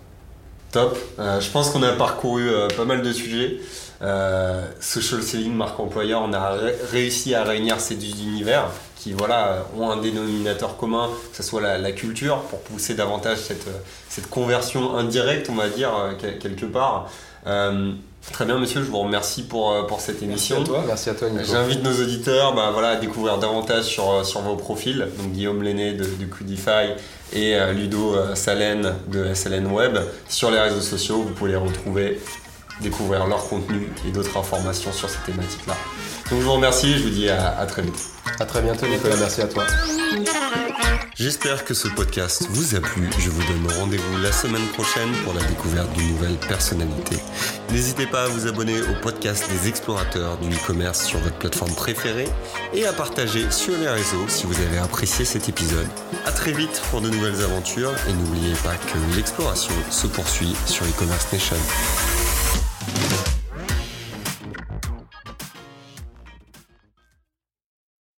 Top. 0.70 0.96
Euh, 1.18 1.38
je 1.40 1.50
pense 1.50 1.70
qu'on 1.70 1.82
a 1.82 1.92
parcouru 1.92 2.48
euh, 2.48 2.68
pas 2.68 2.86
mal 2.86 3.02
de 3.02 3.12
sujets. 3.12 3.58
Euh, 4.02 4.62
social 4.80 5.22
selling, 5.22 5.54
marque 5.54 5.78
employeur, 5.78 6.22
on 6.26 6.32
a 6.32 6.50
ré- 6.50 6.74
réussi 6.90 7.34
à 7.36 7.44
réunir 7.44 7.78
ces 7.78 7.94
deux 7.94 8.06
univers 8.22 8.64
qui 8.96 9.12
voilà, 9.12 9.64
ont 9.78 9.90
un 9.90 9.96
dénominateur 9.96 10.76
commun, 10.76 11.08
que 11.30 11.36
ce 11.36 11.42
soit 11.42 11.60
la, 11.60 11.78
la 11.78 11.92
culture, 11.92 12.38
pour 12.42 12.60
pousser 12.60 12.94
davantage 12.94 13.38
cette, 13.38 13.66
cette 14.08 14.28
conversion 14.28 14.96
indirecte, 14.96 15.48
on 15.50 15.54
va 15.54 15.68
dire, 15.68 15.90
euh, 15.96 16.12
quel- 16.20 16.38
quelque 16.38 16.66
part. 16.66 17.08
Euh, 17.46 17.92
très 18.32 18.44
bien, 18.44 18.58
monsieur, 18.58 18.80
je 18.82 18.86
vous 18.90 18.98
remercie 18.98 19.42
pour, 19.44 19.86
pour 19.86 20.00
cette 20.00 20.22
émission. 20.22 20.56
Merci 20.58 20.70
à 20.70 20.74
toi. 20.74 20.84
Merci 20.86 21.10
à 21.10 21.14
toi. 21.14 21.28
J'invite 21.44 21.82
nos 21.84 21.92
auditeurs 22.02 22.54
bah, 22.54 22.70
voilà, 22.72 22.90
à 22.90 22.96
découvrir 22.96 23.38
davantage 23.38 23.84
sur, 23.84 24.24
sur 24.26 24.40
vos 24.42 24.56
profils. 24.56 25.08
Donc 25.18 25.32
Guillaume 25.32 25.62
Lenné 25.62 25.92
de, 25.92 26.04
de 26.04 26.24
Qdify 26.26 26.94
et 27.32 27.56
euh, 27.56 27.72
Ludo 27.72 28.14
Salen 28.34 28.94
de 29.08 29.32
SLN 29.34 29.66
Web. 29.66 29.98
Sur 30.28 30.50
les 30.52 30.60
réseaux 30.60 30.80
sociaux, 30.80 31.22
vous 31.22 31.34
pouvez 31.34 31.50
les 31.52 31.56
retrouver, 31.56 32.20
découvrir 32.82 33.26
leur 33.26 33.48
contenu 33.48 33.88
et 34.06 34.10
d'autres 34.10 34.36
informations 34.36 34.92
sur 34.92 35.08
ces 35.08 35.18
thématiques-là. 35.26 35.74
Donc 36.30 36.40
je 36.40 36.44
vous 36.44 36.52
remercie, 36.52 36.98
je 36.98 37.02
vous 37.04 37.10
dis 37.10 37.28
à- 37.28 37.58
à 37.58 37.66
très 37.66 37.82
vite. 37.82 37.98
À 38.40 38.44
très 38.46 38.62
bientôt, 38.62 38.86
Nicolas. 38.86 39.16
Merci 39.16 39.42
à 39.42 39.46
toi. 39.46 39.64
J'espère 41.14 41.64
que 41.64 41.74
ce 41.74 41.88
podcast 41.88 42.46
vous 42.50 42.74
a 42.74 42.80
plu. 42.80 43.08
Je 43.18 43.28
vous 43.30 43.42
donne 43.44 43.70
rendez-vous 43.78 44.18
la 44.22 44.32
semaine 44.32 44.66
prochaine 44.68 45.10
pour 45.24 45.34
la 45.34 45.42
découverte 45.42 45.92
d'une 45.92 46.08
nouvelle 46.14 46.36
personnalité. 46.48 47.16
N'hésitez 47.70 48.06
pas 48.06 48.24
à 48.24 48.28
vous 48.28 48.46
abonner 48.48 48.80
au 48.80 48.94
podcast 49.02 49.44
des 49.50 49.68
explorateurs 49.68 50.38
du 50.38 50.48
e-commerce 50.54 51.04
sur 51.04 51.18
votre 51.20 51.36
plateforme 51.36 51.72
préférée 51.74 52.28
et 52.74 52.86
à 52.86 52.92
partager 52.92 53.48
sur 53.50 53.76
les 53.78 53.88
réseaux 53.88 54.24
si 54.28 54.46
vous 54.46 54.58
avez 54.62 54.78
apprécié 54.78 55.24
cet 55.24 55.48
épisode. 55.48 55.86
A 56.26 56.32
très 56.32 56.52
vite 56.52 56.80
pour 56.90 57.00
de 57.02 57.10
nouvelles 57.10 57.40
aventures 57.44 57.92
et 58.08 58.12
n'oubliez 58.12 58.54
pas 58.64 58.74
que 58.74 59.16
l'exploration 59.16 59.74
se 59.90 60.06
poursuit 60.06 60.56
sur 60.66 60.84
e-commerce 60.86 61.26
nation. 61.32 61.56
Bye. 62.94 63.31